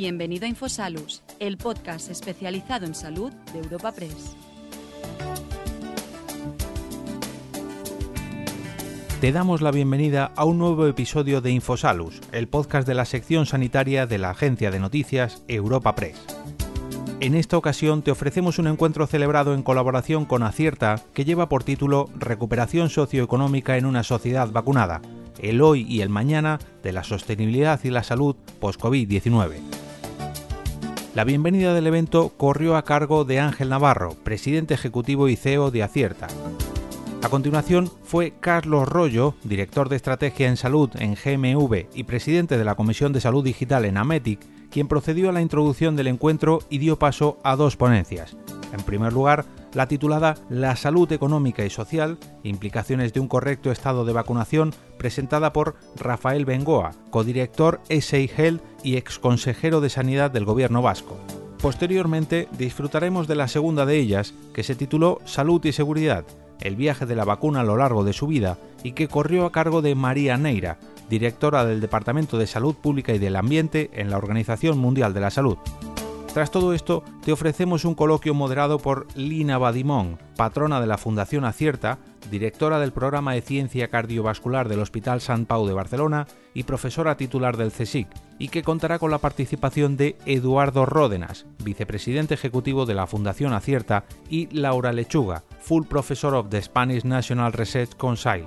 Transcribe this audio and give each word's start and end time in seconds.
Bienvenido 0.00 0.44
a 0.44 0.48
Infosalus, 0.48 1.24
el 1.40 1.56
podcast 1.56 2.08
especializado 2.08 2.86
en 2.86 2.94
salud 2.94 3.32
de 3.52 3.58
Europa 3.58 3.90
Press. 3.90 4.36
Te 9.20 9.32
damos 9.32 9.60
la 9.60 9.72
bienvenida 9.72 10.30
a 10.36 10.44
un 10.44 10.58
nuevo 10.58 10.86
episodio 10.86 11.40
de 11.40 11.50
Infosalus, 11.50 12.20
el 12.30 12.46
podcast 12.46 12.86
de 12.86 12.94
la 12.94 13.06
sección 13.06 13.44
sanitaria 13.44 14.06
de 14.06 14.18
la 14.18 14.30
agencia 14.30 14.70
de 14.70 14.78
noticias 14.78 15.42
Europa 15.48 15.96
Press. 15.96 16.24
En 17.18 17.34
esta 17.34 17.58
ocasión 17.58 18.02
te 18.02 18.12
ofrecemos 18.12 18.60
un 18.60 18.68
encuentro 18.68 19.04
celebrado 19.08 19.52
en 19.52 19.64
colaboración 19.64 20.26
con 20.26 20.44
Acierta 20.44 21.02
que 21.12 21.24
lleva 21.24 21.48
por 21.48 21.64
título 21.64 22.08
Recuperación 22.14 22.88
socioeconómica 22.88 23.76
en 23.76 23.84
una 23.84 24.04
sociedad 24.04 24.48
vacunada, 24.52 25.02
el 25.40 25.60
hoy 25.60 25.84
y 25.88 26.02
el 26.02 26.08
mañana 26.08 26.60
de 26.84 26.92
la 26.92 27.02
sostenibilidad 27.02 27.80
y 27.82 27.90
la 27.90 28.04
salud 28.04 28.36
post-COVID-19. 28.60 29.87
La 31.18 31.24
bienvenida 31.24 31.74
del 31.74 31.88
evento 31.88 32.28
corrió 32.36 32.76
a 32.76 32.84
cargo 32.84 33.24
de 33.24 33.40
Ángel 33.40 33.70
Navarro, 33.70 34.14
presidente 34.22 34.74
ejecutivo 34.74 35.28
y 35.28 35.34
CEO 35.34 35.72
de 35.72 35.82
Acierta. 35.82 36.28
A 37.24 37.28
continuación 37.28 37.90
fue 38.04 38.34
Carlos 38.38 38.86
Rollo, 38.86 39.34
director 39.42 39.88
de 39.88 39.96
estrategia 39.96 40.46
en 40.46 40.56
salud 40.56 40.90
en 40.96 41.16
GMV 41.16 41.86
y 41.92 42.04
presidente 42.04 42.56
de 42.56 42.64
la 42.64 42.76
Comisión 42.76 43.12
de 43.12 43.20
Salud 43.20 43.42
Digital 43.42 43.84
en 43.84 43.96
Ametic, 43.96 44.38
quien 44.70 44.86
procedió 44.86 45.28
a 45.28 45.32
la 45.32 45.42
introducción 45.42 45.96
del 45.96 46.06
encuentro 46.06 46.60
y 46.70 46.78
dio 46.78 47.00
paso 47.00 47.40
a 47.42 47.56
dos 47.56 47.76
ponencias. 47.76 48.36
En 48.72 48.84
primer 48.84 49.12
lugar, 49.12 49.44
la 49.74 49.86
titulada 49.86 50.36
La 50.48 50.76
salud 50.76 51.10
económica 51.12 51.64
y 51.64 51.70
social, 51.70 52.18
implicaciones 52.42 53.12
de 53.12 53.20
un 53.20 53.28
correcto 53.28 53.70
estado 53.70 54.04
de 54.04 54.12
vacunación, 54.12 54.74
presentada 54.98 55.52
por 55.52 55.76
Rafael 55.96 56.44
Bengoa, 56.44 56.92
codirector 57.10 57.80
SI 57.88 58.30
Health 58.36 58.62
y 58.82 58.96
exconsejero 58.96 59.80
de 59.80 59.90
Sanidad 59.90 60.30
del 60.30 60.44
Gobierno 60.44 60.82
vasco. 60.82 61.16
Posteriormente 61.60 62.48
disfrutaremos 62.56 63.26
de 63.26 63.34
la 63.34 63.48
segunda 63.48 63.84
de 63.84 63.96
ellas, 63.96 64.34
que 64.54 64.62
se 64.62 64.76
tituló 64.76 65.20
Salud 65.24 65.64
y 65.64 65.72
Seguridad, 65.72 66.24
el 66.60 66.76
viaje 66.76 67.06
de 67.06 67.16
la 67.16 67.24
vacuna 67.24 67.60
a 67.60 67.64
lo 67.64 67.76
largo 67.76 68.04
de 68.04 68.12
su 68.12 68.26
vida 68.26 68.58
y 68.82 68.92
que 68.92 69.08
corrió 69.08 69.44
a 69.44 69.52
cargo 69.52 69.82
de 69.82 69.94
María 69.94 70.36
Neira, 70.36 70.78
directora 71.10 71.64
del 71.64 71.80
Departamento 71.80 72.38
de 72.38 72.46
Salud 72.46 72.74
Pública 72.74 73.12
y 73.12 73.18
del 73.18 73.36
Ambiente 73.36 73.90
en 73.94 74.10
la 74.10 74.18
Organización 74.18 74.78
Mundial 74.78 75.14
de 75.14 75.20
la 75.20 75.30
Salud. 75.30 75.58
Tras 76.32 76.50
todo 76.50 76.72
esto, 76.72 77.02
te 77.24 77.32
ofrecemos 77.32 77.84
un 77.84 77.94
coloquio 77.94 78.34
moderado 78.34 78.78
por 78.78 79.06
Lina 79.16 79.58
Badimón, 79.58 80.18
patrona 80.36 80.80
de 80.80 80.86
la 80.86 80.98
Fundación 80.98 81.44
Acierta, 81.44 81.98
directora 82.30 82.78
del 82.78 82.92
programa 82.92 83.32
de 83.32 83.40
ciencia 83.40 83.88
cardiovascular 83.88 84.68
del 84.68 84.80
Hospital 84.80 85.20
Sant 85.20 85.48
Pau 85.48 85.66
de 85.66 85.72
Barcelona 85.72 86.26
y 86.54 86.64
profesora 86.64 87.16
titular 87.16 87.56
del 87.56 87.72
CSIC, 87.72 88.08
y 88.38 88.48
que 88.48 88.62
contará 88.62 88.98
con 88.98 89.10
la 89.10 89.18
participación 89.18 89.96
de 89.96 90.16
Eduardo 90.26 90.86
Ródenas, 90.86 91.46
vicepresidente 91.64 92.34
ejecutivo 92.34 92.86
de 92.86 92.94
la 92.94 93.06
Fundación 93.06 93.52
Acierta, 93.52 94.04
y 94.28 94.46
Laura 94.54 94.92
Lechuga, 94.92 95.44
Full 95.60 95.86
Professor 95.86 96.34
of 96.34 96.50
the 96.50 96.62
Spanish 96.62 97.04
National 97.04 97.52
Research 97.52 97.96
Council. 97.96 98.44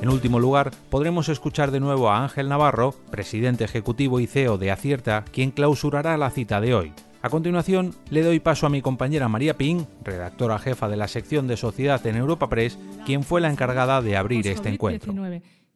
En 0.00 0.08
último 0.08 0.40
lugar, 0.40 0.70
podremos 0.90 1.28
escuchar 1.28 1.72
de 1.72 1.80
nuevo 1.80 2.08
a 2.08 2.22
Ángel 2.22 2.48
Navarro, 2.48 2.94
presidente 3.10 3.64
ejecutivo 3.64 4.18
y 4.18 4.26
CEO 4.26 4.56
de 4.56 4.70
Acierta, 4.70 5.24
quien 5.30 5.50
clausurará 5.50 6.16
la 6.16 6.30
cita 6.30 6.60
de 6.60 6.74
hoy. 6.74 6.92
A 7.20 7.30
continuación, 7.30 7.94
le 8.10 8.22
doy 8.22 8.38
paso 8.38 8.66
a 8.66 8.70
mi 8.70 8.80
compañera 8.80 9.28
María 9.28 9.56
Ping, 9.56 9.84
redactora 10.04 10.58
jefa 10.58 10.88
de 10.88 10.96
la 10.96 11.08
sección 11.08 11.48
de 11.48 11.56
Sociedad 11.56 12.04
en 12.06 12.16
Europa 12.16 12.48
Press, 12.48 12.78
quien 13.04 13.24
fue 13.24 13.40
la 13.40 13.50
encargada 13.50 14.00
de 14.02 14.16
abrir 14.16 14.46
este 14.46 14.68
encuentro. 14.68 15.12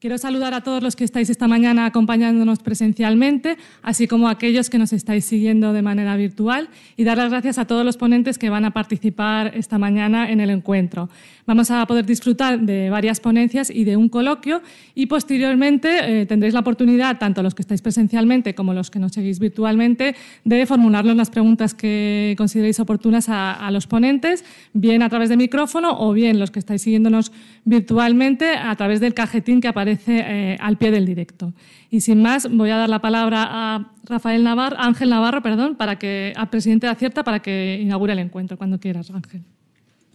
Quiero 0.02 0.18
saludar 0.18 0.52
a 0.52 0.62
todos 0.62 0.82
los 0.82 0.96
que 0.96 1.04
estáis 1.04 1.30
esta 1.30 1.46
mañana 1.46 1.86
acompañándonos 1.86 2.58
presencialmente, 2.58 3.56
así 3.84 4.08
como 4.08 4.26
a 4.26 4.32
aquellos 4.32 4.68
que 4.68 4.76
nos 4.76 4.92
estáis 4.92 5.24
siguiendo 5.24 5.72
de 5.72 5.80
manera 5.80 6.16
virtual 6.16 6.70
y 6.96 7.04
dar 7.04 7.18
las 7.18 7.30
gracias 7.30 7.56
a 7.58 7.66
todos 7.66 7.84
los 7.84 7.96
ponentes 7.96 8.36
que 8.36 8.50
van 8.50 8.64
a 8.64 8.72
participar 8.72 9.52
esta 9.54 9.78
mañana 9.78 10.28
en 10.28 10.40
el 10.40 10.50
encuentro. 10.50 11.08
Vamos 11.46 11.70
a 11.70 11.86
poder 11.86 12.04
disfrutar 12.04 12.58
de 12.58 12.90
varias 12.90 13.20
ponencias 13.20 13.70
y 13.70 13.84
de 13.84 13.96
un 13.96 14.08
coloquio 14.08 14.60
y 14.96 15.06
posteriormente 15.06 16.22
eh, 16.22 16.26
tendréis 16.26 16.54
la 16.54 16.60
oportunidad, 16.60 17.18
tanto 17.18 17.40
los 17.44 17.54
que 17.54 17.62
estáis 17.62 17.80
presencialmente 17.80 18.56
como 18.56 18.74
los 18.74 18.90
que 18.90 18.98
nos 18.98 19.12
seguís 19.12 19.38
virtualmente, 19.38 20.16
de 20.44 20.66
formularnos 20.66 21.14
las 21.14 21.30
preguntas 21.30 21.74
que 21.74 22.34
consideréis 22.36 22.80
oportunas 22.80 23.26
a, 23.28 23.70
los 23.70 23.86
ponentes, 23.86 24.44
bien 24.72 25.02
a 25.02 25.08
través 25.08 25.28
de 25.28 25.36
micrófono 25.36 25.96
o 26.00 26.12
bien 26.12 26.40
los 26.40 26.50
que 26.50 26.58
estáis 26.58 26.82
siguiéndonos 26.82 27.30
virtualmente 27.64 28.56
a 28.56 28.74
través 28.74 28.98
del 28.98 29.14
cajetín 29.14 29.60
que 29.60 29.68
aparece 29.68 29.91
eh, 30.06 30.56
al 30.60 30.76
pie 30.78 30.90
del 30.90 31.06
directo. 31.06 31.52
Y 31.90 32.00
sin 32.00 32.22
más, 32.22 32.48
voy 32.50 32.70
a 32.70 32.76
dar 32.76 32.88
la 32.88 33.00
palabra 33.00 33.46
a 33.48 33.92
Rafael 34.04 34.42
Navarro, 34.42 34.76
Ángel 34.78 35.10
Navarro, 35.10 35.42
perdón, 35.42 35.76
para 35.76 35.98
que, 35.98 36.32
al 36.36 36.50
presidente 36.50 36.86
de 36.86 36.92
Acierta 36.92 37.24
para 37.24 37.40
que 37.40 37.78
inaugure 37.80 38.12
el 38.12 38.18
encuentro, 38.18 38.56
cuando 38.56 38.78
quieras, 38.78 39.10
Ángel. 39.10 39.42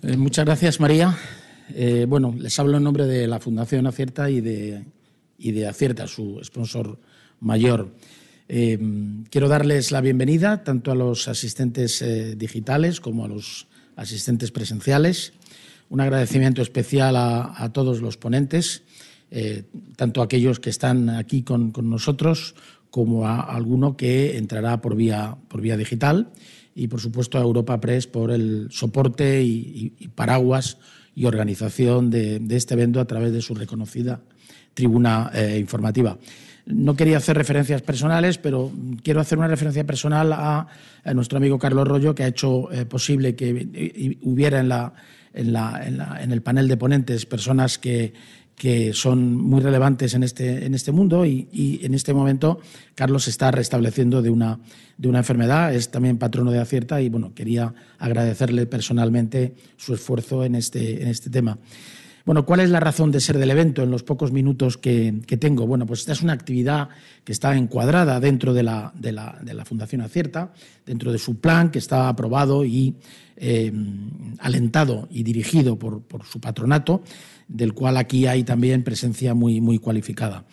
Eh, 0.03 0.17
muchas 0.17 0.45
gracias, 0.45 0.79
María. 0.79 1.15
Eh, 1.73 2.05
bueno, 2.07 2.33
les 2.37 2.57
hablo 2.59 2.77
en 2.77 2.83
nombre 2.83 3.05
de 3.05 3.27
la 3.27 3.39
Fundación 3.39 3.87
Acierta 3.87 4.29
y 4.29 4.41
de, 4.41 4.85
y 5.37 5.51
de 5.51 5.67
Acierta, 5.67 6.07
su 6.07 6.39
sponsor 6.43 6.99
mayor. 7.39 7.93
quiero 8.47 9.47
darles 9.47 9.91
la 9.91 10.01
bienvenida 10.01 10.63
tanto 10.63 10.91
a 10.91 10.95
los 10.95 11.27
asistentes 11.27 12.03
digitales 12.37 13.01
como 13.01 13.25
a 13.25 13.27
los 13.27 13.67
asistentes 13.95 14.51
presenciales. 14.51 15.33
Un 15.89 16.01
agradecimiento 16.01 16.61
especial 16.61 17.15
a, 17.15 17.53
a 17.63 17.71
todos 17.71 18.01
los 18.01 18.17
ponentes 18.17 18.83
eh, 19.29 19.63
tanto 19.95 20.21
aquellos 20.21 20.59
que 20.59 20.69
están 20.69 21.09
aquí 21.09 21.43
con, 21.43 21.73
nosotros 21.83 22.55
como 22.89 23.27
a 23.27 23.41
alguno 23.41 23.97
que 23.97 24.37
entrará 24.37 24.79
por 24.79 24.95
vía, 24.95 25.37
por 25.49 25.59
vía 25.61 25.75
digital 25.75 26.31
y, 26.73 26.87
por 26.87 27.01
supuesto, 27.01 27.37
a 27.37 27.41
Europa 27.41 27.79
Press 27.81 28.07
por 28.07 28.31
el 28.31 28.67
soporte 28.71 29.43
y, 29.43 29.89
paraguas 30.15 30.77
y 31.13 31.25
organización 31.25 32.09
de, 32.09 32.41
este 32.51 32.75
evento 32.75 33.01
a 33.01 33.05
través 33.05 33.33
de 33.33 33.41
su 33.41 33.53
reconocida 33.53 34.21
tribuna 34.73 35.31
eh, 35.33 35.57
informativa. 35.59 36.17
No 36.65 36.95
quería 36.95 37.17
hacer 37.17 37.37
referencias 37.37 37.81
personales, 37.81 38.37
pero 38.37 38.71
quiero 39.01 39.19
hacer 39.19 39.37
una 39.37 39.47
referencia 39.47 39.85
personal 39.85 40.31
a, 40.33 40.67
nuestro 41.13 41.37
amigo 41.37 41.57
Carlos 41.57 41.87
Rollo, 41.87 42.13
que 42.13 42.23
ha 42.23 42.27
hecho 42.27 42.71
eh, 42.71 42.85
posible 42.85 43.35
que 43.35 44.17
hubiera 44.21 44.59
en, 44.59 44.69
la, 44.69 44.93
en, 45.33 45.53
la, 45.53 46.19
en, 46.21 46.31
el 46.31 46.41
panel 46.41 46.67
de 46.67 46.77
ponentes 46.77 47.25
personas 47.25 47.77
que, 47.77 48.13
que 48.57 48.91
son 48.93 49.35
muy 49.35 49.61
relevantes 49.61 50.15
en 50.15 50.23
este, 50.23 50.65
en 50.65 50.73
este 50.73 50.91
mundo 50.91 51.25
y, 51.27 51.79
en 51.83 51.93
este 51.93 52.11
momento 52.11 52.59
Carlos 52.95 53.27
está 53.27 53.51
restableciendo 53.51 54.23
de 54.23 54.31
una, 54.31 54.59
de 54.97 55.07
una 55.07 55.19
enfermedad, 55.19 55.75
es 55.75 55.89
también 55.89 56.17
patrono 56.17 56.51
de 56.51 56.59
Acierta 56.59 56.99
y 56.99 57.09
bueno, 57.09 57.33
quería 57.35 57.75
agradecerle 57.99 58.65
personalmente 58.65 59.53
su 59.77 59.93
esfuerzo 59.93 60.43
en 60.43 60.55
este, 60.55 61.03
en 61.03 61.07
este 61.07 61.29
tema. 61.29 61.59
Bueno, 62.27 62.45
¿cuál 62.45 62.59
es 62.59 62.69
la 62.69 62.81
razón 62.81 63.09
de 63.09 63.21
ser 63.21 63.37
del 63.37 63.51
evento 63.51 63.83
en 63.83 63.89
los 63.89 64.03
pocos 64.03 64.33
minutos 64.33 64.77
que, 64.77 65.13
tengo? 65.39 65.65
Bueno, 65.65 65.85
pues 65.85 66.01
esta 66.01 66.11
es 66.11 66.21
una 66.21 66.33
actividad 66.33 66.89
que 67.23 67.31
está 67.31 67.55
encuadrada 67.55 68.19
dentro 68.19 68.53
de 68.53 68.63
la, 68.63 68.91
Fundación 69.63 70.01
Acierta, 70.01 70.51
dentro 70.85 71.13
de 71.13 71.19
su 71.19 71.39
plan 71.39 71.71
que 71.71 71.79
está 71.79 72.09
aprobado 72.09 72.65
y 72.65 72.95
eh, 73.37 73.71
alentado 74.39 75.07
y 75.09 75.23
dirigido 75.23 75.79
por, 75.79 76.01
por 76.01 76.25
su 76.25 76.41
patronato 76.41 77.01
del 77.47 77.73
cual 77.73 77.95
aquí 77.95 78.27
hay 78.27 78.43
también 78.43 78.83
presencia 78.83 79.33
muy, 79.33 79.61
muy 79.61 79.79
cualificada. 79.79 80.43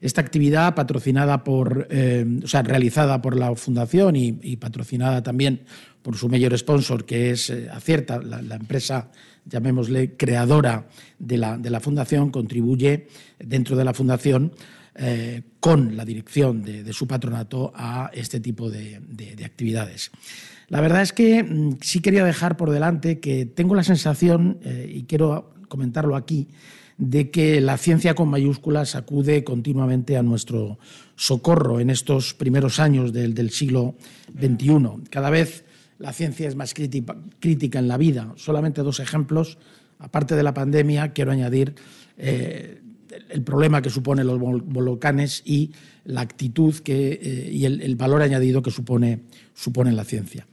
Esta 0.00 0.20
actividad, 0.20 0.74
patrocinada 0.74 1.42
por, 1.42 1.88
eh, 1.90 2.24
o 2.42 2.46
sea, 2.46 2.62
realizada 2.62 3.20
por 3.20 3.36
la 3.36 3.54
Fundación 3.56 4.14
y, 4.16 4.56
patrocinada 4.56 5.22
también 5.22 5.62
por 6.02 6.16
su 6.16 6.28
mayor 6.28 6.56
sponsor, 6.56 7.04
que 7.04 7.30
es 7.30 7.50
eh, 7.50 7.68
Acierta, 7.70 8.20
la, 8.20 8.54
empresa, 8.54 9.10
llamémosle, 9.44 10.16
creadora 10.16 10.86
de 11.18 11.38
la, 11.38 11.58
de 11.58 11.70
la, 11.70 11.80
Fundación, 11.80 12.30
contribuye 12.30 13.08
dentro 13.38 13.76
de 13.76 13.84
la 13.84 13.92
Fundación 13.92 14.52
eh, 14.94 15.42
con 15.58 15.96
la 15.96 16.04
dirección 16.04 16.62
de, 16.62 16.92
su 16.92 17.06
patronato 17.08 17.72
a 17.74 18.10
este 18.14 18.38
tipo 18.40 18.70
de, 18.70 19.00
de 19.00 19.44
actividades. 19.44 20.10
La 20.68 20.80
verdad 20.80 21.02
es 21.02 21.12
que 21.12 21.42
mm, 21.42 21.78
sí 21.80 22.00
quería 22.00 22.24
dejar 22.24 22.56
por 22.56 22.70
delante 22.70 23.18
que 23.18 23.46
tengo 23.46 23.74
la 23.74 23.84
sensación, 23.84 24.60
y 24.88 25.04
quiero 25.04 25.54
comentarlo 25.68 26.14
aquí, 26.14 26.48
de 26.98 27.30
que 27.30 27.60
la 27.60 27.78
ciencia 27.78 28.14
con 28.14 28.28
mayúsculas 28.28 28.96
acude 28.96 29.44
continuamente 29.44 30.16
a 30.16 30.22
nuestro 30.22 30.78
socorro 31.14 31.78
en 31.78 31.90
estos 31.90 32.34
primeros 32.34 32.80
años 32.80 33.12
del, 33.12 33.50
siglo 33.50 33.94
XXI. 34.36 35.08
Cada 35.08 35.30
vez 35.30 35.64
la 35.98 36.12
ciencia 36.12 36.48
es 36.48 36.56
más 36.56 36.74
crítica, 36.74 37.78
en 37.78 37.88
la 37.88 37.96
vida. 37.96 38.32
Solamente 38.36 38.82
dos 38.82 38.98
ejemplos. 38.98 39.58
Aparte 40.00 40.34
de 40.34 40.42
la 40.42 40.54
pandemia, 40.54 41.12
quiero 41.12 41.30
añadir 41.30 41.76
eh, 42.16 42.80
el 43.30 43.42
problema 43.42 43.80
que 43.80 43.90
suponen 43.90 44.26
los 44.26 44.38
volcanes 44.38 45.42
y 45.44 45.70
la 46.04 46.20
actitud 46.20 46.74
que, 46.76 47.18
eh, 47.22 47.50
y 47.52 47.64
el, 47.64 47.96
valor 47.96 48.22
añadido 48.22 48.60
que 48.60 48.70
supone, 48.72 49.20
la 49.92 50.04
ciencia. 50.04 50.46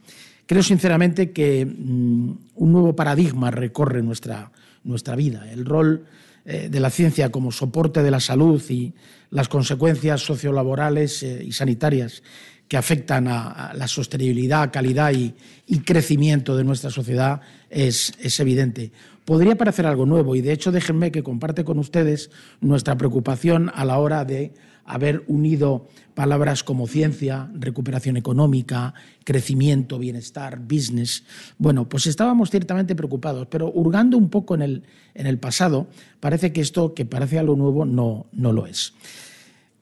Creo 0.46 0.62
sinceramente 0.62 1.32
que 1.32 1.66
mm, 1.66 2.30
un 2.54 2.72
nuevo 2.72 2.94
paradigma 2.94 3.50
recorre 3.50 4.02
nuestra, 4.02 4.52
nuestra 4.84 5.16
vida. 5.16 5.50
El 5.50 5.64
rol 5.64 6.06
de 6.46 6.80
la 6.80 6.90
ciencia 6.90 7.30
como 7.30 7.50
soporte 7.50 8.02
de 8.02 8.10
la 8.10 8.20
salud 8.20 8.62
y 8.70 8.94
las 9.30 9.48
consecuencias 9.48 10.20
sociolaborales 10.22 11.22
eh, 11.22 11.42
y 11.44 11.52
sanitarias 11.52 12.22
que 12.68 12.76
afectan 12.76 13.28
a, 13.28 13.72
la 13.74 13.86
sostenibilidad, 13.86 14.72
calidad 14.72 15.12
y, 15.12 15.34
crecimiento 15.80 16.56
de 16.56 16.64
nuestra 16.64 16.90
sociedad 16.90 17.40
es, 17.70 18.12
es, 18.20 18.40
evidente. 18.40 18.90
Podría 19.24 19.56
parecer 19.56 19.86
algo 19.86 20.06
nuevo 20.06 20.34
y 20.34 20.40
de 20.40 20.52
hecho 20.52 20.72
déjenme 20.72 21.12
que 21.12 21.22
comparte 21.22 21.64
con 21.64 21.78
ustedes 21.78 22.30
nuestra 22.60 22.96
preocupación 22.96 23.70
a 23.74 23.84
la 23.84 23.98
hora 23.98 24.24
de 24.24 24.52
haber 24.86 25.24
unido 25.26 25.86
palabras 26.14 26.64
como 26.64 26.86
ciencia, 26.86 27.50
recuperación 27.54 28.16
económica, 28.16 28.94
crecimiento, 29.24 29.98
bienestar, 29.98 30.58
business. 30.60 31.24
Bueno, 31.58 31.88
pues 31.88 32.06
estábamos 32.06 32.50
ciertamente 32.50 32.94
preocupados, 32.94 33.48
pero 33.50 33.70
hurgando 33.70 34.16
un 34.16 34.30
poco 34.30 34.54
en 34.54 34.62
el, 34.62 34.82
en 35.14 35.26
el 35.26 35.38
pasado, 35.38 35.88
parece 36.20 36.52
que 36.52 36.60
esto, 36.62 36.94
que 36.94 37.04
parece 37.04 37.38
algo 37.38 37.56
nuevo, 37.56 37.84
no, 37.84 38.26
no 38.32 38.52
lo 38.52 38.66
es. 38.66 38.94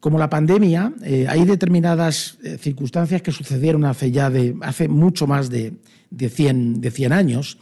Como 0.00 0.18
la 0.18 0.28
pandemia, 0.28 0.92
eh, 1.02 1.26
hay 1.28 1.44
determinadas 1.44 2.36
eh, 2.42 2.58
circunstancias 2.58 3.22
que 3.22 3.32
sucedieron 3.32 3.84
hace 3.84 4.10
ya 4.10 4.28
de, 4.28 4.56
hace 4.60 4.88
mucho 4.88 5.26
más 5.26 5.48
de, 5.50 5.74
de, 6.10 6.28
100, 6.28 6.80
de 6.80 6.90
100 6.90 7.12
años 7.12 7.58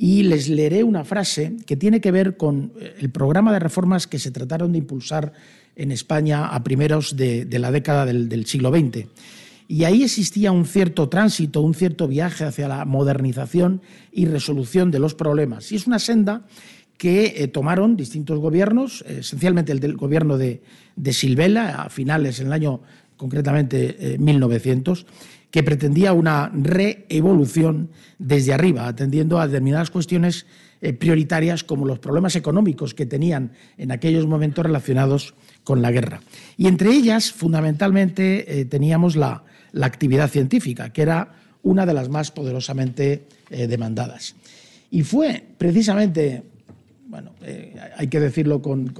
y 0.00 0.22
les 0.22 0.48
leeré 0.48 0.84
una 0.84 1.04
frase 1.04 1.56
que 1.66 1.76
tiene 1.76 2.00
que 2.00 2.12
ver 2.12 2.36
con 2.36 2.72
eh, 2.80 2.94
el 3.00 3.10
programa 3.10 3.52
de 3.52 3.58
reformas 3.58 4.06
que 4.06 4.20
se 4.20 4.30
trataron 4.30 4.72
de 4.72 4.78
impulsar 4.78 5.32
en 5.78 5.92
España 5.92 6.48
a 6.48 6.62
primeros 6.62 7.16
de, 7.16 7.46
la 7.58 7.70
década 7.70 8.04
del, 8.04 8.44
siglo 8.46 8.70
XX. 8.70 9.06
Y 9.68 9.84
ahí 9.84 10.02
existía 10.02 10.50
un 10.52 10.66
cierto 10.66 11.08
tránsito, 11.08 11.62
un 11.62 11.74
cierto 11.74 12.08
viaje 12.08 12.44
hacia 12.44 12.68
la 12.68 12.84
modernización 12.84 13.80
y 14.12 14.26
resolución 14.26 14.90
de 14.90 14.98
los 14.98 15.14
problemas. 15.14 15.70
Y 15.72 15.76
es 15.76 15.86
una 15.86 15.98
senda 15.98 16.46
que 16.96 17.34
eh, 17.36 17.48
tomaron 17.48 17.96
distintos 17.96 18.38
gobiernos, 18.40 19.04
esencialmente 19.06 19.70
el 19.70 19.78
del 19.78 19.96
gobierno 19.96 20.36
de, 20.36 20.62
de 20.96 21.12
Silvela, 21.12 21.82
a 21.82 21.90
finales, 21.90 22.40
en 22.40 22.48
el 22.48 22.52
año 22.52 22.82
concretamente 23.16 24.16
1900, 24.18 25.00
eh, 25.00 25.04
que 25.50 25.62
pretendía 25.62 26.12
una 26.12 26.50
reevolución 26.52 27.90
desde 28.18 28.52
arriba, 28.52 28.88
atendiendo 28.88 29.40
a 29.40 29.46
determinadas 29.46 29.90
cuestiones 29.90 30.46
eh, 30.80 30.92
prioritarias 30.92 31.64
como 31.64 31.86
los 31.86 31.98
problemas 31.98 32.36
económicos 32.36 32.94
que 32.94 33.06
tenían 33.06 33.52
en 33.78 33.90
aquellos 33.90 34.26
momentos 34.26 34.64
relacionados 34.64 35.34
la 35.76 35.92
guerra. 35.92 36.20
Y 36.56 36.66
entre 36.66 36.90
ellas, 36.90 37.32
fundamentalmente, 37.32 38.60
eh, 38.60 38.64
teníamos 38.64 39.16
la, 39.16 39.44
actividad 39.80 40.30
científica, 40.30 40.92
que 40.92 41.02
era 41.02 41.34
una 41.62 41.84
de 41.84 41.92
las 41.92 42.08
más 42.08 42.30
poderosamente 42.30 43.26
eh, 43.50 43.66
demandadas. 43.66 44.34
Y 44.90 45.02
fue 45.02 45.44
precisamente, 45.58 46.42
bueno, 47.06 47.32
eh, 47.42 47.76
hay 47.96 48.08
que 48.08 48.18
decirlo 48.18 48.62
con, 48.62 48.94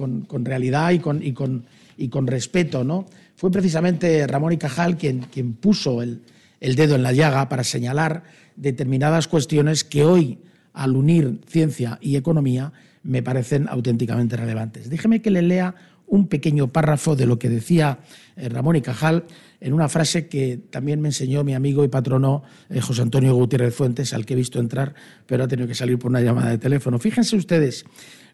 realidad 0.45 0.91
y 0.91 0.99
con, 0.99 1.23
y 1.23 1.33
con, 1.33 1.65
y 1.97 2.07
con 2.09 2.27
respeto, 2.27 2.83
¿no? 2.83 3.07
Fue 3.35 3.51
precisamente 3.51 4.27
Ramón 4.27 4.53
y 4.53 4.57
Cajal 4.57 4.95
quien, 4.95 5.21
quien 5.21 5.53
puso 5.53 6.01
el, 6.01 6.21
el 6.59 6.75
dedo 6.75 6.95
en 6.95 7.03
la 7.03 7.13
llaga 7.13 7.49
para 7.49 7.63
señalar 7.63 8.23
determinadas 8.55 9.27
cuestiones 9.27 9.83
que 9.83 10.03
hoy, 10.03 10.39
al 10.73 10.95
unir 10.95 11.39
ciencia 11.47 11.97
y 12.01 12.15
economía, 12.15 12.71
me 13.03 13.23
parecen 13.23 13.67
auténticamente 13.69 14.35
relevantes. 14.35 14.89
Déjeme 14.89 15.21
que 15.21 15.31
le 15.31 15.41
lea 15.41 15.75
un 16.09 16.27
pequeño 16.27 16.67
párrafo 16.67 17.15
de 17.15 17.25
lo 17.25 17.39
que 17.39 17.49
decía 17.49 17.99
eh, 18.35 18.49
Ramón 18.49 18.75
y 18.75 18.81
Cajal 18.81 19.25
en 19.61 19.73
una 19.73 19.89
frase 19.89 20.27
que 20.27 20.57
también 20.69 21.01
me 21.01 21.09
enseñó 21.09 21.43
mi 21.43 21.53
amigo 21.53 21.83
y 21.83 21.87
patrono 21.87 22.43
eh, 22.69 22.81
José 22.81 23.01
Antonio 23.01 23.33
Gutiérrez 23.35 23.73
Fuentes, 23.75 24.13
al 24.13 24.25
que 24.25 24.33
he 24.33 24.37
visto 24.37 24.59
entrar, 24.59 24.95
pero 25.25 25.43
ha 25.43 25.47
tenido 25.47 25.67
que 25.67 25.75
salir 25.75 25.99
por 25.99 26.09
una 26.09 26.21
llamada 26.21 26.49
de 26.49 26.57
teléfono. 26.57 26.99
Fíjense 26.99 27.35
ustedes, 27.35 27.85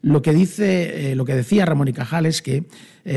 lo 0.01 0.21
que, 0.21 0.33
dice, 0.33 1.11
eh, 1.11 1.15
lo 1.15 1.25
que 1.25 1.35
decía 1.35 1.65
Ramón 1.65 1.87
y 1.87 1.93
Cajal 1.93 2.25
es 2.25 2.41
que 2.41 2.65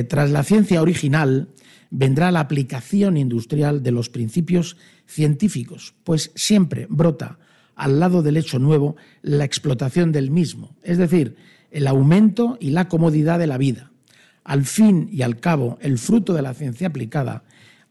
tras 0.08 0.30
la 0.30 0.42
ciencia 0.42 0.82
original 0.82 1.48
vendrá 1.90 2.30
la 2.30 2.40
aplicación 2.40 3.16
industrial 3.16 3.82
de 3.82 3.90
los 3.90 4.10
principios 4.10 4.76
científicos, 5.06 5.94
pues 6.04 6.30
siempre 6.34 6.86
brota 6.90 7.38
al 7.74 8.00
lado 8.00 8.22
del 8.22 8.36
hecho 8.36 8.58
nuevo 8.58 8.96
la 9.22 9.44
explotación 9.44 10.12
del 10.12 10.30
mismo, 10.30 10.76
es 10.82 10.98
decir, 10.98 11.36
el 11.70 11.86
aumento 11.86 12.58
y 12.60 12.70
la 12.70 12.88
comodidad 12.88 13.38
de 13.38 13.46
la 13.46 13.56
vida 13.56 13.87
al 14.48 14.64
fin 14.64 15.10
y 15.12 15.20
al 15.20 15.40
cabo, 15.40 15.76
el 15.82 15.98
fruto 15.98 16.32
de 16.32 16.40
la 16.40 16.54
ciencia 16.54 16.88
aplicada 16.88 17.44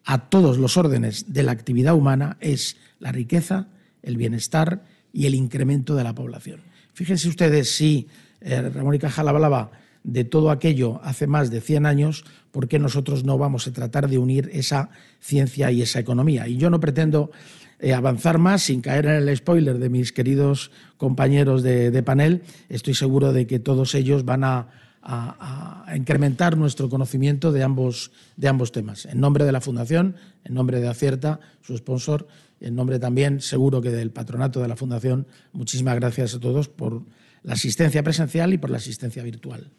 a 0.05 0.27
todos 0.27 0.57
los 0.57 0.75
órdenes 0.75 1.31
de 1.31 1.43
la 1.43 1.51
actividad 1.51 1.93
humana 1.93 2.35
es 2.39 2.77
la 2.97 3.11
riqueza, 3.11 3.67
el 4.01 4.17
bienestar 4.17 4.83
y 5.13 5.27
el 5.27 5.35
incremento 5.35 5.95
de 5.95 6.03
la 6.03 6.15
población. 6.15 6.61
Fíjense 6.93 7.29
ustedes 7.29 7.75
si 7.75 8.07
eh, 8.41 8.59
Ramón 8.69 8.95
y 8.95 8.97
Cajal 8.97 9.27
hablaba 9.27 9.69
de 10.03 10.23
todo 10.23 10.49
aquello 10.49 10.99
hace 11.03 11.27
más 11.27 11.51
de 11.51 11.61
100 11.61 11.85
años, 11.85 12.25
¿por 12.49 12.67
qué 12.67 12.79
nosotros 12.79 13.23
no 13.23 13.37
vamos 13.37 13.67
a 13.67 13.73
tratar 13.73 14.09
de 14.09 14.17
unir 14.17 14.49
esa 14.51 14.89
ciencia 15.19 15.69
y 15.69 15.83
esa 15.83 15.99
economía? 15.99 16.47
Y 16.47 16.57
yo 16.57 16.71
no 16.71 16.79
pretendo 16.79 17.29
eh, 17.77 17.93
avanzar 17.93 18.39
más 18.39 18.63
sin 18.63 18.81
caer 18.81 19.05
en 19.05 19.27
el 19.27 19.37
spoiler 19.37 19.77
de 19.77 19.89
mis 19.89 20.11
queridos 20.11 20.71
compañeros 20.97 21.61
de 21.61 22.01
panel. 22.01 22.41
Estoy 22.67 22.95
seguro 22.95 23.31
de 23.31 23.45
que 23.45 23.59
todos 23.59 23.93
ellos 23.93 24.25
van 24.25 24.43
a 24.43 24.86
a, 25.09 25.85
incrementar 25.95 26.57
nuestro 26.57 26.89
conocimiento 26.89 27.51
de 27.51 27.63
ambos, 27.63 28.11
de 28.35 28.49
ambos 28.49 28.71
temas. 28.71 29.05
En 29.05 29.21
nombre 29.21 29.45
de 29.45 29.53
la 29.53 29.61
Fundación, 29.61 30.15
en 30.43 30.53
nombre 30.53 30.81
de 30.81 30.87
Acierta, 30.87 31.39
su 31.61 31.77
sponsor, 31.77 32.27
en 32.59 32.75
nombre 32.75 32.99
también, 32.99 33.39
seguro 33.39 33.81
que 33.81 33.89
del 33.89 34.11
patronato 34.11 34.61
de 34.61 34.67
la 34.67 34.75
Fundación, 34.75 35.25
muchísimas 35.53 35.95
gracias 35.95 36.35
a 36.35 36.39
todos 36.39 36.67
por 36.67 37.03
la 37.43 37.53
asistencia 37.53 38.03
presencial 38.03 38.53
y 38.53 38.57
por 38.57 38.69
la 38.69 38.77
asistencia 38.77 39.23
virtual. 39.23 39.69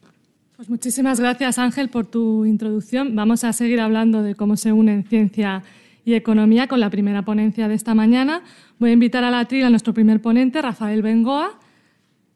Pues 0.57 0.71
muchísimas 0.71 1.21
gracias, 1.21 1.59
Ángel, 1.59 1.91
por 1.91 2.07
tu 2.07 2.47
introducción. 2.47 3.15
Vamos 3.15 3.45
a 3.45 3.53
seguir 3.53 3.81
hablando 3.81 4.23
de 4.23 4.35
cómo 4.35 4.57
se 4.57 4.73
unen 4.73 5.05
ciencia 5.05 5.63
y 6.05 6.15
economía 6.15 6.69
con 6.69 6.81
la 6.81 6.89
primera 6.89 7.23
ponencia 7.23 7.69
de 7.69 7.75
esta 7.75 7.95
mañana. 7.95 8.43
Voy 8.79 8.91
a 8.91 8.93
invitar 8.95 9.25
a 9.25 9.31
la 9.31 9.45
tril 9.45 9.65
a 9.65 9.71
nuestro 9.71 9.93
primer 9.93 10.23
ponente, 10.23 10.63
Rafael 10.63 11.03
Bengoa 11.03 11.61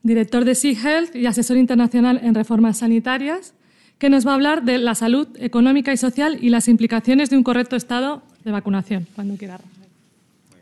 director 0.03 0.45
de 0.45 0.55
Sea 0.55 0.73
Health 0.73 1.15
y 1.15 1.27
asesor 1.27 1.57
internacional 1.57 2.21
en 2.23 2.35
reformas 2.35 2.79
sanitarias, 2.79 3.55
que 3.99 4.11
nos 4.11 4.27
va 4.27 4.33
a 4.33 4.35
hablar 4.35 4.65
de 4.65 4.79
la 4.79 4.95
salud 4.95 5.29
económica 5.39 5.93
y 5.93 5.97
social 5.97 6.39
y 6.41 6.51
las 6.51 6.69
implicaciones 6.69 7.31
de 7.31 7.37
un 7.37 7.45
correcto 7.45 7.77
estado 7.77 8.23
de 8.45 8.51
vacunación. 8.51 9.07
Cuando 9.15 9.37
quiera. 9.37 9.61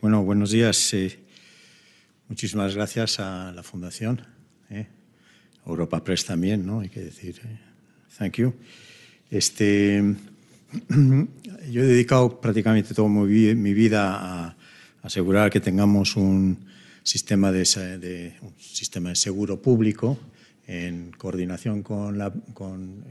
Bueno, 0.03 0.23
buenos 0.23 0.51
días. 0.51 0.93
Eh, 0.95 1.19
muchísimas 2.29 2.75
gracias 2.75 3.19
a 3.19 3.53
la 3.53 3.63
Fundación, 3.63 4.21
eh, 4.69 4.87
Europa 5.67 6.05
Press 6.05 6.27
también, 6.27 6.67
¿no? 6.67 6.81
Hay 6.81 6.91
que 6.91 7.01
decir, 7.01 7.41
eh, 7.45 7.59
thank 8.19 8.35
you. 8.37 8.53
Este, 9.31 10.17
yo 10.91 11.83
he 11.83 11.87
dedicado 11.87 12.41
prácticamente 12.41 12.95
toda 12.95 13.09
mi 13.09 13.75
vida 13.75 14.17
a 14.17 14.57
asegurar 15.03 15.51
que 15.51 15.61
tengamos 15.61 16.17
un 16.17 16.70
sistema 17.11 17.51
de, 17.51 18.35
un 18.41 18.55
sistema 18.57 19.09
de 19.09 19.17
seguro 19.17 19.61
público 19.61 20.17
en 20.69 21.11
coordinación 21.19 21.83
con, 21.83 22.17
la, 22.17 22.33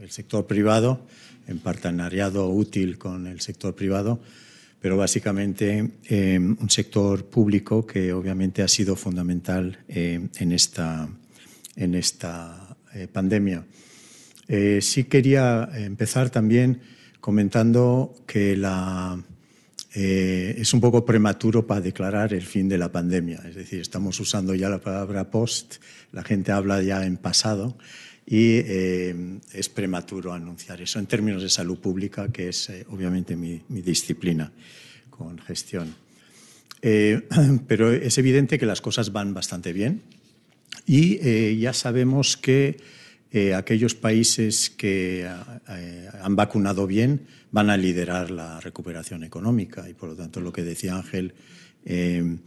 el 0.00 0.10
sector 0.10 0.46
privado, 0.46 1.06
en 1.46 1.58
partenariado 1.58 2.48
útil 2.48 2.96
con 2.96 3.26
el 3.26 3.42
sector 3.42 3.74
privado, 3.74 4.22
pero 4.80 4.96
básicamente 4.96 5.90
em, 6.08 6.56
un 6.58 6.70
sector 6.70 7.26
público 7.26 7.86
que 7.86 8.14
obviamente 8.14 8.62
ha 8.62 8.68
sido 8.68 8.96
fundamental 8.96 9.84
em, 9.88 10.30
en 10.38 10.52
esta, 10.52 11.06
en 11.76 11.94
esta 11.94 12.74
eh, 12.94 13.06
pandemia. 13.06 13.66
Eh, 14.48 14.80
sí 14.80 15.04
quería 15.04 15.68
empezar 15.74 16.30
también 16.30 16.80
comentando 17.20 18.14
que 18.26 18.56
la, 18.56 19.22
eh, 19.92 20.54
es 20.56 20.72
un 20.72 20.80
poco 20.80 21.04
prematuro 21.04 21.66
para 21.66 21.80
declarar 21.80 22.32
el 22.32 22.42
fin 22.42 22.68
de 22.68 22.78
la 22.78 22.92
pandemia. 22.92 23.42
Es 23.48 23.56
decir, 23.56 23.80
estamos 23.80 24.20
usando 24.20 24.54
ya 24.54 24.68
la 24.68 24.78
palabra 24.78 25.30
post, 25.30 25.76
la 26.12 26.22
gente 26.22 26.52
habla 26.52 26.80
ya 26.80 27.04
en 27.04 27.16
pasado 27.16 27.76
y 28.24 28.58
eh, 28.58 29.40
es 29.52 29.68
prematuro 29.68 30.32
anunciar 30.32 30.80
eso 30.80 31.00
en 31.00 31.06
términos 31.06 31.42
de 31.42 31.48
salud 31.48 31.78
pública, 31.78 32.28
que 32.28 32.50
es 32.50 32.70
eh, 32.70 32.86
obviamente 32.88 33.34
mi, 33.34 33.62
disciplina 33.68 34.52
con 35.10 35.38
gestión. 35.38 35.94
pero 37.66 37.92
es 37.92 38.16
evidente 38.16 38.58
que 38.58 38.64
las 38.64 38.80
cosas 38.80 39.12
van 39.12 39.34
bastante 39.34 39.74
bien 39.74 40.00
y 40.86 41.58
ya 41.58 41.74
sabemos 41.74 42.38
que 42.38 42.78
aquellos 43.54 43.94
países 43.94 44.70
que 44.70 45.28
han 46.22 46.36
vacunado 46.36 46.86
bien 46.86 47.26
van 47.52 47.70
a 47.70 47.76
liderar 47.76 48.30
la 48.30 48.60
recuperación 48.60 49.24
económica. 49.24 49.88
Y 49.88 49.94
por 49.94 50.10
lo 50.10 50.16
tanto 50.16 50.40
lo 50.40 50.52
que 50.52 50.62
decía 50.62 50.96
Ángel, 50.96 51.34
eh, 51.84 52.38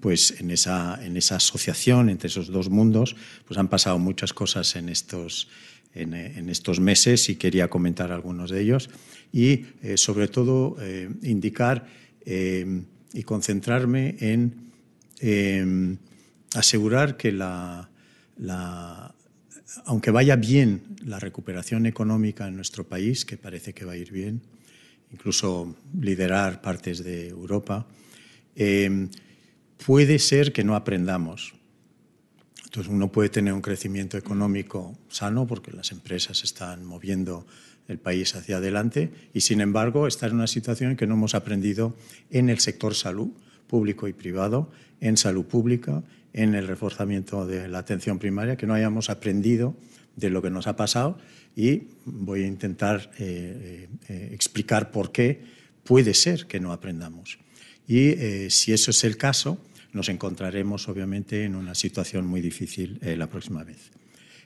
pues 0.00 0.40
en 0.40 0.50
esa, 0.50 1.04
en 1.04 1.16
esa 1.16 1.36
asociación 1.36 2.08
entre 2.08 2.28
esos 2.28 2.48
dos 2.48 2.70
mundos, 2.70 3.16
pues 3.46 3.58
han 3.58 3.68
pasado 3.68 3.98
muchas 3.98 4.32
cosas 4.32 4.76
en 4.76 4.88
estos, 4.88 5.48
en, 5.94 6.14
estos 6.48 6.80
meses 6.80 7.28
y 7.28 7.36
quería 7.36 7.68
comentar 7.68 8.12
algunos 8.12 8.50
de 8.50 8.60
ellos. 8.60 8.90
Y 9.32 9.66
eh, 9.82 9.96
sobre 9.96 10.28
todo 10.28 10.76
eh, 10.80 11.10
indicar 11.22 11.86
y 12.24 13.22
concentrarme 13.24 14.16
en 14.20 14.70
asegurar 16.54 17.16
que 17.16 17.32
la, 17.32 17.90
la, 18.36 19.12
aunque 19.84 20.10
vaya 20.10 20.36
bien 20.36 20.82
la 21.04 21.18
recuperación 21.18 21.86
económica 21.86 22.46
en 22.46 22.56
nuestro 22.56 22.84
país, 22.84 23.24
que 23.24 23.36
parece 23.36 23.72
que 23.72 23.84
va 23.84 23.92
a 23.92 23.96
ir 23.96 24.10
bien, 24.10 24.42
incluso 25.12 25.76
liderar 26.00 26.60
partes 26.60 27.04
de 27.04 27.28
Europa, 27.28 27.86
eh, 28.56 29.08
puede 29.84 30.18
ser 30.18 30.52
que 30.52 30.64
no 30.64 30.74
aprendamos. 30.74 31.54
Entonces 32.64 32.90
uno 32.90 33.12
puede 33.12 33.28
tener 33.28 33.52
un 33.52 33.60
crecimiento 33.60 34.16
económico 34.16 34.96
sano 35.08 35.46
porque 35.46 35.72
las 35.72 35.92
empresas 35.92 36.42
están 36.42 36.84
moviendo 36.84 37.46
el 37.88 37.98
país 37.98 38.34
hacia 38.34 38.56
adelante 38.56 39.12
y 39.34 39.42
sin 39.42 39.60
embargo 39.60 40.06
estar 40.06 40.30
en 40.30 40.36
una 40.36 40.46
situación 40.46 40.92
en 40.92 40.96
que 40.96 41.06
no 41.06 41.14
hemos 41.14 41.34
aprendido 41.34 41.94
en 42.30 42.48
el 42.48 42.60
sector 42.60 42.94
salud 42.94 43.28
público 43.66 44.08
y 44.08 44.12
privado, 44.12 44.70
en 45.00 45.16
salud 45.16 45.44
pública, 45.44 46.02
en 46.32 46.54
el 46.54 46.66
reforzamiento 46.66 47.46
de 47.46 47.68
la 47.68 47.78
atención 47.78 48.18
primaria, 48.18 48.56
que 48.56 48.66
no 48.66 48.74
hayamos 48.74 49.10
aprendido 49.10 49.76
de 50.16 50.30
lo 50.30 50.42
que 50.42 50.50
nos 50.50 50.66
ha 50.66 50.76
pasado 50.76 51.18
y 51.56 51.82
voy 52.04 52.44
a 52.44 52.46
intentar 52.46 53.10
eh, 53.18 53.88
eh, 54.08 54.30
explicar 54.32 54.90
por 54.90 55.12
qué 55.12 55.42
puede 55.84 56.14
ser 56.14 56.46
que 56.46 56.60
no 56.60 56.72
aprendamos. 56.72 57.38
Y 57.86 58.08
eh, 58.08 58.48
si 58.50 58.72
eso 58.72 58.90
es 58.90 59.04
el 59.04 59.16
caso, 59.16 59.58
nos 59.92 60.08
encontraremos 60.08 60.88
obviamente 60.88 61.44
en 61.44 61.54
una 61.54 61.74
situación 61.74 62.26
muy 62.26 62.40
difícil 62.40 62.98
la 63.02 63.26
próxima 63.26 63.62
vez. 63.62 63.90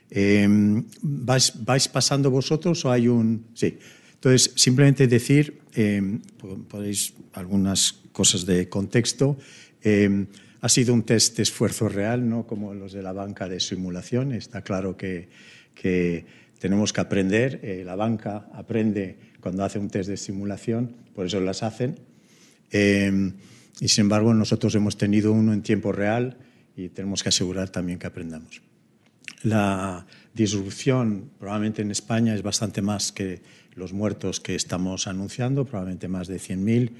Em, 0.09 0.85
¿vais, 1.01 1.53
¿vais, 1.63 1.87
pasando 1.87 2.31
vosotros 2.31 2.83
o 2.83 2.91
hay 2.91 3.07
un...? 3.07 3.45
Sí. 3.53 3.77
Entonces, 4.15 4.51
simplemente 4.55 5.07
decir, 5.07 5.59
em, 5.73 6.19
podéis 6.67 7.13
algunas 7.33 7.93
cosas 8.11 8.45
de 8.45 8.67
contexto. 8.67 9.37
Ha 10.61 10.69
sido 10.69 10.93
un 10.93 11.03
test 11.03 11.37
de 11.37 11.43
esfuerzo 11.43 11.89
real, 11.89 12.27
no 12.27 12.47
como 12.47 12.73
los 12.73 12.93
de 12.93 13.03
la 13.03 13.13
banca 13.13 13.47
de 13.47 13.59
simulación. 13.59 14.31
Está 14.31 14.61
claro 14.63 14.97
que, 14.97 15.29
que 15.75 16.25
tenemos 16.59 16.93
que 16.93 17.01
aprender. 17.01 17.59
Eh, 17.63 17.83
la 17.85 17.95
banca 17.95 18.47
aprende 18.53 19.17
cuando 19.39 19.63
hace 19.63 19.79
un 19.79 19.89
test 19.89 20.09
de 20.09 20.17
simulación, 20.17 20.95
por 21.13 21.25
eso 21.25 21.39
las 21.39 21.63
hacen. 21.63 21.99
Eh, 22.71 23.31
y 23.79 23.87
sin 23.87 24.03
embargo, 24.03 24.33
nosotros 24.33 24.73
hemos 24.75 24.97
tenido 24.97 25.31
uno 25.31 25.53
en 25.53 25.61
tiempo 25.61 25.91
real 25.91 26.37
y 26.75 26.89
tenemos 26.89 27.23
que 27.23 27.29
asegurar 27.29 27.69
también 27.69 27.99
que 27.99 28.07
aprendamos. 28.07 28.61
La 29.43 30.05
disrupción 30.33 31.29
probablemente 31.39 31.81
en 31.81 31.91
España 31.91 32.33
es 32.33 32.41
bastante 32.41 32.81
más 32.81 33.11
que 33.11 33.41
los 33.75 33.93
muertos 33.93 34.39
que 34.39 34.55
estamos 34.55 35.05
anunciando, 35.07 35.65
probablemente 35.65 36.07
más 36.07 36.27
de 36.27 36.37
100.000, 36.37 36.91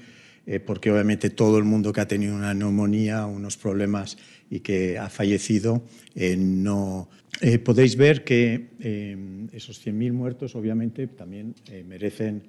eh, 0.48 0.58
porque 0.60 0.90
obviamente 0.90 1.28
todo 1.30 1.58
el 1.58 1.64
mundo 1.64 1.92
que 1.92 2.00
ha 2.00 2.08
tenido 2.08 2.34
una 2.34 2.54
neumonía, 2.54 3.26
unos 3.26 3.58
problemas 3.58 4.16
y 4.50 4.60
que 4.60 4.98
ha 4.98 5.10
fallecido, 5.10 5.84
eh, 6.14 6.36
no, 6.36 7.08
eh, 7.40 7.58
podéis 7.58 7.96
ver 7.96 8.24
que 8.24 8.70
eh, 8.80 9.16
esos 9.52 9.84
100.000 9.84 10.12
muertos 10.12 10.56
obviamente 10.56 11.06
también 11.06 11.54
eh, 11.70 11.84
merecen 11.86 12.42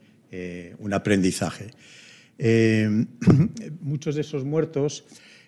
un 0.77 0.93
aprendizaje. 0.93 1.71
muchos 3.81 4.13
de 4.13 4.21
esos 4.21 4.45
muertos 4.45 5.03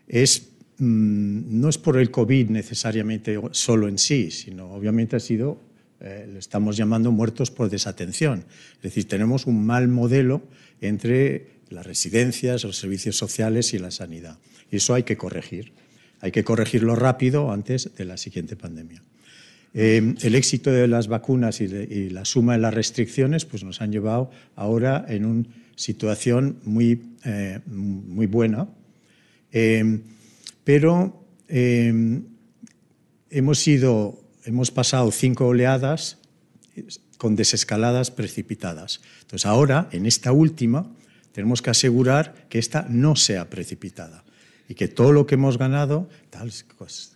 es, 0.08 0.50
mm, 0.80 1.62
no 1.62 1.70
es 1.70 1.78
por 1.78 1.98
el 1.98 2.10
COVID 2.10 2.50
necesariamente 2.50 3.40
solo 3.52 3.88
en 3.88 4.00
sí, 4.00 4.32
sino 4.32 4.72
obviamente 4.72 5.16
ha 5.16 5.20
sido, 5.20 5.62
le 6.00 6.40
estamos 6.40 6.78
llamando 6.78 7.12
muertos 7.12 7.52
por 7.52 7.70
desatención. 7.70 8.44
Es 8.78 8.82
decir, 8.82 9.08
tenemos 9.08 9.46
un 9.46 9.64
mal 9.64 9.88
modelo 9.88 10.42
entre 10.82 11.61
las 11.72 11.86
residencias, 11.86 12.64
los 12.64 12.78
servicios 12.78 13.18
sociales 13.18 13.74
y 13.74 13.80
la 13.80 13.92
sanidad. 13.92 14.38
Y 14.70 14.78
eso 14.78 14.94
hay 14.94 15.04
que 15.04 15.18
corregir. 15.18 15.74
Hay 16.20 16.32
que 16.32 16.44
corregirlo 16.44 16.96
rápido 16.96 17.52
antes 17.52 17.96
de 17.96 18.06
la 18.06 18.18
siguiente 18.18 18.56
pandemia. 18.56 19.02
Eh, 19.74 20.16
el 20.22 20.36
éxito 20.36 20.72
de 20.72 20.88
las 20.88 21.08
vacunas 21.08 21.62
y, 21.62 22.10
la 22.10 22.26
suma 22.26 22.54
de 22.54 22.60
las 22.60 22.74
restricciones 22.74 23.46
pues 23.46 23.64
nos 23.64 23.82
han 23.82 23.92
llevado 23.92 24.30
ahora 24.56 25.06
en 25.08 25.26
una 25.26 25.46
situación 25.76 26.60
muy, 26.64 27.02
eh, 27.26 27.60
muy 27.66 28.28
buena. 28.28 28.68
Eh, 29.52 30.00
pero 30.64 31.26
hemos, 31.48 32.24
sido, 33.60 34.22
hemos 34.46 34.72
pasado 34.72 35.12
cinco 35.12 35.48
oleadas 35.48 36.20
con 37.18 37.36
desescaladas 37.36 38.12
precipitadas. 38.12 39.02
Entonces 39.22 39.46
ahora, 39.46 39.90
en 39.92 40.06
esta 40.06 40.32
última, 40.32 40.92
tenemos 41.32 41.62
que 41.62 41.70
asegurar 41.70 42.48
que 42.50 42.60
esta 42.60 42.86
no 42.90 43.16
sea 43.16 43.50
precipitada 43.50 44.24
y 44.68 44.76
que 44.76 44.88
todo 44.88 45.12
lo 45.12 45.26
que 45.26 45.36
hemos 45.36 45.58
ganado, 45.58 46.10
tal, 46.30 46.52
pues, 46.78 47.14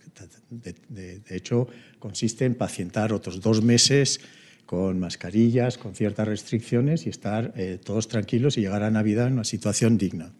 de, 0.50 1.22
hecho, 1.30 1.68
consiste 1.98 2.44
en 2.44 2.54
pacientar 2.54 3.12
otros 3.12 3.40
dos 3.40 3.62
meses 3.62 4.20
con 4.64 4.98
mascarillas, 4.98 5.78
con 5.78 5.94
ciertas 5.94 6.26
restricciones 6.26 7.06
y 7.06 7.10
estar 7.10 7.52
eh, 7.56 7.78
todos 7.82 8.08
tranquilos 8.08 8.58
y 8.58 8.62
llegar 8.62 8.82
a 8.82 8.90
Navidad 8.90 9.28
en 9.28 9.34
una 9.34 9.44
situación 9.44 9.96
digna. 9.96 10.32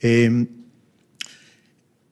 Em, 0.00 0.48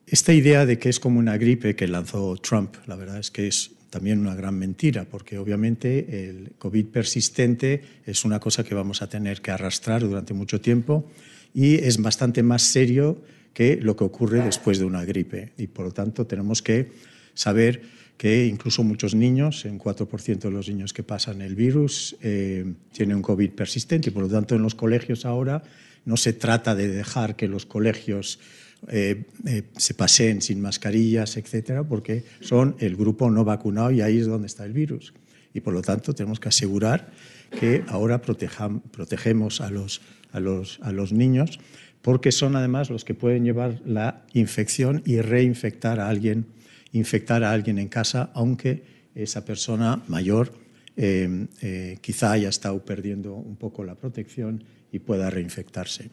esta 0.07 0.33
idea 0.33 0.65
de 0.65 0.77
que 0.77 0.89
es 0.89 0.99
como 0.99 1.19
una 1.19 1.37
gripe 1.37 1.75
que 1.75 1.87
lanzó 1.87 2.35
Trump, 2.37 2.75
la 2.85 2.95
verdad 2.95 3.19
es 3.19 3.31
que 3.31 3.47
es 3.47 3.71
también 3.95 4.19
una 4.19 4.35
gran 4.35 4.59
mentira, 4.59 5.05
porque 5.05 5.37
obviamente 5.37 6.27
el 6.27 6.51
COVID 6.57 6.87
persistente 6.87 7.81
es 8.05 8.25
una 8.25 8.41
cosa 8.41 8.65
que 8.65 8.75
vamos 8.75 9.01
a 9.01 9.07
tener 9.07 9.41
que 9.41 9.51
arrastrar 9.51 10.01
durante 10.01 10.33
mucho 10.33 10.59
tiempo 10.59 11.09
y 11.53 11.75
es 11.75 12.01
bastante 12.01 12.43
más 12.43 12.63
serio 12.63 13.21
que 13.53 13.77
lo 13.77 13.95
que 13.95 14.03
ocurre 14.03 14.43
después 14.43 14.79
de 14.79 14.83
una 14.83 15.05
gripe. 15.05 15.53
Y 15.57 15.67
por 15.67 15.85
lo 15.85 15.91
tanto 15.93 16.27
tenemos 16.27 16.61
que 16.61 16.91
saber 17.35 17.83
que 18.17 18.47
incluso 18.47 18.83
muchos 18.83 19.15
niños, 19.15 19.63
en 19.63 19.79
4% 19.79 20.39
de 20.39 20.51
los 20.51 20.67
niños 20.67 20.91
que 20.91 21.03
pasan 21.03 21.41
el 21.41 21.55
virus, 21.55 22.17
eh, 22.21 22.65
tienen 22.91 23.15
un 23.15 23.21
COVID 23.21 23.51
persistente. 23.51 24.09
Y 24.09 24.11
por 24.11 24.23
lo 24.23 24.29
tanto 24.29 24.55
en 24.55 24.61
los 24.61 24.75
colegios 24.75 25.23
ahora 25.23 25.63
no 26.03 26.17
se 26.17 26.33
trata 26.33 26.75
de 26.75 26.89
dejar 26.89 27.37
que 27.37 27.47
los 27.47 27.65
colegios 27.65 28.39
eh, 28.89 29.23
eh, 29.45 29.63
se 29.77 29.93
paseen 29.93 30.41
sin 30.41 30.61
mascarillas, 30.61 31.37
etcétera, 31.37 31.83
porque 31.83 32.23
son 32.41 32.75
el 32.79 32.95
grupo 32.95 33.31
no 33.31 33.43
vacunado 33.43 33.91
y 33.91 34.01
ahí 34.01 34.19
es 34.19 34.27
donde 34.27 34.47
está 34.47 34.65
el 34.65 34.73
virus. 34.73 35.13
Y 35.53 35.61
por 35.61 35.73
lo 35.73 35.81
tanto 35.81 36.13
tenemos 36.13 36.39
que 36.39 36.49
asegurar 36.49 37.11
que 37.59 37.83
ahora 37.87 38.21
protegemos 38.21 39.61
a 39.61 39.69
los, 39.69 41.11
niños 41.11 41.59
porque 42.01 42.31
son 42.31 42.55
además 42.55 42.89
los 42.89 43.05
que 43.05 43.13
pueden 43.15 43.45
llevar 43.45 43.81
la 43.85 44.25
infección 44.33 45.01
y 45.05 45.21
reinfectar 45.21 45.99
a 45.99 46.09
alguien, 46.09 46.45
infectar 46.91 47.43
a 47.43 47.51
alguien 47.51 47.79
en 47.79 47.87
casa, 47.87 48.31
aunque 48.33 48.83
esa 49.15 49.45
persona 49.45 50.03
mayor 50.07 50.53
eh, 50.97 51.97
quizá 52.01 52.33
haya 52.33 52.49
estado 52.49 52.83
perdiendo 52.83 53.33
un 53.33 53.55
poco 53.55 53.83
la 53.83 53.95
protección 53.95 54.63
y 54.91 54.99
pueda 54.99 55.29
reinfectarse. 55.29 56.09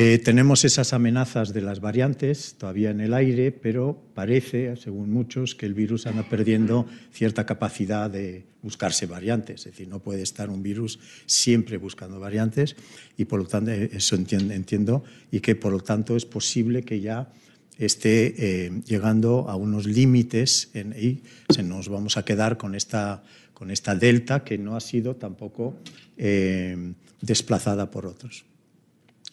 Eh, 0.00 0.20
tenemos 0.20 0.64
esas 0.64 0.92
amenazas 0.92 1.52
de 1.52 1.60
las 1.60 1.80
variantes 1.80 2.54
todavía 2.56 2.90
en 2.90 3.00
el 3.00 3.12
aire, 3.12 3.50
pero 3.50 4.00
parece, 4.14 4.76
según 4.76 5.10
muchos, 5.10 5.56
que 5.56 5.66
el 5.66 5.74
virus 5.74 6.06
anda 6.06 6.22
perdiendo 6.22 6.86
cierta 7.10 7.44
capacidad 7.44 8.08
de 8.08 8.44
buscarse 8.62 9.06
variantes. 9.06 9.66
Es 9.66 9.72
decir, 9.72 9.88
no 9.88 9.98
puede 9.98 10.22
estar 10.22 10.50
un 10.50 10.62
virus 10.62 11.00
siempre 11.26 11.78
buscando 11.78 12.20
variantes 12.20 12.76
y 13.16 13.24
por 13.24 13.40
lo 13.40 13.46
tanto 13.46 13.72
eso 13.72 14.14
entiendo, 14.14 15.02
y 15.32 15.40
que 15.40 15.56
por 15.56 15.72
lo 15.72 15.80
tanto 15.80 16.14
es 16.14 16.26
posible 16.26 16.84
que 16.84 17.00
ya 17.00 17.32
esté 17.76 18.36
eh, 18.38 18.70
llegando 18.86 19.48
a 19.48 19.56
unos 19.56 19.88
límites 19.88 20.70
y 20.74 21.24
se 21.52 21.64
nos 21.64 21.88
vamos 21.88 22.16
a 22.16 22.24
quedar 22.24 22.56
con 22.56 22.76
esta, 22.76 23.24
con 23.52 23.72
esta 23.72 23.96
delta 23.96 24.44
que 24.44 24.58
no 24.58 24.76
ha 24.76 24.80
sido 24.80 25.16
tampoco 25.16 25.74
eh, 26.16 26.92
desplazada 27.20 27.90
por 27.90 28.06
otros. 28.06 28.44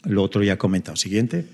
Lo 0.05 0.23
otro 0.23 0.43
ya 0.43 0.53
he 0.53 0.57
comentado. 0.57 0.95
Siguiente. 0.95 1.45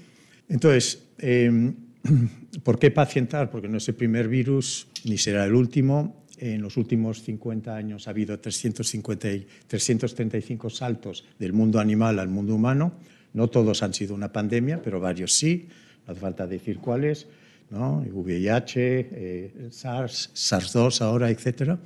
Entonces, 0.49 1.03
em, 1.17 1.73
¿por 2.63 2.79
qué 2.79 2.91
pacientar? 2.91 3.49
Porque 3.49 3.67
no 3.67 3.77
es 3.77 3.87
el 3.87 3.95
primer 3.95 4.27
virus 4.27 4.87
ni 5.05 5.17
será 5.17 5.45
el 5.45 5.53
último. 5.53 6.25
En 6.37 6.61
los 6.61 6.75
últimos 6.77 7.21
50 7.21 7.75
años 7.75 8.07
ha 8.07 8.11
habido 8.11 8.39
350 8.39 9.27
335 9.67 10.69
saltos 10.69 11.23
del 11.37 11.53
mundo 11.53 11.79
animal 11.79 12.19
al 12.19 12.29
mundo 12.29 12.55
humano. 12.55 12.93
No 13.33 13.47
todos 13.47 13.83
han 13.83 13.93
sido 13.93 14.15
una 14.15 14.31
pandemia, 14.31 14.81
pero 14.81 14.99
varios 14.99 15.33
sí. 15.33 15.67
No 16.05 16.13
hace 16.13 16.21
falta 16.21 16.47
decir 16.47 16.79
cuáles. 16.79 17.27
¿no? 17.71 18.03
VIH, 18.05 19.09
eh, 19.11 19.67
SARS, 19.71 20.31
SARS-2 20.33 21.01
ahora, 21.01 21.29
etc. 21.29 21.77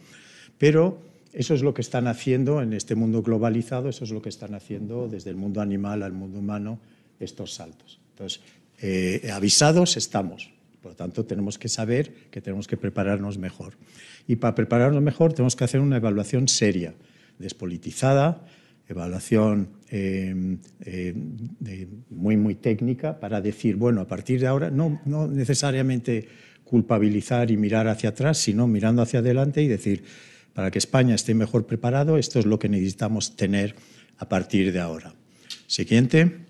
Pero 0.58 1.00
eso 1.36 1.54
es 1.54 1.62
lo 1.62 1.74
que 1.74 1.82
están 1.82 2.08
haciendo 2.08 2.62
en 2.62 2.72
este 2.72 2.96
mundo 2.96 3.22
globalizado, 3.22 3.90
eso 3.90 4.06
es 4.06 4.12
lo 4.12 4.22
que 4.22 4.30
están 4.30 4.56
haciendo 4.56 5.10
desde 5.10 5.30
el 5.32 5.36
mundo 5.36 5.60
animal 5.60 6.02
al 6.02 6.14
mundo 6.14 6.40
humano 6.40 6.80
estos 7.20 7.54
saltos. 7.54 8.00
Entonces, 8.12 8.42
eh, 8.80 9.30
avisados 9.34 9.98
estamos. 9.98 10.50
Por 10.82 10.94
lo 10.94 10.96
tanto, 10.96 11.26
tenemos 11.26 11.60
que 11.60 11.68
saber 11.68 12.14
que 12.32 12.40
tenemos 12.40 12.68
que 12.68 12.78
prepararnos 12.78 13.38
mejor. 13.38 13.74
Y 14.28 14.38
para 14.38 14.56
prepararnos 14.56 15.02
mejor 15.02 15.34
tenemos 15.34 15.58
que 15.58 15.66
hacer 15.66 15.82
una 15.82 15.98
evaluación 15.98 16.48
seria, 16.48 16.94
despolitizada, 17.38 18.46
evaluación 18.88 19.70
eh, 19.90 20.58
eh, 20.86 21.88
muy, 22.12 22.38
muy 22.38 22.56
técnica 22.56 23.20
para 23.20 23.42
decir, 23.42 23.76
bueno, 23.76 24.00
a 24.00 24.08
partir 24.08 24.40
de 24.40 24.48
ahora, 24.48 24.72
no 24.72 25.02
necesariamente 25.28 26.30
culpabilizar 26.64 27.52
y 27.52 27.58
mirar 27.58 27.90
hacia 27.90 28.10
atrás, 28.10 28.38
sino 28.38 28.68
mirando 28.68 29.02
hacia 29.02 29.20
adelante 29.20 29.62
y 29.62 29.68
decir, 29.68 30.04
para 30.56 30.72
que 30.72 30.80
España 30.80 31.14
esté 31.14 31.36
mejor 31.36 31.68
preparado, 31.68 32.18
esto 32.18 32.40
es 32.40 32.46
lo 32.46 32.58
que 32.58 32.70
necesitamos 32.70 33.36
tener 33.36 33.76
a 34.18 34.30
partir 34.30 34.72
de 34.72 34.80
ahora. 34.80 35.14
Siguiente. 35.68 36.46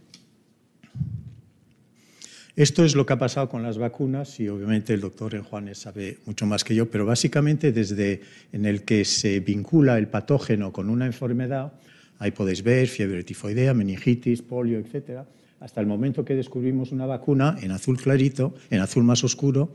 Esto 2.56 2.86
es 2.86 2.96
lo 2.96 3.06
que 3.06 3.14
ha 3.14 3.18
pasado 3.18 3.50
con 3.50 3.64
las 3.64 3.80
vacunas 3.80 4.40
y 4.40 4.48
obviamente 4.48 4.94
el 4.94 5.02
doctor 5.02 5.38
Juanes 5.42 5.80
sabe 5.80 6.20
mucho 6.26 6.46
más 6.46 6.64
que 6.64 6.76
yo, 6.76 6.90
pero 6.90 7.06
básicamente 7.06 7.74
desde 7.74 8.22
en 8.54 8.66
el 8.66 8.84
que 8.84 9.04
se 9.04 9.40
vincula 9.40 9.98
el 9.98 10.08
patógeno 10.08 10.72
con 10.72 10.90
una 10.90 11.08
enfermedad, 11.08 11.74
ahí 12.20 12.32
podéis 12.32 12.64
ver 12.64 12.88
fiebre 12.88 13.24
tifoidea, 13.24 13.74
meningitis, 13.74 14.42
polio, 14.42 14.78
etcétera, 14.80 15.26
hasta 15.60 15.82
el 15.82 15.88
momento 15.88 16.24
que 16.24 16.36
descubrimos 16.36 16.92
una 16.92 17.08
vacuna 17.08 17.58
en 17.62 17.72
azul 17.72 17.98
clarito, 17.98 18.54
en 18.70 18.80
azul 18.80 19.04
más 19.04 19.24
oscuro, 19.24 19.74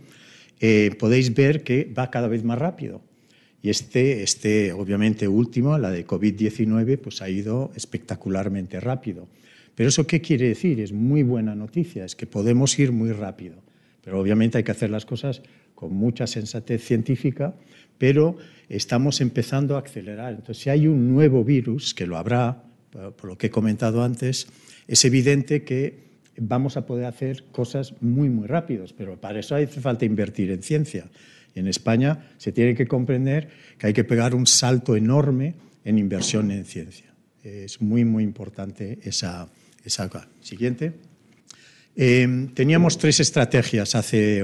eh, 0.61 0.95
podéis 0.99 1.35
ver 1.35 1.65
que 1.65 1.93
va 1.93 2.11
cada 2.11 2.29
vez 2.29 2.45
más 2.45 2.59
rápido. 2.59 3.10
Y 3.63 3.71
este, 3.71 4.23
este 4.23 4.73
obviamente 4.73 5.29
último, 5.29 5.77
la 5.79 5.91
de 5.91 6.07
COVID-19, 6.07 6.99
pues 6.99 7.23
ha 7.23 7.29
ido 7.29 7.73
espectacularmente 7.75 8.81
rápido. 8.81 9.29
Pero 9.75 9.89
eso 9.89 10.07
qué 10.07 10.21
quiere 10.21 10.49
decir? 10.49 10.81
Es 10.81 10.93
muy 10.93 11.23
buena 11.23 11.55
noticia, 11.55 12.05
es 12.05 12.17
que 12.17 12.27
podemos 12.27 12.79
ir 12.79 12.93
muy 12.93 13.13
rápido. 13.13 13.57
Pero 14.03 14.21
obviamente 14.21 14.59
hay 14.59 14.65
que 14.65 14.73
hacer 14.73 14.91
las 14.91 15.05
cosas 15.05 15.43
con 15.75 15.95
mucha 15.95 16.27
sensatez 16.27 16.85
científica, 16.85 17.55
pero 17.99 18.37
estamos 18.69 19.21
empezando 19.21 19.77
a 19.77 19.81
acelerar. 19.81 20.33
Entonces, 20.33 20.59
si 20.59 20.71
hay 20.71 20.87
un 20.87 21.13
nuevo 21.13 21.45
virus, 21.45 21.95
que 21.95 22.07
lo 22.07 22.17
habrá, 22.17 22.65
por 22.91 23.25
lo 23.25 23.39
que 23.39 23.49
he 23.49 23.51
comentado 23.51 24.03
antes, 24.03 24.49
es 24.89 25.05
evidente 25.05 25.65
que 25.65 26.11
vamos 26.37 26.77
a 26.77 26.87
poder 26.87 27.05
hacer 27.05 27.45
cosas 27.53 27.95
muy, 28.01 28.29
muy 28.29 28.47
rápidos, 28.47 28.93
pero 28.93 29.21
para 29.21 29.41
eso 29.41 29.55
hace 29.55 29.81
falta 29.81 30.05
invertir 30.05 30.51
en 30.51 30.63
ciencia. 30.63 31.07
En 31.55 31.67
España 31.67 32.31
se 32.39 32.53
tiene 32.53 32.75
que 32.75 32.87
comprender 32.87 33.49
que 33.79 33.89
hay 33.89 33.93
que 33.93 34.05
pegar 34.05 34.35
un 34.35 34.47
salto 34.47 34.97
enorme 34.97 35.55
en 35.85 35.99
inversión 35.99 36.51
en 36.51 36.65
ciencia. 36.65 37.13
Es 37.43 37.81
muy, 37.81 38.05
muy 38.05 38.23
importante 38.23 38.99
esa, 39.03 39.49
esa 39.85 40.11
Siguiente. 40.41 40.93
Eh, 41.97 42.49
teníamos 42.55 42.99
tres 42.99 43.21
estrategias 43.21 43.95
hace 43.95 44.43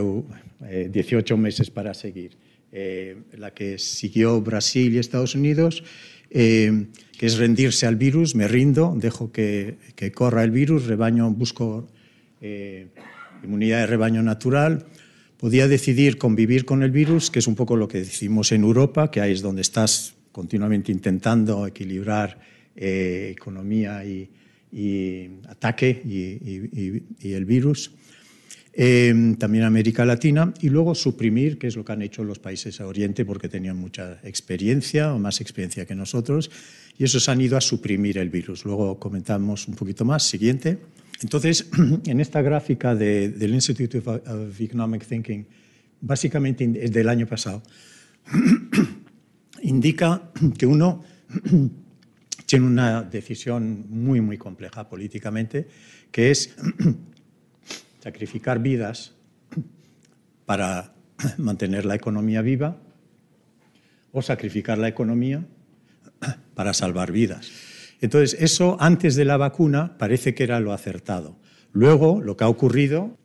18 0.60 1.34
uh, 1.34 1.38
meses 1.38 1.70
para 1.70 1.94
seguir. 1.94 2.36
Eh, 2.72 3.16
la 3.38 3.54
que 3.54 3.78
siguió 3.78 4.40
Brasil 4.40 4.94
y 4.94 4.98
Estados 4.98 5.34
Unidos, 5.34 5.84
eh, 6.30 6.86
que 7.16 7.26
es 7.26 7.38
rendirse 7.38 7.86
al 7.86 7.96
virus, 7.96 8.34
me 8.34 8.48
rindo, 8.48 8.94
dejo 8.96 9.30
que, 9.30 9.76
que 9.94 10.12
corra 10.12 10.42
el 10.42 10.50
virus, 10.50 10.86
rebaño, 10.86 11.30
busco 11.30 11.88
inmunidad 13.42 13.80
de 13.80 13.86
rebaño 13.86 14.22
natural. 14.22 14.86
Podía 15.38 15.68
decidir 15.68 16.18
convivir 16.18 16.64
con 16.64 16.82
el 16.82 16.90
virus, 16.90 17.30
que 17.30 17.40
es 17.40 17.46
un 17.46 17.54
poco 17.54 17.76
lo 17.76 17.88
que 17.88 17.98
decimos 17.98 18.52
en 18.52 18.62
Europa, 18.62 19.10
que 19.10 19.20
ahí 19.20 19.32
es 19.32 19.42
donde 19.42 19.62
estás 19.62 20.14
continuamente 20.32 20.92
intentando 20.92 21.66
equilibrar 21.66 22.38
economía 22.74 24.04
y, 24.04 24.30
y 24.72 25.30
ataque 25.48 26.02
y, 26.04 27.32
el 27.32 27.44
virus. 27.44 27.92
Eh, 28.78 29.34
también 29.38 29.64
América 29.64 30.04
Latina 30.04 30.52
y 30.60 30.68
luego 30.68 30.94
suprimir, 30.94 31.58
que 31.58 31.66
es 31.66 31.76
lo 31.76 31.84
que 31.84 31.92
han 31.92 32.02
hecho 32.02 32.22
los 32.24 32.38
países 32.38 32.78
a 32.82 32.86
Oriente 32.86 33.24
porque 33.24 33.48
tenían 33.48 33.78
mucha 33.78 34.20
experiencia 34.22 35.14
o 35.14 35.18
más 35.18 35.40
experiencia 35.40 35.86
que 35.86 35.94
nosotros 35.94 36.50
y 36.98 37.04
esos 37.04 37.30
han 37.30 37.40
ido 37.40 37.56
a 37.56 37.62
suprimir 37.62 38.18
el 38.18 38.28
virus. 38.28 38.66
Luego 38.66 38.98
comentamos 38.98 39.66
un 39.66 39.76
poquito 39.76 40.04
más. 40.04 40.24
Siguiente. 40.24 40.78
Entonces, 41.22 41.68
en 42.06 42.20
esta 42.20 42.42
gráfica 42.42 42.94
del 42.94 43.54
Institute 43.54 43.98
of 43.98 44.60
Economic 44.60 45.06
Thinking, 45.06 45.46
básicamente 46.00 46.70
es 46.82 46.92
del 46.92 47.08
año 47.08 47.26
pasado, 47.26 47.62
indica 49.62 50.30
que 50.58 50.66
uno 50.66 51.04
tiene 52.46 52.66
una 52.66 53.02
decisión 53.02 53.86
muy, 53.88 54.20
muy 54.20 54.38
compleja 54.38 54.88
políticamente, 54.88 55.68
que 56.10 56.30
es 56.30 56.54
sacrificar 58.00 58.60
vidas 58.60 59.12
para 60.44 60.94
mantener 61.38 61.84
la 61.84 61.94
economía 61.94 62.42
viva 62.42 62.76
o 64.12 64.22
sacrificar 64.22 64.78
la 64.78 64.88
economía 64.88 65.44
para 66.54 66.72
salvar 66.72 67.10
vidas. 67.10 67.50
Entonces, 68.00 68.36
eso 68.40 68.76
antes 68.80 69.14
de 69.16 69.24
la 69.24 69.36
vacuna 69.36 69.96
parece 69.98 70.34
que 70.34 70.44
era 70.44 70.60
lo 70.60 70.72
acertado. 70.72 71.36
Luego, 71.72 72.20
lo 72.20 72.36
que 72.36 72.44
ha 72.44 72.48
ocurrido 72.48 73.16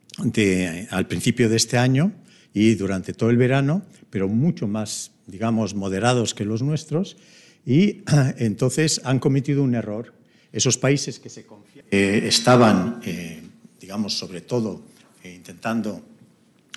al 0.90 1.06
principio 1.06 1.48
de 1.48 1.56
este 1.56 1.78
año 1.78 2.12
y 2.52 2.74
durante 2.74 3.14
todo 3.14 3.30
el 3.30 3.36
verano, 3.36 3.82
pero 4.10 4.28
mucho 4.28 4.66
más, 4.66 5.12
digamos, 5.26 5.74
moderados 5.74 6.34
que 6.34 6.44
los 6.44 6.62
nuestros, 6.62 7.16
y 7.64 8.02
entonces 8.38 9.00
han 9.04 9.18
cometido 9.18 9.62
un 9.62 9.74
error. 9.74 10.12
Esos 10.52 10.76
países 10.76 11.18
que 11.18 11.30
se 11.30 11.46
eh, 11.90 12.24
estaban, 12.26 13.00
eh, 13.04 13.42
digamos, 13.80 14.18
sobre 14.18 14.42
todo 14.42 14.82
eh, 15.24 15.34
intentando 15.34 16.02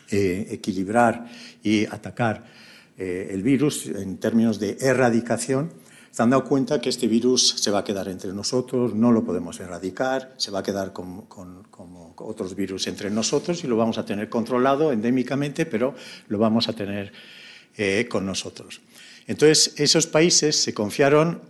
equilibrar 0.07 1.25
y 1.63 1.83
atacar 1.85 2.45
el 2.95 3.41
virus 3.41 3.87
en 3.87 4.17
términos 4.17 4.59
de 4.59 4.77
erradicación, 4.79 5.73
se 6.15 6.23
han 6.23 6.29
dado 6.29 6.45
cuenta 6.45 6.79
que 6.79 6.87
este 6.87 7.09
virus 7.09 7.55
se 7.57 7.71
va 7.71 7.79
a 7.79 7.83
quedar 7.83 8.07
entre 8.07 8.31
nosotros, 8.31 8.95
no 8.95 9.11
lo 9.11 9.25
podemos 9.25 9.59
erradicar, 9.59 10.33
se 10.37 10.49
va 10.49 10.59
a 10.59 10.63
quedar 10.63 10.93
como, 10.93 11.27
como 11.27 12.13
otros 12.19 12.55
virus 12.55 12.87
entre 12.87 13.09
nosotros 13.09 13.65
y 13.65 13.67
lo 13.67 13.75
vamos 13.75 13.97
a 13.97 14.05
tener 14.05 14.29
controlado 14.29 14.93
endémicamente, 14.93 15.65
pero 15.65 15.93
lo 16.29 16.37
vamos 16.37 16.69
a 16.69 16.73
tener 16.73 17.11
con 18.07 18.25
nosotros. 18.25 18.79
Entonces, 19.27 19.73
esos 19.75 20.07
países 20.07 20.55
se 20.55 20.73
confiaron 20.73 21.41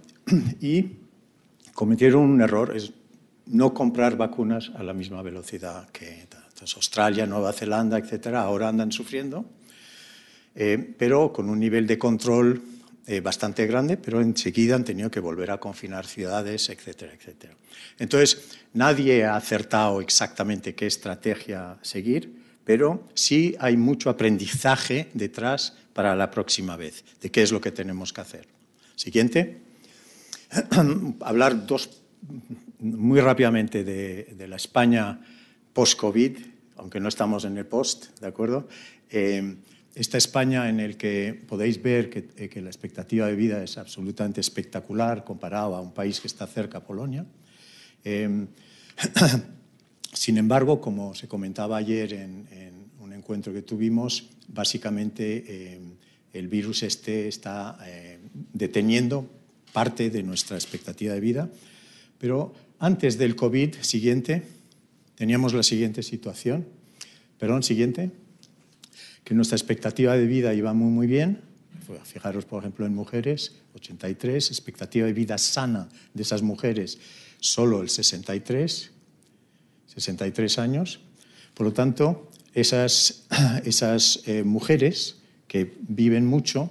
y 0.59 0.93
cometieron 1.75 2.23
un 2.23 2.41
error, 2.41 2.75
es 2.75 2.91
no 3.45 3.71
comprar 3.71 4.17
vacunas 4.17 4.71
a 4.73 4.81
la 4.81 4.93
misma 4.93 5.21
velocidad 5.21 5.87
que 5.89 6.21
entonces, 6.21 6.75
Australia, 6.75 7.27
Nueva 7.27 7.53
Zelanda, 7.53 7.99
etcétera, 7.99 8.41
ahora 8.41 8.69
andan 8.69 8.91
sufriendo, 8.91 9.45
eh, 10.55 10.95
pero 10.97 11.31
con 11.31 11.51
un 11.51 11.59
nivel 11.59 11.85
de 11.85 11.99
control 11.99 12.74
eh, 13.07 13.19
bastante 13.21 13.67
grande, 13.67 13.97
pero 13.97 14.19
enseguida 14.19 14.75
han 14.75 14.83
tenido 14.83 15.11
que 15.11 15.19
volver 15.19 15.51
a 15.51 15.59
confinar 15.59 16.07
ciudades, 16.07 16.69
etcétera, 16.69 17.13
etcétera. 17.13 17.53
Entonces, 17.99 18.57
nadie 18.73 19.23
ha 19.25 19.35
acertado 19.35 20.01
exactamente 20.01 20.73
qué 20.73 20.87
estrategia 20.87 21.77
seguir, 21.83 22.33
pero 22.63 23.07
sí 23.13 23.55
hay 23.59 23.77
mucho 23.77 24.09
aprendizaje 24.09 25.09
detrás 25.13 25.77
para 25.93 26.15
la 26.15 26.31
próxima 26.31 26.75
vez, 26.77 27.05
de 27.21 27.29
qué 27.29 27.43
es 27.43 27.51
lo 27.51 27.61
que 27.61 27.71
tenemos 27.71 28.11
que 28.11 28.21
hacer. 28.21 28.47
Siguiente. 28.95 29.61
Hablar 31.21 31.67
dos, 31.67 32.01
muy 32.79 33.19
rápidamente 33.19 33.83
de, 33.83 34.47
la 34.47 34.55
España 34.55 35.19
post-COVID, 35.73 36.37
aunque 36.77 36.99
no 36.99 37.09
estamos 37.09 37.45
en 37.45 37.55
el 37.57 37.67
post, 37.67 38.19
¿de 38.19 38.27
acuerdo? 38.27 38.67
Eh, 39.11 39.57
esta 39.95 40.17
España 40.17 40.69
en 40.69 40.79
el 40.79 40.97
que 40.97 41.41
podéis 41.47 41.81
ver 41.81 42.09
que, 42.09 42.27
eh, 42.37 42.49
que, 42.49 42.61
la 42.61 42.69
expectativa 42.69 43.27
de 43.27 43.35
vida 43.35 43.63
es 43.63 43.77
absolutamente 43.77 44.41
espectacular 44.41 45.23
comparado 45.23 45.75
a 45.75 45.81
un 45.81 45.93
país 45.93 46.19
que 46.19 46.27
está 46.27 46.45
cerca, 46.45 46.81
Polonia. 46.81 47.25
Eh, 48.03 48.45
sin 50.13 50.37
embargo, 50.37 50.79
como 50.79 51.15
se 51.15 51.27
comentaba 51.27 51.77
ayer 51.77 52.13
en, 52.13 52.47
en 52.51 52.85
encuentro 53.25 53.51
que 53.53 53.63
tuvimos, 53.63 54.29
básicamente 54.49 55.43
eh, 55.47 55.79
el 56.33 56.47
virus 56.47 56.83
este 56.83 57.27
está 57.27 57.75
eh, 57.87 58.19
deteniendo 58.53 59.27
parte 59.73 60.11
de 60.11 60.21
nuestra 60.21 60.57
expectativa 60.57 61.13
de 61.13 61.19
vida. 61.19 61.49
Pero 62.19 62.53
antes 62.77 63.17
del 63.17 63.35
COVID 63.35 63.81
siguiente, 63.81 64.43
teníamos 65.15 65.53
la 65.53 65.63
siguiente 65.63 66.03
situación. 66.03 66.67
Perdón, 67.39 67.63
siguiente. 67.63 68.11
Que 69.25 69.33
nuestra 69.33 69.57
expectativa 69.57 70.15
de 70.15 70.25
vida 70.25 70.53
iba 70.53 70.73
muy, 70.73 70.91
muy 70.91 71.07
bien. 71.07 71.41
Fijaros, 72.03 72.45
por 72.45 72.63
ejemplo, 72.63 72.85
en 72.85 72.95
mujeres, 72.95 73.57
83, 73.75 74.49
expectativa 74.49 75.05
de 75.05 75.13
vida 75.13 75.37
sana 75.37 75.89
de 76.13 76.23
esas 76.23 76.41
mujeres, 76.41 76.97
solo 77.39 77.81
el 77.81 77.89
63, 77.89 78.91
63 79.87 80.59
años. 80.59 81.01
Por 81.53 81.67
lo 81.67 81.73
tanto, 81.73 82.29
esas, 82.53 83.25
esas 83.65 84.21
eh, 84.25 84.43
mujeres 84.43 85.17
que 85.47 85.75
viven 85.87 86.25
mucho, 86.25 86.69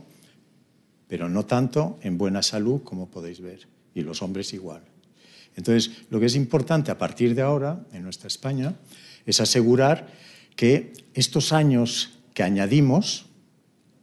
pero 1.08 1.28
no 1.28 1.44
tanto 1.44 1.98
en 2.02 2.18
buena 2.18 2.42
salud 2.42 2.82
como 2.82 3.10
podéis 3.10 3.40
ver, 3.40 3.68
y 3.94 4.02
los 4.02 4.22
hombres 4.22 4.52
igual. 4.54 4.82
Entonces, 5.56 5.90
lo 6.10 6.18
que 6.18 6.26
es 6.26 6.34
importante 6.34 6.90
a 6.90 6.98
partir 6.98 7.34
de 7.34 7.42
ahora 7.42 7.84
en 7.92 8.02
nuestra 8.02 8.28
España 8.28 8.74
es 9.26 9.40
asegurar 9.40 10.08
que 10.56 10.92
estos 11.14 11.52
años 11.52 12.18
que 12.34 12.42
añadimos 12.42 13.26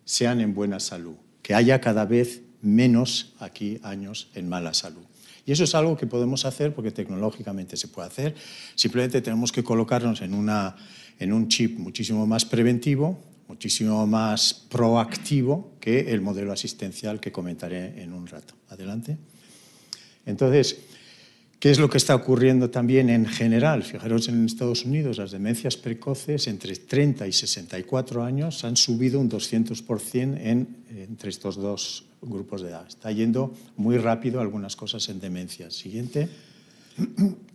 sean 0.06 0.41
en 0.41 0.54
buena 0.56 0.80
salud, 0.80 1.15
que 1.41 1.54
haya 1.54 1.80
cada 1.80 2.06
vez 2.06 2.41
menos 2.62 3.34
aquí 3.39 3.80
años 3.84 4.30
en 4.34 4.50
mala 4.50 4.74
salud. 4.74 5.04
Y 5.46 5.52
eso 5.52 5.63
es 5.63 5.76
algo 5.76 5.98
que 5.98 6.08
podemos 6.08 6.46
hacer 6.46 6.74
porque 6.74 6.91
tecnológicamente 6.91 7.78
se 7.78 7.88
puede 7.88 8.08
hacer. 8.08 8.36
Simplemente 8.76 9.22
tenemos 9.22 9.52
que 9.52 9.63
colocarnos 9.63 10.22
en 10.22 10.34
una 10.34 10.76
en 11.22 11.34
un 11.34 11.50
chip 11.50 11.78
muchísimo 11.78 12.26
más 12.26 12.46
preventivo, 12.46 13.20
muchísimo 13.48 14.08
más 14.08 14.54
proactivo 14.54 15.74
que 15.80 16.12
el 16.12 16.20
modelo 16.20 16.52
asistencial 16.52 17.20
que 17.20 17.32
comentaré 17.32 18.02
en 18.02 18.13
un 18.13 18.26
rato. 18.26 18.56
Adelante. 18.70 19.17
Entonces, 20.26 20.80
¿Qué 21.62 21.69
es 21.69 21.78
lo 21.78 21.91
que 21.91 22.00
está 22.00 22.15
ocurriendo 22.15 22.71
también 22.71 23.08
en 23.12 23.28
general? 23.28 23.84
Fijaros 23.84 24.28
en 24.28 24.45
Estados 24.45 24.84
Unidos, 24.84 25.19
las 25.19 25.30
demencias 25.30 25.78
precoces 25.78 26.47
entre 26.47 26.76
30 26.76 27.28
y 27.28 27.32
64 27.32 28.24
años 28.24 28.63
han 28.63 28.76
subido 28.76 29.19
un 29.19 29.30
200% 29.30 30.39
en, 30.41 30.78
entre 30.89 31.30
estos 31.30 31.58
dos 31.58 32.06
grupos 32.19 32.63
de 32.63 32.69
edad. 32.69 32.88
Está 32.88 33.12
yendo 33.12 33.54
muy 33.78 34.00
rápido 34.00 34.41
algunas 34.41 34.76
cosas 34.76 35.08
en 35.10 35.19
demencia. 35.19 35.69
Siguiente. 35.69 36.28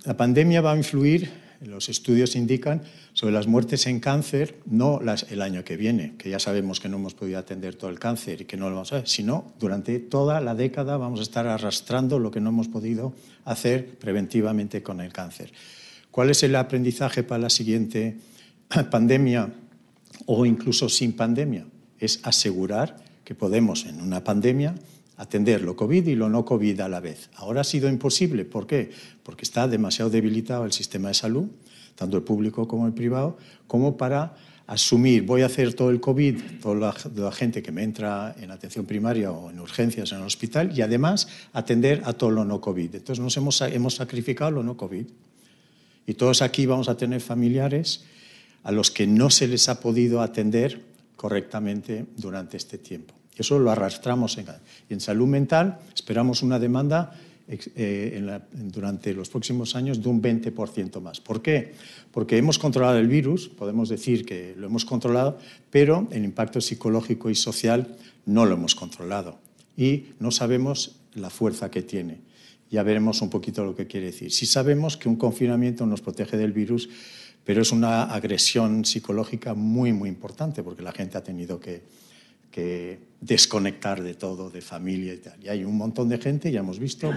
La 0.04 0.16
pandemia 0.16 0.60
va 0.60 0.74
a 0.74 0.76
influir 0.76 1.28
los 1.60 1.88
estudios 1.88 2.36
indican 2.36 2.82
sobre 3.12 3.32
las 3.32 3.46
muertes 3.46 3.86
en 3.86 4.00
cáncer, 4.00 4.58
no 4.66 5.00
las, 5.02 5.30
el 5.30 5.42
año 5.42 5.64
que 5.64 5.76
viene, 5.76 6.14
que 6.18 6.30
ya 6.30 6.38
sabemos 6.38 6.80
que 6.80 6.88
no 6.88 6.96
hemos 6.96 7.14
podido 7.14 7.38
atender 7.38 7.74
todo 7.74 7.90
el 7.90 7.98
cáncer 7.98 8.42
y 8.42 8.44
que 8.44 8.56
no 8.56 8.68
lo 8.68 8.76
vamos 8.76 8.92
a 8.92 8.96
ver, 8.96 9.08
sino 9.08 9.52
durante 9.58 9.98
toda 9.98 10.40
la 10.40 10.54
década 10.54 10.96
vamos 10.96 11.20
a 11.20 11.22
estar 11.22 11.46
arrastrando 11.46 12.18
lo 12.18 12.30
que 12.30 12.40
no 12.40 12.50
hemos 12.50 12.68
podido 12.68 13.14
hacer 13.44 13.98
preventivamente 13.98 14.82
con 14.82 15.00
el 15.00 15.12
cáncer. 15.12 15.52
¿Cuál 16.10 16.30
es 16.30 16.42
el 16.42 16.56
aprendizaje 16.56 17.22
para 17.22 17.42
la 17.42 17.50
siguiente 17.50 18.16
pandemia 18.90 19.52
o 20.26 20.46
incluso 20.46 20.88
sin 20.88 21.12
pandemia? 21.12 21.66
Es 21.98 22.20
asegurar 22.22 22.96
que 23.24 23.34
podemos 23.34 23.86
en 23.86 24.00
una 24.00 24.22
pandemia 24.22 24.74
atender 25.16 25.62
lo 25.62 25.76
COVID 25.76 26.06
y 26.06 26.14
lo 26.14 26.28
no 26.28 26.44
COVID 26.44 26.80
a 26.80 26.88
la 26.88 27.00
vez. 27.00 27.30
Ahora 27.36 27.62
ha 27.62 27.64
sido 27.64 27.88
imposible. 27.88 28.44
¿Por 28.44 28.66
qué? 28.66 28.90
Porque 29.22 29.44
está 29.44 29.66
demasiado 29.68 30.10
debilitado 30.10 30.64
el 30.64 30.72
sistema 30.72 31.08
de 31.08 31.14
salud, 31.14 31.48
tanto 31.94 32.16
el 32.16 32.22
público 32.22 32.68
como 32.68 32.86
el 32.86 32.92
privado, 32.92 33.38
como 33.66 33.96
para 33.96 34.36
asumir, 34.66 35.22
voy 35.22 35.42
a 35.42 35.46
hacer 35.46 35.74
todo 35.74 35.90
el 35.90 36.00
COVID, 36.00 36.60
toda 36.60 36.94
la, 37.14 37.32
gente 37.32 37.62
que 37.62 37.70
me 37.70 37.84
entra 37.84 38.34
en 38.40 38.50
atención 38.50 38.84
primaria 38.84 39.30
o 39.30 39.50
en 39.50 39.60
urgencias 39.60 40.10
en 40.10 40.18
el 40.18 40.24
hospital 40.24 40.76
y 40.76 40.82
además 40.82 41.28
atender 41.52 42.02
a 42.04 42.12
todo 42.12 42.30
lo 42.30 42.44
no 42.44 42.60
COVID. 42.60 42.96
Entonces 42.96 43.22
nos 43.22 43.36
hemos, 43.36 43.60
hemos 43.60 43.94
sacrificado 43.94 44.50
lo 44.50 44.62
no 44.62 44.76
COVID. 44.76 45.06
Y 46.08 46.14
todos 46.14 46.42
aquí 46.42 46.66
vamos 46.66 46.88
a 46.88 46.96
tener 46.96 47.20
familiares 47.20 48.04
a 48.64 48.72
los 48.72 48.90
que 48.90 49.06
no 49.06 49.30
se 49.30 49.46
les 49.46 49.68
ha 49.68 49.80
podido 49.80 50.20
atender 50.20 50.82
correctamente 51.16 52.06
durante 52.16 52.56
este 52.56 52.78
tiempo. 52.78 53.15
Eso 53.36 53.58
lo 53.58 53.70
arrastramos 53.70 54.38
en, 54.38 54.46
en 54.88 55.00
salud 55.00 55.26
mental. 55.26 55.78
Esperamos 55.94 56.42
una 56.42 56.58
demanda 56.58 57.12
eh, 57.48 58.40
durante 58.52 59.14
los 59.14 59.28
próximos 59.28 59.76
años 59.76 60.02
de 60.02 60.08
un 60.08 60.20
20% 60.20 61.00
más. 61.00 61.20
¿Por 61.20 61.42
qué? 61.42 61.74
Porque 62.10 62.36
hemos 62.38 62.58
controlado 62.58 62.98
el 62.98 63.06
virus, 63.06 63.48
podemos 63.48 63.88
decir 63.88 64.26
que 64.26 64.56
lo 64.56 64.66
hemos 64.66 64.84
controlado, 64.84 65.38
pero 65.70 66.08
el 66.10 66.24
impacto 66.24 66.60
psicológico 66.60 67.30
y 67.30 67.36
social 67.36 67.94
no 68.24 68.46
lo 68.46 68.54
hemos 68.54 68.74
controlado 68.74 69.38
y 69.76 70.06
no 70.18 70.32
sabemos 70.32 70.96
la 71.14 71.30
fuerza 71.30 71.70
que 71.70 71.82
tiene. 71.82 72.18
Ya 72.68 72.82
veremos 72.82 73.22
un 73.22 73.30
poquito 73.30 73.64
lo 73.64 73.76
que 73.76 73.86
quiere 73.86 74.06
decir. 74.06 74.32
Si 74.32 74.44
sabemos 74.44 74.96
que 74.96 75.08
un 75.08 75.14
confinamiento 75.14 75.86
nos 75.86 76.00
protege 76.00 76.36
del 76.36 76.52
virus, 76.52 76.88
pero 77.44 77.62
es 77.62 77.70
una 77.70 78.02
agresión 78.02 78.84
psicológica 78.84 79.54
muy, 79.54 79.92
muy 79.92 80.08
importante 80.08 80.64
porque 80.64 80.82
la 80.82 80.90
gente 80.90 81.16
ha 81.16 81.22
tenido 81.22 81.60
que, 81.60 81.84
que 82.56 82.98
desconectar 83.20 84.02
de 84.02 84.14
todo, 84.14 84.48
de 84.48 84.62
familia 84.62 85.12
y 85.12 85.18
tal. 85.18 85.44
Y 85.44 85.48
hay 85.50 85.62
un 85.62 85.76
montón 85.76 86.08
de 86.08 86.16
gente, 86.16 86.50
ya 86.50 86.60
hemos 86.60 86.78
visto, 86.78 87.12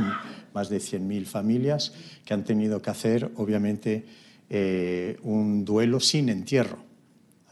más 0.53 0.67
de 0.67 0.79
100.000 0.79 1.23
familias 1.23 1.93
que 2.25 2.33
han 2.33 2.43
tenido 2.43 2.81
que 2.81 2.89
hacer, 2.89 3.31
obviamente, 3.37 4.03
eh, 4.49 5.17
un 5.23 5.63
duelo 5.63 6.01
sin 6.01 6.27
entierro, 6.27 6.83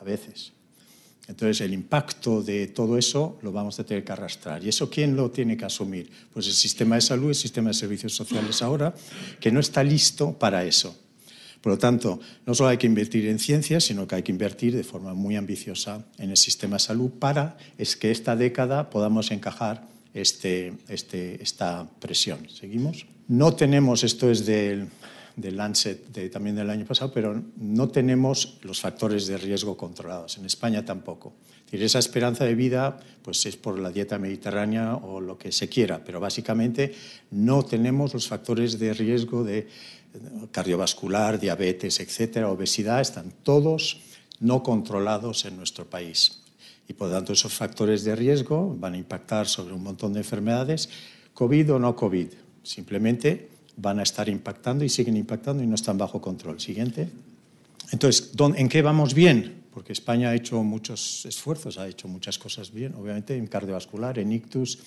a 0.02 0.04
veces. 0.04 0.52
Entonces, 1.30 1.62
el 1.62 1.74
impacto 1.74 2.44
de 2.44 2.68
todo 2.68 2.98
eso 2.98 3.40
lo 3.42 3.54
vamos 3.54 3.80
a 3.80 3.86
tener 3.86 4.04
que 4.04 4.12
arrastrar. 4.12 4.62
¿Y 4.66 4.68
eso 4.68 4.90
quién 4.90 5.16
lo 5.16 5.32
tiene 5.32 5.56
que 5.56 5.64
asumir? 5.64 6.12
Pues 6.34 6.46
el 6.48 6.54
sistema 6.54 6.96
de 6.96 7.02
salud, 7.02 7.30
el 7.30 7.36
sistema 7.36 7.70
de 7.70 7.74
servicios 7.74 8.14
sociales 8.14 8.62
ahora, 8.62 8.94
que 9.40 9.50
no 9.50 9.62
está 9.62 9.82
listo 9.82 10.34
para 10.34 10.66
eso. 10.66 11.07
Por 11.68 11.74
lo 11.74 11.80
tanto, 11.80 12.22
no 12.46 12.56
solo 12.56 12.70
hay 12.70 12.78
que 12.78 12.88
invertir 12.88 13.28
en 13.28 13.40
ciencia, 13.40 13.82
sino 13.82 14.08
que 14.08 14.16
hay 14.16 14.24
que 14.24 14.32
invertir 14.32 14.74
de 14.74 14.86
forma 14.86 15.14
muy 15.14 15.36
ambiciosa 15.36 16.06
en 16.18 16.30
el 16.30 16.38
sistema 16.38 16.78
de 16.78 16.80
salud 16.80 17.12
para 17.20 17.58
es 17.78 17.98
que 17.98 18.10
esta 18.10 18.38
década 18.38 18.90
podamos 18.90 19.32
encajar 19.32 19.86
este, 20.14 20.72
este, 20.88 21.44
esta 21.44 21.86
presión. 22.00 22.50
¿Seguimos? 22.50 23.06
No 23.28 23.54
tenemos, 23.54 24.06
esto 24.06 24.32
es 24.32 24.46
del, 24.46 24.88
del 25.36 25.58
Lancet 25.58 26.08
de, 26.14 26.30
también 26.30 26.56
del 26.56 26.70
año 26.70 26.86
pasado, 26.86 27.12
pero 27.14 27.44
no 27.58 27.90
tenemos 27.90 28.58
los 28.64 28.80
factores 28.82 29.28
de 29.28 29.38
riesgo 29.38 29.76
controlados. 29.76 30.38
En 30.38 30.46
España 30.46 30.86
tampoco. 30.86 31.34
esa 31.72 32.00
esperanza 32.00 32.46
de 32.46 32.56
vida 32.56 32.98
pues 33.22 33.46
es 33.46 33.58
por 33.58 33.78
la 33.78 33.92
dieta 33.92 34.18
mediterránea 34.18 34.96
o 34.96 35.20
lo 35.20 35.38
que 35.38 35.52
se 35.52 35.68
quiera, 35.68 36.02
pero 36.04 36.22
básicamente 36.22 36.96
no 37.30 37.64
tenemos 37.64 38.14
los 38.14 38.28
factores 38.28 38.80
de 38.80 38.94
riesgo 38.94 39.44
de 39.44 39.68
cardiovascular, 40.52 41.40
diabetes, 41.40 42.00
etcétera, 42.00 42.50
obesidad, 42.50 43.02
están 43.02 43.32
todos 43.44 44.02
no 44.40 44.64
controlados 44.64 45.46
en 45.46 45.58
nuestro 45.58 45.86
país. 45.86 46.44
Y 46.88 46.94
por 46.94 47.10
lo 47.10 47.16
tanto 47.16 47.34
esos 47.34 47.54
factores 47.54 48.04
de 48.04 48.16
riesgo 48.16 48.76
van 48.78 48.94
a 48.94 48.98
impactar 48.98 49.48
sobre 49.48 49.74
un 49.74 49.84
montón 49.84 50.14
de 50.14 50.20
enfermedades, 50.20 50.90
COVID 51.34 51.74
o 51.74 51.80
no 51.80 51.96
COVID. 51.96 52.28
Simplemente 52.64 53.50
van 53.76 54.00
a 54.00 54.04
estar 54.04 54.30
impactando 54.30 54.84
y 54.84 54.90
siguen 54.90 55.18
impactando 55.18 55.64
y 55.64 55.68
no 55.68 55.76
están 55.76 55.98
bajo 55.98 56.22
control. 56.22 56.60
Siguiente. 56.60 57.10
Entonces, 57.92 58.32
¿en 58.56 58.70
qué 58.70 58.82
vamos 58.82 59.14
bien? 59.14 59.64
Porque 59.74 59.94
España 59.94 60.30
ha 60.30 60.36
hecho 60.36 60.64
muchos 60.64 61.26
esfuerzos, 61.26 61.78
ha 61.78 61.88
hecho 61.88 62.08
muchas 62.08 62.40
cosas 62.40 62.72
bien, 62.72 62.96
obviamente 62.96 63.38
en 63.38 63.48
cardiovascular, 63.48 64.18
en 64.18 64.32
ictus, 64.32 64.80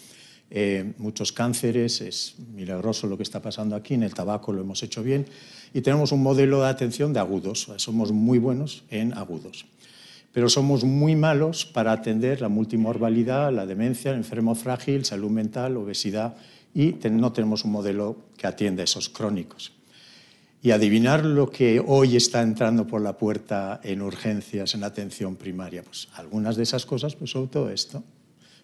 eh, 0.50 0.94
muchos 0.98 1.32
cánceres, 1.32 2.00
es 2.00 2.34
milagroso 2.54 3.06
lo 3.06 3.16
que 3.16 3.22
está 3.22 3.40
pasando 3.40 3.76
aquí, 3.76 3.94
en 3.94 4.02
el 4.02 4.14
tabaco 4.14 4.52
lo 4.52 4.62
hemos 4.62 4.82
hecho 4.82 5.02
bien 5.02 5.26
y 5.72 5.80
tenemos 5.80 6.10
un 6.10 6.22
modelo 6.22 6.62
de 6.62 6.68
atención 6.68 7.12
de 7.12 7.20
agudos, 7.20 7.70
somos 7.76 8.10
muy 8.10 8.38
buenos 8.38 8.82
en 8.90 9.16
agudos, 9.16 9.66
pero 10.32 10.48
somos 10.48 10.82
muy 10.82 11.14
malos 11.14 11.66
para 11.66 11.92
atender 11.92 12.40
la 12.40 12.48
multimorbalidad, 12.48 13.52
la 13.52 13.64
demencia, 13.64 14.10
el 14.10 14.18
enfermo 14.18 14.56
frágil, 14.56 15.04
salud 15.04 15.30
mental, 15.30 15.76
obesidad 15.76 16.34
y 16.74 16.96
no 17.10 17.32
tenemos 17.32 17.64
un 17.64 17.72
modelo 17.72 18.16
que 18.36 18.46
atienda 18.46 18.82
a 18.82 18.84
esos 18.84 19.08
crónicos. 19.08 19.72
Y 20.62 20.72
adivinar 20.72 21.24
lo 21.24 21.48
que 21.48 21.82
hoy 21.84 22.16
está 22.16 22.42
entrando 22.42 22.86
por 22.86 23.00
la 23.00 23.16
puerta 23.16 23.80
en 23.82 24.02
urgencias, 24.02 24.74
en 24.74 24.84
atención 24.84 25.36
primaria, 25.36 25.82
pues 25.82 26.08
algunas 26.14 26.56
de 26.56 26.64
esas 26.64 26.84
cosas, 26.84 27.14
pues 27.16 27.30
sobre 27.30 27.48
todo 27.48 27.70
esto. 27.70 28.02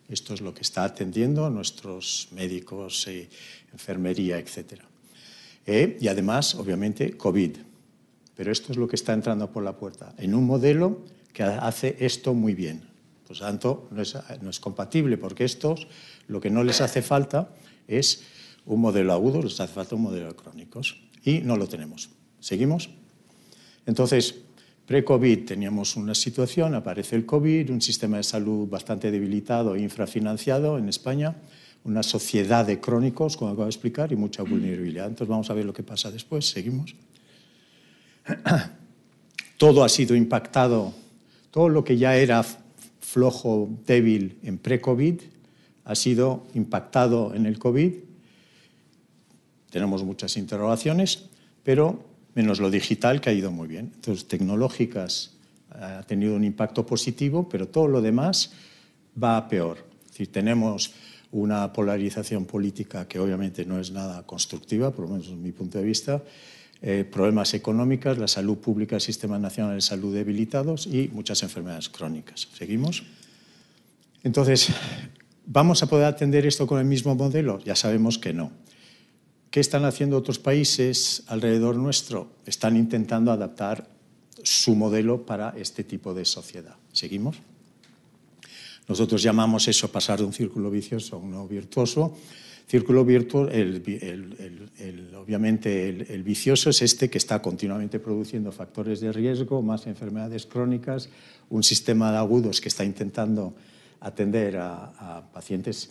Esto 0.09 0.35
es 0.35 0.41
lo 0.41 0.55
que 0.55 0.63
está 0.63 0.85
atendiendo 0.85 1.51
nuestros 1.51 2.29
médicos, 2.31 3.07
y 3.09 3.29
enfermería, 3.73 4.39
etc. 4.39 4.81
Eh, 5.67 5.99
y 6.01 6.09
además, 6.09 6.55
obviamente, 6.55 7.17
COVID. 7.17 7.57
Pero 8.37 8.53
esto 8.53 8.73
es 8.73 8.79
lo 8.79 8.87
que 8.87 8.97
está 8.97 9.13
entrando 9.13 9.51
por 9.51 9.65
la 9.65 9.77
puerta, 9.77 10.15
en 10.19 10.35
un 10.35 10.45
modelo 10.45 11.05
que 11.33 11.43
hace 11.43 11.97
esto 12.01 12.35
muy 12.35 12.55
bien. 12.55 12.83
Por 13.27 13.39
tanto, 13.39 13.89
no 13.91 14.03
es, 14.03 14.17
no 14.41 14.51
es 14.51 14.61
compatible, 14.61 15.19
porque 15.19 15.45
estos 15.45 15.89
lo 16.29 16.41
que 16.41 16.51
no 16.51 16.63
les 16.63 16.81
hace 16.81 17.03
falta 17.03 17.51
es 17.89 18.23
un 18.65 18.81
modelo 18.81 19.13
agudo, 19.13 19.43
les 19.43 19.59
hace 19.61 19.73
falta 19.73 19.97
un 19.97 20.03
modelo 20.03 20.29
de 20.29 20.37
crónicos. 20.37 21.01
Y 21.25 21.41
no 21.41 21.57
lo 21.57 21.67
tenemos. 21.67 22.11
¿Seguimos? 22.39 22.91
Entonces, 23.87 24.37
Pre-COVID 24.87 25.45
teníamos 25.45 25.97
una 25.97 26.15
situación, 26.15 26.77
aparece 26.77 27.17
el 27.17 27.27
COVID, 27.27 27.71
un 27.71 27.83
sistema 27.83 28.19
de 28.19 28.23
salud 28.23 28.69
bastante 28.69 29.11
debilitado 29.11 29.75
e 29.75 29.83
infrafinanciado 29.83 30.79
en 30.79 30.89
España, 30.89 31.35
una 31.83 32.05
sociedad 32.05 32.65
de 32.65 32.79
crónicos, 32.79 33.37
como 33.37 33.51
acabo 33.51 33.65
de 33.65 33.71
explicar, 33.71 34.13
y 34.13 34.17
mucha 34.17 34.45
vulnerabilidad. 34.45 35.07
Entonces 35.07 35.29
vamos 35.29 35.51
a 35.51 35.55
ver 35.55 35.65
lo 35.65 35.73
que 35.73 35.83
pasa 35.83 36.13
después. 36.13 36.49
Seguimos. 36.49 36.95
Todo 39.59 39.83
ha 39.83 39.89
sido 39.89 40.15
impactado, 40.15 40.93
todo 41.51 41.71
lo 41.71 41.83
que 41.83 41.97
ya 41.97 42.15
era 42.15 42.45
flojo, 43.01 43.71
débil 43.87 44.37
en 44.43 44.59
pre-COVID, 44.59 45.23
ha 45.87 45.95
sido 45.95 46.47
impactado 46.53 47.35
en 47.35 47.47
el 47.47 47.59
COVID. 47.59 47.95
Tenemos 49.71 50.05
muchas 50.05 50.37
interrogaciones, 50.37 51.31
pero 51.63 52.05
menos 52.37 52.61
lo 52.61 52.71
digital, 52.71 53.21
que 53.21 53.31
ha 53.31 53.33
ido 53.33 53.51
muy 53.51 53.67
bien. 53.67 53.91
Entonces, 53.95 54.29
tecnológicas 54.29 55.33
ha 55.71 56.03
tenido 56.03 56.37
un 56.37 56.45
impacto 56.45 56.87
positivo, 56.87 57.49
pero 57.49 57.67
todo 57.67 57.89
lo 57.89 58.01
demás 58.01 58.53
va 59.21 59.49
peor. 59.49 59.79
Es 60.17 60.29
tenemos 60.29 60.93
una 61.33 61.73
polarización 61.73 62.45
política 62.45 63.09
que 63.09 63.19
obviamente 63.19 63.65
no 63.65 63.81
es 63.81 63.91
nada 63.91 64.23
constructiva, 64.25 64.91
por 64.91 65.07
lo 65.07 65.13
menos 65.13 65.27
desde 65.27 65.41
mi 65.41 65.53
punto 65.53 65.79
de 65.79 65.85
vista, 65.85 66.23
eh, 66.83 67.05
problemas 67.11 67.55
económicos, 67.55 68.19
la 68.19 68.29
salud 68.29 68.59
pública, 68.59 68.97
el 68.97 69.01
Sistema 69.01 69.39
Nacional 69.39 69.75
de 69.75 69.81
Salud 69.81 70.15
debilitados 70.15 70.87
y 70.87 71.11
muchas 71.13 71.43
enfermedades 71.43 71.89
crónicas. 71.89 72.49
¿Seguimos? 72.55 73.03
Entonces, 74.23 74.69
¿vamos 75.47 75.83
a 75.83 75.87
poder 75.87 76.05
atender 76.07 76.47
esto 76.47 76.67
con 76.67 76.79
el 76.79 76.85
mismo 76.85 77.15
modelo? 77.15 77.61
Ya 77.65 77.77
sabemos 77.77 78.19
que 78.19 78.35
no. 78.35 78.53
¿Qué 79.57 79.61
están 79.61 79.87
haciendo 79.87 80.19
otros 80.19 80.39
países 80.39 81.23
alrededor 81.29 81.77
nuestro? 81.77 82.29
Están 82.45 82.77
intentando 82.77 83.33
adaptar 83.33 83.89
su 84.43 84.77
modelo 84.77 85.25
para 85.25 85.55
este 85.57 85.83
tipo 85.83 86.13
de 86.13 86.27
sociedad. 86.27 86.77
¿Seguimos? 86.93 87.39
Nosotros 88.87 89.23
llamamos 89.23 89.67
eso 89.67 89.91
pasar 89.91 90.19
de 90.19 90.27
un 90.27 90.35
círculo 90.35 90.71
vicioso 90.71 91.17
a 91.17 91.21
uno 91.21 91.49
virtuoso. 91.49 92.15
Círculo 92.67 93.03
virtuoso, 93.07 93.51
el, 93.51 93.83
obviamente 95.17 95.89
el, 95.89 96.23
vicioso 96.23 96.69
es 96.69 96.83
este 96.83 97.09
que 97.09 97.17
está 97.17 97.41
continuamente 97.41 97.99
produciendo 97.99 98.53
factores 98.53 99.01
de 99.01 99.11
riesgo, 99.11 99.63
más 99.63 99.87
enfermedades 99.87 100.45
crónicas, 100.45 101.09
un 101.49 101.63
sistema 101.63 102.13
de 102.13 102.19
agudos 102.19 102.61
que 102.61 102.69
está 102.69 102.85
intentando 102.85 103.55
atender 104.01 104.59
a, 104.59 105.31
pacientes 105.33 105.89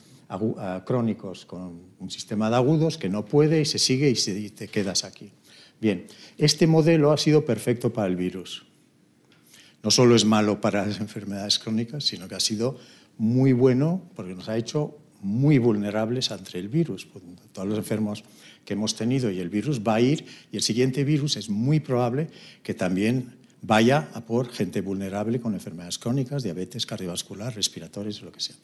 crónicos 0.86 1.46
con 1.46 1.82
un 2.00 2.10
sistema 2.10 2.50
de 2.50 2.56
agudos 2.56 2.98
que 2.98 3.10
no 3.10 3.26
puede 3.26 3.62
y 3.62 3.66
se 3.66 3.80
sigue 3.80 4.10
y, 4.10 4.16
se, 4.16 4.38
y 4.38 4.50
te 4.50 4.68
quedas 4.68 5.04
aquí. 5.04 5.32
Bien, 5.80 6.08
este 6.38 6.68
modelo 6.68 7.12
ha 7.12 7.18
sido 7.18 7.46
perfecto 7.46 7.92
para 7.92 8.08
el 8.08 8.16
virus. 8.16 8.66
No 9.84 9.92
solo 9.92 10.16
es 10.16 10.26
malo 10.26 10.62
para 10.62 10.86
las 10.86 11.00
enfermedades 11.02 11.60
crónicas, 11.60 12.04
sino 12.04 12.28
que 12.28 12.36
ha 12.36 12.40
sido 12.40 12.78
muy 13.18 13.54
bueno 13.54 14.02
porque 14.16 14.34
nos 14.34 14.50
ha 14.50 14.58
hecho 14.58 14.98
muy 15.22 15.58
vulnerables 15.58 16.32
ante 16.32 16.60
el 16.60 16.70
virus. 16.70 17.08
Todos 17.52 17.68
los 17.68 17.78
enfermos 17.78 18.24
que 18.64 18.74
hemos 18.74 18.96
tenido 18.96 19.32
y 19.32 19.40
el 19.40 19.50
virus 19.50 19.82
va 19.82 19.96
a 19.96 20.02
ir 20.02 20.26
y 20.52 20.58
el 20.58 20.64
siguiente 20.64 21.04
virus 21.04 21.38
es 21.38 21.50
muy 21.50 21.80
probable 21.80 22.30
que 22.64 22.74
también 22.74 23.36
vaya 23.62 24.10
a 24.14 24.22
por 24.22 24.52
gente 24.52 24.82
vulnerable 24.82 25.40
con 25.40 25.54
enfermedades 25.54 25.98
crónicas, 25.98 26.44
diabetes, 26.44 26.86
cardiovascular, 26.86 27.56
respiratorios, 27.56 28.22
lo 28.22 28.32
que 28.32 28.40
sea. 28.40 28.56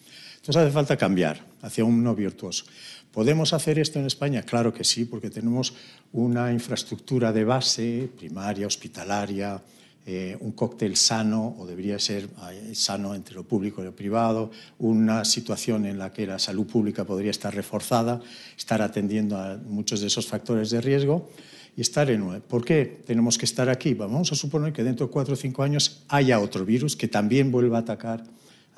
Entonces 0.41 0.63
hace 0.63 0.71
falta 0.71 0.97
cambiar 0.97 1.39
hacia 1.61 1.85
un 1.85 2.03
no 2.03 2.15
virtuoso. 2.15 2.65
¿Podemos 3.11 3.53
hacer 3.53 3.77
esto 3.77 3.99
en 3.99 4.07
España? 4.07 4.41
Claro 4.41 4.73
que 4.73 4.83
sí, 4.83 5.05
porque 5.05 5.29
tenemos 5.29 5.75
una 6.13 6.51
infraestructura 6.51 7.31
de 7.31 7.43
base, 7.43 8.09
primaria, 8.17 8.65
hospitalaria, 8.65 9.61
eh, 10.07 10.35
un 10.39 10.53
cóctel 10.53 10.95
sano, 10.97 11.55
o 11.59 11.67
debería 11.67 11.99
ser 11.99 12.27
sano 12.73 13.13
entre 13.13 13.35
lo 13.35 13.43
público 13.43 13.81
y 13.81 13.85
lo 13.85 13.95
privado, 13.95 14.49
una 14.79 15.25
situación 15.25 15.85
en 15.85 15.99
la 15.99 16.11
que 16.11 16.25
la 16.25 16.39
salud 16.39 16.65
pública 16.65 17.05
podría 17.05 17.29
estar 17.29 17.53
reforzada, 17.53 18.19
estar 18.57 18.81
atendiendo 18.81 19.37
a 19.37 19.57
muchos 19.57 20.01
de 20.01 20.07
esos 20.07 20.25
factores 20.25 20.71
de 20.71 20.81
riesgo 20.81 21.29
y 21.77 21.81
estar 21.81 22.09
en 22.09 22.41
¿Por 22.41 22.65
qué 22.65 23.03
tenemos 23.05 23.37
que 23.37 23.45
estar 23.45 23.69
aquí? 23.69 23.93
Vamos 23.93 24.31
a 24.31 24.35
suponer 24.35 24.73
que 24.73 24.83
dentro 24.83 25.05
de 25.05 25.11
cuatro 25.11 25.35
o 25.35 25.37
cinco 25.37 25.61
años 25.61 26.01
haya 26.07 26.39
otro 26.39 26.65
virus 26.65 26.95
que 26.95 27.07
también 27.07 27.51
vuelva 27.51 27.77
a 27.77 27.81
atacar. 27.81 28.23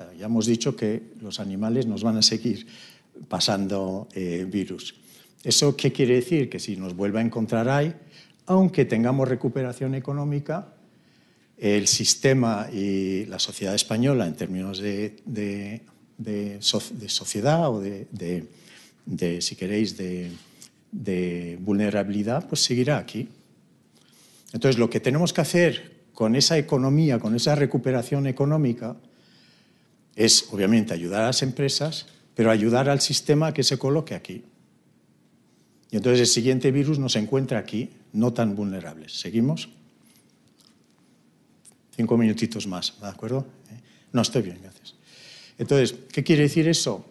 Eh, 0.00 0.18
ya 0.18 0.26
hemos 0.26 0.46
dicho 0.46 0.76
que 0.76 1.02
los 1.20 1.40
animales 1.40 1.86
nos 1.86 2.02
van 2.02 2.16
a 2.16 2.22
seguir 2.22 2.66
pasando 3.28 4.08
virus. 4.48 4.96
¿Eso 5.44 5.76
qué 5.76 5.92
quiere 5.92 6.16
decir? 6.16 6.50
Que 6.50 6.58
si 6.58 6.76
nos 6.76 6.96
vuelve 6.96 7.20
a 7.20 7.22
encontrar 7.22 7.68
ahí, 7.68 7.94
aunque 8.46 8.84
tengamos 8.84 9.28
recuperación 9.28 9.94
económica, 9.94 10.74
el 11.58 11.86
sistema 11.86 12.68
y 12.72 13.26
la 13.26 13.38
sociedad 13.38 13.74
española 13.74 14.26
en 14.26 14.34
términos 14.34 14.78
de, 14.78 15.16
de, 15.24 16.58
sociedad 16.60 17.70
o 17.70 17.80
de, 17.80 19.40
si 19.40 19.56
queréis, 19.56 19.96
de, 19.96 21.58
vulnerabilidad, 21.60 22.46
pues 22.48 22.62
seguirá 22.62 22.98
aquí. 22.98 23.28
Entonces, 24.52 24.78
lo 24.78 24.90
que 24.90 25.00
tenemos 25.00 25.32
que 25.32 25.40
hacer 25.40 25.94
con 26.12 26.36
esa 26.36 26.58
economía, 26.58 27.18
con 27.18 27.34
esa 27.34 27.54
recuperación 27.54 28.26
económica, 28.26 28.96
es 30.16 30.48
obviamente 30.52 30.94
ayudar 30.94 31.22
a 31.22 31.26
las 31.26 31.42
empresas, 31.42 32.06
pero 32.34 32.50
ayudar 32.50 32.88
al 32.88 33.00
sistema 33.00 33.48
a 33.48 33.54
que 33.54 33.62
se 33.62 33.78
coloque 33.78 34.14
aquí. 34.14 34.44
Y 35.90 35.96
entonces 35.96 36.20
el 36.20 36.26
siguiente 36.26 36.72
virus 36.72 36.98
nos 36.98 37.16
encuentra 37.16 37.58
aquí, 37.58 37.90
no 38.12 38.32
tan 38.32 38.56
vulnerables. 38.56 39.12
¿Seguimos? 39.20 39.68
Cinco 41.94 42.16
minutitos 42.16 42.66
más, 42.66 42.94
¿de 43.00 43.06
acuerdo? 43.06 43.46
No, 44.12 44.22
estoy 44.22 44.42
bien, 44.42 44.58
gracias. 44.62 44.94
Entonces, 45.58 45.94
¿qué 46.12 46.24
quiere 46.24 46.42
decir 46.42 46.66
eso? 46.68 47.04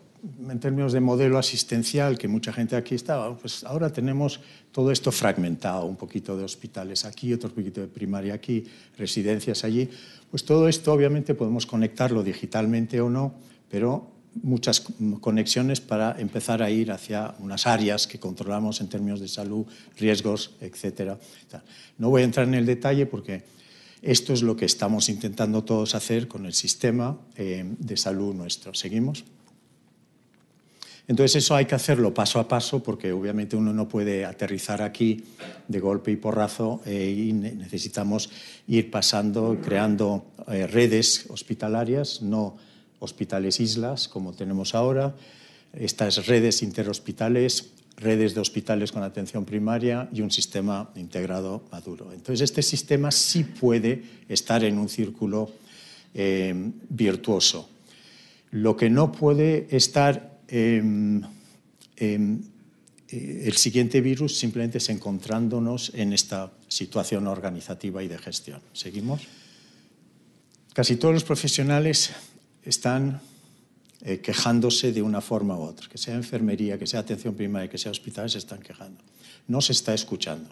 En 0.50 0.60
términos 0.60 0.94
de 0.94 1.00
modelo 1.00 1.38
asistencial, 1.38 2.18
que 2.18 2.28
mucha 2.28 2.52
gente 2.54 2.76
aquí 2.76 2.96
está, 2.96 3.34
pues 3.36 3.64
ahora 3.64 3.92
tenemos 3.92 4.40
todo 4.72 4.92
esto 4.92 5.12
fragmentado, 5.12 5.86
un 5.86 5.98
poquito 5.98 6.38
de 6.38 6.44
hospitales 6.44 7.04
aquí, 7.06 7.34
otro 7.34 7.50
poquito 7.50 7.82
de 7.82 7.88
primaria 7.88 8.34
aquí, 8.34 8.66
residencias 8.98 9.64
allí. 9.64 9.90
Pues 10.34 10.46
todo 10.46 10.68
esto 10.68 10.92
obviamente 10.92 11.36
podemos 11.36 11.68
conectarlo 11.68 12.24
digitalmente 12.24 13.00
o 13.02 13.08
no, 13.08 13.36
pero 13.70 14.10
muchas 14.42 14.84
conexiones 15.22 15.80
para 15.80 16.20
empezar 16.20 16.64
a 16.64 16.72
ir 16.72 16.92
hacia 16.92 17.36
unas 17.38 17.68
áreas 17.68 18.08
que 18.08 18.18
controlamos 18.20 18.82
en 18.82 18.90
términos 18.90 19.20
de 19.20 19.28
salud, 19.28 19.68
riesgos, 19.96 20.56
etc. 20.60 21.20
No 22.00 22.10
voy 22.10 22.24
a 22.24 22.26
entrar 22.26 22.48
en 22.48 22.56
el 22.56 22.66
detalle 22.66 23.06
porque 23.06 23.44
esto 24.02 24.34
es 24.34 24.42
lo 24.42 24.56
que 24.56 24.66
estamos 24.66 25.08
intentando 25.08 25.64
todos 25.64 25.94
hacer 25.94 26.28
con 26.28 26.48
el 26.48 26.54
sistema 26.54 27.16
eh, 27.36 27.64
de 27.78 27.96
salud 27.96 28.34
nuestro. 28.34 28.74
¿Seguimos? 28.74 29.26
Entonces 31.08 31.44
eso 31.44 31.56
hay 31.56 31.66
que 31.66 31.76
hacerlo 31.76 32.14
paso 32.14 32.40
a 32.40 32.48
paso 32.48 32.82
porque 32.82 33.12
obviamente 33.12 33.58
uno 33.58 33.74
no 33.74 33.90
puede 33.90 34.24
aterrizar 34.24 34.82
aquí 34.82 35.24
de 35.68 35.80
golpe 35.80 36.12
y 36.12 36.16
porrazo 36.16 36.82
eh, 36.86 37.28
y 37.30 37.34
necesitamos 37.34 38.30
ir 38.68 38.90
pasando, 38.90 39.58
creando 39.62 40.26
eh, 40.48 40.66
redes 40.66 41.26
hospitalarias, 41.30 42.22
no 42.22 42.56
hospitales 43.00 43.60
islas 43.60 44.08
como 44.08 44.32
tenemos 44.32 44.76
ahora, 44.76 45.14
estas 45.74 46.26
redes 46.26 46.64
interhospitales 46.64 47.74
redes 47.98 48.34
de 48.34 48.42
hospitales 48.42 48.92
con 48.92 49.04
atención 49.04 49.46
primaria 49.46 50.10
y 50.12 50.22
un 50.22 50.32
sistema 50.32 50.90
integrado 50.96 51.64
maduro. 51.72 52.12
Entonces, 52.12 52.42
este 52.42 52.62
sistema 52.62 53.12
sí 53.12 53.44
puede 53.44 54.04
estar 54.28 54.64
en 54.64 54.78
un 54.78 54.90
círculo 54.90 55.52
eh, 56.14 56.54
virtuoso. 56.90 57.70
Lo 58.52 58.76
que 58.76 58.90
no 58.90 59.12
puede 59.12 59.68
estar 59.72 60.33
em, 60.54 61.22
eh, 61.98 62.40
el 63.10 63.58
siguiente 63.58 64.02
virus 64.02 64.38
simplemente 64.38 64.78
es 64.78 64.90
encontrándonos 64.90 65.92
en 65.96 66.14
esta 66.14 66.52
situación 66.68 67.28
organizativa 67.28 68.04
y 68.04 68.08
de 68.08 68.18
gestión. 68.18 68.62
¿Seguimos? 68.74 69.22
Casi 70.74 70.96
todos 70.96 71.14
los 71.14 71.24
profesionales 71.24 72.12
están 72.64 73.22
eh, 74.02 74.20
quejándose 74.20 74.92
de 74.92 75.02
una 75.02 75.22
forma 75.22 75.58
u 75.58 75.62
otra, 75.62 75.88
que 75.88 75.98
sea 75.98 76.16
enfermería, 76.16 76.78
que 76.78 76.88
sea 76.88 77.00
atención 77.00 77.36
primaria, 77.36 77.70
que 77.70 77.78
sea 77.78 77.92
hospital, 77.92 78.30
se 78.30 78.40
están 78.40 78.60
quejando. 78.60 79.04
No 79.48 79.62
se 79.62 79.72
está 79.72 79.94
escuchando. 79.94 80.50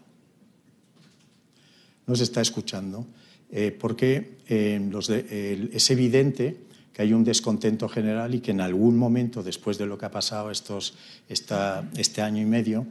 No 2.08 2.16
se 2.16 2.24
está 2.24 2.42
escuchando 2.42 3.06
eh, 3.52 3.76
porque 3.78 4.38
eh, 4.48 5.70
es 5.74 5.90
evidente 5.90 6.58
que 6.94 7.02
hay 7.02 7.14
un 7.14 7.24
descontento 7.24 7.88
general 7.88 8.36
y 8.36 8.42
que 8.42 8.52
en 8.52 8.62
algún 8.62 8.98
momento, 8.98 9.44
después 9.44 9.78
de 9.78 9.86
lo 9.86 9.98
que 9.98 10.06
ha 10.06 10.12
pasado 10.12 10.52
estos, 10.52 10.96
este 11.30 12.22
año 12.22 12.42
y 12.42 12.46
medio, 12.46 12.86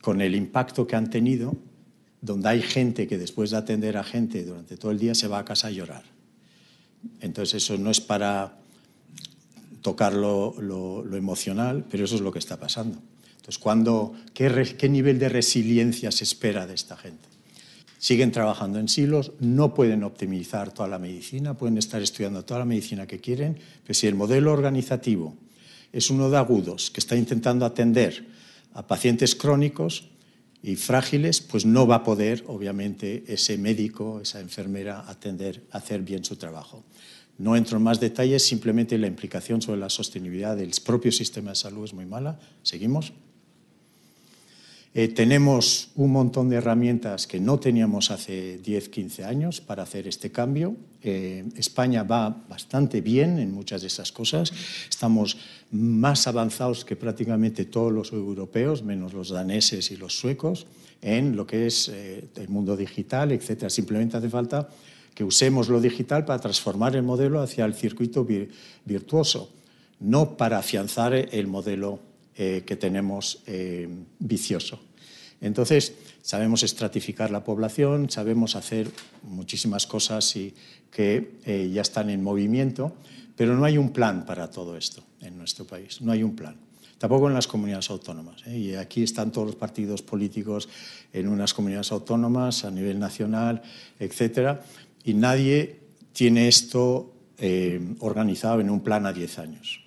con 0.00 0.20
el 0.20 0.34
impacto 0.34 0.86
que 0.86 0.96
han 0.96 1.10
tenido, 1.10 1.56
donde 2.20 2.48
hay 2.48 2.62
gente 2.62 3.06
que 3.06 3.16
después 3.16 3.50
de 3.50 3.56
atender 3.56 3.96
a 3.96 4.04
gente 4.04 4.44
durante 4.44 4.76
todo 4.76 4.90
el 4.90 4.98
día 4.98 5.14
se 5.14 5.28
va 5.28 5.38
a 5.38 5.44
casa 5.44 5.68
a 5.68 5.70
llorar 5.70 6.18
entonces 7.20 7.62
eso 7.62 7.76
no 7.78 7.90
es 7.90 8.00
para 8.00 8.56
tocar 9.82 10.12
lo, 10.14 11.04
emocional, 11.14 11.84
pero 11.90 12.04
eso 12.04 12.16
es 12.16 12.20
lo 12.20 12.32
que 12.32 12.38
está 12.38 12.58
pasando. 12.58 12.98
Entonces, 13.36 13.62
qué, 14.34 14.76
¿qué 14.76 14.88
nivel 14.88 15.18
de 15.18 15.28
resiliencia 15.28 16.10
se 16.10 16.24
espera 16.24 16.66
de 16.66 16.74
esta 16.74 16.96
gente? 16.96 17.27
Siguen 17.98 18.30
trabajando 18.32 18.78
en 18.78 18.88
silos, 18.88 19.32
no 19.40 19.74
pueden 19.74 20.04
optimizar 20.04 20.72
toda 20.72 20.88
la 20.88 20.98
medicina, 20.98 21.54
pueden 21.54 21.78
estar 21.78 22.00
estudiando 22.00 22.44
toda 22.44 22.60
la 22.60 22.66
medicina 22.66 23.06
que 23.06 23.18
quieren, 23.18 23.58
pero 23.82 23.94
si 23.94 24.06
el 24.06 24.14
modelo 24.14 24.52
organizativo 24.52 25.36
es 25.92 26.10
uno 26.10 26.30
de 26.30 26.36
agudos 26.36 26.90
que 26.90 27.00
está 27.00 27.16
intentando 27.16 27.66
atender 27.66 28.26
a 28.72 28.86
pacientes 28.86 29.34
crónicos, 29.34 30.08
y 30.62 30.76
frágiles, 30.76 31.40
pues 31.40 31.64
no 31.64 31.86
va 31.86 31.96
a 31.96 32.04
poder, 32.04 32.44
obviamente, 32.48 33.24
ese 33.28 33.58
médico, 33.58 34.20
esa 34.20 34.40
enfermera, 34.40 35.04
atender, 35.08 35.62
hacer 35.70 36.02
bien 36.02 36.24
su 36.24 36.36
trabajo. 36.36 36.84
No 37.38 37.54
entro 37.54 37.76
en 37.76 37.84
más 37.84 38.00
detalles, 38.00 38.44
simplemente 38.44 38.98
la 38.98 39.06
implicación 39.06 39.62
sobre 39.62 39.78
la 39.78 39.90
sostenibilidad 39.90 40.56
del 40.56 40.72
propio 40.84 41.12
sistema 41.12 41.50
de 41.50 41.56
salud 41.56 41.84
es 41.84 41.94
muy 41.94 42.06
mala. 42.06 42.40
¿Seguimos? 42.62 43.12
Eh, 44.98 45.06
tenemos 45.06 45.90
un 45.94 46.10
montón 46.10 46.48
de 46.48 46.56
herramientas 46.56 47.28
que 47.28 47.38
no 47.38 47.60
teníamos 47.60 48.10
hace 48.10 48.58
10, 48.58 48.88
15 48.88 49.24
años 49.24 49.60
para 49.60 49.84
hacer 49.84 50.08
este 50.08 50.32
cambio. 50.32 50.74
Eh, 51.04 51.44
España 51.54 52.02
va 52.02 52.42
bastante 52.48 53.00
bien 53.00 53.38
en 53.38 53.54
muchas 53.54 53.82
de 53.82 53.86
esas 53.86 54.10
cosas. 54.10 54.52
Estamos 54.90 55.36
más 55.70 56.26
avanzados 56.26 56.84
que 56.84 56.96
prácticamente 56.96 57.64
todos 57.66 57.92
los 57.92 58.10
europeos, 58.10 58.82
menos 58.82 59.12
los 59.12 59.28
daneses 59.28 59.92
y 59.92 59.96
los 59.96 60.18
suecos, 60.18 60.66
en 61.00 61.36
lo 61.36 61.46
que 61.46 61.68
es 61.68 61.88
eh, 61.90 62.24
el 62.34 62.48
mundo 62.48 62.76
digital, 62.76 63.30
etc. 63.30 63.70
Simplemente 63.70 64.16
hace 64.16 64.28
falta 64.28 64.68
que 65.14 65.22
usemos 65.22 65.68
lo 65.68 65.80
digital 65.80 66.24
para 66.24 66.40
transformar 66.40 66.96
el 66.96 67.04
modelo 67.04 67.40
hacia 67.40 67.64
el 67.66 67.74
circuito 67.74 68.26
virtuoso, 68.84 69.52
no 70.00 70.36
para 70.36 70.58
afianzar 70.58 71.14
el 71.14 71.46
modelo 71.46 72.00
que 72.34 72.76
tenemos 72.78 73.42
vicioso. 74.20 74.87
Entonces, 75.40 75.94
sabemos 76.22 76.62
estratificar 76.62 77.30
la 77.30 77.44
población, 77.44 78.10
sabemos 78.10 78.56
hacer 78.56 78.90
muchísimas 79.22 79.86
cosas 79.86 80.34
y 80.36 80.54
que 80.90 81.38
eh, 81.44 81.70
ya 81.72 81.82
están 81.82 82.10
en 82.10 82.22
movimiento, 82.22 82.92
pero 83.36 83.56
no 83.56 83.64
hay 83.64 83.78
un 83.78 83.90
plan 83.90 84.26
para 84.26 84.50
todo 84.50 84.76
esto 84.76 85.02
en 85.20 85.38
nuestro 85.38 85.64
país, 85.64 86.00
no 86.00 86.12
hay 86.12 86.22
un 86.22 86.34
plan. 86.34 86.56
tampoco 86.98 87.28
en 87.28 87.34
las 87.34 87.46
comunidades 87.46 87.90
autónomas. 87.90 88.42
¿eh? 88.46 88.58
Y 88.58 88.74
aquí 88.74 89.04
están 89.04 89.30
todos 89.30 89.46
los 89.46 89.56
partidos 89.56 90.02
políticos 90.02 90.68
en 91.12 91.28
unas 91.28 91.54
comunidades 91.54 91.92
autónomas, 91.92 92.64
a 92.64 92.72
nivel 92.72 92.98
nacional, 92.98 93.62
etcétera, 94.00 94.64
y 95.04 95.14
nadie 95.14 95.78
tiene 96.12 96.48
esto 96.48 97.14
eh, 97.38 97.94
organizado 98.00 98.60
en 98.60 98.70
un 98.70 98.80
plan 98.80 99.06
a 99.06 99.12
10 99.12 99.38
años. 99.38 99.80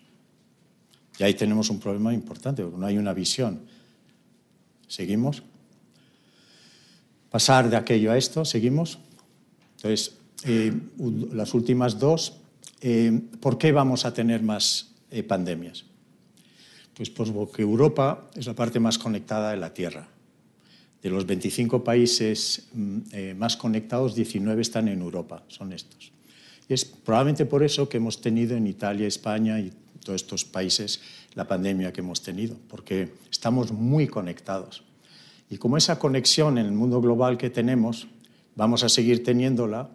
Y 1.19 1.23
ahí 1.23 1.33
tenemos 1.33 1.69
un 1.69 1.79
problema 1.79 2.13
importante, 2.13 2.63
porque 2.63 2.79
no 2.79 2.85
hay 2.85 2.97
una 2.97 3.13
visión. 3.13 3.59
¿Seguimos? 4.91 5.41
Pasar 7.29 7.69
de 7.69 7.77
aquello 7.77 8.11
a 8.11 8.17
esto, 8.17 8.43
¿seguimos? 8.43 8.99
Entonces, 9.77 10.17
eh, 10.43 10.73
las 11.31 11.53
últimas 11.53 11.97
dos, 11.97 12.33
eh, 12.81 13.21
¿por 13.39 13.57
qué 13.57 13.71
vamos 13.71 14.03
a 14.03 14.13
tener 14.13 14.43
más 14.43 14.91
eh, 15.09 15.23
pandemias? 15.23 15.85
Pues, 16.93 17.09
pues 17.09 17.31
porque 17.31 17.61
Europa 17.61 18.29
es 18.35 18.47
la 18.47 18.53
parte 18.53 18.81
más 18.81 18.97
conectada 18.97 19.51
de 19.51 19.57
la 19.57 19.73
Tierra. 19.73 20.09
De 21.01 21.09
los 21.09 21.25
25 21.25 21.85
países 21.85 22.67
mm, 22.73 23.37
más 23.37 23.55
conectados, 23.55 24.13
19 24.13 24.61
están 24.61 24.89
en 24.89 24.99
Europa, 24.99 25.45
son 25.47 25.71
estos. 25.71 26.11
Y 26.67 26.73
es 26.73 26.83
probablemente 26.83 27.45
por 27.45 27.63
eso 27.63 27.87
que 27.87 27.95
hemos 27.95 28.19
tenido 28.19 28.57
en 28.57 28.67
Italia, 28.67 29.07
España 29.07 29.57
y 29.57 29.71
todos 30.03 30.21
estos 30.21 30.43
países 30.43 30.99
la 31.33 31.47
pandemia 31.47 31.93
que 31.93 32.01
hemos 32.01 32.21
tenido, 32.21 32.57
porque 32.67 33.13
estamos 33.29 33.71
muy 33.71 34.07
conectados. 34.07 34.83
Y 35.49 35.57
como 35.57 35.77
esa 35.77 35.99
conexión 35.99 36.57
en 36.57 36.65
el 36.65 36.71
mundo 36.71 37.01
global 37.01 37.37
que 37.37 37.49
tenemos, 37.49 38.07
vamos 38.55 38.83
a 38.83 38.89
seguir 38.89 39.23
teniéndola, 39.23 39.89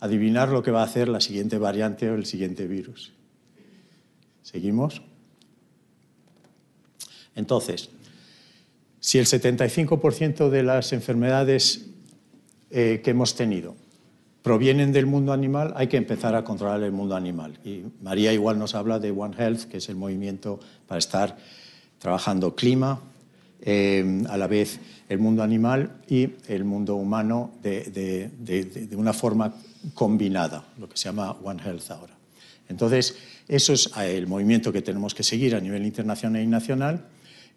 adivinar 0.00 0.48
lo 0.48 0.62
que 0.62 0.70
va 0.70 0.82
a 0.82 0.84
hacer 0.84 1.08
la 1.08 1.20
siguiente 1.20 1.58
variante 1.58 2.10
o 2.10 2.14
el 2.14 2.26
siguiente 2.26 2.66
virus. 2.66 3.12
¿Seguimos? 4.42 5.02
Entonces, 7.34 7.90
si 9.00 9.18
el 9.18 9.26
75% 9.26 10.48
de 10.48 10.62
las 10.62 10.92
enfermedades 10.92 11.86
eh, 12.70 13.00
que 13.02 13.10
hemos 13.10 13.34
tenido 13.34 13.76
provienen 14.42 14.92
del 14.92 15.06
mundo 15.06 15.32
animal, 15.32 15.72
hay 15.76 15.88
que 15.88 15.96
empezar 15.96 16.34
a 16.34 16.44
controlar 16.44 16.82
el 16.82 16.92
mundo 16.92 17.14
animal. 17.14 17.58
Y 17.64 17.84
María 18.02 18.32
igual 18.32 18.58
nos 18.58 18.74
habla 18.74 18.98
de 18.98 19.10
One 19.10 19.36
Health, 19.38 19.64
que 19.64 19.78
es 19.78 19.88
el 19.88 19.96
movimiento 19.96 20.60
para 20.86 20.98
estar 20.98 21.36
trabajando 21.98 22.54
clima, 22.54 23.00
eh, 23.62 24.24
a 24.30 24.38
la 24.38 24.46
vez 24.46 24.80
el 25.10 25.18
mundo 25.18 25.42
animal 25.42 26.00
y 26.08 26.30
el 26.48 26.64
mundo 26.64 26.94
humano 26.96 27.52
de, 27.62 28.30
de, 28.38 28.96
una 28.96 29.12
forma 29.12 29.54
combinada, 29.92 30.64
lo 30.78 30.88
que 30.88 30.96
se 30.96 31.04
llama 31.04 31.32
One 31.42 31.60
Health 31.62 31.90
ahora. 31.90 32.14
Entonces, 32.70 33.16
eso 33.48 33.74
es 33.74 33.90
el 33.98 34.26
movimiento 34.26 34.72
que 34.72 34.80
tenemos 34.80 35.14
que 35.14 35.22
seguir 35.22 35.54
a 35.54 35.60
nivel 35.60 35.84
internacional 35.84 36.42
y 36.42 36.46
nacional. 36.46 37.04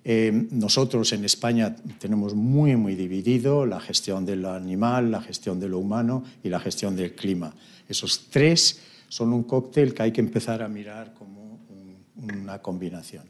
Eh, 0.06 0.48
nosotros 0.52 1.14
en 1.14 1.24
España 1.24 1.76
tenemos 2.00 2.36
muy, 2.36 2.76
muy 2.76 2.96
dividido 2.96 3.66
la 3.66 3.80
gestión 3.80 4.26
del 4.26 4.46
animal, 4.46 5.12
la 5.12 5.22
gestión 5.22 5.60
de 5.60 5.70
lo 5.70 5.80
humano 5.80 6.24
y 6.44 6.50
la 6.50 6.60
gestión 6.60 6.96
del 6.96 7.16
clima. 7.16 7.54
Esos 7.88 8.28
tres 8.30 8.82
son 9.08 9.32
un 9.32 9.44
cóctel 9.44 9.94
que 9.94 10.04
hay 10.04 10.12
que 10.12 10.22
empezar 10.22 10.62
a 10.62 10.68
mirar 10.68 11.14
como 11.14 11.60
una 12.18 12.62
combinación. 12.62 13.24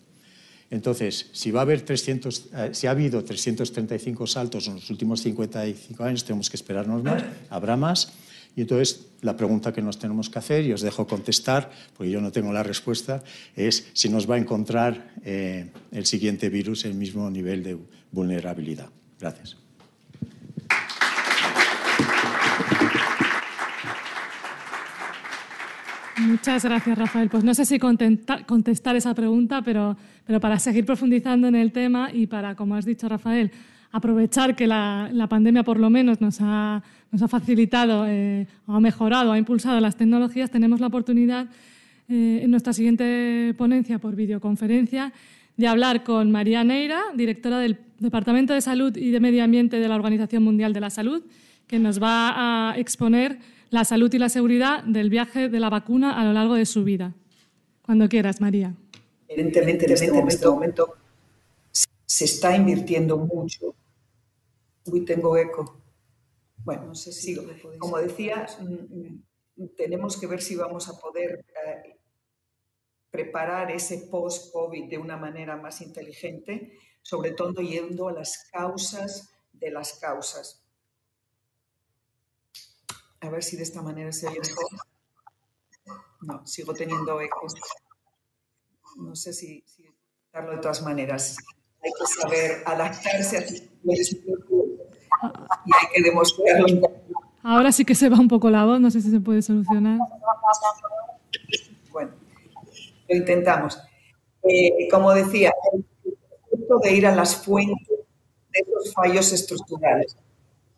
Entonces, 0.73 1.29
si, 1.33 1.51
va 1.51 1.59
a 1.59 1.63
haber 1.63 1.81
300, 1.81 2.45
eh, 2.51 2.69
si 2.71 2.87
ha 2.87 2.91
habido 2.91 3.23
335 3.23 4.25
saltos 4.25 4.67
en 4.67 4.75
los 4.75 4.89
últimos 4.89 5.21
55 5.21 6.03
años, 6.03 6.25
tenemos 6.25 6.49
que 6.49 6.57
esperarnos 6.57 7.03
más, 7.03 7.23
habrá 7.51 7.77
más. 7.77 8.11
Y 8.55 8.61
entonces 8.61 9.07
la 9.21 9.35
pregunta 9.35 9.73
que 9.73 9.81
nos 9.81 9.97
tenemos 9.97 10.29
que 10.29 10.39
hacer, 10.39 10.65
y 10.65 10.73
os 10.73 10.81
dejo 10.81 11.07
contestar, 11.07 11.71
porque 11.95 12.11
yo 12.11 12.21
no 12.21 12.31
tengo 12.31 12.53
la 12.53 12.63
respuesta, 12.63 13.23
es 13.55 13.89
si 13.93 14.09
nos 14.09 14.29
va 14.29 14.35
a 14.35 14.37
encontrar 14.37 15.13
eh, 15.23 15.71
el 15.91 16.05
siguiente 16.05 16.49
virus 16.49 16.85
el 16.85 16.93
mismo 16.93 17.29
nivel 17.29 17.63
de 17.63 17.77
vulnerabilidad. 18.11 18.89
Gracias. 19.19 19.57
Muchas 26.19 26.63
gracias, 26.63 26.97
Rafael. 26.97 27.29
Pues 27.29 27.43
no 27.43 27.53
sé 27.53 27.65
si 27.65 27.79
contestar 27.79 28.95
esa 28.95 29.13
pregunta, 29.13 29.61
pero, 29.61 29.97
pero 30.25 30.39
para 30.39 30.59
seguir 30.59 30.85
profundizando 30.85 31.47
en 31.47 31.55
el 31.55 31.71
tema 31.71 32.11
y 32.13 32.27
para, 32.27 32.55
como 32.55 32.75
has 32.75 32.85
dicho, 32.85 33.09
Rafael, 33.09 33.51
aprovechar 33.93 34.55
que 34.55 34.65
la, 34.65 35.27
pandemia 35.29 35.63
por 35.63 35.79
lo 35.79 35.89
menos 35.89 36.19
nos 36.19 36.39
ha, 36.41 36.81
nos 37.11 37.21
ha 37.21 37.27
facilitado, 37.27 38.05
eh, 38.07 38.47
ha 38.67 38.79
mejorado, 38.79 39.31
ha 39.31 39.37
impulsado 39.37 39.79
las 39.79 39.95
tecnologías, 39.95 40.49
tenemos 40.49 40.81
la 40.81 40.87
oportunidad 40.87 41.45
eh, 42.09 42.41
en 42.41 42.49
nuestra 42.51 42.73
siguiente 42.73 43.53
ponencia 43.55 43.99
por 43.99 44.15
videoconferencia 44.15 45.13
de 45.57 45.67
hablar 45.67 46.03
con 46.03 46.31
María 46.31 46.63
Neira, 46.63 47.01
directora 47.15 47.59
del 47.59 47.77
Departamento 47.99 48.53
de 48.53 48.61
Salud 48.61 48.97
y 48.97 49.11
de 49.11 49.19
Medio 49.19 49.43
Ambiente 49.43 49.79
de 49.79 49.87
la 49.87 49.95
Organización 49.95 50.41
Mundial 50.41 50.73
de 50.73 50.79
la 50.79 50.89
Salud, 50.89 51.23
que 51.67 51.77
nos 51.77 52.01
va 52.01 52.71
a 52.71 52.77
exponer 52.79 53.37
la 53.69 53.85
salud 53.85 54.11
y 54.11 54.17
la 54.17 54.29
seguridad 54.29 54.83
del 54.85 55.11
viaje 55.11 55.49
de 55.49 55.59
la 55.59 55.69
vacuna 55.69 56.19
a 56.19 56.25
lo 56.25 56.33
largo 56.33 56.55
de 56.55 56.65
su 56.65 56.83
vida. 56.83 57.13
Cuando 57.83 58.09
quieras, 58.09 58.41
María. 58.41 58.73
Evidentemente, 59.27 59.85
en 59.85 59.91
este 60.27 60.47
momento 60.47 60.95
se 62.05 62.25
está 62.25 62.55
invirtiendo 62.55 63.17
mucho 63.17 63.75
Uy, 64.85 65.05
tengo 65.05 65.37
eco. 65.37 65.81
Bueno, 66.57 66.87
no 66.87 66.95
sé 66.95 67.11
si, 67.11 67.37
como 67.77 67.97
decía, 67.97 68.47
mm, 68.59 69.63
mm, 69.63 69.67
tenemos 69.75 70.17
que 70.17 70.27
ver 70.27 70.41
si 70.41 70.55
vamos 70.55 70.87
a 70.87 70.99
poder 70.99 71.45
eh, 71.65 71.99
preparar 73.11 73.69
ese 73.71 74.07
post-COVID 74.09 74.89
de 74.89 74.97
una 74.97 75.17
manera 75.17 75.57
más 75.57 75.81
inteligente, 75.81 76.77
sobre 77.01 77.31
todo 77.31 77.61
yendo 77.61 78.07
a 78.07 78.13
las 78.13 78.49
causas 78.51 79.29
de 79.51 79.71
las 79.71 79.99
causas. 79.99 80.63
A 83.19 83.29
ver 83.29 83.43
si 83.43 83.55
de 83.55 83.63
esta 83.63 83.81
manera 83.81 84.11
se 84.11 84.27
oye 84.27 84.39
mejor. 84.39 84.65
No, 86.21 86.47
sigo 86.47 86.73
teniendo 86.73 87.19
eco. 87.21 87.47
No 88.97 89.15
sé 89.15 89.33
si, 89.33 89.63
si 89.67 89.85
darlo 90.31 90.51
de 90.51 90.57
todas 90.57 90.81
maneras. 90.81 91.37
Hay 91.83 91.91
que 91.91 92.21
saber 92.21 92.63
adaptarse 92.65 93.37
a 93.37 93.41
y 95.65 95.71
hay 95.73 95.93
que 95.93 96.01
demostrarlo. 96.01 96.65
Ahora 97.43 97.71
sí 97.71 97.83
que 97.83 97.93
se 97.93 98.09
va 98.09 98.17
un 98.17 98.29
poco 98.29 98.49
la 98.49 98.65
voz, 98.65 98.79
no 98.79 98.89
sé 98.89 99.01
si 99.01 99.11
se 99.11 99.19
puede 99.19 99.41
solucionar. 99.41 99.99
Bueno, 101.91 102.11
lo 103.09 103.15
intentamos. 103.15 103.77
Eh, 104.43 104.87
como 104.89 105.13
decía, 105.13 105.51
el 105.73 105.85
punto 106.49 106.79
de 106.79 106.93
ir 106.93 107.05
a 107.05 107.15
las 107.15 107.35
fuentes 107.35 107.87
de 107.87 108.59
esos 108.59 108.93
fallos 108.93 109.31
estructurales. 109.33 110.15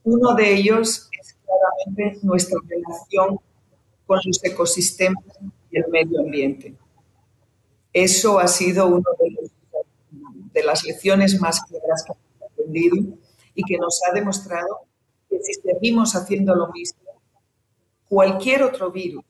Uno 0.04 0.34
de 0.34 0.54
ellos 0.54 1.10
es 1.20 1.36
claramente 1.46 2.20
nuestra 2.26 2.60
relación 2.68 3.40
con 4.06 4.20
los 4.26 4.44
ecosistemas 4.44 5.24
y 5.72 5.78
el 5.78 5.88
medio 5.90 6.22
ambiente. 6.22 6.76
Eso 7.94 8.40
ha 8.40 8.48
sido 8.48 8.88
una 8.88 9.10
de, 9.20 9.50
de 10.52 10.64
las 10.64 10.84
lecciones 10.84 11.40
más 11.40 11.62
claras 11.62 12.04
que 12.04 12.14
hemos 12.14 12.52
aprendido 12.52 13.18
y 13.56 13.64
que 13.64 13.78
nos 13.78 14.02
ha 14.08 14.14
demostrado 14.14 14.82
que 15.30 15.40
si 15.40 15.54
seguimos 15.54 16.16
haciendo 16.16 16.54
lo 16.54 16.72
mismo, 16.72 17.00
cualquier 18.08 18.64
otro 18.64 18.92
virus, 18.92 19.24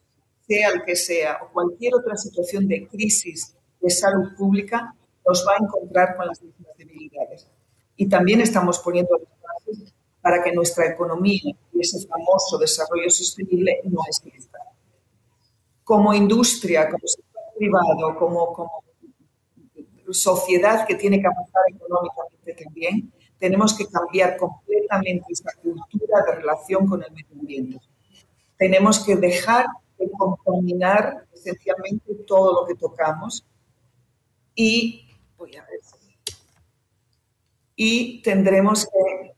sea 0.48 0.70
el 0.70 0.84
que 0.84 0.96
sea, 0.96 1.40
o 1.44 1.54
cualquier 1.54 1.96
otra 1.96 2.18
situación 2.18 2.68
de 2.68 2.88
crisis 2.88 3.56
de 3.82 3.90
salud 3.90 4.36
pública, 4.38 4.94
nos 5.28 5.46
va 5.48 5.54
a 5.54 5.64
encontrar 5.64 6.16
con 6.16 6.28
las 6.28 6.42
mismas 6.42 6.76
debilidades. 6.78 7.48
Y 7.96 8.08
también 8.08 8.42
estamos 8.42 8.80
poniendo 8.80 9.18
las 9.18 9.30
bases 9.42 9.94
para 10.22 10.44
que 10.44 10.52
nuestra 10.52 10.88
economía 10.88 11.42
y 11.74 11.80
ese 11.80 12.06
famoso 12.08 12.58
desarrollo 12.58 13.10
sostenible 13.10 13.80
no 13.86 14.02
exista. 14.08 14.60
Como 15.84 16.14
industria, 16.14 16.90
como 16.90 17.08
sector 17.08 17.44
privado, 17.58 18.18
como, 18.18 18.54
como 18.54 18.84
sociedad 20.12 20.86
que 20.86 20.96
tiene 20.96 21.20
que 21.20 21.28
avanzar 21.28 21.64
económicamente 21.70 22.64
también, 22.64 23.12
tenemos 23.40 23.74
que 23.78 23.88
cambiar 23.88 24.38
completamente 24.38 25.26
esa 25.30 25.52
cultura 25.62 26.24
de 26.26 26.36
relación 26.36 26.88
con 26.88 27.04
el 27.04 27.12
medio 27.12 27.40
ambiente. 27.40 27.80
Tenemos 28.58 29.04
que 29.04 29.16
dejar 29.16 29.66
de 29.98 30.10
contaminar 30.12 31.26
esencialmente 31.34 32.16
todo 32.26 32.62
lo 32.62 32.68
que 32.68 32.76
tocamos 32.76 33.46
y, 34.56 35.08
y 37.76 38.22
tendremos 38.22 38.86
que 38.86 39.36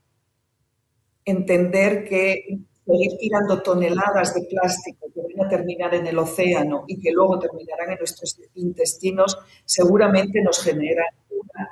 entender 1.24 2.08
que 2.08 2.60
seguir 2.86 3.18
tirando 3.18 3.62
toneladas 3.62 4.34
de 4.34 4.42
plástico 4.42 5.08
que 5.12 5.20
van 5.20 5.46
a 5.46 5.48
terminar 5.48 5.94
en 5.94 6.06
el 6.06 6.18
océano 6.18 6.84
y 6.86 6.98
que 6.98 7.12
luego 7.12 7.38
terminarán 7.38 7.90
en 7.92 7.98
nuestros 7.98 8.40
intestinos 8.54 9.36
seguramente 9.64 10.40
nos 10.40 10.62
genera 10.62 11.04
una 11.28 11.68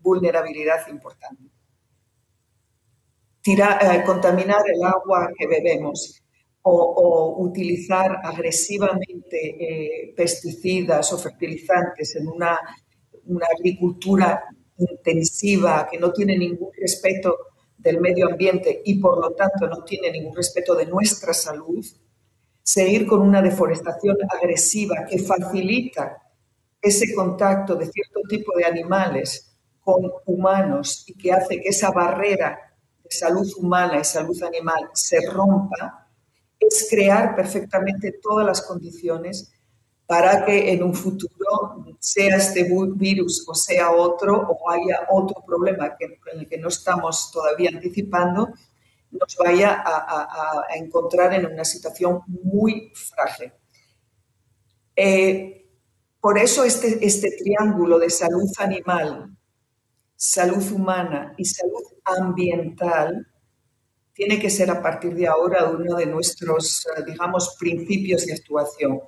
vulnerabilidad 0.00 0.86
importante. 0.88 1.49
Eh, 3.46 4.02
contaminar 4.04 4.62
el 4.66 4.82
agua 4.84 5.30
que 5.36 5.46
bebemos 5.46 6.20
o, 6.62 7.36
utilizar 7.38 8.20
agresivamente 8.22 9.38
eh, 9.42 10.14
pesticidas 10.14 11.10
o 11.12 11.18
fertilizantes 11.18 12.16
en 12.16 12.28
una 12.28 12.58
una 13.30 13.46
agricultura 13.46 14.44
intensiva 14.76 15.88
que 15.90 15.98
no 15.98 16.12
tiene 16.12 16.36
ningún 16.36 16.70
respeto 16.78 17.36
del 17.76 18.00
medio 18.00 18.28
ambiente 18.28 18.82
y 18.84 18.98
por 18.98 19.18
lo 19.18 19.32
tanto 19.32 19.66
no 19.66 19.84
tiene 19.84 20.10
ningún 20.10 20.36
respeto 20.36 20.74
de 20.74 20.86
nuestra 20.86 21.32
salud, 21.32 21.84
seguir 22.62 23.06
con 23.06 23.22
una 23.22 23.40
deforestación 23.40 24.16
agresiva 24.28 25.06
que 25.08 25.18
facilita 25.18 26.18
ese 26.80 27.14
contacto 27.14 27.74
de 27.74 27.86
cierto 27.86 28.20
tipo 28.28 28.56
de 28.56 28.64
animales 28.64 29.56
con 29.80 30.10
humanos 30.26 31.04
y 31.06 31.14
que 31.14 31.32
hace 31.32 31.60
que 31.60 31.68
esa 31.68 31.90
barrera 31.90 32.58
salud 33.10 33.50
humana 33.56 34.00
y 34.00 34.04
salud 34.04 34.40
animal 34.42 34.90
se 34.92 35.20
rompa, 35.28 36.08
es 36.58 36.86
crear 36.88 37.34
perfectamente 37.34 38.18
todas 38.22 38.46
las 38.46 38.62
condiciones 38.62 39.52
para 40.06 40.44
que 40.44 40.72
en 40.72 40.82
un 40.82 40.94
futuro, 40.94 41.84
sea 42.00 42.36
este 42.36 42.68
virus 42.94 43.44
o 43.46 43.54
sea 43.54 43.92
otro, 43.92 44.34
o 44.36 44.70
haya 44.70 45.06
otro 45.08 45.42
problema 45.46 45.96
en 46.00 46.40
el 46.40 46.48
que 46.48 46.58
no 46.58 46.68
estamos 46.68 47.30
todavía 47.32 47.70
anticipando, 47.72 48.48
nos 49.10 49.36
vaya 49.36 49.82
a, 49.84 50.66
encontrar 50.74 51.34
en 51.34 51.46
una 51.46 51.64
situación 51.64 52.22
muy 52.26 52.92
frágil. 52.94 53.52
Eh, 54.96 55.68
por 56.20 56.38
eso 56.38 56.64
este, 56.64 57.04
este 57.04 57.30
triángulo 57.38 57.98
de 57.98 58.10
salud 58.10 58.50
animal, 58.58 59.30
salud 60.22 60.70
humana 60.72 61.32
y 61.38 61.46
salud 61.46 61.82
ambiental 62.04 63.26
tiene 64.12 64.38
que 64.38 64.50
ser 64.50 64.70
a 64.70 64.82
partir 64.82 65.14
de 65.14 65.26
ahora 65.26 65.70
uno 65.70 65.96
de 65.96 66.04
nuestros, 66.04 66.86
eh, 66.94 67.04
digamos, 67.06 67.56
principios 67.58 68.26
de 68.26 68.34
actuación. 68.34 69.00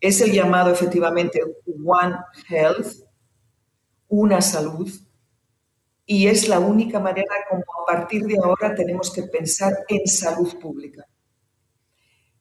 Es 0.00 0.20
el 0.20 0.32
llamado 0.32 0.72
efectivamente 0.72 1.40
One 1.86 2.16
Health, 2.48 2.88
una 4.08 4.42
salud, 4.42 4.90
y 6.04 6.26
es 6.26 6.48
la 6.48 6.58
única 6.58 6.98
manera 6.98 7.32
como 7.48 7.62
a 7.62 7.86
partir 7.86 8.24
de 8.24 8.36
ahora 8.42 8.74
tenemos 8.74 9.12
que 9.12 9.22
pensar 9.22 9.72
en 9.86 10.04
salud 10.08 10.58
pública. 10.58 11.06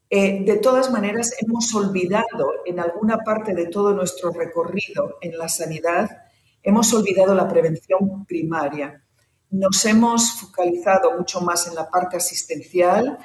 Eh, 0.10 0.44
de 0.44 0.58
todas 0.58 0.90
maneras, 0.90 1.36
hemos 1.40 1.72
olvidado 1.76 2.64
en 2.66 2.80
alguna 2.80 3.20
parte 3.20 3.54
de 3.54 3.68
todo 3.68 3.94
nuestro 3.94 4.32
recorrido 4.32 5.20
en 5.22 5.38
la 5.38 5.48
sanidad, 5.48 6.10
hemos 6.64 6.94
olvidado 6.94 7.34
la 7.34 7.48
prevención 7.48 8.26
primaria. 8.26 9.04
Nos 9.52 9.86
hemos 9.86 10.40
focalizado 10.40 11.18
mucho 11.18 11.42
más 11.42 11.68
en 11.68 11.76
la 11.76 11.90
parte 11.90 12.18
asistencial, 12.18 13.18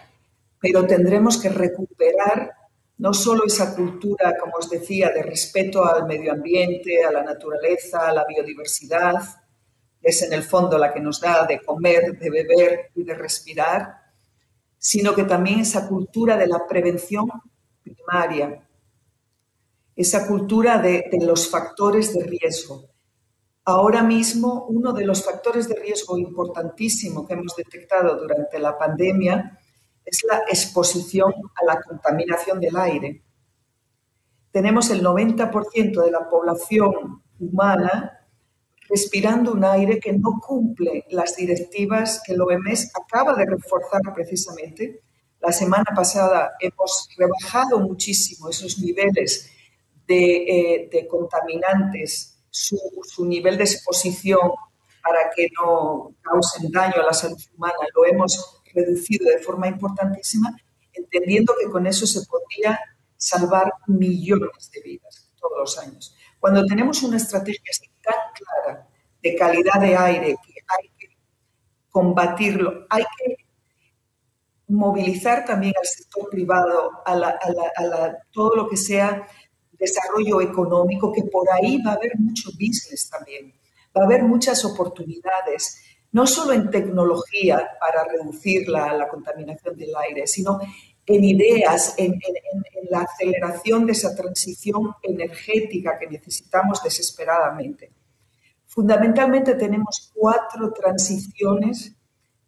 pero 0.60 0.86
tendremos 0.86 1.38
que 1.38 1.48
recuperar 1.48 2.52
no 2.98 3.12
solo 3.12 3.44
esa 3.44 3.74
cultura, 3.74 4.36
como 4.38 4.54
os 4.58 4.70
decía, 4.70 5.10
de 5.10 5.22
respeto 5.22 5.84
al 5.84 6.06
medio 6.06 6.32
ambiente, 6.32 7.04
a 7.04 7.10
la 7.10 7.22
naturaleza, 7.22 8.08
a 8.08 8.12
la 8.12 8.24
biodiversidad, 8.24 9.16
es 10.04 10.22
en 10.22 10.34
el 10.34 10.42
fondo 10.42 10.76
la 10.76 10.92
que 10.92 11.00
nos 11.00 11.18
da 11.18 11.46
de 11.46 11.60
comer, 11.60 12.18
de 12.18 12.30
beber 12.30 12.90
y 12.94 13.04
de 13.04 13.14
respirar, 13.14 14.02
sino 14.78 15.14
que 15.14 15.24
también 15.24 15.60
esa 15.60 15.88
cultura 15.88 16.36
de 16.36 16.46
la 16.46 16.66
prevención 16.68 17.26
primaria, 17.82 18.62
esa 19.96 20.26
cultura 20.26 20.78
de, 20.78 21.08
los 21.22 21.48
factores 21.48 22.12
de 22.12 22.24
riesgo. 22.24 22.84
Ahora 23.66 24.02
mismo, 24.02 24.66
uno 24.68 24.92
de 24.92 25.06
los 25.06 25.24
factores 25.24 25.68
de 25.68 25.76
riesgo 25.76 26.18
importantísimo 26.18 27.26
que 27.26 27.32
hemos 27.32 27.56
detectado 27.56 28.16
durante 28.16 28.58
la 28.58 28.76
pandemia 28.76 29.58
es 30.04 30.22
la 30.28 30.42
exposición 30.48 31.32
a 31.54 31.64
la 31.64 31.80
contaminación 31.80 32.60
del 32.60 32.76
aire. 32.76 33.22
Tenemos 34.50 34.90
el 34.90 35.02
90% 35.02 36.04
de 36.04 36.10
la 36.10 36.28
población 36.28 37.22
humana 37.40 38.24
respirando 38.88 39.52
un 39.52 39.64
aire 39.64 39.98
que 39.98 40.12
no 40.12 40.40
cumple 40.46 41.06
las 41.10 41.36
directivas 41.36 42.22
que 42.24 42.34
el 42.34 42.42
OMS 42.42 42.92
acaba 42.94 43.34
de 43.34 43.46
reforzar 43.46 44.02
precisamente. 44.14 45.00
La 45.40 45.52
semana 45.52 45.90
pasada 45.94 46.52
hemos 46.60 47.08
rebajado 47.16 47.80
muchísimo 47.80 48.50
esos 48.50 48.78
niveles 48.78 49.50
de, 50.06 50.86
eh, 50.92 51.08
contaminantes, 51.08 52.33
su, 52.54 53.24
nivel 53.26 53.58
de 53.58 53.64
exposición 53.64 54.50
para 55.02 55.30
que 55.34 55.48
no 55.58 56.14
causen 56.22 56.70
daño 56.70 56.94
a 57.02 57.06
la 57.06 57.12
salud 57.12 57.38
humana, 57.56 57.74
lo 57.94 58.06
hemos 58.06 58.62
reducido 58.72 59.28
de 59.28 59.38
forma 59.38 59.68
importantísima, 59.68 60.56
entendiendo 60.92 61.54
que 61.60 61.68
con 61.68 61.86
eso 61.86 62.06
se 62.06 62.24
podría 62.26 62.78
salvar 63.16 63.72
millones 63.86 64.70
de 64.72 64.80
vidas 64.82 65.30
todos 65.38 65.58
los 65.58 65.78
años. 65.78 66.16
Cuando 66.38 66.64
tenemos 66.64 67.02
una 67.02 67.16
estrategia 67.16 67.72
tan 68.02 68.14
clara 68.34 68.88
de 69.20 69.34
calidad 69.34 69.80
de 69.80 69.96
aire 69.96 70.36
que 70.46 70.54
hay 70.66 70.88
que 70.96 71.08
combatirlo, 71.90 72.86
hay 72.88 73.04
que 73.18 73.36
movilizar 74.68 75.44
también 75.44 75.74
al 75.78 75.86
sector 75.86 76.30
privado, 76.30 77.02
a, 77.04 78.16
todo 78.30 78.54
lo 78.56 78.68
que 78.68 78.76
sea 78.76 79.26
desarrollo 79.84 80.40
económico, 80.40 81.12
que 81.12 81.22
por 81.24 81.46
ahí 81.50 81.80
va 81.82 81.92
a 81.92 81.94
haber 81.94 82.18
mucho 82.18 82.50
business 82.52 83.08
también, 83.10 83.52
va 83.96 84.02
a 84.02 84.04
haber 84.04 84.22
muchas 84.22 84.64
oportunidades, 84.64 85.80
no 86.12 86.26
solo 86.26 86.52
en 86.52 86.70
tecnología 86.70 87.70
para 87.80 88.04
reducir 88.04 88.68
la, 88.68 89.08
contaminación 89.08 89.76
del 89.76 89.94
aire, 89.96 90.26
sino 90.26 90.60
en 91.06 91.24
ideas, 91.24 91.94
en, 91.98 92.18
la 92.90 93.00
aceleración 93.02 93.86
de 93.86 93.92
esa 93.92 94.14
transición 94.14 94.94
energética 95.02 95.98
que 95.98 96.06
necesitamos 96.06 96.82
desesperadamente. 96.82 97.90
Fundamentalmente 98.66 99.54
tenemos 99.54 100.12
cuatro 100.14 100.72
transiciones 100.72 101.94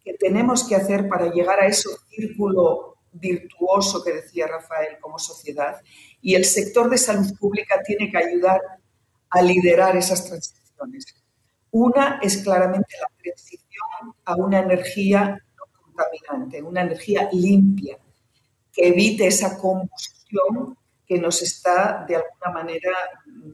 que 0.03 0.13
tenemos 0.13 0.67
que 0.67 0.75
hacer 0.75 1.07
para 1.07 1.31
llegar 1.31 1.59
a 1.59 1.67
ese 1.67 1.89
círculo 2.09 2.96
virtuoso 3.19 4.03
que 4.03 4.13
decía 4.13 4.47
Rafael 4.47 4.97
como 4.99 5.19
sociedad 5.19 5.81
y 6.21 6.35
el 6.35 6.45
sector 6.45 6.89
de 6.89 6.97
salud 6.97 7.37
pública 7.37 7.81
tiene 7.85 8.11
que 8.11 8.17
ayudar 8.17 8.61
a 9.29 9.41
liderar 9.41 9.95
esas 9.95 10.25
transiciones. 10.25 11.05
Una 11.71 12.19
es 12.21 12.37
claramente 12.37 12.95
la 12.99 13.09
transición 13.21 14.15
a 14.25 14.35
una 14.35 14.59
energía 14.59 15.41
no 15.57 15.63
contaminante, 15.81 16.61
una 16.61 16.81
energía 16.81 17.29
limpia, 17.31 17.97
que 18.71 18.87
evite 18.87 19.27
esa 19.27 19.57
combustión 19.57 20.77
que 21.05 21.17
nos 21.19 21.41
está 21.41 22.05
de 22.07 22.17
alguna 22.17 22.51
manera 22.51 22.91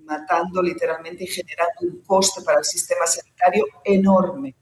matando 0.05 0.61
literalmente 0.61 1.23
y 1.23 1.27
generando 1.27 1.81
un 1.81 2.01
coste 2.01 2.41
para 2.41 2.59
el 2.59 2.65
sistema 2.65 3.05
sanitario 3.05 3.65
enorme. 3.83 4.55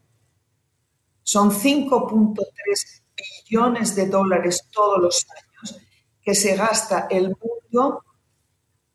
Son 1.23 1.51
5.3 1.51 3.00
billones 3.49 3.95
de 3.95 4.07
dólares 4.07 4.67
todos 4.71 4.99
los 4.99 5.25
años 5.29 5.79
que 6.21 6.35
se 6.35 6.55
gasta 6.55 7.07
el 7.09 7.35
mundo 7.39 8.03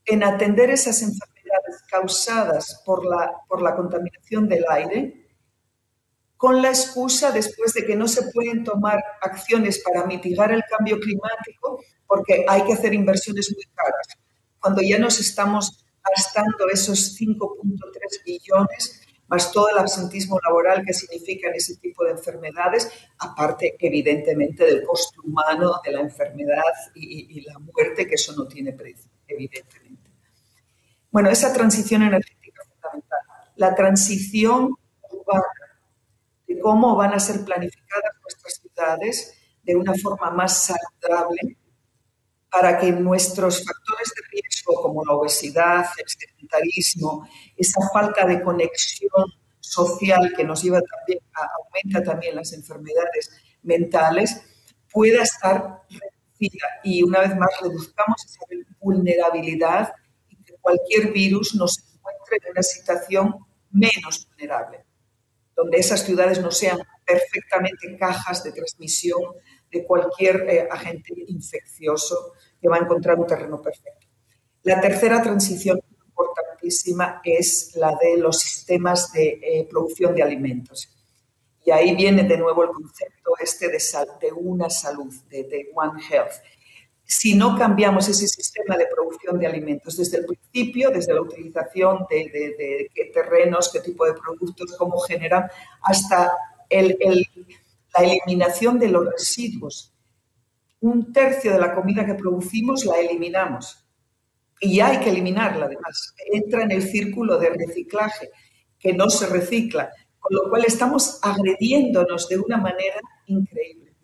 en 0.05 0.23
atender 0.23 0.71
esas 0.71 1.03
enfermedades 1.03 1.83
causadas 1.91 2.83
por 2.85 3.05
la, 3.05 3.33
por 3.49 3.63
la 3.63 3.75
contaminación 3.75 4.49
del 4.49 4.65
aire 4.69 5.27
con 6.37 6.61
la 6.61 6.69
excusa 6.69 7.33
después 7.33 7.73
de 7.73 7.87
que 7.87 7.97
no 7.97 8.07
se 8.07 8.31
pueden 8.31 8.63
tomar 8.63 9.03
acciones 9.23 9.83
para 9.83 10.05
mitigar 10.05 10.53
el 10.53 10.63
cambio 10.65 11.01
climático 11.01 11.81
porque 12.07 12.45
hay 12.49 12.63
que 12.65 12.75
hacer 12.75 12.95
inversiones 12.95 13.51
muy 13.53 13.65
caras. 13.75 14.07
Cuando 14.61 14.83
ya 14.83 14.99
nos 14.99 15.19
estamos 15.19 15.85
gastando 16.05 16.69
esos 16.69 17.19
5.3 17.19 18.25
billones, 18.25 19.06
más 19.29 19.51
todo 19.53 19.71
el 19.71 19.79
absentismo 19.79 20.39
laboral 20.41 20.85
que 20.85 20.93
significan 20.93 21.53
ese 21.55 21.77
tipo 21.77 22.05
de 22.05 22.13
enfermedades, 22.13 22.91
aparte 23.19 23.77
evidentemente 23.79 24.65
del 24.65 24.85
costo 24.85 25.21
humano 25.23 25.81
de 25.85 25.93
la 25.93 26.01
enfermedad 26.01 26.63
y, 26.95 27.39
y 27.39 27.41
la 27.43 27.59
muerte, 27.59 28.07
que 28.07 28.15
eso 28.15 28.35
no 28.37 28.47
tiene 28.47 28.73
precio, 28.73 29.11
evidentemente. 29.27 30.11
Bueno, 31.11 31.31
esa 31.31 31.53
transición 31.53 32.03
energética 32.03 32.63
es 32.63 32.69
fundamental. 32.69 33.19
La 33.57 33.75
transición 33.75 34.75
urbana 35.11 35.45
de 36.47 36.59
cómo 36.61 36.95
van 36.95 37.15
a 37.15 37.19
ser 37.19 37.45
planificadas 37.45 38.15
nuestras 38.23 38.55
ciudades 38.55 39.35
de 39.63 39.77
una 39.77 39.95
forma 39.95 40.31
más 40.31 40.65
saludable 40.65 41.57
para 42.51 42.79
que 42.79 42.91
nuestros 42.93 43.65
factores 43.65 44.13
de 44.15 44.23
riesgo 44.31 44.83
como 44.83 45.05
la 45.05 45.15
obesidad, 45.15 45.87
el 45.99 46.09
sedentarismo, 46.09 47.29
esa 47.57 47.81
falta 47.93 48.27
de 48.27 48.43
conexión 48.43 49.25
social 49.61 50.33
que 50.37 50.45
nos 50.45 50.63
lleva 50.63 50.81
también 50.81 51.21
a, 51.35 51.49
aumenta 51.57 52.03
también 52.03 52.37
las 52.37 52.53
enfermedades 52.53 53.31
mentales, 53.63 54.41
pueda 54.91 55.23
estar 55.23 55.83
reducida. 55.91 56.67
Y 56.85 57.03
una 57.03 57.21
vez 57.21 57.37
más 57.37 57.51
reduzcamos 57.61 58.25
esa 58.25 58.41
vulnerabilidad 58.81 59.93
y 60.29 60.37
que 60.45 60.55
cualquier 60.61 61.13
virus 61.13 61.55
nos 61.55 61.79
encuentre 61.79 62.39
en 62.43 62.51
una 62.53 62.63
situación 62.63 63.35
menos 63.71 64.29
vulnerable 64.29 64.87
donde 65.57 65.79
esas 65.79 66.05
ciudades 66.05 66.41
no 66.41 66.51
sean 66.51 66.79
perfectamente 67.05 67.97
cajas 67.99 68.45
de 68.45 68.53
transmisión 68.53 69.21
de 69.71 69.85
cualquier 69.85 70.47
eh, 70.49 70.69
agente 70.71 71.13
infeccioso 71.29 72.33
que 72.61 72.69
va 72.69 72.77
a 72.77 72.81
encontrar 72.81 73.19
un 73.19 73.27
terreno 73.27 73.61
perfecto. 73.61 74.07
La 74.63 74.81
tercera 74.81 75.23
transición 75.23 75.81
importantísima 76.09 77.21
es 77.25 77.75
la 77.77 77.97
de 78.01 78.17
los 78.17 78.39
sistemas 78.39 79.13
de 79.13 79.41
eh, 79.43 79.67
producción 79.71 80.15
de 80.15 80.23
alimentos. 80.23 80.91
Y 81.65 81.71
ahí 81.71 81.95
viene 81.95 82.23
de 82.23 82.37
nuevo 82.37 82.63
el 82.63 82.71
concepto 82.71 83.33
este 83.41 83.69
de, 83.69 84.33
una 84.33 84.71
salud, 84.71 85.13
de, 85.29 85.71
One 85.75 86.01
Health. 86.09 86.33
Si 87.05 87.35
no 87.35 87.57
cambiamos 87.57 88.09
ese 88.09 88.27
sistema 88.27 88.77
de 88.77 88.87
producción 88.87 89.39
de 89.39 89.47
alimentos 89.47 89.97
desde 89.97 90.19
el 90.19 90.27
principio, 90.27 90.91
desde 90.91 91.15
la 91.15 91.23
utilización 91.23 92.07
de, 92.11 92.17
de 92.59 92.91
qué 92.95 93.07
terrenos, 93.07 93.71
qué 93.73 93.81
tipo 93.81 94.05
de 94.05 94.15
productos, 94.15 94.77
cómo 94.77 94.99
generan, 95.01 95.49
hasta 95.83 96.33
el, 96.69 97.27
la 97.99 98.05
eliminación 98.05 98.79
de 98.79 98.89
los 98.89 99.07
residuos. 99.11 99.93
Un 100.81 101.13
tercio 101.13 101.53
de 101.53 101.59
la 101.59 101.75
comida 101.75 102.05
que 102.05 102.15
producimos 102.15 102.85
la 102.85 102.99
eliminamos 102.99 103.87
y 104.61 104.81
hay 104.81 105.01
que 105.01 105.11
eliminarla 105.11 105.67
además. 105.67 106.15
Entra 106.33 106.63
en 106.63 106.73
el 106.73 106.83
círculo 106.83 107.39
de 107.39 107.51
reciclaje, 107.51 108.31
que 108.79 108.93
no 108.93 109.09
se 109.11 109.27
recicla, 109.27 109.91
con 110.19 110.37
lo 110.37 110.49
cual 110.49 110.65
estamos 110.65 111.19
agrediéndonos 111.23 112.29
de 112.29 112.39
una 112.39 112.57
manera 112.57 113.01
increíble. 113.27 113.95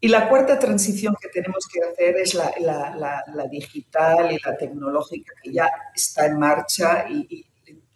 Y 0.00 0.08
la 0.08 0.28
cuarta 0.28 0.58
transición 0.58 1.16
que 1.18 1.28
tenemos 1.28 1.66
que 1.72 1.80
hacer 1.80 2.16
es 2.16 2.34
la, 2.34 3.48
digital 3.50 4.32
y 4.32 4.38
la 4.38 4.56
tecnológica, 4.56 5.32
que 5.42 5.52
ya 5.52 5.70
está 5.94 6.26
en 6.26 6.38
marcha 6.38 7.06
y, 7.08 7.46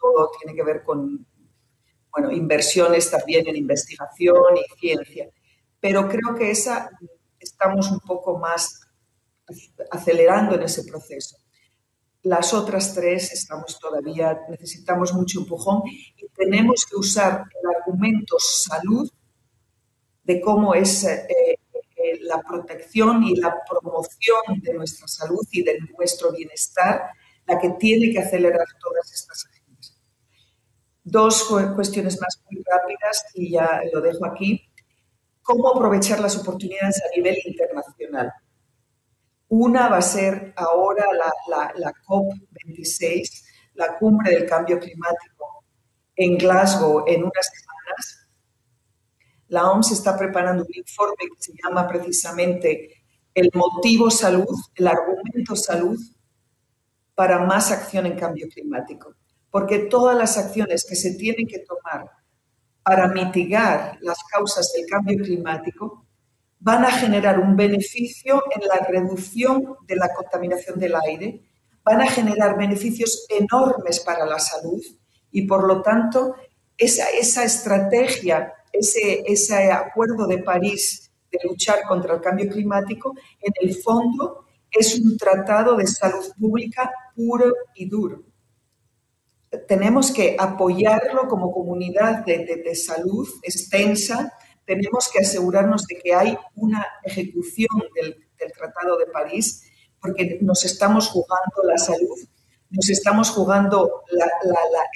todo 0.01 0.31
tiene 0.41 0.57
que 0.57 0.62
ver 0.62 0.85
con 0.85 1.26
bueno, 2.18 2.32
inversiones 2.32 3.10
también 3.10 3.46
en 3.48 3.56
investigación 3.56 4.56
y 4.56 4.78
ciencia. 4.78 5.30
Pero 5.80 6.08
creo 6.08 6.34
que 6.36 6.50
esa 6.50 6.90
estamos 7.38 7.90
un 7.90 8.00
poco 8.00 8.38
más 8.38 8.80
acelerando 9.90 10.54
en 10.54 10.62
ese 10.62 10.84
proceso. 10.84 11.36
Las 12.22 12.52
otras 12.52 12.94
tres 12.94 13.32
estamos 13.32 13.78
todavía, 13.78 14.40
necesitamos 14.48 15.14
mucho 15.14 15.40
empujón 15.40 15.82
y 15.86 16.28
tenemos 16.36 16.84
que 16.84 16.96
usar 16.96 17.44
el 17.62 17.76
argumento 17.76 18.36
salud 18.38 19.08
de 20.24 20.40
cómo 20.40 20.74
es 20.74 21.04
eh, 21.04 21.26
eh, 21.28 22.18
la 22.22 22.42
protección 22.42 23.22
y 23.22 23.36
la 23.36 23.54
promoción 23.68 24.60
de 24.60 24.74
nuestra 24.74 25.06
salud 25.08 25.46
y 25.52 25.62
de 25.62 25.78
nuestro 25.96 26.32
bienestar 26.32 27.10
la 27.46 27.58
que 27.58 27.70
tiene 27.70 28.12
que 28.12 28.18
acelerar 28.18 28.66
todas 28.78 29.10
estas 29.10 29.46
agendas. 29.46 29.57
Dos 31.11 31.44
cuestiones 31.74 32.20
más 32.20 32.38
muy 32.50 32.62
rápidas 32.62 33.24
y 33.32 33.52
ya 33.52 33.80
lo 33.94 34.02
dejo 34.02 34.26
aquí. 34.26 34.68
¿Cómo 35.40 35.68
aprovechar 35.68 36.20
las 36.20 36.36
oportunidades 36.36 37.00
a 37.02 37.16
nivel 37.16 37.34
internacional? 37.46 38.30
Una 39.48 39.88
va 39.88 39.96
a 39.96 40.02
ser 40.02 40.52
ahora 40.54 41.06
la, 41.14 41.92
COP26, 42.06 43.42
la 43.76 43.96
cumbre 43.96 44.32
del 44.32 44.46
cambio 44.46 44.78
climático 44.78 45.64
en 46.14 46.36
Glasgow 46.36 47.04
en 47.06 47.22
unas 47.22 47.50
semanas. 47.54 48.28
La 49.48 49.70
OMS 49.70 49.92
está 49.92 50.14
preparando 50.18 50.62
un 50.62 50.74
informe 50.74 51.24
que 51.34 51.42
se 51.42 51.52
llama 51.62 51.88
precisamente 51.88 53.02
el 53.32 53.50
motivo 53.54 54.11
salud, 54.11 54.54
el 54.74 54.86
argumento 54.86 55.56
salud 55.56 55.98
para 57.14 57.46
más 57.46 57.70
acción 57.70 58.04
en 58.04 58.18
cambio 58.18 58.46
climático. 58.52 59.14
Porque 59.51 59.78
todas 59.80 60.16
las 60.16 60.36
acciones 60.36 60.84
que 60.88 60.96
se 60.96 61.14
tienen 61.14 61.46
que 61.46 61.61
tomar 61.61 62.11
para 62.82 63.09
mitigar 63.09 63.99
las 64.01 64.18
causas 64.30 64.72
del 64.72 64.86
cambio 64.86 65.22
climático 65.22 66.07
van 66.61 66.84
a 66.84 66.90
generar 66.90 67.38
un 67.38 67.57
beneficio 67.57 68.42
en 68.55 68.66
la 68.66 68.86
reducción 68.86 69.76
de 69.86 69.96
la 69.96 70.12
contaminación 70.12 70.78
del 70.78 70.94
aire, 70.96 71.42
van 71.84 72.01
a 72.01 72.07
generar 72.07 72.59
beneficios 72.59 73.26
enormes 73.28 74.01
para 74.01 74.26
la 74.26 74.38
salud 74.38 74.82
y, 75.30 75.46
por 75.46 75.66
lo 75.66 75.82
tanto, 75.82 76.34
esa, 76.76 77.42
estrategia, 77.42 78.55
ese 78.72 79.72
acuerdo 79.72 80.26
de 80.26 80.38
París 80.38 81.11
de 81.30 81.38
luchar 81.44 81.82
contra 81.86 82.14
el 82.14 82.20
cambio 82.20 82.49
climático, 82.51 83.14
en 83.40 83.53
el 83.61 83.74
fondo 83.76 84.46
es 84.70 84.99
un 84.99 85.16
tratado 85.16 85.76
de 85.76 85.86
salud 85.86 86.24
pública 86.38 86.90
puro 87.14 87.53
y 87.74 87.88
duro. 87.88 88.22
Tenemos 89.66 90.12
que 90.12 90.36
apoyarlo 90.38 91.28
como 91.28 91.53
comunidad 91.53 92.24
de, 92.24 92.44
de, 92.44 92.57
de 92.57 92.74
salud 92.74 93.26
extensa, 93.42 94.32
tenemos 94.68 95.09
que 95.11 95.20
asegurarnos 95.20 95.86
de 95.86 95.96
que 95.96 96.14
hay 96.14 96.38
una 96.55 96.86
ejecución 97.03 97.68
del, 97.94 98.24
Tratado 98.57 98.96
de 98.96 99.07
París, 99.07 99.64
porque 100.01 100.38
nos 100.42 100.64
estamos 100.64 101.09
jugando 101.09 101.57
la 101.64 101.76
salud, 101.76 102.16
nos 102.70 102.88
estamos 102.88 103.30
jugando 103.30 104.05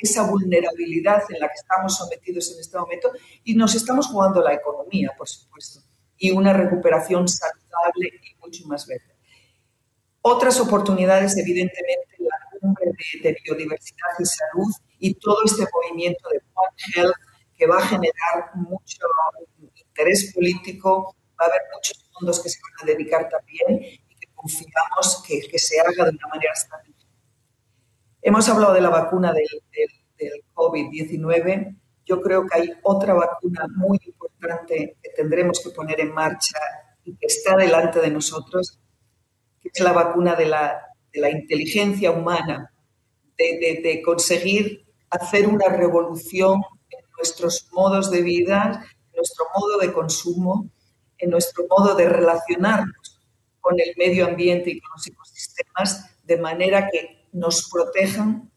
esa 0.01 0.23
vulnerabilidad 0.31 1.23
en 1.29 1.41
la 1.41 1.49
que 1.49 1.55
estamos 1.55 1.97
sometidos 1.97 2.53
en 2.53 2.61
este 2.61 2.79
momento 2.79 3.11
y 3.43 3.57
nos 3.57 3.75
estamos 3.75 4.07
jugando 4.07 4.41
la 4.41 4.55
economía, 4.55 5.13
por 5.19 5.29
supuesto, 5.29 5.81
y 6.17 6.31
una 6.31 6.53
recuperación 6.53 7.27
saludable 7.27 8.13
y 8.23 8.39
mucho 8.41 8.65
más 8.69 8.87
verde. 8.87 9.17
Otras 10.21 10.61
oportunidades, 10.61 11.37
evidentemente, 11.37 12.12
la 12.12 12.12
cumbre 12.63 12.87
de, 13.23 13.37
biodiversidad 13.45 14.15
y 14.21 14.25
salud 14.25 14.73
y 14.99 15.15
todo 15.15 15.39
este 15.45 15.65
movimiento 15.75 16.29
de 16.31 16.41
One 16.55 16.77
Health 16.95 17.17
que 17.57 17.67
va 17.67 17.79
a 17.79 17.87
generar 17.87 18.51
mucho 18.55 18.99
interés 19.75 20.33
político, 20.33 21.17
va 21.39 21.47
a 21.47 21.49
haber 21.49 21.63
muchos 21.75 22.09
fondos 22.13 22.41
que 22.41 22.49
se 22.49 22.61
van 22.63 22.89
a 22.89 22.93
dedicar 22.93 23.29
también 23.29 23.85
y 23.85 24.15
que 24.17 24.29
confiamos 24.35 25.23
que, 25.27 25.41
que 25.41 25.59
se 25.59 25.81
haga 25.81 26.05
de 26.05 26.11
una 26.11 26.29
manera 26.29 26.53
estratégica. 26.55 27.07
Hemos 28.23 28.49
hablado 28.49 28.73
de 28.73 28.81
la 28.81 28.91
vacuna 28.91 29.33
del, 29.33 29.49
del, 29.73 30.45
COVID-19. 30.55 31.77
Yo 32.05 32.21
creo 32.21 32.47
que 32.47 32.59
hay 32.59 32.73
otra 32.83 33.15
vacuna 33.15 33.67
muy 33.75 33.99
importante 34.05 34.97
que 35.03 35.11
tendremos 35.11 35.61
que 35.61 35.71
poner 35.71 36.01
en 36.01 36.15
marcha 36.15 36.59
y 37.05 37.17
que 37.17 37.27
está 37.27 37.57
delante 37.57 38.01
de 38.01 38.11
nosotros, 38.11 38.79
que 39.61 39.71
es 39.73 39.81
la 39.81 39.93
vacuna 39.93 40.37
de 40.37 40.47
la, 40.47 40.92
de 41.13 41.21
la 41.21 41.31
inteligencia 41.31 42.11
humana, 42.11 42.73
de, 43.37 44.03
conseguir 44.05 44.85
hacer 45.11 45.47
una 45.47 45.69
revolución 45.69 46.63
en 46.91 47.01
nuestros 47.17 47.69
modos 47.73 48.11
de 48.11 48.23
vida, 48.23 48.87
nuestro 49.15 49.47
modo 49.55 49.79
de 49.79 49.93
consumo, 49.93 50.71
en 51.19 51.31
nuestro 51.31 51.67
modo 51.69 51.95
de 51.95 52.09
relacionarnos 52.09 53.21
con 53.61 53.79
el 53.79 53.95
medio 53.97 54.27
ambiente 54.27 54.71
y 54.71 54.81
con 54.81 54.91
los 54.97 55.07
ecosistemas, 55.07 56.17
de 56.25 56.37
manera 56.39 56.89
que 56.91 57.27
nos 57.33 57.69
protejan 57.71 58.51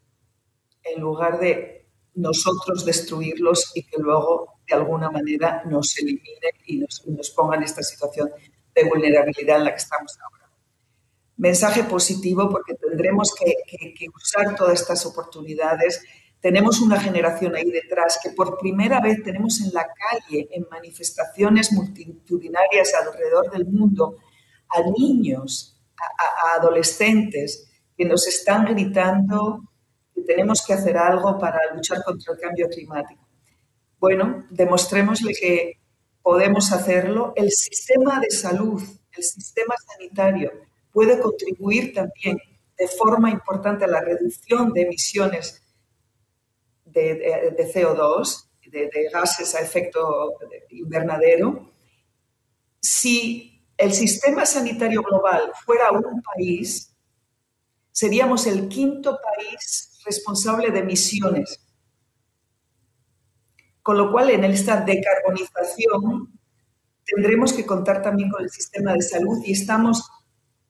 en 0.84 1.02
lugar 1.02 1.40
de 1.40 1.88
nosotros 2.16 2.86
destruirlos 2.86 3.72
y 3.76 3.84
que 3.84 3.98
luego 3.98 4.60
de 4.68 4.76
alguna 4.76 5.12
manera 5.12 5.64
nos 5.66 5.98
eliminen 5.98 6.54
y 6.66 6.78
nos, 6.78 7.06
nos 7.08 7.30
pongan 7.32 7.60
en 7.60 7.66
esta 7.66 7.84
situación 7.84 8.32
de 8.74 8.84
vulnerabilidad 8.84 9.58
en 9.58 9.66
la 9.66 9.72
que 9.72 9.78
estamos 9.78 10.18
ahora. 10.22 10.45
Mensaje 11.38 11.84
positivo 11.84 12.50
porque 12.50 12.76
tendremos 12.76 13.34
que, 13.34 13.54
que 13.94 14.08
usar 14.14 14.56
todas 14.56 14.80
estas 14.80 15.06
oportunidades 15.06 16.02
tenemos 16.46 16.80
una 16.80 17.00
generación 17.00 17.56
ahí 17.56 17.72
detrás 17.72 18.20
que 18.22 18.30
por 18.30 18.60
primera 18.60 19.02
vez 19.02 19.24
tenemos 19.24 19.60
en 19.62 19.74
la 19.74 19.88
calle, 19.88 20.48
en 20.52 20.68
manifestaciones 20.70 21.72
multitudinarias 21.72 22.94
alrededor 22.94 23.50
del 23.50 23.66
mundo, 23.66 24.18
a 24.70 24.80
niños, 24.96 25.82
a, 25.98 26.60
adolescentes 26.60 27.68
que 27.98 28.06
nos 28.06 28.28
están 28.28 28.66
gritando 28.66 29.64
que 30.14 30.22
tenemos 30.22 30.64
que 30.64 30.74
hacer 30.74 30.96
algo 31.00 31.40
para 31.40 31.58
luchar 31.74 32.04
contra 32.04 32.34
el 32.34 32.40
cambio 32.40 32.70
climático. 32.70 33.28
Bueno, 34.00 34.46
demostrémosle 34.52 35.34
que 35.34 35.80
podemos 36.22 36.72
hacerlo. 36.72 37.34
El 37.36 37.50
sistema 37.50 38.20
de 38.20 38.30
salud, 38.30 38.84
el 39.18 39.24
sistema 39.24 39.74
sanitario 39.88 40.52
puede 40.96 41.20
contribuir 41.20 41.94
también 41.94 42.38
de 42.78 42.88
forma 42.88 43.30
importante 43.30 43.84
a 43.84 43.90
la 43.90 44.00
reducción 44.00 44.72
de 44.72 44.84
emisiones 44.84 45.62
de, 46.86 47.54
CO2, 47.74 48.48
de, 48.72 49.10
gases 49.12 49.54
a 49.56 49.60
efecto 49.60 50.38
invernadero, 50.70 51.70
si 52.80 53.62
el 53.78 53.92
sistema 53.92 54.46
sanitario 54.46 55.04
global 55.04 55.52
fuera 55.66 55.92
un 55.92 56.22
país, 56.22 56.96
seríamos 57.92 58.48
el 58.48 58.70
quinto 58.70 59.20
país 59.22 60.00
responsable 60.06 60.72
de 60.72 60.80
emisiones. 60.80 61.60
Con 63.82 63.98
lo 63.98 64.14
cual, 64.14 64.30
en 64.30 64.46
esta 64.46 64.80
decarbonización 64.80 66.40
tendremos 67.06 67.52
que 67.52 67.66
contar 67.66 68.02
también 68.02 68.30
con 68.30 68.42
el 68.42 68.50
sistema 68.50 68.94
de 68.94 69.02
salud 69.02 69.44
y 69.44 69.52
estamos 69.52 70.10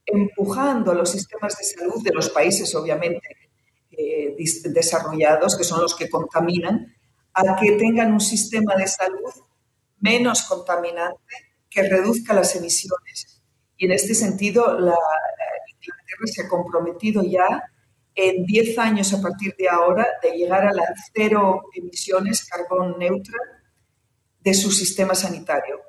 empujando 0.05 0.91
a 0.91 0.95
los 0.95 1.11
sistemas 1.11 1.57
de 1.57 1.63
salud 1.63 2.03
de 2.03 2.13
los 2.13 2.29
países, 2.29 2.73
obviamente, 2.75 3.27
eh, 3.91 4.35
desarrollados, 4.65 5.57
que 5.57 5.63
son 5.63 5.81
los 5.81 5.95
que 5.95 6.09
contaminan, 6.09 6.93
a 7.33 7.55
que 7.59 7.73
tengan 7.73 8.13
un 8.13 8.21
sistema 8.21 8.75
de 8.75 8.87
salud 8.87 9.31
menos 9.99 10.43
contaminante 10.43 11.35
que 11.69 11.83
reduzca 11.83 12.33
las 12.33 12.55
emisiones. 12.55 13.41
Y 13.77 13.85
en 13.85 13.91
este 13.91 14.13
sentido, 14.15 14.79
la, 14.79 14.95
Inglaterra 15.67 16.25
se 16.25 16.43
ha 16.43 16.49
comprometido 16.49 17.23
ya 17.23 17.63
en 18.15 18.45
10 18.45 18.79
años 18.79 19.13
a 19.13 19.21
partir 19.21 19.55
de 19.57 19.67
ahora 19.67 20.07
de 20.23 20.31
llegar 20.31 20.65
a 20.65 20.73
la 20.73 20.83
cero 21.13 21.63
emisiones, 21.75 22.45
carbón 22.45 22.97
neutral, 22.97 23.41
de 24.39 24.53
su 24.53 24.71
sistema 24.71 25.13
sanitario. 25.15 25.81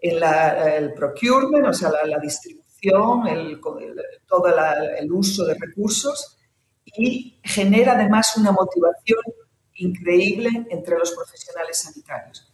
En 0.00 0.22
el 0.22 0.94
procurement, 0.94 1.66
o 1.66 1.72
sea, 1.72 1.90
la, 1.90 2.18
distribución, 2.20 2.67
el, 2.82 3.60
todo 4.26 4.46
el 4.98 5.12
uso 5.12 5.44
de 5.44 5.54
recursos 5.54 6.38
y 6.84 7.38
genera 7.42 7.92
además 7.92 8.36
una 8.36 8.52
motivación 8.52 9.20
increíble 9.74 10.66
entre 10.70 10.98
los 10.98 11.12
profesionales 11.12 11.78
sanitarios. 11.78 12.52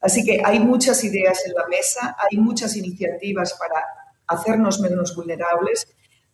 Así 0.00 0.24
que 0.24 0.40
hay 0.44 0.60
muchas 0.60 1.02
ideas 1.04 1.44
en 1.46 1.54
la 1.54 1.66
mesa, 1.68 2.16
hay 2.18 2.38
muchas 2.38 2.76
iniciativas 2.76 3.54
para 3.54 3.84
hacernos 4.26 4.80
menos 4.80 5.14
vulnerables, 5.14 5.86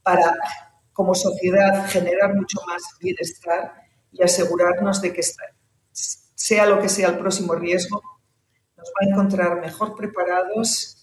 para 0.02 0.36
como 0.92 1.14
sociedad 1.14 1.88
generar 1.88 2.34
mucho 2.34 2.58
más 2.66 2.82
bienestar 3.00 3.72
y 4.10 4.22
asegurarnos 4.22 5.00
de 5.00 5.12
que 5.12 5.22
sea 5.92 6.66
lo 6.66 6.80
que 6.80 6.88
sea 6.88 7.08
el 7.08 7.18
próximo 7.18 7.54
riesgo, 7.54 8.02
nos 8.76 8.88
va 8.88 9.06
a 9.06 9.10
encontrar 9.10 9.60
mejor 9.60 9.94
preparados 9.94 11.01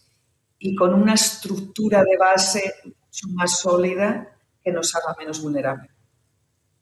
y 0.59 0.75
con 0.75 0.93
una 0.93 1.13
estructura 1.13 2.03
de 2.03 2.17
base 2.17 2.73
mucho 2.83 3.27
más 3.33 3.59
sólida 3.59 4.27
que 4.61 4.71
nos 4.71 4.93
haga 4.95 5.15
menos 5.17 5.41
vulnerables. 5.41 5.89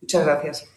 Muchas 0.01 0.25
gracias. 0.25 0.69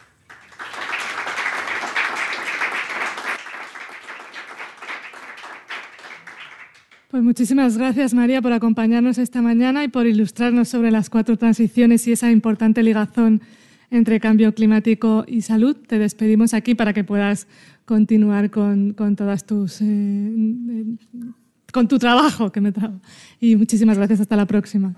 Pues 7.09 7.23
muchísimas 7.23 7.77
gracias, 7.77 8.13
María, 8.13 8.41
por 8.41 8.53
acompañarnos 8.53 9.17
esta 9.17 9.41
mañana 9.41 9.83
y 9.83 9.89
por 9.89 10.05
ilustrarnos 10.07 10.69
sobre 10.69 10.91
las 10.91 11.09
cuatro 11.09 11.37
transiciones 11.37 12.07
y 12.07 12.13
esa 12.13 12.31
importante 12.31 12.83
ligazón 12.83 13.41
entre 13.89 14.21
cambio 14.21 14.55
climático 14.55 15.25
y 15.27 15.41
salud. 15.41 15.75
Te 15.75 15.99
despedimos 15.99 16.53
aquí 16.53 16.73
para 16.73 16.93
que 16.93 17.03
puedas 17.03 17.47
continuar 17.83 18.49
con, 18.49 18.95
todas 18.95 19.45
tus 19.45 19.81
eh, 19.81 20.85
con 21.71 21.87
tu 21.87 21.99
trabajo 21.99 22.51
que 22.51 22.61
me 22.61 22.71
trago. 22.71 22.99
Y 23.39 23.55
muchísimas 23.55 23.97
gracias. 23.97 24.21
Hasta 24.21 24.35
la 24.35 24.45
próxima. 24.45 24.95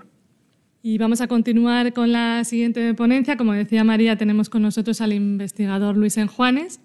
Y 0.82 0.98
vamos 0.98 1.20
a 1.20 1.28
continuar 1.28 1.92
con 1.92 2.12
la 2.12 2.44
siguiente 2.44 2.92
ponencia. 2.94 3.36
Como 3.36 3.52
decía 3.52 3.84
María, 3.84 4.16
tenemos 4.16 4.50
con 4.50 4.62
nosotros 4.62 5.00
al 5.00 5.12
investigador 5.12 5.96
Luis 5.96 6.18
Enjuanes, 6.18 6.80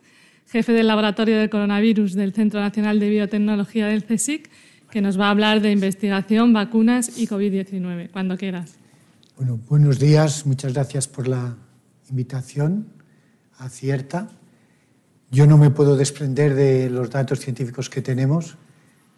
jefe 0.48 0.72
del 0.72 0.88
laboratorio 0.88 1.38
del 1.38 1.50
coronavirus 1.50 2.14
del 2.14 2.34
Centro 2.34 2.60
Nacional 2.60 3.00
de 3.00 3.10
Biotecnología 3.10 3.88
del 3.88 4.06
CSIC 4.06 4.50
que 4.90 5.02
nos 5.02 5.20
va 5.20 5.28
a 5.28 5.32
hablar 5.32 5.62
de 5.62 5.72
investigación, 5.72 6.54
vacunas 6.54 7.18
y 7.18 7.28
COVID-19. 7.28 8.10
Cuando 8.12 8.38
quieras. 8.38 8.76
Bueno, 9.38 9.60
buenos 9.70 10.00
días. 10.00 10.46
Muchas 10.46 10.74
gracias 10.74 11.08
por 11.08 11.28
la 11.28 11.56
invitación. 12.10 12.88
Acierta. 13.58 14.30
Yo 15.32 15.46
no 15.46 15.58
me 15.58 15.70
puedo 15.70 15.96
desprender 15.96 16.56
de 16.56 16.90
los 16.90 17.10
datos 17.10 17.40
científicos 17.40 17.90
que 17.90 18.02
tenemos. 18.02 18.58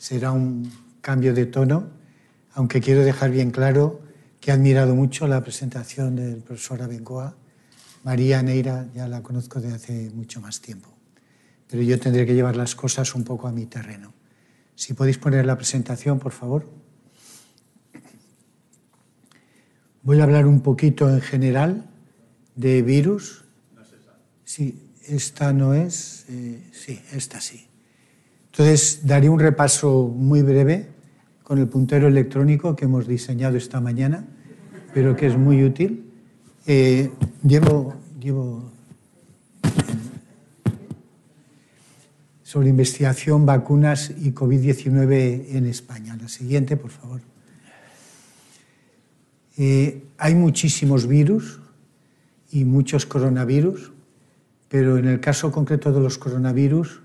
Será 0.02 0.32
un 0.32 0.68
cambio 1.00 1.32
de 1.32 1.46
tono, 1.46 1.92
aunque 2.54 2.82
quiero 2.82 3.04
dejar 3.04 3.30
bien 3.30 3.52
claro 3.52 4.02
que 4.40 4.50
he 4.50 4.54
admirado 4.56 4.96
mucho 4.96 5.28
la 5.28 5.44
presentación 5.44 6.16
del 6.16 6.38
profesor 6.38 6.82
Abengoa. 6.82 7.36
María 8.04 8.42
Neira 8.42 8.90
ya 8.96 9.08
la 9.08 9.22
conozco 9.22 9.62
de 9.62 9.72
hace 9.72 10.10
mucho 10.10 10.42
más 10.42 10.60
tiempo, 10.60 10.90
pero 11.70 11.84
yo 11.84 12.00
tendré 12.00 12.26
que 12.26 12.34
llevar 12.34 12.56
las 12.56 12.74
cosas 12.74 13.14
un 13.14 13.24
poco 13.24 13.48
a 13.48 13.52
mi 13.52 13.68
terreno. 13.68 14.12
Si 14.74 14.96
podéis 14.96 15.20
poner 15.20 15.46
la 15.46 15.56
presentación, 15.56 16.18
por 16.18 16.32
favor. 16.32 16.68
Voy 20.02 20.20
a 20.20 20.24
hablar 20.24 20.48
un 20.48 20.62
poquito 20.62 21.12
en 21.12 21.22
general 21.22 21.88
de 22.56 22.82
virus. 22.82 23.44
Sí, 24.46 24.94
esta 25.06 25.54
no 25.54 25.76
es. 25.76 26.26
Eh, 26.28 26.72
sí, 26.72 27.00
esta 27.12 27.40
sí. 27.40 27.68
Entonces, 28.52 29.00
daré 29.04 29.30
un 29.30 29.40
repaso 29.40 30.14
muy 30.14 30.42
breve 30.42 30.88
con 31.42 31.58
el 31.58 31.70
puntero 31.70 32.08
electrónico 32.08 32.76
que 32.76 32.84
hemos 32.84 33.08
diseñado 33.08 33.56
esta 33.56 33.80
mañana, 33.80 34.26
pero 34.94 35.16
que 35.16 35.28
es 35.28 35.38
muy 35.38 35.64
útil. 35.64 36.12
Eh, 36.68 37.10
llevo, 37.44 37.96
sobre 42.44 42.68
investigación, 42.68 43.46
vacunas 43.46 44.12
y 44.20 44.34
COVID-19 44.34 45.56
en 45.56 45.66
España. 45.66 46.18
La 46.22 46.28
siguiente, 46.28 46.76
por 46.76 46.92
favor. 46.92 47.22
Eh, 49.58 50.04
hay 50.18 50.36
muchísimos 50.36 51.08
virus 51.08 51.62
y 52.52 52.66
muchos 52.66 53.06
coronavirus, 53.06 53.94
pero 54.68 54.98
en 54.98 55.08
el 55.08 55.22
caso 55.22 55.54
concreto 55.54 55.94
de 55.94 56.02
los 56.02 56.18
coronavirus, 56.18 57.02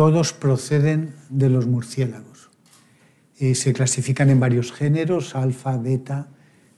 todos 0.00 0.32
proceden 0.32 1.14
de 1.28 1.50
los 1.50 1.66
murciélagos. 1.66 2.48
Eh, 3.38 3.54
se 3.54 3.74
clasifican 3.74 4.30
en 4.30 4.40
varios 4.40 4.72
géneros, 4.72 5.34
alfa, 5.34 5.76
beta, 5.76 6.30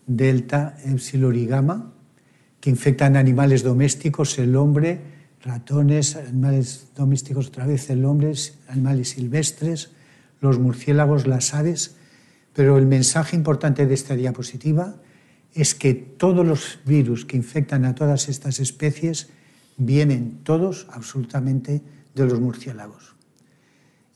delta, 0.08 0.76
epsilon 0.84 1.36
y 1.36 1.46
gamma, 1.46 1.94
que 2.58 2.70
infectan 2.70 3.16
animales 3.16 3.62
domésticos, 3.62 4.40
el 4.40 4.56
hombre, 4.56 4.98
ratones, 5.40 6.16
animales 6.16 6.88
domésticos 6.96 7.46
otra 7.46 7.64
vez, 7.64 7.90
el 7.90 8.04
hombre, 8.06 8.32
animales 8.66 9.10
silvestres, 9.10 9.92
los 10.40 10.58
murciélagos, 10.58 11.28
las 11.28 11.54
aves. 11.54 11.94
Pero 12.54 12.76
el 12.76 12.86
mensaje 12.86 13.36
importante 13.36 13.86
de 13.86 13.94
esta 13.94 14.16
diapositiva 14.16 14.96
es 15.54 15.76
que 15.76 15.94
todos 15.94 16.44
los 16.44 16.80
virus 16.84 17.24
que 17.24 17.36
infectan 17.36 17.84
a 17.84 17.94
todas 17.94 18.28
estas 18.28 18.58
especies 18.58 19.28
vienen 19.76 20.40
todos 20.42 20.88
absolutamente 20.90 21.82
de 22.14 22.26
los 22.26 22.40
murciélagos. 22.40 23.16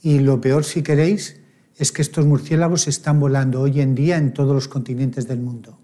Y 0.02 0.20
lo 0.20 0.40
peor, 0.40 0.64
si 0.64 0.82
queréis, 0.82 1.40
es 1.76 1.92
que 1.92 2.02
estos 2.02 2.26
murciélagos 2.26 2.88
están 2.88 3.20
volando 3.20 3.60
hoy 3.60 3.80
en 3.80 3.94
día 3.94 4.16
en 4.16 4.32
todos 4.32 4.54
los 4.54 4.68
continentes 4.68 5.28
del 5.28 5.40
mundo. 5.40 5.78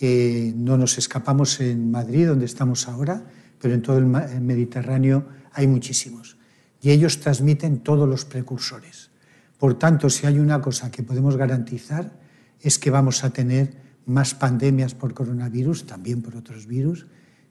Eh, 0.00 0.52
no 0.56 0.76
nos 0.76 0.98
escapamos 0.98 1.60
en 1.60 1.90
Madrid, 1.90 2.28
donde 2.28 2.46
estamos 2.46 2.88
ahora, 2.88 3.24
pero 3.60 3.74
en 3.74 3.82
todo 3.82 3.98
el 3.98 4.06
Mediterráneo 4.06 5.26
hay 5.52 5.66
muchísimos. 5.66 6.36
Y 6.80 6.90
ellos 6.90 7.20
transmiten 7.20 7.80
todos 7.80 8.08
los 8.08 8.24
precursores. 8.24 9.10
Por 9.58 9.78
tanto, 9.78 10.10
si 10.10 10.26
hay 10.26 10.40
una 10.40 10.60
cosa 10.60 10.90
que 10.90 11.04
podemos 11.04 11.36
garantizar 11.36 12.18
es 12.60 12.78
que 12.78 12.90
vamos 12.90 13.22
a 13.22 13.30
tener 13.30 13.74
más 14.06 14.34
pandemias 14.34 14.94
por 14.94 15.14
coronavirus, 15.14 15.86
también 15.86 16.22
por 16.22 16.36
otros 16.36 16.66
virus, 16.66 17.06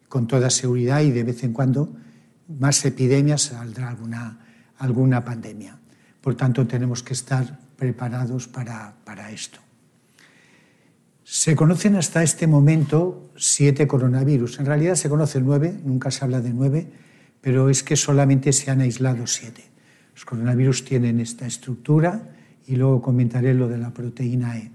con 0.10 0.28
toda 0.28 0.50
seguridad 0.50 1.02
y 1.02 1.12
de 1.12 1.24
vez 1.24 1.44
en 1.44 1.54
cuando 1.54 1.96
más 2.60 2.84
epidemias 2.86 3.44
saldrá 3.44 3.90
alguna, 3.90 4.40
alguna 4.78 5.24
pandemia. 5.24 5.78
Por 6.22 6.36
tanto, 6.36 6.68
tenemos 6.68 7.04
que 7.04 7.14
estar 7.14 7.60
preparados 7.76 8.48
para, 8.48 8.94
para 9.04 9.32
esto. 9.32 9.60
Se 11.24 11.56
conocen 11.56 11.96
hasta 11.96 12.24
este 12.24 12.46
momento 12.46 13.32
siete 13.38 13.88
coronavirus. 13.88 14.60
En 14.60 14.66
realidad 14.66 14.96
se 14.96 15.10
conocen 15.10 15.46
nueve, 15.46 15.80
nunca 15.84 16.12
se 16.12 16.26
habla 16.26 16.42
de 16.42 16.52
nueve, 16.52 16.88
pero 17.40 17.70
es 17.70 17.84
que 17.84 17.96
solamente 17.96 18.54
se 18.54 18.70
han 18.70 18.82
aislado 18.82 19.26
siete. 19.26 19.64
Los 20.14 20.26
coronavirus 20.26 20.86
tienen 20.86 21.20
esta 21.20 21.48
estructura 21.48 22.30
y 22.68 22.76
luego 22.76 23.02
comentaré 23.02 23.54
lo 23.54 23.68
de 23.68 23.78
la 23.78 23.94
proteína 23.94 24.58
E. 24.58 24.72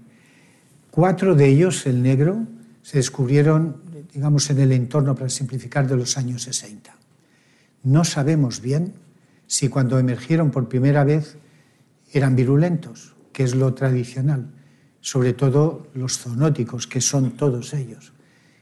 Cuatro 0.91 1.35
de 1.35 1.47
ellos, 1.47 1.85
el 1.85 2.01
negro, 2.01 2.45
se 2.81 2.97
descubrieron, 2.97 3.77
digamos, 4.13 4.49
en 4.49 4.59
el 4.59 4.71
entorno, 4.71 5.13
para 5.13 5.29
simplificar, 5.29 5.87
de 5.87 5.95
los 5.95 6.17
años 6.17 6.41
60. 6.43 6.96
No 7.87 8.03
sabemos 8.03 8.59
bien 8.59 8.95
si 9.47 9.69
cuando 9.69 9.97
emergieron 9.97 10.51
por 10.51 10.67
primera 10.67 11.05
vez 11.05 11.37
eran 12.11 12.35
virulentos, 12.35 13.15
que 13.31 13.43
es 13.43 13.55
lo 13.55 13.73
tradicional 13.75 14.51
sobre 15.07 15.31
todo 15.31 15.87
los 15.93 16.17
zoonóticos, 16.19 16.85
que 16.85 16.99
son 16.99 17.31
todos 17.37 17.73
ellos. 17.73 18.11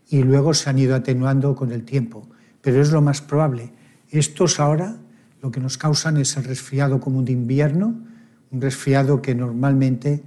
Y 0.09 0.21
luego 0.21 0.53
se 0.53 0.69
han 0.69 0.77
ido 0.77 0.93
atenuando 0.93 1.55
con 1.55 1.71
el 1.71 1.83
tiempo, 1.83 2.29
pero 2.61 2.83
es 2.83 2.91
lo 2.91 3.01
más 3.01 3.19
probable. 3.19 3.71
Estos 4.11 4.59
ahora 4.59 4.95
lo 5.41 5.49
que 5.49 5.59
nos 5.59 5.79
causan 5.79 6.17
es 6.17 6.37
el 6.37 6.43
resfriado 6.43 6.99
común 6.99 7.25
de 7.25 7.31
invierno, 7.31 7.95
un 8.51 8.61
resfriado 8.61 9.23
que 9.23 9.33
normalmente 9.33 10.21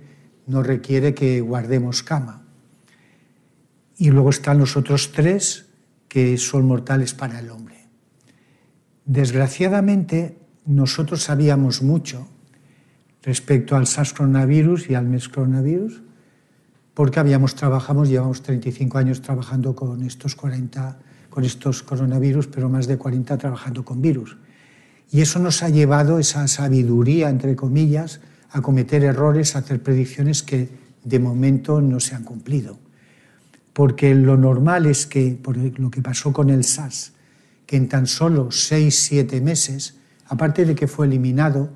no 0.48 0.64
requiere 0.64 1.14
que 1.14 1.40
guardemos 1.40 2.02
cama. 2.02 2.42
Y 3.96 4.10
luego 4.10 4.30
están 4.30 4.58
los 4.58 4.76
otros 4.76 5.12
tres 5.12 5.66
que 6.08 6.36
son 6.36 6.66
mortales 6.66 7.14
para 7.14 7.38
el 7.38 7.50
hombre. 7.50 7.77
Desgraciadamente, 9.08 10.36
nosotros 10.66 11.22
sabíamos 11.22 11.82
mucho 11.82 12.28
respecto 13.22 13.74
al 13.74 13.86
SARS 13.86 14.12
coronavirus 14.12 14.90
y 14.90 14.94
al 14.94 15.06
MERS 15.06 15.30
coronavirus, 15.30 16.02
porque 16.92 17.18
habíamos 17.18 17.54
trabajamos, 17.54 18.10
llevamos 18.10 18.42
35 18.42 18.98
años 18.98 19.22
trabajando 19.22 19.74
con 19.74 20.02
estos 20.02 20.36
40 20.36 20.98
con 21.30 21.44
estos 21.44 21.82
coronavirus, 21.82 22.48
pero 22.48 22.68
más 22.68 22.86
de 22.86 22.98
40 22.98 23.38
trabajando 23.38 23.84
con 23.84 24.02
virus. 24.02 24.36
Y 25.10 25.22
eso 25.22 25.38
nos 25.38 25.62
ha 25.62 25.68
llevado 25.68 26.18
esa 26.18 26.46
sabiduría 26.48 27.30
entre 27.30 27.56
comillas 27.56 28.20
a 28.50 28.60
cometer 28.60 29.04
errores, 29.04 29.56
a 29.56 29.60
hacer 29.60 29.82
predicciones 29.82 30.42
que 30.42 30.68
de 31.04 31.18
momento 31.18 31.80
no 31.80 32.00
se 32.00 32.14
han 32.14 32.24
cumplido. 32.24 32.78
porque 33.72 34.12
lo 34.12 34.36
normal 34.36 34.86
es 34.86 35.06
que, 35.06 35.38
por 35.40 35.56
lo 35.56 35.88
que 35.88 36.02
pasó 36.02 36.32
con 36.32 36.50
el 36.50 36.64
SARS, 36.64 37.12
que 37.68 37.76
en 37.76 37.86
tan 37.86 38.06
solo 38.06 38.50
seis, 38.50 38.96
siete 38.96 39.42
meses, 39.42 40.00
aparte 40.24 40.64
de 40.64 40.74
que 40.74 40.88
fue 40.88 41.04
eliminado, 41.04 41.68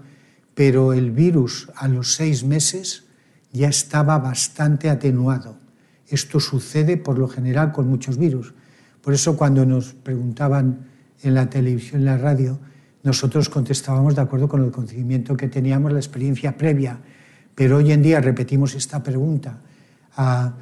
pero 0.55 0.95
el 0.95 1.11
virus 1.11 1.69
a 1.77 1.87
los 1.87 2.15
seis 2.15 2.45
meses 2.45 3.05
ya 3.53 3.69
estaba 3.69 4.19
bastante 4.19 4.89
atenuado. 4.89 5.59
Esto 6.09 6.41
sucede 6.41 6.97
por 6.97 7.19
lo 7.19 7.29
general 7.29 7.73
con 7.73 7.89
muchos 7.89 8.17
virus. 8.17 8.55
Por 9.03 9.13
eso 9.13 9.37
cuando 9.37 9.67
nos 9.67 9.93
preguntaban 9.93 10.89
en 11.23 11.35
la 11.35 11.51
televisión, 11.51 12.01
en 12.01 12.07
la 12.07 12.17
radio, 12.17 12.59
nosotros 13.03 13.51
contestábamos 13.51 14.17
de 14.17 14.23
acuerdo 14.23 14.49
con 14.49 14.65
el 14.65 14.71
conocimiento 14.71 15.37
que 15.37 15.49
teníamos, 15.49 15.93
la 15.93 15.99
experiencia 15.99 16.57
previa. 16.57 17.01
Pero 17.55 17.77
hoy 17.77 17.93
en 17.93 18.01
día 18.01 18.23
repetimos 18.23 18.75
esta 18.75 19.03
pregunta 19.03 19.61
a 20.17 20.55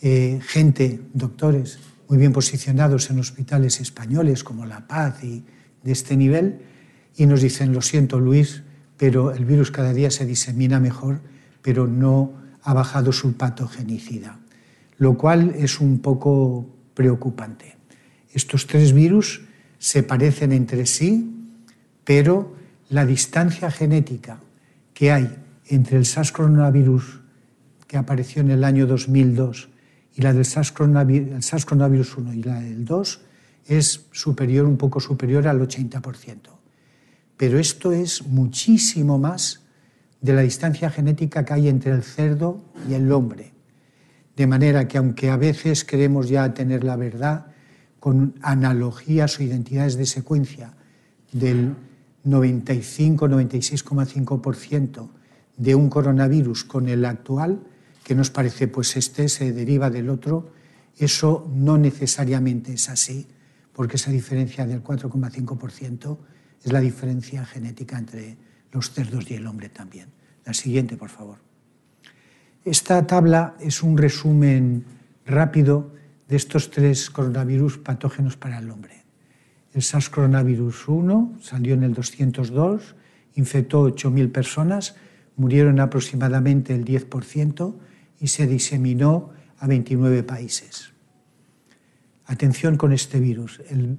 eh, 0.00 0.40
gente, 0.42 1.02
doctores, 1.12 1.78
muy 2.10 2.18
bien 2.18 2.32
posicionados 2.32 3.08
en 3.10 3.20
hospitales 3.20 3.80
españoles 3.80 4.42
como 4.42 4.66
La 4.66 4.88
Paz 4.88 5.22
y 5.22 5.44
de 5.84 5.92
este 5.92 6.16
nivel, 6.16 6.58
y 7.16 7.24
nos 7.26 7.40
dicen, 7.40 7.72
lo 7.72 7.82
siento 7.82 8.18
Luis, 8.18 8.64
pero 8.96 9.32
el 9.32 9.44
virus 9.44 9.70
cada 9.70 9.92
día 9.92 10.10
se 10.10 10.26
disemina 10.26 10.80
mejor, 10.80 11.20
pero 11.62 11.86
no 11.86 12.32
ha 12.64 12.74
bajado 12.74 13.12
su 13.12 13.34
patogenicidad, 13.34 14.34
lo 14.98 15.16
cual 15.16 15.54
es 15.56 15.78
un 15.78 16.00
poco 16.00 16.68
preocupante. 16.94 17.76
Estos 18.32 18.66
tres 18.66 18.92
virus 18.92 19.42
se 19.78 20.02
parecen 20.02 20.50
entre 20.50 20.86
sí, 20.86 21.32
pero 22.02 22.56
la 22.88 23.06
distancia 23.06 23.70
genética 23.70 24.40
que 24.94 25.12
hay 25.12 25.32
entre 25.68 25.96
el 25.96 26.06
SARS 26.06 26.32
coronavirus 26.32 27.20
que 27.86 27.96
apareció 27.96 28.42
en 28.42 28.50
el 28.50 28.64
año 28.64 28.88
2002 28.88 29.68
y 30.14 30.22
la 30.22 30.32
del 30.32 30.44
SARS 30.44 30.72
coronavirus, 30.72 32.16
1 32.16 32.34
y 32.34 32.42
la 32.42 32.60
del 32.60 32.84
2 32.84 33.20
es 33.66 34.06
superior, 34.12 34.66
un 34.66 34.76
poco 34.76 35.00
superior 35.00 35.46
al 35.46 35.60
80%. 35.60 36.38
Pero 37.36 37.58
esto 37.58 37.92
es 37.92 38.26
muchísimo 38.26 39.18
más 39.18 39.60
de 40.20 40.34
la 40.34 40.42
distancia 40.42 40.90
genética 40.90 41.44
que 41.44 41.54
hay 41.54 41.68
entre 41.68 41.92
el 41.92 42.02
cerdo 42.02 42.60
y 42.88 42.94
el 42.94 43.12
hombre. 43.12 43.52
De 44.36 44.46
manera 44.46 44.88
que 44.88 44.98
aunque 44.98 45.30
a 45.30 45.36
veces 45.36 45.84
queremos 45.84 46.28
ya 46.28 46.52
tener 46.54 46.82
la 46.84 46.96
verdad 46.96 47.46
con 47.98 48.34
analogías 48.42 49.38
o 49.38 49.42
identidades 49.42 49.96
de 49.96 50.06
secuencia 50.06 50.74
del 51.32 51.74
95-96,5% 52.26 55.08
de 55.56 55.74
un 55.74 55.88
coronavirus 55.90 56.62
con 56.64 56.88
el 56.88 57.04
actual, 57.04 57.60
que 58.04 58.14
nos 58.14 58.30
parece 58.30 58.68
pues 58.68 58.96
este 58.96 59.28
se 59.28 59.52
deriva 59.52 59.90
del 59.90 60.10
otro, 60.10 60.52
eso 60.98 61.50
no 61.54 61.78
necesariamente 61.78 62.72
es 62.72 62.88
así, 62.88 63.26
porque 63.72 63.96
esa 63.96 64.10
diferencia 64.10 64.66
del 64.66 64.82
4,5% 64.82 66.18
es 66.64 66.72
la 66.72 66.80
diferencia 66.80 67.44
genética 67.44 67.98
entre 67.98 68.36
los 68.72 68.90
cerdos 68.90 69.30
y 69.30 69.34
el 69.34 69.46
hombre 69.46 69.68
también. 69.68 70.08
La 70.44 70.54
siguiente, 70.54 70.96
por 70.96 71.08
favor. 71.08 71.38
Esta 72.64 73.06
tabla 73.06 73.56
es 73.60 73.82
un 73.82 73.96
resumen 73.96 74.84
rápido 75.24 75.92
de 76.28 76.36
estos 76.36 76.70
tres 76.70 77.10
coronavirus 77.10 77.78
patógenos 77.78 78.36
para 78.36 78.58
el 78.58 78.70
hombre. 78.70 79.04
El 79.72 79.82
SARS 79.82 80.10
coronavirus 80.10 80.88
1 80.88 81.38
salió 81.40 81.74
en 81.74 81.84
el 81.84 81.94
202, 81.94 82.96
infectó 83.36 83.88
8.000 83.88 84.32
personas, 84.32 84.96
murieron 85.36 85.80
aproximadamente 85.80 86.74
el 86.74 86.84
10%, 86.84 87.74
y 88.20 88.28
se 88.28 88.46
diseminó 88.46 89.30
a 89.58 89.66
29 89.66 90.22
países. 90.22 90.92
Atención 92.26 92.76
con 92.76 92.92
este 92.92 93.18
virus. 93.18 93.60
El 93.68 93.98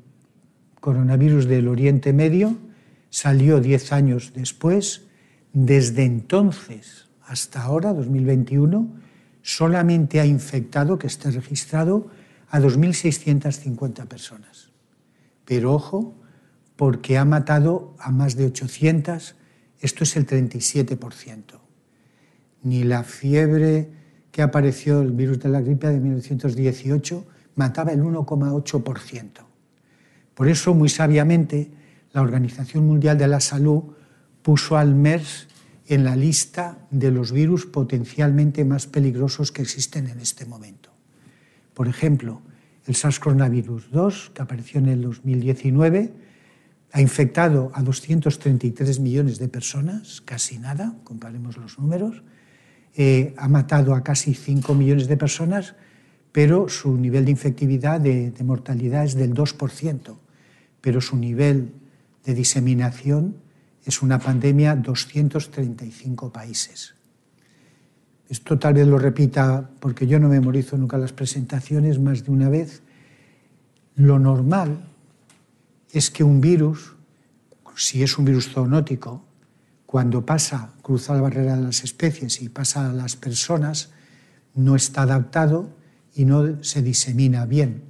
coronavirus 0.80 1.47
del 1.47 1.67
Oriente 1.67 2.13
Medio 2.13 2.55
salió 3.09 3.59
10 3.59 3.91
años 3.91 4.32
después. 4.34 5.07
Desde 5.51 6.05
entonces 6.05 7.09
hasta 7.32 7.63
ahora, 7.63 7.93
2021, 7.93 8.91
solamente 9.41 10.19
ha 10.19 10.26
infectado, 10.26 10.99
que 10.99 11.07
esté 11.07 11.32
registrado, 11.32 12.09
a 12.49 12.59
2.650 12.59 14.05
personas. 14.05 14.72
Pero 15.45 15.74
ojo, 15.74 16.13
porque 16.76 17.17
ha 17.17 17.24
matado 17.24 17.95
a 17.99 18.11
más 18.11 18.36
de 18.36 18.47
800, 18.47 19.36
esto 19.80 20.03
es 20.03 20.15
el 20.17 20.28
37%. 20.28 21.59
Ni 22.63 22.84
la 22.84 23.03
fiebre 23.03 24.01
que 24.32 24.41
apareció 24.41 25.01
el 25.01 25.11
virus 25.11 25.39
de 25.39 25.49
la 25.49 25.61
gripe 25.61 25.88
de 25.88 25.99
1918 25.99 27.25
mataba 27.55 27.91
el 27.91 28.01
1,8%. 28.01 29.29
Por 30.34 30.47
eso, 30.47 30.73
muy 30.73 30.89
sabiamente, 30.89 31.71
la 32.13 32.21
Organización 32.21 32.88
Mundial 32.88 33.17
de 33.17 33.27
la 33.27 33.39
Salud 33.39 33.84
puso 34.41 34.77
al 34.77 34.95
MERS 34.95 35.47
en 35.88 36.03
la 36.03 36.15
lista 36.15 36.77
de 36.89 37.11
los 37.11 37.32
virus 37.32 37.65
potencialmente 37.65 38.63
más 38.63 38.88
peligrosos 38.88 39.51
que 39.51 39.61
existen 39.61 40.07
en 40.07 40.19
este 40.19 40.45
momento. 40.45 40.89
Por 41.73 41.88
ejemplo, 41.88 42.41
el 42.88 42.95
SARS-CoV-2, 42.95 44.34
que 44.34 44.41
apareció 44.41 44.79
en 44.79 44.88
el 44.88 45.01
2019, 45.01 46.13
ha 46.93 47.01
infectado 47.01 47.71
a 47.73 47.84
233 47.84 48.99
millones 48.99 49.39
de 49.39 49.47
personas, 49.47 50.21
casi 50.21 50.59
nada, 50.59 50.95
comparemos 51.03 51.57
los 51.57 51.79
números, 51.79 52.23
eh, 52.96 53.34
ha 53.38 53.48
matado 53.48 53.96
a 53.96 54.04
casi 54.04 54.34
5 54.34 54.76
millones 54.76 55.08
de 55.08 55.18
personas, 55.18 55.76
pero 56.32 56.68
su 56.70 56.98
nivel 56.98 57.26
de 57.26 57.32
infectividad, 57.32 58.02
de, 58.02 58.34
mortalidad 58.44 59.06
es 59.06 59.16
del 59.16 59.34
2%, 59.34 60.18
pero 60.82 61.02
su 61.02 61.18
nivel 61.18 61.74
de 62.26 62.34
diseminación 62.34 63.38
es 63.86 64.02
una 64.02 64.20
pandemia 64.20 64.76
235 64.76 66.32
países. 66.32 66.96
Esto 68.30 68.58
tal 68.60 68.76
vez 68.76 68.88
lo 68.88 68.98
repita 68.98 69.70
porque 69.80 70.08
yo 70.08 70.20
no 70.20 70.30
memorizo 70.30 70.78
nunca 70.78 70.98
las 70.98 71.12
presentaciones 71.12 72.00
más 72.00 72.24
de 72.24 72.32
una 72.32 72.50
vez. 72.50 72.82
Lo 73.96 74.20
normal 74.20 74.86
es 75.92 76.10
que 76.10 76.24
un 76.24 76.39
virus, 76.39 76.96
si 77.76 78.04
es 78.04 78.18
un 78.18 78.26
virus 78.26 78.50
zoonótico, 78.50 79.26
cuando 79.92 80.26
pasa, 80.26 80.72
cruza 80.82 81.14
la 81.14 81.20
barrera 81.20 81.58
de 81.58 81.64
las 81.64 81.84
especies 81.84 82.42
y 82.42 82.48
pasa 82.48 82.89
a 82.89 82.94
las 82.94 83.18
personas, 83.18 83.89
no 84.56 84.78
está 84.78 85.02
adaptado 85.02 85.76
y 86.16 86.24
no 86.24 86.64
se 86.64 86.82
disemina 86.82 87.46
bien, 87.46 87.84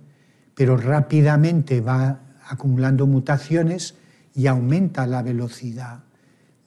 pero 0.55 0.77
rápidamente 0.77 1.79
va 1.79 2.21
acumulando 2.47 3.05
mutaciones 3.05 3.93
y 4.33 4.47
aumenta 4.47 5.05
la 5.05 5.21
velocidad 5.21 5.99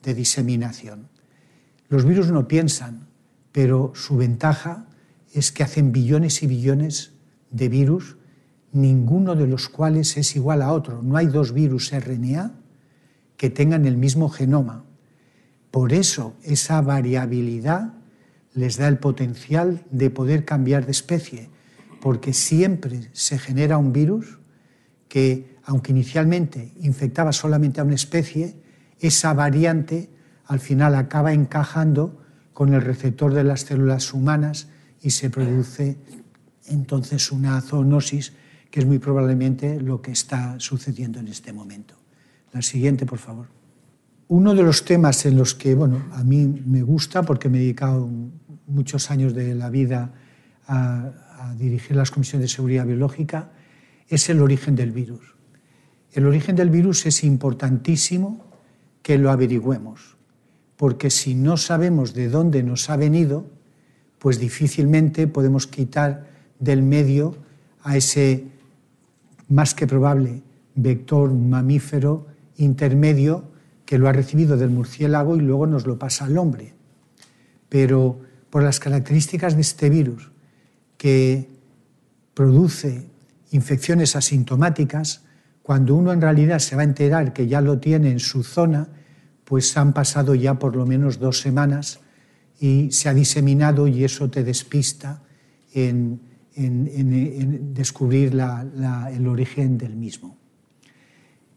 de 0.03 0.13
diseminación. 0.13 1.09
Los 1.89 2.05
virus 2.05 2.31
no 2.31 2.47
piensan, 2.47 3.07
pero 3.51 3.91
su 3.93 4.15
ventaja 4.15 4.85
es 5.33 5.51
que 5.51 5.63
hacen 5.63 5.91
billones 5.91 6.43
y 6.43 6.47
billones 6.47 7.11
de 7.51 7.67
virus, 7.67 8.15
ninguno 8.71 9.35
de 9.35 9.47
los 9.47 9.67
cuales 9.67 10.15
es 10.15 10.33
igual 10.37 10.61
a 10.61 10.71
otro. 10.71 11.01
No 11.03 11.17
hay 11.17 11.27
dos 11.27 11.51
virus 11.51 11.91
RNA 11.91 12.53
que 13.35 13.49
tengan 13.49 13.85
el 13.85 13.97
mismo 13.97 14.29
genoma. 14.29 14.85
Por 15.75 15.91
eso 15.91 16.37
esa 16.41 16.79
variabilidad 16.79 17.95
les 18.53 18.77
da 18.77 18.87
el 18.87 18.97
potencial 18.97 19.83
de 19.91 20.09
poder 20.09 20.45
cambiar 20.45 20.85
de 20.85 20.91
especie, 20.91 21.49
porque 21.99 22.31
siempre 22.31 23.09
se 23.11 23.37
genera 23.37 23.77
un 23.77 23.91
virus 23.91 24.39
que, 25.09 25.57
aunque 25.65 25.91
inicialmente 25.91 26.71
infectaba 26.79 27.33
solamente 27.33 27.81
a 27.81 27.83
una 27.83 27.95
especie, 27.95 28.55
esa 29.01 29.33
variante 29.33 30.09
al 30.45 30.61
final 30.61 30.95
acaba 30.95 31.33
encajando 31.33 32.23
con 32.53 32.73
el 32.73 32.79
receptor 32.79 33.33
de 33.33 33.43
las 33.43 33.63
células 33.63 34.13
humanas 34.13 34.69
y 35.01 35.09
se 35.09 35.29
produce 35.29 35.97
entonces 36.67 37.33
una 37.33 37.59
zoonosis, 37.59 38.31
que 38.71 38.79
es 38.79 38.85
muy 38.85 38.99
probablemente 38.99 39.81
lo 39.81 40.01
que 40.01 40.13
está 40.13 40.57
sucediendo 40.57 41.19
en 41.19 41.27
este 41.27 41.51
momento. 41.51 41.95
La 42.53 42.61
siguiente, 42.61 43.05
por 43.05 43.19
favor. 43.19 43.64
Uno 44.27 44.55
de 44.55 44.63
los 44.63 44.85
temas 44.85 45.25
en 45.25 45.37
los 45.37 45.53
que 45.53 45.75
bueno, 45.75 46.05
a 46.13 46.23
mí 46.23 46.47
me 46.65 46.81
gusta, 46.81 47.23
porque 47.23 47.47
me 47.47 47.59
he 47.59 47.61
dedicado 47.61 48.09
muchos 48.67 49.11
años 49.11 49.33
de 49.33 49.53
la 49.53 49.69
vida 49.69 50.13
a, 50.67 51.11
a 51.37 51.55
dirigir 51.55 51.95
las 51.95 52.09
comisiones 52.09 52.49
de 52.49 52.55
seguridad 52.55 52.85
biológica, 52.85 53.51
es 54.07 54.29
el 54.29 54.41
origen 54.41 54.75
del 54.75 54.91
virus. 54.91 55.35
El 56.11 56.25
origen 56.25 56.55
del 56.55 56.69
virus 56.69 57.05
es 57.05 57.23
importantísimo 57.23 58.45
que 59.03 59.17
lo 59.17 59.29
averigüemos, 59.29 60.17
porque 60.77 61.09
si 61.09 61.35
no 61.35 61.57
sabemos 61.57 62.13
de 62.13 62.29
dónde 62.29 62.63
nos 62.63 62.89
ha 62.89 62.97
venido, 62.97 63.45
pues 64.17 64.39
difícilmente 64.39 65.27
podemos 65.27 65.67
quitar 65.67 66.25
del 66.59 66.81
medio 66.81 67.35
a 67.83 67.97
ese 67.97 68.45
más 69.49 69.75
que 69.75 69.85
probable 69.85 70.41
vector 70.73 71.31
mamífero 71.31 72.25
intermedio 72.57 73.54
que 73.85 73.97
lo 73.97 74.07
ha 74.07 74.11
recibido 74.11 74.57
del 74.57 74.69
murciélago 74.69 75.35
y 75.35 75.41
luego 75.41 75.67
nos 75.67 75.85
lo 75.85 75.97
pasa 75.99 76.25
al 76.25 76.37
hombre. 76.37 76.73
Pero 77.69 78.19
por 78.49 78.63
las 78.63 78.79
características 78.79 79.55
de 79.55 79.61
este 79.61 79.89
virus, 79.89 80.31
que 80.97 81.49
produce 82.33 83.05
infecciones 83.51 84.15
asintomáticas, 84.15 85.23
cuando 85.61 85.95
uno 85.95 86.13
en 86.13 86.21
realidad 86.21 86.59
se 86.59 86.75
va 86.75 86.81
a 86.81 86.85
enterar 86.85 87.33
que 87.33 87.47
ya 87.47 87.61
lo 87.61 87.79
tiene 87.79 88.11
en 88.11 88.19
su 88.19 88.43
zona, 88.43 88.87
pues 89.43 89.75
han 89.77 89.93
pasado 89.93 90.35
ya 90.35 90.59
por 90.59 90.75
lo 90.75 90.85
menos 90.85 91.19
dos 91.19 91.39
semanas 91.39 91.99
y 92.59 92.91
se 92.91 93.09
ha 93.09 93.13
diseminado 93.13 93.87
y 93.87 94.03
eso 94.03 94.29
te 94.29 94.43
despista 94.43 95.21
en, 95.73 96.21
descubrir 97.73 98.31
el 98.31 99.27
origen 99.27 99.77
del 99.77 99.95
mismo. 99.95 100.37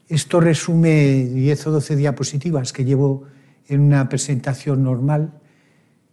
Esto 0.09 0.40
resume 0.40 1.28
10 1.28 1.66
o 1.66 1.70
12 1.72 1.96
diapositivas 1.96 2.72
que 2.72 2.84
llevo 2.84 3.24
en 3.68 3.80
una 3.80 4.09
presentación 4.09 4.82
normal, 4.82 5.32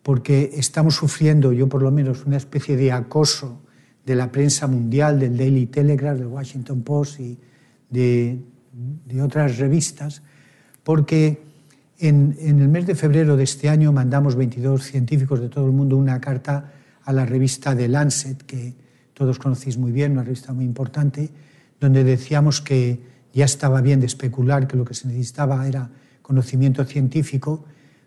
porque 0.03 0.51
estamos 0.53 0.95
sufriendo, 0.95 1.53
yo 1.53 1.69
por 1.69 1.81
lo 1.81 1.91
menos, 1.91 2.25
una 2.25 2.35
especie 2.35 2.75
de 2.75 2.91
acoso 2.91 3.61
de 4.05 4.15
la 4.15 4.31
prensa 4.31 4.67
mundial, 4.67 5.19
del 5.19 5.37
Daily 5.37 5.67
Telegraph, 5.67 6.17
del 6.17 6.27
Washington 6.27 6.83
Post 6.83 7.19
y 7.21 7.39
de, 7.89 8.39
otras 9.23 9.57
revistas, 9.57 10.21
porque 10.83 11.41
en, 11.97 12.35
en, 12.39 12.59
el 12.59 12.67
mes 12.67 12.85
de 12.85 12.95
febrero 12.95 13.37
de 13.37 13.45
este 13.45 13.69
año 13.69 13.93
mandamos 13.93 14.35
22 14.35 14.83
científicos 14.83 15.39
de 15.39 15.47
todo 15.47 15.65
el 15.65 15.71
mundo 15.71 15.95
una 15.95 16.19
carta 16.19 16.73
a 17.03 17.13
la 17.13 17.25
revista 17.25 17.75
The 17.75 17.87
Lancet, 17.87 18.43
que 18.43 18.75
todos 19.13 19.39
conocéis 19.39 19.77
muy 19.77 19.93
bien, 19.93 20.11
una 20.11 20.23
revista 20.23 20.51
muy 20.51 20.65
importante, 20.65 21.29
donde 21.79 22.03
decíamos 22.03 22.59
que 22.59 23.14
ya 23.35 23.45
estaba 23.45 23.81
bien 23.81 23.99
de 23.99 24.05
especular 24.05 24.65
que 24.65 24.77
lo 24.77 24.85
que 24.85 24.93
se 24.93 25.09
necesitaba 25.09 25.67
era 25.67 25.91
conocimiento 26.21 26.85
científico, 26.85 27.65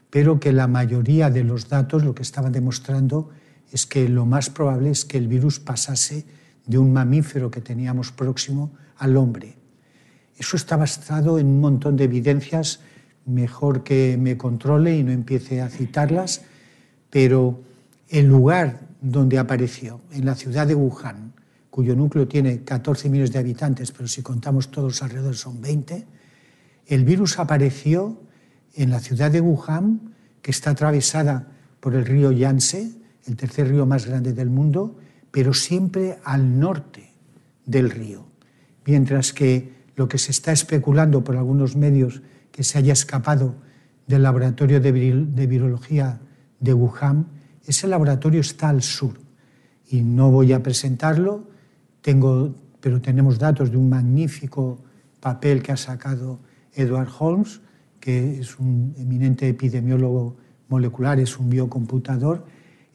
pero 0.08 0.40
que 0.40 0.52
la 0.52 0.66
mayoría 0.66 1.28
de 1.28 1.44
los 1.44 1.68
datos 1.68 2.02
lo 2.02 2.14
que 2.14 2.22
estaban 2.22 2.50
demostrando 2.50 3.28
es 3.70 3.86
que 3.86 4.08
lo 4.08 4.24
más 4.24 4.48
probable 4.48 4.90
es 4.90 5.04
que 5.04 5.18
el 5.18 5.28
virus 5.28 5.60
pasase 5.60 6.24
de 6.66 6.78
un 6.78 6.94
mamífero 6.94 7.50
que 7.50 7.60
teníamos 7.60 8.10
próximo 8.10 8.72
al 8.96 9.18
hombre. 9.18 9.56
Eso 10.38 10.56
está 10.56 10.78
basado 10.78 11.38
en 11.38 11.46
un 11.46 11.60
montón 11.60 11.96
de 11.96 12.04
evidencias, 12.04 12.80
mejor 13.26 13.84
que 13.84 14.16
me 14.18 14.38
controle 14.38 14.96
y 14.96 15.02
no 15.02 15.12
empiece 15.12 15.60
a 15.60 15.68
citarlas, 15.68 16.40
pero 17.10 17.60
el 18.08 18.26
lugar 18.26 18.80
donde 19.02 19.38
apareció, 19.38 20.00
en 20.10 20.24
la 20.24 20.34
ciudad 20.34 20.66
de 20.66 20.74
Wuhan, 20.74 21.34
cuyo 21.70 21.94
núcleo 21.94 22.26
tiene 22.26 22.64
14 22.64 23.08
millones 23.08 23.32
de 23.32 23.38
habitantes, 23.38 23.92
pero 23.92 24.08
si 24.08 24.22
contamos 24.22 24.70
todos 24.70 25.02
alrededor 25.02 25.36
son 25.36 25.60
20, 25.60 26.06
el 26.86 27.04
virus 27.04 27.38
apareció 27.38 28.20
en 28.74 28.90
la 28.90 29.00
ciudad 29.00 29.30
de 29.30 29.40
Wuhan, 29.40 30.14
que 30.42 30.50
está 30.50 30.70
atravesada 30.70 31.48
por 31.80 31.94
el 31.94 32.06
río 32.06 32.32
Yangtze, 32.32 32.92
el 33.26 33.36
tercer 33.36 33.68
río 33.68 33.86
más 33.86 34.06
grande 34.06 34.32
del 34.32 34.50
mundo, 34.50 34.96
pero 35.30 35.52
siempre 35.52 36.18
al 36.24 36.58
norte 36.58 37.12
del 37.66 37.90
río. 37.90 38.26
Mientras 38.86 39.32
que 39.32 39.74
lo 39.96 40.08
que 40.08 40.18
se 40.18 40.30
está 40.30 40.52
especulando 40.52 41.22
por 41.24 41.36
algunos 41.36 41.76
medios 41.76 42.22
que 42.50 42.64
se 42.64 42.78
haya 42.78 42.92
escapado 42.92 43.56
del 44.06 44.22
laboratorio 44.22 44.80
de, 44.80 44.92
virología 44.92 46.20
de 46.60 46.72
Wuhan, 46.72 47.26
ese 47.66 47.86
laboratorio 47.86 48.40
está 48.40 48.70
al 48.70 48.82
sur. 48.82 49.20
Y 49.90 50.02
no 50.02 50.30
voy 50.30 50.52
a 50.52 50.62
presentarlo, 50.62 51.48
tengo, 52.08 52.54
pero 52.80 53.02
tenemos 53.02 53.38
datos 53.38 53.70
de 53.70 53.76
un 53.76 53.90
magnífico 53.90 54.78
papel 55.20 55.62
que 55.62 55.72
ha 55.72 55.76
sacado 55.76 56.38
Edward 56.72 57.10
Holmes, 57.18 57.60
que 58.00 58.40
es 58.40 58.58
un 58.58 58.94
eminente 58.96 59.46
epidemiólogo 59.46 60.34
molecular, 60.70 61.20
es 61.20 61.38
un 61.38 61.50
biocomputador. 61.50 62.46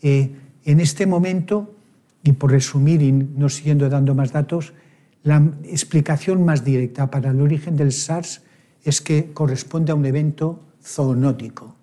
Eh, 0.01 0.31
en 0.65 0.79
este 0.79 1.05
momento, 1.05 1.75
y 2.23 2.31
por 2.31 2.49
resumir 2.49 3.03
y 3.03 3.11
no 3.11 3.49
siguiendo 3.49 3.87
dando 3.87 4.15
más 4.15 4.31
datos, 4.31 4.73
la 5.21 5.47
explicación 5.63 6.43
más 6.43 6.65
directa 6.65 7.11
para 7.11 7.29
el 7.29 7.39
origen 7.39 7.77
del 7.77 7.91
SARS 7.91 8.41
es 8.83 8.99
que 8.99 9.31
corresponde 9.31 9.91
a 9.91 9.95
un 9.95 10.07
evento 10.07 10.59
zoonótico, 10.81 11.75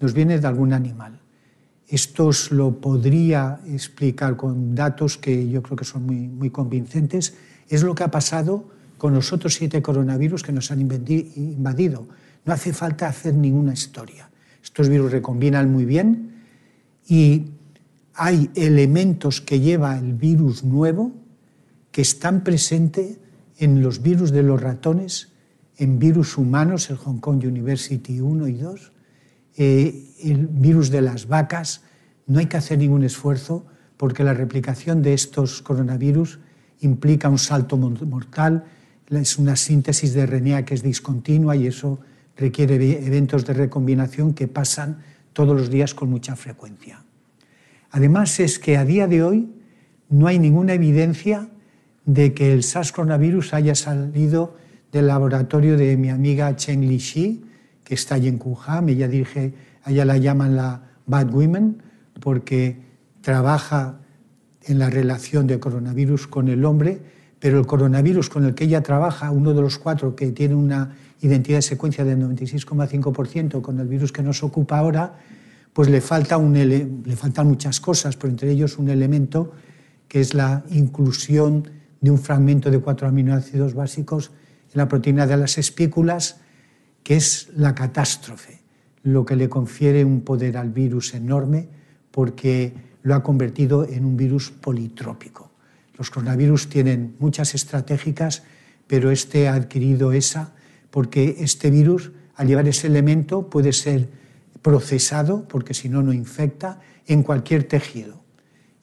nos 0.00 0.14
viene 0.14 0.40
de 0.40 0.48
algún 0.48 0.72
animal. 0.72 1.21
Esto 1.92 2.30
lo 2.52 2.80
podría 2.80 3.60
explicar 3.66 4.34
con 4.34 4.74
datos 4.74 5.18
que 5.18 5.50
yo 5.50 5.62
creo 5.62 5.76
que 5.76 5.84
son 5.84 6.06
muy, 6.06 6.26
muy 6.26 6.48
convincentes. 6.48 7.34
Es 7.68 7.82
lo 7.82 7.94
que 7.94 8.02
ha 8.02 8.10
pasado 8.10 8.64
con 8.96 9.12
los 9.12 9.30
otros 9.34 9.52
siete 9.52 9.82
coronavirus 9.82 10.42
que 10.42 10.52
nos 10.52 10.70
han 10.70 10.80
invadido. 10.80 12.08
No 12.46 12.52
hace 12.54 12.72
falta 12.72 13.08
hacer 13.08 13.34
ninguna 13.34 13.74
historia. 13.74 14.30
Estos 14.64 14.88
virus 14.88 15.12
recombinan 15.12 15.70
muy 15.70 15.84
bien 15.84 16.32
y 17.06 17.50
hay 18.14 18.48
elementos 18.54 19.42
que 19.42 19.60
lleva 19.60 19.98
el 19.98 20.14
virus 20.14 20.64
nuevo 20.64 21.12
que 21.90 22.00
están 22.00 22.42
presentes 22.42 23.18
en 23.58 23.82
los 23.82 24.00
virus 24.00 24.32
de 24.32 24.42
los 24.42 24.62
ratones, 24.62 25.28
en 25.76 25.98
virus 25.98 26.38
humanos, 26.38 26.88
el 26.88 26.96
Hong 26.96 27.18
Kong 27.18 27.44
University 27.44 28.18
1 28.18 28.48
y 28.48 28.54
2, 28.54 28.91
eh, 29.56 30.04
el 30.22 30.46
virus 30.46 30.90
de 30.90 31.02
las 31.02 31.28
vacas. 31.28 31.82
No 32.26 32.38
hay 32.38 32.46
que 32.46 32.56
hacer 32.56 32.78
ningún 32.78 33.04
esfuerzo 33.04 33.66
porque 33.96 34.24
la 34.24 34.34
replicación 34.34 35.02
de 35.02 35.14
estos 35.14 35.62
coronavirus 35.62 36.38
implica 36.80 37.28
un 37.28 37.38
salto 37.38 37.76
mortal 37.76 38.64
es 39.20 39.38
una 39.38 39.56
síntesis 39.56 40.14
de 40.14 40.26
RNA 40.26 40.64
que 40.64 40.74
es 40.74 40.82
discontinua 40.82 41.56
y 41.56 41.66
eso 41.66 42.00
requiere 42.36 42.74
eventos 43.06 43.44
de 43.44 43.52
recombinación 43.52 44.32
que 44.32 44.48
pasan 44.48 45.02
todos 45.32 45.56
los 45.56 45.70
días 45.70 45.94
con 45.94 46.10
mucha 46.10 46.36
frecuencia. 46.36 47.04
Además 47.90 48.40
es 48.40 48.58
que 48.58 48.76
a 48.76 48.84
día 48.84 49.06
de 49.06 49.22
hoy 49.22 49.52
no 50.08 50.26
hay 50.26 50.38
ninguna 50.38 50.74
evidencia 50.74 51.48
de 52.04 52.32
que 52.32 52.52
el 52.52 52.62
SARS 52.62 52.92
coronavirus 52.92 53.54
haya 53.54 53.74
salido 53.74 54.56
del 54.90 55.06
laboratorio 55.06 55.76
de 55.76 55.96
mi 55.96 56.08
amiga 56.08 56.54
Chen 56.56 56.88
Lixi, 56.88 57.44
que 57.84 57.94
está 57.94 58.16
allí 58.16 58.28
en 58.28 58.40
Wuhan. 58.42 58.88
Ella 58.88 59.08
dirige, 59.08 59.54
ella 59.86 60.04
la 60.04 60.16
llaman 60.16 60.56
la 60.56 60.82
Bad 61.06 61.30
Women 61.30 61.82
porque 62.20 62.80
trabaja 63.20 64.00
en 64.64 64.78
la 64.78 64.90
relación 64.90 65.46
de 65.46 65.58
coronavirus 65.58 66.26
con 66.26 66.48
el 66.48 66.64
hombre 66.64 67.00
pero 67.42 67.58
el 67.58 67.66
coronavirus 67.66 68.30
con 68.30 68.44
el 68.44 68.54
que 68.54 68.62
ella 68.62 68.84
trabaja, 68.84 69.32
uno 69.32 69.52
de 69.52 69.60
los 69.60 69.76
cuatro 69.76 70.14
que 70.14 70.30
tiene 70.30 70.54
una 70.54 70.94
identidad 71.22 71.58
de 71.58 71.62
secuencia 71.62 72.04
del 72.04 72.20
96,5% 72.20 73.60
con 73.60 73.80
el 73.80 73.88
virus 73.88 74.12
que 74.12 74.22
nos 74.22 74.44
ocupa 74.44 74.78
ahora, 74.78 75.18
pues 75.72 75.88
le, 75.88 76.00
falta 76.00 76.36
un 76.36 76.54
le 76.54 77.16
faltan 77.16 77.48
muchas 77.48 77.80
cosas, 77.80 78.16
pero 78.16 78.30
entre 78.30 78.52
ellos 78.52 78.78
un 78.78 78.90
elemento 78.90 79.50
que 80.06 80.20
es 80.20 80.34
la 80.34 80.62
inclusión 80.70 81.68
de 82.00 82.12
un 82.12 82.18
fragmento 82.20 82.70
de 82.70 82.78
cuatro 82.78 83.08
aminoácidos 83.08 83.74
básicos 83.74 84.30
en 84.72 84.78
la 84.78 84.86
proteína 84.86 85.26
de 85.26 85.36
las 85.36 85.58
espículas, 85.58 86.36
que 87.02 87.16
es 87.16 87.48
la 87.56 87.74
catástrofe, 87.74 88.60
lo 89.02 89.24
que 89.24 89.36
le 89.36 89.48
confiere 89.48 90.04
un 90.04 90.22
poder 90.22 90.56
al 90.56 90.70
virus 90.70 91.14
enorme 91.14 91.68
porque 92.10 92.72
lo 93.02 93.14
ha 93.14 93.22
convertido 93.22 93.86
en 93.88 94.04
un 94.04 94.16
virus 94.16 94.50
politrópico. 94.50 95.50
Los 95.98 96.10
coronavirus 96.10 96.68
tienen 96.68 97.16
muchas 97.18 97.54
estratégicas, 97.54 98.42
pero 98.86 99.10
este 99.10 99.48
ha 99.48 99.54
adquirido 99.54 100.12
esa 100.12 100.52
porque 100.90 101.36
este 101.38 101.70
virus, 101.70 102.12
al 102.36 102.46
llevar 102.46 102.68
ese 102.68 102.86
elemento, 102.86 103.48
puede 103.48 103.72
ser 103.72 104.08
procesado, 104.60 105.48
porque 105.48 105.74
si 105.74 105.88
no, 105.88 106.02
no 106.02 106.12
infecta, 106.12 106.80
en 107.06 107.22
cualquier 107.22 107.64
tejido. 107.64 108.22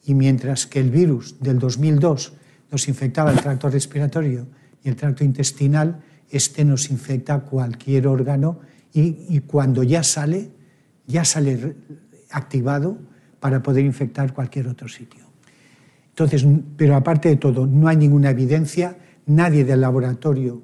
Y 0.04 0.14
mientras 0.14 0.66
que 0.66 0.80
el 0.80 0.90
virus 0.90 1.36
del 1.40 1.58
2002 1.58 2.32
nos 2.72 2.88
infectaba 2.88 3.30
el 3.30 3.40
tracto 3.40 3.70
respiratorio 3.70 4.48
y 4.82 4.88
el 4.88 4.96
tracto 4.96 5.22
intestinal, 5.22 6.02
este 6.30 6.64
nos 6.64 6.90
infecta 6.90 7.40
cualquier 7.40 8.06
órgano 8.06 8.60
y, 8.92 9.40
cuando 9.40 9.82
ya 9.82 10.02
sale, 10.02 10.50
ya 11.06 11.24
sale 11.24 11.76
activado 12.30 12.98
para 13.38 13.62
poder 13.62 13.84
infectar 13.84 14.32
cualquier 14.32 14.68
otro 14.68 14.88
sitio. 14.88 15.24
Entonces, 16.08 16.44
pero 16.76 16.96
aparte 16.96 17.28
de 17.28 17.36
todo, 17.36 17.66
no 17.66 17.88
hay 17.88 17.96
ninguna 17.96 18.30
evidencia, 18.30 18.96
nadie 19.26 19.64
del 19.64 19.80
laboratorio 19.80 20.62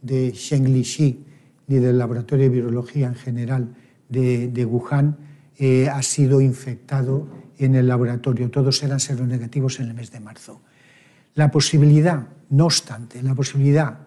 de 0.00 0.32
Shenglixi 0.32 1.24
ni 1.66 1.78
del 1.78 1.98
laboratorio 1.98 2.44
de 2.44 2.50
virología 2.50 3.06
en 3.06 3.14
general 3.14 3.74
de, 4.08 4.66
Wuhan 4.66 5.16
eh, 5.56 5.88
ha 5.88 6.02
sido 6.02 6.40
infectado 6.40 7.28
en 7.58 7.74
el 7.74 7.88
laboratorio. 7.88 8.50
Todos 8.50 8.82
eran 8.82 9.00
seronegativos 9.00 9.80
en 9.80 9.88
el 9.88 9.94
mes 9.94 10.10
de 10.10 10.20
marzo. 10.20 10.60
La 11.34 11.50
posibilidad, 11.50 12.26
no 12.50 12.66
obstante, 12.66 13.22
la 13.22 13.34
posibilidad 13.34 14.06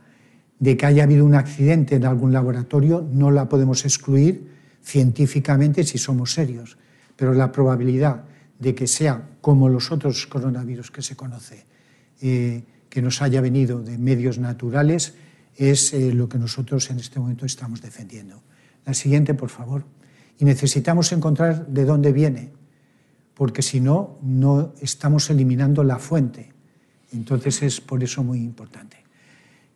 de 0.59 0.77
que 0.77 0.85
haya 0.85 1.03
habido 1.03 1.25
un 1.25 1.35
accidente 1.35 1.95
en 1.95 2.05
algún 2.05 2.31
laboratorio 2.31 3.07
no 3.11 3.31
la 3.31 3.49
podemos 3.49 3.83
excluir 3.85 4.49
científicamente 4.81 5.83
si 5.83 5.97
somos 5.97 6.33
serios, 6.33 6.77
pero 7.15 7.33
la 7.33 7.51
probabilidad 7.51 8.23
de 8.59 8.75
que 8.75 8.87
sea 8.87 9.29
como 9.41 9.67
los 9.67 9.91
otros 9.91 10.27
coronavirus 10.27 10.91
que 10.91 11.01
se 11.01 11.15
conoce, 11.15 11.65
eh, 12.21 12.63
que 12.89 13.01
nos 13.01 13.21
haya 13.21 13.41
venido 13.41 13.81
de 13.81 13.97
medios 13.97 14.39
naturales, 14.39 15.15
es 15.55 15.93
eh, 15.93 16.13
lo 16.13 16.29
que 16.29 16.37
nosotros 16.37 16.89
en 16.89 16.99
este 16.99 17.19
momento 17.19 17.45
estamos 17.45 17.81
defendiendo. 17.81 18.41
La 18.85 18.93
siguiente, 18.93 19.33
por 19.33 19.49
favor. 19.49 19.85
Y 20.37 20.45
necesitamos 20.45 21.11
encontrar 21.11 21.67
de 21.67 21.85
dónde 21.85 22.11
viene, 22.11 22.51
porque 23.33 23.61
si 23.61 23.79
no, 23.79 24.17
no 24.21 24.73
estamos 24.81 25.29
eliminando 25.29 25.83
la 25.83 25.97
fuente. 25.97 26.53
Entonces 27.11 27.61
es 27.63 27.81
por 27.81 28.03
eso 28.03 28.23
muy 28.23 28.39
importante. 28.39 29.04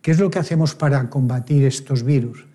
¿Qué 0.02 0.12
es 0.12 0.18
lo 0.18 0.30
que 0.30 0.38
hacemos 0.38 0.74
para 0.74 1.10
combatir 1.10 1.64
estos 1.64 2.02
virus? 2.02 2.46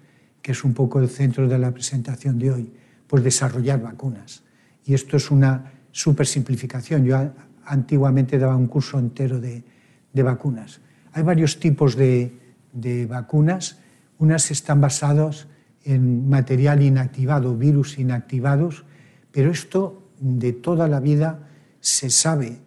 Que 0.42 0.54
es 0.54 0.64
un 0.64 0.74
poco 0.74 1.00
el 1.00 1.10
centro 1.10 1.48
de 1.48 1.60
la 1.60 1.72
presentación 1.72 2.40
de 2.40 2.52
hoy. 2.52 2.74
Pues 3.08 3.24
desarrollar 3.24 3.82
vacunas. 3.82 4.44
Y 4.84 4.96
esto 4.96 5.18
es 5.18 5.30
una 5.30 5.72
súper 5.92 6.26
simplificación. 6.26 7.06
Yo 7.06 7.18
antiguamente 7.66 8.40
daba 8.40 8.56
un 8.56 8.68
curso 8.68 8.98
entero 8.98 9.40
de, 9.40 9.64
de 10.12 10.24
vacunas. 10.24 10.82
Hay 11.14 11.22
varios 11.22 11.60
tipos 11.60 11.96
de, 11.96 12.36
de 12.74 13.06
vacunas. 13.06 13.80
Unas 14.18 14.50
están 14.50 14.82
basadas 14.82 15.48
en 15.84 16.28
material 16.28 16.82
inactivado, 16.82 17.56
virus 17.56 18.00
inactivados, 18.00 18.86
pero 19.32 19.52
esto 19.52 20.10
de 20.20 20.52
toda 20.52 20.88
la 20.88 21.00
vida 21.00 21.48
se 21.80 22.10
sabe 22.10 22.60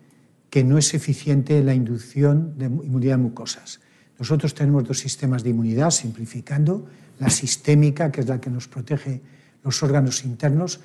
que 0.50 0.62
no 0.62 0.78
es 0.78 0.94
eficiente 0.94 1.62
la 1.64 1.74
inducción 1.74 2.56
de 2.56 2.66
inmunidad 2.66 3.16
de 3.16 3.22
mucosas. 3.22 3.80
Nosotros 4.18 4.54
tenemos 4.54 4.84
dos 4.84 4.98
sistemas 4.98 5.42
de 5.42 5.50
inmunidad, 5.50 5.90
simplificando, 5.90 6.86
la 7.18 7.30
sistémica, 7.30 8.10
que 8.10 8.20
es 8.20 8.28
la 8.28 8.40
que 8.40 8.50
nos 8.50 8.68
protege 8.68 9.20
los 9.62 9.82
órganos 9.82 10.24
internos, 10.24 10.80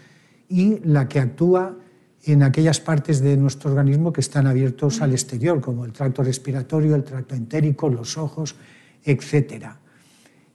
y 0.50 0.80
la 0.84 1.08
que 1.08 1.20
actúa 1.20 1.76
en 2.24 2.44
aquellas 2.44 2.80
partes 2.80 3.22
de 3.22 3.36
nuestro 3.36 3.72
organismo 3.72 4.14
que 4.14 4.22
están 4.22 4.48
abiertos 4.48 5.02
al 5.02 5.12
exterior, 5.12 5.60
como 5.60 5.84
el 5.84 5.92
tracto 5.92 6.24
respiratorio, 6.24 6.96
el 6.96 7.04
tracto 7.04 7.36
entérico, 7.36 7.90
los 7.90 8.18
ojos, 8.18 8.56
etc. 9.04 9.66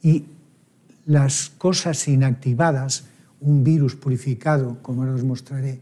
Y 0.03 0.25
las 1.07 1.51
cosas 1.51 2.07
inactivadas, 2.09 3.05
un 3.41 3.65
virus 3.65 3.97
purificado, 3.97 4.79
como 4.83 5.03
ahora 5.03 5.15
os 5.15 5.25
mostraré, 5.25 5.81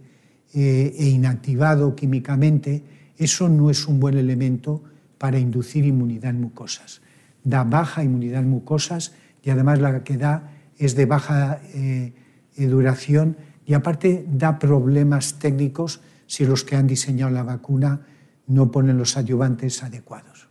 eh, 0.54 0.94
e 0.96 1.08
inactivado 1.08 1.94
químicamente, 1.94 2.82
eso 3.18 3.48
no 3.48 3.70
es 3.70 3.86
un 3.86 4.00
buen 4.00 4.16
elemento 4.16 4.82
para 5.18 5.38
inducir 5.38 5.84
inmunidad 5.84 6.30
en 6.30 6.40
mucosas. 6.40 7.02
Da 7.44 7.64
baja 7.64 8.02
inmunidad 8.02 8.42
en 8.42 8.50
mucosas 8.50 9.14
y 9.42 9.50
además 9.50 9.80
la 9.80 10.02
que 10.02 10.16
da 10.16 10.50
es 10.76 10.94
de 10.94 11.06
baja 11.06 11.60
eh, 11.74 12.12
duración 12.56 13.36
y 13.64 13.74
aparte 13.74 14.26
da 14.28 14.58
problemas 14.58 15.38
técnicos 15.38 16.00
si 16.26 16.44
los 16.44 16.64
que 16.64 16.76
han 16.76 16.86
diseñado 16.86 17.30
la 17.30 17.42
vacuna 17.42 18.00
no 18.46 18.70
ponen 18.70 18.98
los 18.98 19.16
adyuvantes 19.16 19.82
adecuados. 19.82 20.48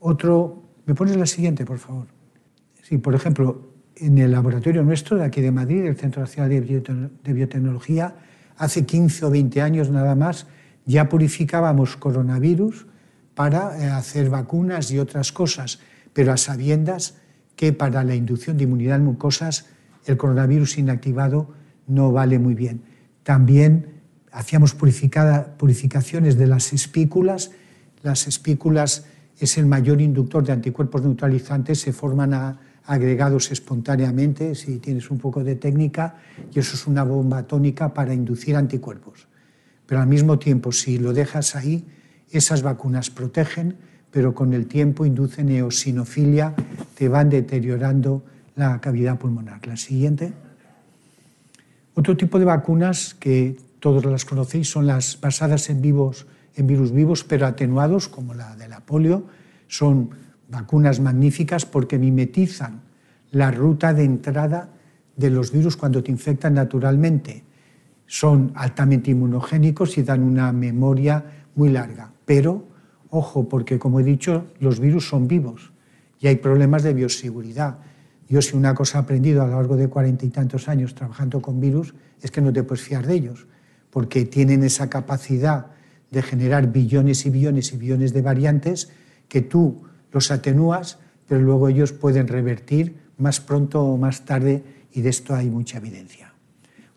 Otro, 0.00 0.62
¿me 0.86 0.94
pones 0.94 1.16
la 1.16 1.26
siguiente, 1.26 1.64
por 1.64 1.78
favor? 1.78 2.06
Sí, 2.82 2.98
por 2.98 3.14
ejemplo, 3.14 3.72
en 3.96 4.18
el 4.18 4.30
laboratorio 4.30 4.82
nuestro 4.82 5.16
de 5.16 5.24
aquí 5.24 5.40
de 5.40 5.50
Madrid, 5.50 5.84
el 5.84 5.96
Centro 5.96 6.22
Nacional 6.22 6.50
de 6.50 7.32
Biotecnología, 7.32 8.14
hace 8.56 8.86
15 8.86 9.26
o 9.26 9.30
20 9.30 9.60
años 9.62 9.90
nada 9.90 10.14
más, 10.14 10.46
ya 10.86 11.08
purificábamos 11.08 11.96
coronavirus 11.96 12.86
para 13.38 13.78
eh, 13.78 13.88
hacer 13.88 14.30
vacunas 14.30 14.90
y 14.90 14.98
otras 14.98 15.30
cosas, 15.30 15.78
pero 16.12 16.32
a 16.32 16.36
sabiendas 16.36 17.18
que 17.54 17.72
para 17.72 18.02
la 18.02 18.16
inducción 18.16 18.56
de 18.56 18.64
inmunidad 18.64 18.96
en 18.96 19.04
mucosas 19.04 19.66
el 20.06 20.16
coronavirus 20.16 20.78
inactivado 20.78 21.54
no 21.86 22.10
vale 22.10 22.40
muy 22.40 22.56
bien. 22.56 22.82
También 23.22 24.00
hacíamos 24.32 24.74
purificaciones 24.74 26.36
de 26.36 26.46
las 26.48 26.72
espículas. 26.72 27.52
Las 28.02 28.26
espículas 28.26 29.06
es 29.38 29.56
el 29.56 29.66
mayor 29.66 30.00
inductor 30.00 30.42
de 30.42 30.54
anticuerpos 30.54 31.02
neutralizantes, 31.02 31.80
se 31.80 31.92
forman 31.92 32.58
agregados 32.86 33.52
espontáneamente 33.52 34.56
si 34.56 34.78
tienes 34.78 35.12
un 35.12 35.18
poco 35.18 35.44
de 35.44 35.54
técnica 35.54 36.16
y 36.52 36.58
eso 36.58 36.74
es 36.74 36.88
una 36.88 37.04
bomba 37.04 37.44
tónica 37.44 37.94
para 37.94 38.12
inducir 38.12 38.56
anticuerpos. 38.56 39.28
Pero 39.86 40.00
al 40.00 40.08
mismo 40.08 40.40
tiempo, 40.40 40.72
si 40.72 40.98
lo 40.98 41.12
dejas 41.12 41.54
ahí, 41.54 41.86
esas 42.30 42.62
vacunas 42.62 43.10
protegen, 43.10 43.76
pero 44.10 44.34
con 44.34 44.52
el 44.52 44.66
tiempo 44.66 45.04
inducen 45.04 45.48
eosinofilia, 45.50 46.54
te 46.94 47.08
van 47.08 47.30
deteriorando 47.30 48.22
la 48.56 48.80
cavidad 48.80 49.18
pulmonar. 49.18 49.66
La 49.66 49.76
siguiente. 49.76 50.32
Otro 51.94 52.16
tipo 52.16 52.38
de 52.38 52.44
vacunas 52.44 53.14
que 53.14 53.56
todos 53.80 54.04
las 54.04 54.24
conocéis 54.24 54.70
son 54.70 54.86
las 54.86 55.20
basadas 55.20 55.70
en, 55.70 55.80
vivos, 55.80 56.26
en 56.54 56.66
virus 56.66 56.92
vivos 56.92 57.24
pero 57.24 57.46
atenuados, 57.46 58.08
como 58.08 58.34
la 58.34 58.56
de 58.56 58.68
la 58.68 58.80
polio. 58.80 59.24
Son 59.68 60.10
vacunas 60.48 61.00
magníficas 61.00 61.66
porque 61.66 61.98
mimetizan 61.98 62.80
la 63.30 63.50
ruta 63.50 63.92
de 63.92 64.04
entrada 64.04 64.70
de 65.16 65.30
los 65.30 65.52
virus 65.52 65.76
cuando 65.76 66.02
te 66.02 66.10
infectan 66.10 66.54
naturalmente. 66.54 67.44
Son 68.06 68.52
altamente 68.54 69.10
inmunogénicos 69.10 69.98
y 69.98 70.02
dan 70.02 70.22
una 70.22 70.52
memoria 70.52 71.24
muy 71.58 71.70
larga. 71.70 72.12
Pero, 72.24 72.68
ojo, 73.10 73.48
porque 73.48 73.78
como 73.78 73.98
he 73.98 74.04
dicho, 74.04 74.46
los 74.60 74.78
virus 74.78 75.08
son 75.08 75.26
vivos 75.26 75.72
y 76.20 76.28
hay 76.28 76.36
problemas 76.36 76.84
de 76.84 76.94
bioseguridad. 76.94 77.78
Yo 78.28 78.40
si 78.40 78.56
una 78.56 78.74
cosa 78.74 78.98
he 78.98 79.02
aprendido 79.02 79.42
a 79.42 79.46
lo 79.46 79.56
largo 79.56 79.76
de 79.76 79.88
cuarenta 79.88 80.24
y 80.24 80.28
tantos 80.28 80.68
años 80.68 80.94
trabajando 80.94 81.42
con 81.42 81.60
virus 81.60 81.94
es 82.22 82.30
que 82.30 82.40
no 82.40 82.52
te 82.52 82.62
puedes 82.62 82.84
fiar 82.84 83.06
de 83.06 83.14
ellos, 83.14 83.46
porque 83.90 84.24
tienen 84.24 84.62
esa 84.62 84.88
capacidad 84.88 85.66
de 86.10 86.22
generar 86.22 86.70
billones 86.70 87.26
y 87.26 87.30
billones 87.30 87.72
y 87.72 87.76
billones 87.76 88.12
de 88.12 88.22
variantes 88.22 88.90
que 89.28 89.42
tú 89.42 89.82
los 90.12 90.30
atenúas, 90.30 90.98
pero 91.26 91.40
luego 91.40 91.68
ellos 91.68 91.92
pueden 91.92 92.28
revertir 92.28 92.96
más 93.18 93.40
pronto 93.40 93.82
o 93.82 93.96
más 93.96 94.24
tarde 94.24 94.62
y 94.92 95.00
de 95.00 95.10
esto 95.10 95.34
hay 95.34 95.50
mucha 95.50 95.78
evidencia. 95.78 96.32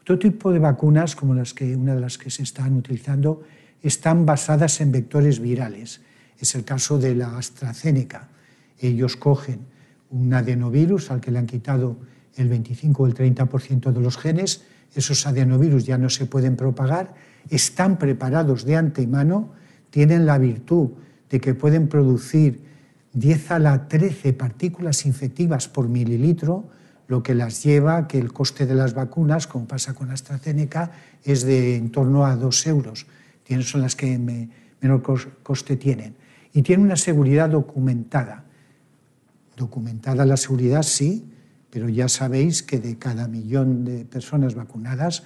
Otro 0.01 0.19
tipo 0.19 0.51
de 0.51 0.59
vacunas, 0.59 1.15
como 1.15 1.33
las 1.33 1.53
que, 1.53 1.75
una 1.75 1.95
de 1.95 2.01
las 2.01 2.17
que 2.17 2.29
se 2.29 2.43
están 2.43 2.75
utilizando, 2.75 3.41
están 3.81 4.25
basadas 4.25 4.81
en 4.81 4.91
vectores 4.91 5.39
virales. 5.39 6.01
Es 6.39 6.55
el 6.55 6.63
caso 6.63 6.97
de 6.97 7.15
la 7.15 7.37
AstraZeneca. 7.37 8.29
Ellos 8.79 9.15
cogen 9.15 9.59
un 10.09 10.33
adenovirus 10.33 11.11
al 11.11 11.21
que 11.21 11.31
le 11.31 11.39
han 11.39 11.47
quitado 11.47 11.97
el 12.35 12.49
25 12.49 13.03
o 13.03 13.07
el 13.07 13.13
30% 13.13 13.91
de 13.91 14.01
los 14.01 14.17
genes, 14.17 14.63
esos 14.93 15.25
adenovirus 15.25 15.85
ya 15.85 15.97
no 15.97 16.09
se 16.09 16.25
pueden 16.25 16.55
propagar, 16.55 17.13
están 17.49 17.97
preparados 17.97 18.65
de 18.65 18.75
antemano, 18.75 19.53
tienen 19.89 20.25
la 20.25 20.37
virtud 20.37 20.89
de 21.29 21.39
que 21.39 21.53
pueden 21.53 21.87
producir 21.87 22.63
10 23.13 23.51
a 23.51 23.59
la 23.59 23.87
13 23.87 24.33
partículas 24.33 25.05
infectivas 25.05 25.67
por 25.67 25.87
mililitro, 25.87 26.69
lo 27.07 27.23
que 27.23 27.35
las 27.35 27.63
lleva 27.63 27.97
a 27.97 28.07
que 28.07 28.19
el 28.19 28.31
coste 28.31 28.65
de 28.65 28.75
las 28.75 28.93
vacunas, 28.93 29.47
como 29.47 29.67
pasa 29.67 29.93
con 29.93 30.11
AstraZeneca, 30.11 30.91
es 31.23 31.43
de 31.43 31.75
en 31.75 31.91
torno 31.91 32.25
a 32.25 32.35
2 32.35 32.67
euros 32.67 33.05
son 33.59 33.81
las 33.81 33.95
que 33.95 34.17
menor 34.81 35.03
coste 35.43 35.75
tienen. 35.75 36.15
Y 36.53 36.61
tiene 36.61 36.83
una 36.83 36.95
seguridad 36.95 37.49
documentada. 37.49 38.45
Documentada 39.55 40.25
la 40.25 40.37
seguridad, 40.37 40.83
sí, 40.83 41.29
pero 41.69 41.87
ya 41.89 42.07
sabéis 42.07 42.63
que 42.63 42.79
de 42.79 42.97
cada 42.97 43.27
millón 43.27 43.85
de 43.85 44.05
personas 44.05 44.55
vacunadas, 44.55 45.23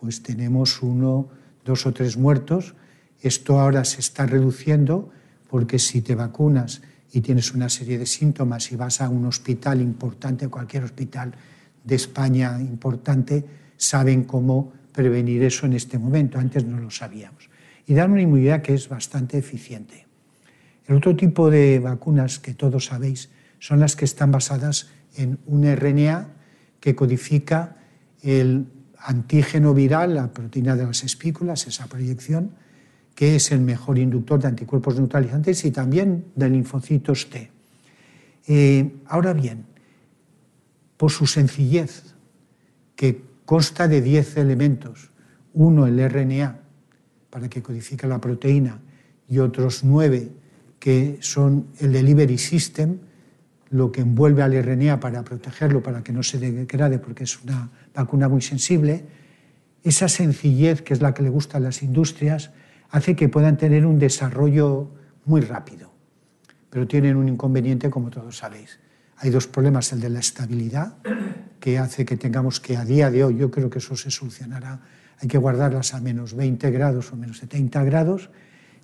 pues 0.00 0.22
tenemos 0.22 0.82
uno, 0.82 1.28
dos 1.64 1.86
o 1.86 1.92
tres 1.92 2.16
muertos. 2.16 2.74
Esto 3.20 3.58
ahora 3.58 3.84
se 3.84 4.00
está 4.00 4.26
reduciendo 4.26 5.10
porque 5.48 5.78
si 5.78 6.02
te 6.02 6.14
vacunas 6.14 6.82
y 7.10 7.20
tienes 7.20 7.54
una 7.54 7.68
serie 7.68 7.98
de 7.98 8.06
síntomas 8.06 8.70
y 8.70 8.76
vas 8.76 9.00
a 9.00 9.08
un 9.08 9.24
hospital 9.26 9.80
importante, 9.80 10.48
cualquier 10.48 10.84
hospital 10.84 11.32
de 11.82 11.94
España 11.94 12.60
importante, 12.60 13.44
saben 13.76 14.24
cómo 14.24 14.72
prevenir 14.92 15.42
eso 15.42 15.66
en 15.66 15.72
este 15.72 15.98
momento. 15.98 16.38
Antes 16.38 16.64
no 16.64 16.78
lo 16.78 16.90
sabíamos 16.90 17.48
y 17.88 17.94
dan 17.94 18.12
una 18.12 18.20
inmunidad 18.20 18.60
que 18.60 18.74
es 18.74 18.88
bastante 18.88 19.38
eficiente. 19.38 20.06
El 20.86 20.96
otro 20.96 21.16
tipo 21.16 21.50
de 21.50 21.78
vacunas 21.78 22.38
que 22.38 22.52
todos 22.52 22.84
sabéis 22.84 23.30
son 23.58 23.80
las 23.80 23.96
que 23.96 24.04
están 24.04 24.30
basadas 24.30 24.90
en 25.16 25.38
un 25.46 25.64
RNA 25.64 26.28
que 26.80 26.94
codifica 26.94 27.78
el 28.22 28.66
antígeno 28.98 29.72
viral, 29.72 30.14
la 30.14 30.30
proteína 30.32 30.76
de 30.76 30.84
las 30.84 31.02
espículas, 31.02 31.66
esa 31.66 31.86
proyección, 31.86 32.52
que 33.14 33.36
es 33.36 33.50
el 33.52 33.60
mejor 33.60 33.98
inductor 33.98 34.38
de 34.40 34.48
anticuerpos 34.48 34.96
neutralizantes 34.96 35.64
y 35.64 35.70
también 35.70 36.26
de 36.36 36.50
linfocitos 36.50 37.30
T. 37.30 37.50
Eh, 38.48 38.96
ahora 39.06 39.32
bien, 39.32 39.64
por 40.98 41.10
su 41.10 41.26
sencillez, 41.26 42.14
que 42.96 43.22
consta 43.46 43.88
de 43.88 44.02
10 44.02 44.36
elementos, 44.36 45.10
uno 45.54 45.86
el 45.86 45.98
RNA, 46.06 46.67
para 47.30 47.48
que 47.48 47.62
codifique 47.62 48.06
la 48.06 48.20
proteína 48.20 48.80
y 49.28 49.38
otros 49.38 49.84
nueve 49.84 50.30
que 50.78 51.18
son 51.20 51.66
el 51.80 51.92
delivery 51.92 52.38
system, 52.38 52.98
lo 53.70 53.92
que 53.92 54.00
envuelve 54.00 54.42
al 54.42 54.54
RNA 54.62 55.00
para 55.00 55.22
protegerlo, 55.24 55.82
para 55.82 56.02
que 56.02 56.12
no 56.12 56.22
se 56.22 56.38
degrade, 56.38 56.98
porque 56.98 57.24
es 57.24 57.42
una 57.42 57.70
vacuna 57.94 58.28
muy 58.28 58.40
sensible, 58.40 59.04
esa 59.82 60.08
sencillez, 60.08 60.82
que 60.82 60.94
es 60.94 61.02
la 61.02 61.14
que 61.14 61.22
le 61.22 61.28
gusta 61.28 61.58
a 61.58 61.60
las 61.60 61.82
industrias, 61.82 62.50
hace 62.90 63.16
que 63.16 63.28
puedan 63.28 63.56
tener 63.56 63.86
un 63.86 63.98
desarrollo 63.98 64.90
muy 65.24 65.40
rápido. 65.40 65.92
Pero 66.70 66.86
tienen 66.86 67.16
un 67.16 67.28
inconveniente, 67.28 67.90
como 67.90 68.10
todos 68.10 68.38
sabéis. 68.38 68.78
Hay 69.16 69.30
dos 69.30 69.46
problemas, 69.46 69.92
el 69.92 70.00
de 70.00 70.10
la 70.10 70.20
estabilidad, 70.20 70.96
que 71.60 71.78
hace 71.78 72.04
que 72.04 72.16
tengamos 72.16 72.60
que 72.60 72.76
a 72.76 72.84
día 72.84 73.10
de 73.10 73.24
hoy, 73.24 73.36
yo 73.36 73.50
creo 73.50 73.68
que 73.68 73.78
eso 73.78 73.96
se 73.96 74.10
solucionará 74.10 74.80
hay 75.20 75.28
que 75.28 75.38
guardarlas 75.38 75.94
a 75.94 76.00
menos 76.00 76.34
20 76.34 76.70
grados 76.70 77.12
o 77.12 77.16
menos 77.16 77.38
70 77.38 77.84
grados, 77.84 78.30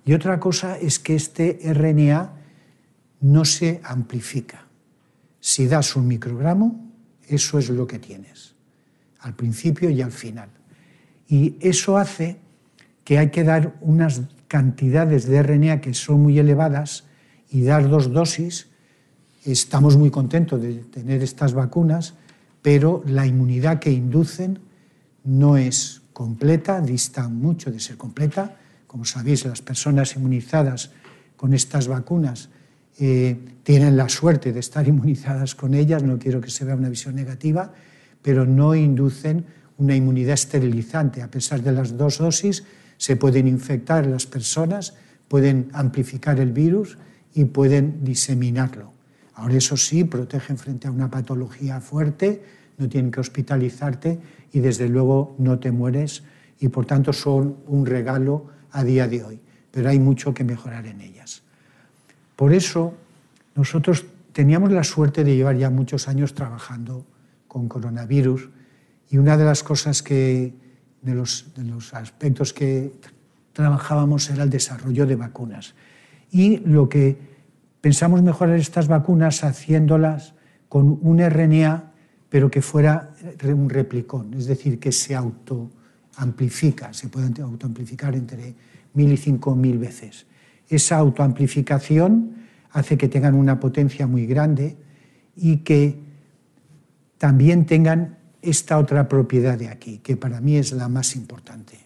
Y 0.07 0.13
otra 0.13 0.39
cosa 0.39 0.77
es 0.77 0.99
que 0.99 1.15
este 1.15 1.57
RNA 1.73 2.31
no 3.21 3.43
se 3.43 3.81
amplifica. 3.83 4.67
Si 5.39 5.65
das 5.65 5.95
un 5.95 6.05
microgramo, 6.05 6.93
eso 7.27 7.57
es 7.57 7.69
lo 7.69 7.87
que 7.87 7.97
tienes, 7.97 8.53
al 9.19 9.33
principio 9.33 9.89
y 9.89 10.03
al 10.03 10.11
final. 10.11 10.49
Y 11.27 11.57
eso 11.59 11.97
hace 11.97 12.37
que 13.03 13.17
hay 13.17 13.31
que 13.31 13.43
dar 13.43 13.73
unas 13.81 14.21
cantidades 14.47 15.25
de 15.25 15.41
RNA 15.41 15.81
que 15.81 15.95
son 15.95 16.21
muy 16.21 16.37
elevadas 16.37 17.05
y 17.49 17.63
dar 17.63 17.89
dos 17.89 18.13
dosis. 18.13 18.67
Estamos 19.43 19.97
muy 19.97 20.11
contentos 20.11 20.61
de 20.61 20.85
tener 20.85 21.23
estas 21.23 21.53
vacunas, 21.53 22.13
pero 22.61 23.01
la 23.07 23.25
inmunidad 23.25 23.79
que 23.79 23.91
inducen 23.91 24.59
no 25.23 25.57
es 25.57 26.04
completa, 26.15 26.79
dista 26.79 27.27
mucho 27.27 27.69
de 27.69 27.79
ser 27.81 27.97
completa. 27.97 28.55
Como 28.87 29.03
sabéis, 29.03 29.43
las 29.43 29.61
personas 29.61 30.15
inmunizadas 30.15 30.91
con 31.35 31.53
estas 31.53 31.89
vacunas 31.89 32.47
eh, 32.97 33.35
tienen 33.63 33.97
la 33.97 34.07
suerte 34.07 34.53
de 34.53 34.61
estar 34.61 34.87
inmunizadas 34.93 35.55
con 35.55 35.73
ellas, 35.73 36.03
no 36.03 36.17
quiero 36.17 36.39
que 36.39 36.49
se 36.49 36.63
vea 36.63 36.75
una 36.75 36.87
visión 36.87 37.15
negativa, 37.15 37.73
pero 38.21 38.45
no 38.45 38.73
inducen 38.75 39.43
una 39.77 39.93
inmunidad 39.93 40.35
esterilizante. 40.35 41.21
A 41.21 41.29
pesar 41.29 41.61
de 41.61 41.73
las 41.73 41.97
dos 41.97 42.19
dosis, 42.19 42.63
se 42.95 43.17
pueden 43.17 43.45
infectar 43.45 44.07
las 44.07 44.25
personas, 44.25 44.93
pueden 45.27 45.67
amplificar 45.73 46.39
el 46.39 46.53
virus 46.53 46.97
y 47.33 47.43
pueden 47.43 48.05
diseminarlo. 48.05 48.93
Ahora 49.33 49.55
eso 49.55 49.75
sí, 49.75 50.05
protegen 50.05 50.57
frente 50.57 50.87
a 50.87 50.91
una 50.91 51.11
patología 51.11 51.81
fuerte, 51.81 52.41
no 52.77 52.89
tienen 52.89 53.11
que 53.11 53.19
hospitalizarte 53.19 54.19
y 54.51 54.59
desde 54.59 54.89
luego 54.89 55.35
no 55.39 55.59
te 55.59 55.71
mueres 55.71 56.23
y 56.59 56.69
por 56.69 56.85
tanto 56.85 57.13
son 57.13 57.57
un 57.67 57.85
regalo 57.85 58.47
a 58.71 58.83
día 58.83 59.07
de 59.07 59.23
hoy, 59.23 59.39
pero 59.71 59.89
hay 59.89 59.99
mucho 59.99 60.33
que 60.33 60.43
mejorar 60.43 60.85
en 60.85 61.01
ellas. 61.01 61.43
Por 62.35 62.53
eso 62.53 62.93
nosotros 63.55 64.05
teníamos 64.33 64.71
la 64.71 64.83
suerte 64.83 65.23
de 65.23 65.35
llevar 65.35 65.55
ya 65.57 65.69
muchos 65.69 66.07
años 66.07 66.33
trabajando 66.33 67.05
con 67.47 67.69
coronavirus 67.69 68.49
y 69.09 69.17
una 69.17 69.37
de 69.37 69.45
las 69.45 69.63
cosas 69.63 70.03
que, 70.03 70.53
de 71.01 71.15
los, 71.15 71.45
aspectos 71.93 72.51
que 72.51 72.91
trabajábamos 73.53 74.29
era 74.29 74.43
el 74.43 74.49
desarrollo 74.49 75.05
de 75.05 75.15
vacunas. 75.15 75.75
Y 76.31 76.57
lo 76.57 76.89
que 76.89 77.17
pensamos 77.79 78.21
mejorar 78.23 78.57
estas 78.57 78.89
vacunas 78.89 79.43
haciéndolas 79.43 80.33
con 80.67 80.99
un 81.01 81.19
RNA, 81.19 81.93
pero 82.35 82.51
que 82.51 82.61
fuera 82.61 83.15
un 83.45 83.69
replicón, 83.69 84.33
es 84.33 84.47
decir, 84.47 84.77
que 84.77 84.91
se 84.91 85.15
autoamplifica, 85.15 86.91
se 86.91 87.07
puede 87.07 87.27
autoamplificar 87.41 88.13
entre 88.13 88.53
mil 88.93 89.13
y 89.13 89.15
cinco 89.15 89.55
mil 89.55 89.77
veces. 89.77 90.25
Esa 90.67 90.97
autoamplificación 90.97 92.35
hace 92.71 92.97
que 92.97 93.07
tengan 93.07 93.35
una 93.35 93.57
potencia 93.57 94.05
muy 94.05 94.25
grande 94.25 94.75
y 95.37 95.59
que 95.59 95.97
también 97.17 97.65
tengan 97.65 98.17
esta 98.41 98.79
otra 98.79 99.07
propiedad 99.07 99.57
de 99.57 99.69
aquí, 99.69 99.99
que 99.99 100.17
para 100.17 100.41
mí 100.41 100.57
es 100.57 100.73
la 100.73 100.89
más 100.89 101.15
importante. 101.15 101.79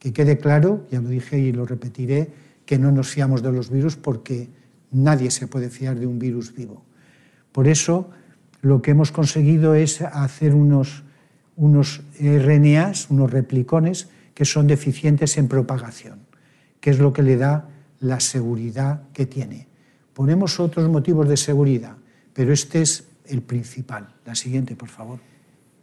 Que 0.00 0.12
quede 0.12 0.36
claro, 0.36 0.84
ya 0.90 1.00
lo 1.00 1.10
dije 1.10 1.38
y 1.38 1.52
lo 1.52 1.64
repetiré, 1.64 2.28
que 2.66 2.76
no 2.76 2.90
nos 2.90 3.08
fiamos 3.08 3.40
de 3.40 3.52
los 3.52 3.70
virus 3.70 3.94
porque 3.94 4.48
nadie 4.90 5.30
se 5.30 5.46
puede 5.46 5.70
fiar 5.70 5.96
de 6.00 6.08
un 6.08 6.18
virus 6.18 6.52
vivo. 6.52 6.82
Por 7.52 7.68
eso 7.68 8.10
lo 8.62 8.80
que 8.80 8.92
hemos 8.92 9.12
conseguido 9.12 9.74
es 9.74 10.00
hacer 10.00 10.54
unos, 10.54 11.02
unos 11.56 12.02
RNAs, 12.18 13.10
unos 13.10 13.30
replicones, 13.30 14.08
que 14.34 14.44
son 14.44 14.66
deficientes 14.66 15.36
en 15.36 15.48
propagación, 15.48 16.20
que 16.80 16.90
es 16.90 16.98
lo 16.98 17.12
que 17.12 17.22
le 17.22 17.36
da 17.36 17.68
la 18.00 18.20
seguridad 18.20 19.02
que 19.12 19.26
tiene. 19.26 19.68
Ponemos 20.14 20.60
otros 20.60 20.88
motivos 20.88 21.28
de 21.28 21.36
seguridad, 21.36 21.96
pero 22.32 22.52
este 22.52 22.82
es 22.82 23.08
el 23.26 23.42
principal. 23.42 24.14
La 24.24 24.34
siguiente, 24.34 24.76
por 24.76 24.88
favor. 24.88 25.18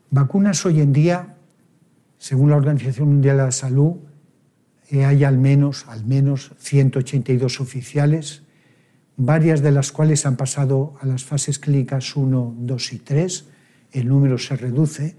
Vacunas 0.10 0.66
hoy 0.66 0.82
en 0.82 0.94
día, 0.94 1.36
según 2.18 2.50
la 2.50 2.56
Organización 2.56 3.10
Mundial 3.10 3.38
de 3.38 3.44
la 3.44 3.52
Salud, 3.52 3.98
eh, 4.90 5.06
hay 5.06 5.24
al 5.24 5.38
menos, 5.38 5.86
al 5.88 6.06
menos 6.06 6.54
182 6.58 7.62
oficiales, 7.62 8.44
varias 9.20 9.62
de 9.62 9.72
las 9.72 9.92
cuales 9.92 10.26
han 10.26 10.38
pasado 10.38 10.96
a 11.02 11.06
las 11.06 11.26
fases 11.26 11.60
clínicas 11.60 12.16
1, 12.16 12.56
2 12.58 12.94
y 12.94 13.00
3. 13.00 13.46
El 13.92 14.08
número 14.08 14.38
se 14.38 14.56
reduce, 14.56 15.18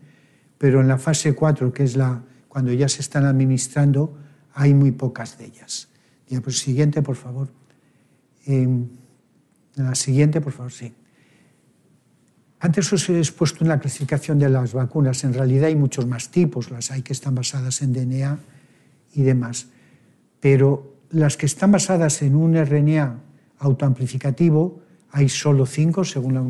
pero 0.57 0.81
en 0.81 0.89
la 0.89 0.97
fase 0.97 1.35
4, 1.35 1.73
que 1.73 1.85
es 1.85 1.97
la 1.97 2.23
cuando 2.49 2.73
ya 2.73 2.89
se 2.89 3.03
están 3.03 3.27
administrando, 3.27 4.19
hay 4.55 4.75
muy 4.75 4.91
pocas 4.91 5.39
de 5.39 5.45
ellas. 5.45 5.89
pues 6.43 6.59
siguiente, 6.59 7.03
por 7.03 7.15
favor. 7.15 7.53
Em, 8.47 8.89
la 9.77 9.95
siguiente, 9.95 10.41
por 10.41 10.53
favor, 10.53 10.73
sí. 10.73 10.93
Antes 12.59 12.93
os 12.93 13.09
he 13.09 13.19
expuesto 13.19 13.65
una 13.65 13.79
clasificación 13.79 14.39
de 14.39 14.49
las 14.49 14.73
vacunas. 14.73 15.23
En 15.25 15.35
realidad 15.35 15.67
hay 15.67 15.77
muchos 15.77 16.07
más 16.07 16.31
tipos. 16.31 16.71
Las 16.71 16.91
hay 16.91 17.03
que 17.03 17.13
están 17.13 17.35
basadas 17.35 17.83
en 17.83 17.93
DNA 17.93 18.39
y 19.15 19.23
demás. 19.23 19.69
Pero 20.41 20.97
las 21.11 21.37
que 21.37 21.47
están 21.47 21.71
basadas 21.71 22.23
en 22.23 22.35
un 22.35 22.57
RNA 22.57 23.30
autoamplificativo, 23.61 24.81
hay 25.13 25.29
solo 25.29 25.67
cinco, 25.67 26.05
según 26.05 26.35
la 26.35 26.45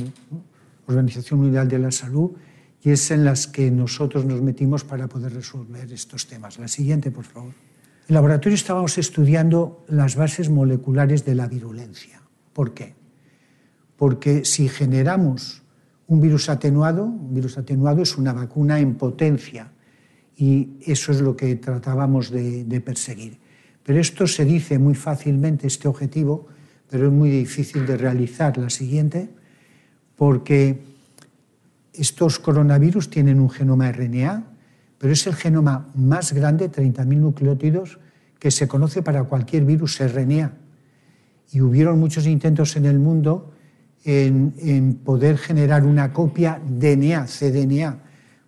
Organización 0.86 1.40
Mundial 1.40 1.68
de 1.68 1.78
la 1.78 1.90
Salud, 1.90 2.32
y 2.82 2.90
es 2.90 3.10
en 3.10 3.24
las 3.24 3.46
que 3.46 3.70
nosotros 3.70 4.24
nos 4.24 4.40
metimos 4.40 4.84
para 4.84 5.08
poder 5.08 5.34
resolver 5.34 5.92
estos 5.92 6.26
temas. 6.26 6.58
La 6.58 6.68
siguiente, 6.68 7.10
por 7.10 7.24
favor. 7.24 7.50
En 7.50 8.08
el 8.08 8.14
laboratorio 8.14 8.54
estábamos 8.54 8.96
estudiando 8.96 9.84
las 9.88 10.16
bases 10.16 10.48
moleculares 10.48 11.24
de 11.24 11.34
la 11.34 11.46
virulencia. 11.46 12.22
¿Por 12.52 12.72
qué? 12.74 12.94
Porque 13.96 14.44
si 14.44 14.68
generamos 14.68 15.62
un 16.06 16.20
virus 16.20 16.48
atenuado, 16.48 17.04
un 17.04 17.34
virus 17.34 17.58
atenuado 17.58 18.02
es 18.02 18.16
una 18.16 18.32
vacuna 18.32 18.80
en 18.80 18.94
potencia 18.94 19.72
y 20.36 20.70
eso 20.86 21.12
es 21.12 21.20
lo 21.20 21.36
que 21.36 21.54
tratábamos 21.56 22.30
de, 22.30 22.64
de 22.64 22.80
perseguir. 22.80 23.38
Pero 23.82 24.00
esto 24.00 24.26
se 24.26 24.44
dice 24.44 24.78
muy 24.78 24.94
fácilmente, 24.94 25.66
este 25.66 25.86
objetivo, 25.86 26.46
pero 26.90 27.06
es 27.06 27.12
muy 27.12 27.30
difícil 27.30 27.86
de 27.86 27.96
realizar. 27.96 28.58
La 28.58 28.68
siguiente, 28.68 29.30
porque 30.16 30.82
estos 31.94 32.38
coronavirus 32.38 33.08
tienen 33.08 33.40
un 33.40 33.48
genoma 33.48 33.90
RNA, 33.92 34.44
pero 34.98 35.12
es 35.12 35.26
el 35.26 35.34
genoma 35.34 35.88
más 35.94 36.32
grande, 36.32 36.70
30.000 36.70 37.16
nucleótidos, 37.16 37.98
que 38.38 38.50
se 38.50 38.66
conoce 38.66 39.02
para 39.02 39.24
cualquier 39.24 39.64
virus 39.64 40.00
RNA. 40.00 40.52
Y 41.52 41.60
hubieron 41.60 41.98
muchos 41.98 42.26
intentos 42.26 42.76
en 42.76 42.86
el 42.86 42.98
mundo 42.98 43.52
en, 44.04 45.00
poder 45.04 45.38
generar 45.38 45.84
una 45.84 46.12
copia 46.12 46.60
DNA, 46.66 47.26
cDNA. 47.26 47.98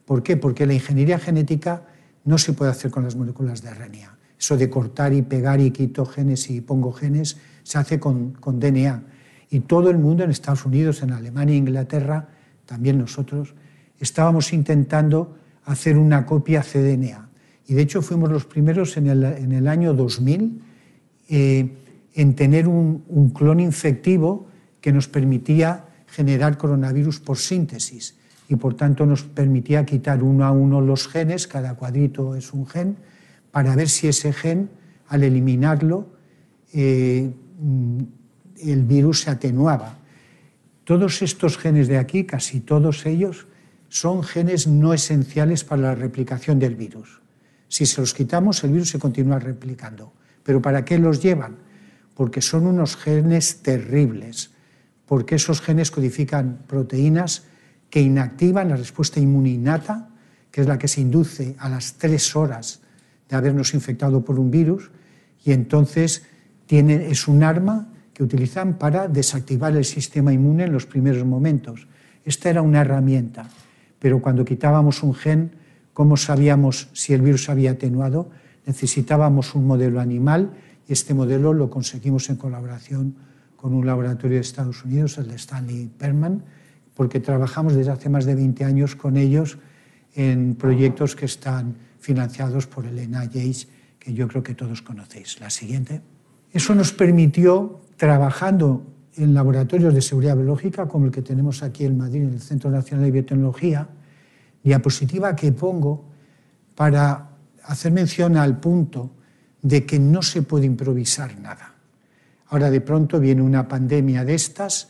¿Por 0.04 0.22
qué? 0.22 0.36
Porque 0.36 0.66
la 0.66 0.74
ingeniería 0.74 1.18
genética 1.18 1.84
no 2.24 2.38
se 2.38 2.52
puede 2.52 2.70
hacer 2.70 2.90
con 2.90 3.04
las 3.04 3.16
moléculas 3.16 3.62
de 3.62 3.70
RNA. 3.72 4.18
Eso 4.38 4.56
de 4.56 4.68
cortar 4.68 5.12
y 5.12 5.22
pegar 5.22 5.60
y 5.60 5.70
quito 5.70 6.04
genes 6.04 6.50
y 6.50 6.60
pongo 6.60 6.92
genes 6.92 7.36
se 7.62 7.78
hace 7.78 7.98
con, 7.98 8.32
con 8.32 8.58
DNA. 8.60 9.02
Y 9.50 9.60
todo 9.60 9.90
el 9.90 9.98
mundo 9.98 10.24
en 10.24 10.30
Estados 10.30 10.64
Unidos, 10.64 11.02
en 11.02 11.12
Alemania 11.12 11.56
Inglaterra, 11.56 12.28
también 12.66 12.98
nosotros, 12.98 13.54
estábamos 13.98 14.52
intentando 14.52 15.36
hacer 15.64 15.96
una 15.96 16.26
copia 16.26 16.62
cDNA. 16.62 17.28
Y 17.66 17.74
de 17.74 17.82
hecho 17.82 18.02
fuimos 18.02 18.30
los 18.30 18.44
primeros 18.44 18.96
en 18.96 19.06
el, 19.06 19.24
en 19.24 19.52
el 19.52 19.68
año 19.68 19.94
2000 19.94 20.62
eh, 21.28 21.76
en 22.14 22.34
tener 22.34 22.68
un, 22.68 23.04
un 23.08 23.30
clon 23.30 23.60
infectivo 23.60 24.48
que 24.80 24.92
nos 24.92 25.08
permitía 25.08 25.86
generar 26.06 26.58
coronavirus 26.58 27.20
por 27.20 27.38
síntesis 27.38 28.16
y 28.48 28.56
por 28.56 28.74
tanto 28.74 29.06
nos 29.06 29.22
permitía 29.22 29.86
quitar 29.86 30.22
uno 30.22 30.44
a 30.44 30.50
uno 30.50 30.80
los 30.80 31.08
genes, 31.08 31.46
cada 31.46 31.74
cuadrito 31.74 32.34
es 32.36 32.52
un 32.52 32.66
gen, 32.66 32.96
para 33.50 33.74
ver 33.76 33.88
si 33.88 34.08
ese 34.08 34.32
gen, 34.32 34.68
al 35.08 35.24
eliminarlo, 35.24 36.08
eh, 36.74 37.32
el 38.58 38.82
virus 38.84 39.22
se 39.22 39.30
atenuaba. 39.30 39.98
Todos 40.84 41.22
estos 41.22 41.58
genes 41.58 41.88
de 41.88 41.98
aquí, 41.98 42.24
casi 42.24 42.60
todos 42.60 43.06
ellos, 43.06 43.46
son 43.88 44.22
genes 44.22 44.66
no 44.66 44.94
esenciales 44.94 45.64
para 45.64 45.82
la 45.82 45.94
replicación 45.94 46.58
del 46.58 46.76
virus. 46.76 47.20
Si 47.68 47.86
se 47.86 48.00
los 48.00 48.14
quitamos, 48.14 48.62
el 48.64 48.72
virus 48.72 48.90
se 48.90 48.98
continúa 48.98 49.38
replicando. 49.38 50.12
¿Pero 50.42 50.60
para 50.60 50.84
qué 50.84 50.98
los 50.98 51.22
llevan? 51.22 51.56
Porque 52.14 52.40
son 52.40 52.66
unos 52.66 52.96
genes 52.96 53.62
terribles, 53.62 54.50
porque 55.06 55.36
esos 55.36 55.60
genes 55.60 55.90
codifican 55.90 56.64
proteínas 56.66 57.44
que 57.90 58.00
inactivan 58.00 58.70
la 58.70 58.76
respuesta 58.76 59.20
inmune 59.20 59.50
innata, 59.50 60.08
que 60.50 60.62
es 60.62 60.66
la 60.66 60.78
que 60.78 60.88
se 60.88 61.00
induce 61.00 61.54
a 61.58 61.68
las 61.68 61.94
tres 61.94 62.34
horas 62.34 62.80
de 63.28 63.36
habernos 63.36 63.74
infectado 63.74 64.24
por 64.24 64.38
un 64.38 64.50
virus, 64.50 64.90
y 65.44 65.52
entonces 65.52 66.24
tiene, 66.66 67.10
es 67.10 67.28
un 67.28 67.42
arma 67.42 67.88
que 68.12 68.22
utilizan 68.22 68.78
para 68.78 69.08
desactivar 69.08 69.76
el 69.76 69.84
sistema 69.84 70.32
inmune 70.32 70.64
en 70.64 70.72
los 70.72 70.86
primeros 70.86 71.24
momentos. 71.24 71.86
Esta 72.24 72.50
era 72.50 72.62
una 72.62 72.82
herramienta, 72.82 73.48
pero 73.98 74.20
cuando 74.20 74.44
quitábamos 74.44 75.02
un 75.02 75.14
gen, 75.14 75.52
¿cómo 75.92 76.16
sabíamos 76.16 76.88
si 76.92 77.14
el 77.14 77.22
virus 77.22 77.48
había 77.48 77.72
atenuado? 77.72 78.30
Necesitábamos 78.66 79.54
un 79.54 79.66
modelo 79.66 80.00
animal 80.00 80.52
y 80.88 80.92
Este 80.92 81.14
modelo 81.14 81.54
lo 81.54 81.70
conseguimos 81.70 82.28
en 82.28 82.36
colaboración 82.36 83.14
con 83.56 83.74
un 83.74 83.86
laboratorio 83.86 84.36
de 84.36 84.42
Estados 84.42 84.84
Unidos, 84.84 85.16
el 85.18 85.28
de 85.28 85.36
Stanley 85.36 85.88
Perman, 85.96 86.42
porque 86.94 87.20
trabajamos 87.20 87.74
desde 87.74 87.92
hace 87.92 88.08
más 88.08 88.24
de 88.24 88.34
20 88.34 88.64
años 88.64 88.96
con 88.96 89.16
ellos 89.16 89.58
en 90.14 90.56
proyectos 90.56 91.16
que 91.16 91.26
están 91.26 91.76
financiados 92.00 92.66
por 92.66 92.84
el 92.84 92.96
NIH, 92.96 93.68
que 93.98 94.12
yo 94.12 94.26
creo 94.28 94.42
que 94.42 94.54
todos 94.54 94.82
conocéis. 94.82 95.40
La 95.40 95.48
siguiente. 95.48 96.02
Eso 96.52 96.74
nos 96.74 96.92
permitió, 96.92 97.80
trabajando 97.96 98.84
en 99.16 99.34
laboratorios 99.34 99.94
de 99.94 100.02
seguridad 100.02 100.36
biológica, 100.36 100.86
como 100.86 101.06
el 101.06 101.12
que 101.12 101.22
tenemos 101.22 101.62
aquí 101.62 101.84
en 101.84 101.96
Madrid, 101.96 102.22
en 102.22 102.34
el 102.34 102.40
Centro 102.40 102.70
Nacional 102.70 103.06
de 103.06 103.10
Biotecnología, 103.10 103.88
diapositiva 104.62 105.34
que 105.34 105.52
pongo 105.52 106.04
para 106.74 107.30
hacer 107.64 107.92
mención 107.92 108.36
al 108.36 108.58
punto 108.58 109.10
de 109.62 109.86
que 109.86 109.98
no 109.98 110.22
se 110.22 110.42
puede 110.42 110.66
improvisar 110.66 111.38
nada. 111.38 111.74
Ahora 112.48 112.70
de 112.70 112.80
pronto 112.80 113.18
viene 113.18 113.42
una 113.42 113.68
pandemia 113.68 114.24
de 114.24 114.34
estas 114.34 114.88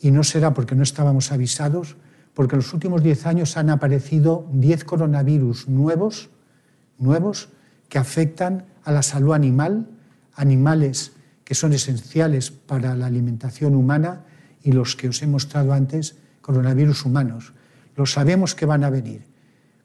y 0.00 0.10
no 0.10 0.24
será 0.24 0.54
porque 0.54 0.74
no 0.74 0.82
estábamos 0.82 1.30
avisados, 1.30 1.96
porque 2.34 2.54
en 2.54 2.60
los 2.60 2.72
últimos 2.72 3.02
10 3.02 3.26
años 3.26 3.56
han 3.56 3.70
aparecido 3.70 4.48
10 4.52 4.84
coronavirus 4.84 5.68
nuevos, 5.68 6.30
nuevos 6.98 7.50
que 7.88 7.98
afectan 7.98 8.64
a 8.84 8.92
la 8.92 9.02
salud 9.02 9.34
animal, 9.34 9.88
animales 10.34 11.12
que 11.44 11.54
son 11.54 11.72
esenciales 11.72 12.50
para 12.50 12.94
la 12.94 13.06
alimentación 13.06 13.74
humana 13.74 14.24
y 14.62 14.72
los 14.72 14.96
que 14.96 15.08
os 15.08 15.22
he 15.22 15.26
mostrado 15.26 15.72
antes, 15.72 16.16
coronavirus 16.40 17.04
humanos. 17.04 17.52
Lo 17.96 18.06
sabemos 18.06 18.54
que 18.54 18.66
van 18.66 18.84
a 18.84 18.90
venir, 18.90 19.22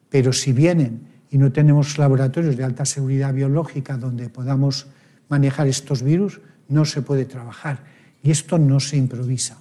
pero 0.08 0.32
si 0.32 0.52
vienen 0.52 1.08
y 1.30 1.38
no 1.38 1.52
tenemos 1.52 1.98
laboratorios 1.98 2.56
de 2.56 2.64
alta 2.64 2.84
seguridad 2.84 3.34
biológica 3.34 3.96
donde 3.96 4.28
podamos 4.28 4.86
manejar 5.28 5.66
estos 5.66 6.02
virus, 6.02 6.40
no 6.68 6.84
se 6.84 7.02
puede 7.02 7.24
trabajar. 7.24 7.84
Y 8.22 8.30
esto 8.30 8.58
no 8.58 8.80
se 8.80 8.96
improvisa, 8.96 9.58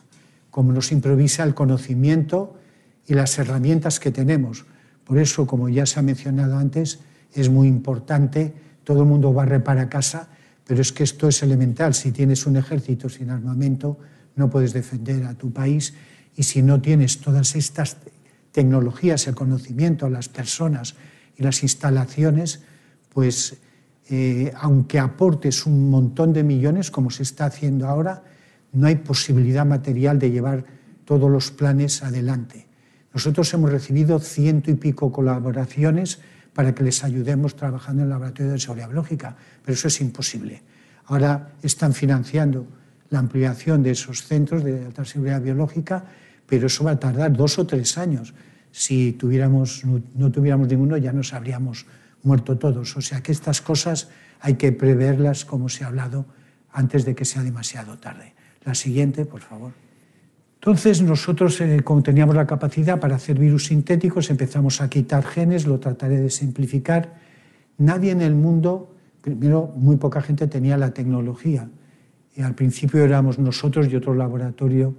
como 0.49 0.71
no 0.71 0.81
se 0.81 0.95
improvisa 0.95 1.43
el 1.43 1.53
conocimiento 1.53 2.57
y 3.05 3.13
las 3.13 3.37
herramientas 3.37 3.99
que 3.99 4.11
tenemos. 4.11 4.65
Por 5.03 5.17
eso, 5.17 5.47
como 5.47 5.69
ya 5.69 5.85
se 5.85 5.99
ha 5.99 6.03
mencionado 6.03 6.57
antes, 6.57 6.99
es 7.33 7.49
muy 7.49 7.67
importante, 7.67 8.53
todo 8.83 9.01
el 9.01 9.07
mundo 9.07 9.39
a 9.39 9.63
para 9.63 9.89
casa, 9.89 10.29
pero 10.67 10.81
es 10.81 10.91
que 10.91 11.03
esto 11.03 11.29
es 11.29 11.41
elemental. 11.41 11.93
Si 11.93 12.11
tienes 12.11 12.45
un 12.45 12.57
ejército 12.57 13.07
sin 13.07 13.29
armamento, 13.29 13.97
no 14.35 14.49
puedes 14.49 14.73
defender 14.73 15.23
a 15.23 15.33
tu 15.33 15.51
país 15.51 15.93
y 16.35 16.43
si 16.43 16.61
no 16.61 16.81
tienes 16.81 17.19
todas 17.19 17.55
estas 17.55 17.97
tecnologías, 18.51 19.27
el 19.27 19.35
conocimiento, 19.35 20.09
las 20.09 20.27
personas 20.27 20.95
y 21.37 21.43
las 21.43 21.63
instalaciones, 21.63 22.61
pues 23.13 23.57
eh, 24.09 24.51
aunque 24.57 24.99
aportes 24.99 25.65
un 25.65 25.89
montón 25.89 26.33
de 26.33 26.43
millones, 26.43 26.91
como 26.91 27.11
se 27.11 27.23
está 27.23 27.45
haciendo 27.45 27.87
ahora, 27.87 28.23
no 28.73 28.87
hay 28.87 28.97
posibilidad 28.97 29.65
material 29.65 30.19
de 30.19 30.31
llevar 30.31 30.65
todos 31.05 31.31
los 31.31 31.49
planes 31.49 32.03
adelante. 32.03 32.67
Nosotros 33.13 33.51
hemos 33.53 33.71
recibido 33.71 34.19
ciento 34.19 34.69
y 34.69 34.75
pico 34.75 35.11
colaboraciones 35.11 36.19
para 36.57 36.73
que 36.73 36.81
les 36.81 37.03
ayudemos 37.03 37.55
trabajando 37.55 38.01
en 38.01 38.05
el 38.05 38.09
laboratorio 38.09 38.53
de 38.53 38.57
seguridad 38.57 38.87
biológica, 38.87 39.35
pero 39.61 39.75
eso 39.75 39.89
es 39.89 40.01
imposible. 40.01 40.63
Ahora 41.05 41.53
están 41.61 41.93
financiando 41.93 42.65
la 43.11 43.19
ampliación 43.19 43.83
de 43.83 43.91
esos 43.91 44.23
centros 44.23 44.63
de 44.63 44.85
alta 44.85 45.05
seguridad 45.05 45.39
biológica, 45.39 46.03
pero 46.47 46.65
eso 46.65 46.83
va 46.83 46.97
a 46.97 46.99
tardar 46.99 47.31
dos 47.37 47.59
o 47.59 47.67
tres 47.67 47.99
años. 47.99 48.33
Si 48.71 49.11
no, 49.11 50.31
tuviéramos 50.31 50.67
ninguno, 50.67 50.97
ya 50.97 51.13
nos 51.13 51.31
habríamos 51.31 51.85
muerto 52.23 52.57
todos. 52.57 52.97
O 52.97 53.01
sea 53.01 53.21
que 53.21 53.33
estas 53.33 53.61
cosas 53.61 54.09
hay 54.39 54.55
que 54.55 54.71
preverlas, 54.71 55.45
como 55.45 55.69
se 55.69 55.83
ha 55.83 55.87
hablado, 55.89 56.25
antes 56.71 57.05
de 57.05 57.13
que 57.13 57.25
sea 57.25 57.43
demasiado 57.43 57.99
tarde. 57.99 58.33
La 58.65 58.73
siguiente, 58.73 59.25
por 59.25 59.41
favor. 59.41 59.73
Entonces 60.67 61.01
nosotros, 61.01 61.61
eh, 61.61 61.79
como 61.81 62.03
teníamos 62.03 62.35
la 62.35 62.45
capacidad 62.45 62.99
para 62.99 63.15
hacer 63.15 63.39
virus 63.39 63.67
sintéticos, 63.67 64.29
empezamos 64.29 64.81
a 64.81 64.89
quitar 64.89 65.23
genes, 65.23 65.65
lo 65.65 65.79
trataré 65.79 66.19
de 66.19 66.29
simplificar. 66.29 67.15
Nadie 67.77 68.11
en 68.11 68.21
el 68.21 68.35
mundo, 68.35 68.93
primero 69.21 69.71
muy 69.77 69.95
poca 69.95 70.21
gente 70.21 70.45
tenía 70.47 70.75
la 70.75 70.93
tecnología. 70.93 71.69
Y 72.35 72.41
al 72.41 72.53
principio 72.53 73.01
éramos 73.01 73.39
nosotros 73.39 73.87
y 73.89 73.95
otro 73.95 74.13
laboratorio 74.13 74.93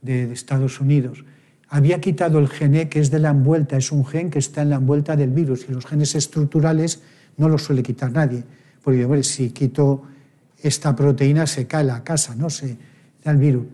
de, 0.00 0.26
de 0.26 0.32
Estados 0.32 0.80
Unidos. 0.80 1.22
Había 1.68 2.00
quitado 2.00 2.38
el 2.38 2.48
gene 2.48 2.88
que 2.88 3.00
es 3.00 3.10
de 3.10 3.18
la 3.18 3.28
envuelta, 3.28 3.76
es 3.76 3.92
un 3.92 4.06
gen 4.06 4.30
que 4.30 4.38
está 4.38 4.62
en 4.62 4.70
la 4.70 4.76
envuelta 4.76 5.16
del 5.16 5.32
virus 5.32 5.66
y 5.68 5.72
los 5.74 5.84
genes 5.84 6.14
estructurales 6.14 7.02
no 7.36 7.50
los 7.50 7.62
suele 7.62 7.82
quitar 7.82 8.10
nadie. 8.10 8.42
Porque 8.82 9.04
bueno, 9.04 9.22
si 9.22 9.50
quito 9.50 10.02
esta 10.62 10.96
proteína 10.96 11.46
se 11.46 11.66
cae 11.66 11.84
la 11.84 12.02
casa, 12.02 12.34
no 12.34 12.48
se 12.48 12.78
da 13.22 13.32
el 13.32 13.36
virus 13.36 13.66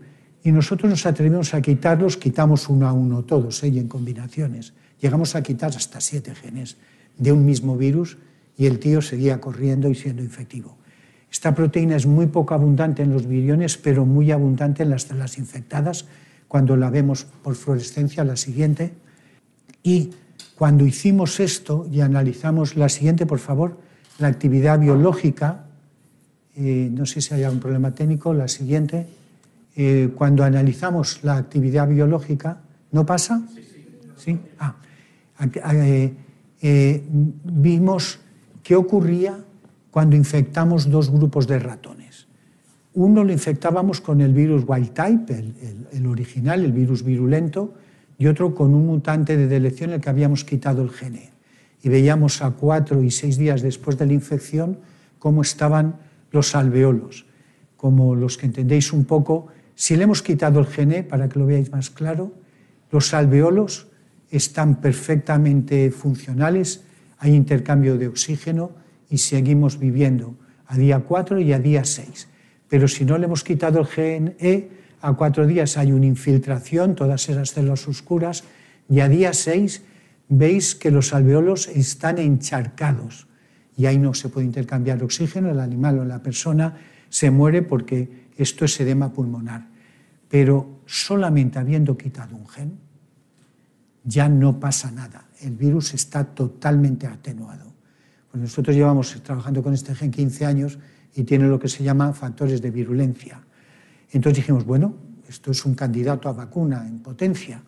y 0.47 0.51
nosotros 0.53 0.89
nos 0.89 1.05
atrevemos 1.05 1.53
a 1.53 1.61
quitarlos, 1.61 2.15
quitamos 2.15 2.69
uno 2.69 2.87
a 2.87 2.93
uno 2.93 3.25
todos, 3.25 3.61
¿eh? 3.65 3.67
y 3.67 3.79
en 3.79 3.89
combinaciones. 3.89 4.71
Llegamos 5.01 5.35
a 5.35 5.43
quitar 5.43 5.75
hasta 5.75 5.99
siete 5.99 6.33
genes 6.35 6.77
de 7.17 7.33
un 7.33 7.43
mismo 7.43 7.75
virus 7.75 8.17
y 8.57 8.65
el 8.65 8.79
tío 8.79 9.01
seguía 9.01 9.41
corriendo 9.41 9.89
y 9.89 9.95
siendo 9.95 10.23
efectivo. 10.23 10.77
Esta 11.29 11.53
proteína 11.53 11.97
es 11.97 12.05
muy 12.05 12.27
poco 12.27 12.53
abundante 12.53 13.03
en 13.03 13.11
los 13.11 13.27
viriones, 13.27 13.75
pero 13.75 14.05
muy 14.05 14.31
abundante 14.31 14.83
en 14.83 14.91
las 14.91 15.01
células 15.01 15.37
infectadas, 15.37 16.05
cuando 16.47 16.77
la 16.77 16.89
vemos 16.91 17.25
por 17.43 17.55
fluorescencia, 17.55 18.23
la 18.23 18.37
siguiente. 18.37 18.93
Y 19.83 20.11
cuando 20.55 20.85
hicimos 20.85 21.41
esto 21.41 21.89
y 21.91 21.99
analizamos 21.99 22.77
la 22.77 22.87
siguiente, 22.87 23.25
por 23.25 23.39
favor, 23.39 23.81
la 24.17 24.29
actividad 24.29 24.79
biológica, 24.79 25.65
eh, 26.55 26.89
no 26.89 27.05
sé 27.05 27.19
si 27.19 27.33
hay 27.33 27.43
algún 27.43 27.59
problema 27.59 27.93
técnico, 27.93 28.33
la 28.33 28.47
siguiente, 28.47 29.07
eh, 29.79 30.09
cuando 30.15 30.43
analizamos 30.43 31.23
la 31.23 31.37
actividad 31.37 31.87
biológica, 31.87 32.61
¿no 32.91 33.05
pasa? 33.05 33.43
Sí. 34.17 34.35
Ah, 34.57 34.75
eh, 35.71 36.13
eh, 36.63 37.03
vimos 37.43 38.19
qué 38.63 38.75
ocurría 38.75 39.37
cuando 39.91 40.15
infectamos 40.15 40.89
dos 40.89 41.11
grupos 41.11 41.45
de 41.45 41.59
ratones. 41.59 42.27
Uno 42.95 43.23
lo 43.23 43.31
infectábamos 43.31 44.01
con 44.01 44.19
el 44.21 44.33
virus 44.33 44.63
wild 44.65 44.93
type, 44.93 45.53
el, 45.91 46.07
original, 46.07 46.65
el 46.65 46.71
virus 46.71 47.03
virulento, 47.03 47.75
y 48.17 48.25
otro 48.25 48.55
con 48.55 48.73
un 48.73 48.87
mutante 48.87 49.37
de 49.37 49.45
delección 49.45 49.91
el 49.91 50.01
que 50.01 50.09
habíamos 50.09 50.43
quitado 50.43 50.81
el 50.81 50.89
gene. 50.89 51.29
Y 51.83 51.89
veíamos 51.89 52.41
a 52.41 52.49
cuatro 52.49 53.03
y 53.03 53.11
seis 53.11 53.37
días 53.37 53.61
después 53.61 53.95
de 53.99 54.07
la 54.07 54.13
infección 54.13 54.79
cómo 55.19 55.43
estaban 55.43 55.97
los 56.31 56.55
alveolos. 56.55 57.27
Como 57.75 58.15
los 58.15 58.39
que 58.39 58.47
entendéis 58.47 58.91
un 58.91 59.05
poco, 59.05 59.49
si 59.77 59.95
le 59.95 60.05
hemos 60.05 60.23
quitado 60.23 60.59
el 60.59 60.65
gene, 60.65 61.03
para 61.03 61.29
que 61.29 61.37
lo 61.37 61.45
veáis 61.45 61.71
más 61.71 61.91
claro, 61.91 62.33
los 62.89 63.13
alveolos 63.13 63.85
están 64.31 64.81
perfectamente 64.81 65.91
funcionales, 65.91 66.81
hay 67.19 67.35
intercambio 67.35 67.95
de 67.95 68.07
oxígeno 68.07 68.71
y 69.07 69.19
seguimos 69.19 69.77
viviendo 69.77 70.35
a 70.65 70.75
día 70.77 71.01
4 71.01 71.39
y 71.41 71.53
a 71.53 71.59
día 71.59 71.85
6. 71.85 72.27
Pero 72.67 72.87
si 72.87 73.05
no 73.05 73.19
le 73.19 73.25
hemos 73.25 73.43
quitado 73.43 73.79
el 73.81 73.85
gene, 73.85 74.35
a 74.99 75.13
cuatro 75.13 75.45
días 75.45 75.77
hay 75.77 75.91
una 75.91 76.07
infiltración, 76.07 76.95
todas 76.95 77.29
esas 77.29 77.51
células 77.51 77.87
oscuras, 77.87 78.45
y 78.89 79.01
a 79.01 79.07
día 79.07 79.31
6 79.31 79.83
veis 80.27 80.73
que 80.73 80.89
los 80.89 81.13
alveolos 81.13 81.67
están 81.67 82.17
encharcados 82.17 83.27
y 83.77 83.85
ahí 83.85 83.99
no 83.99 84.15
se 84.15 84.29
puede 84.29 84.47
intercambiar 84.47 85.03
oxígeno, 85.03 85.51
el 85.51 85.59
animal 85.59 85.99
o 85.99 86.03
la 86.03 86.23
persona 86.23 86.77
se 87.09 87.29
muere 87.29 87.61
porque 87.61 88.26
esto 88.37 88.65
es 88.65 88.79
edema 88.79 89.11
pulmonar. 89.11 89.67
Pero 90.29 90.81
solamente 90.85 91.59
habiendo 91.59 91.97
quitado 91.97 92.35
un 92.35 92.47
gen, 92.47 92.77
ya 94.03 94.29
no 94.29 94.59
pasa 94.59 94.91
nada. 94.91 95.25
El 95.41 95.55
virus 95.55 95.93
está 95.93 96.23
totalmente 96.23 97.07
atenuado. 97.07 97.73
Pues 98.31 98.41
nosotros 98.41 98.75
llevamos 98.75 99.21
trabajando 99.23 99.61
con 99.61 99.73
este 99.73 99.95
gen 99.95 100.11
15 100.11 100.45
años 100.45 100.79
y 101.15 101.23
tiene 101.23 101.47
lo 101.47 101.59
que 101.59 101.67
se 101.67 101.83
llama 101.83 102.13
factores 102.13 102.61
de 102.61 102.71
virulencia. 102.71 103.41
Entonces 104.11 104.37
dijimos, 104.37 104.65
bueno, 104.65 104.95
esto 105.27 105.51
es 105.51 105.65
un 105.65 105.75
candidato 105.75 106.29
a 106.29 106.33
vacuna 106.33 106.87
en 106.87 106.99
potencia, 106.99 107.61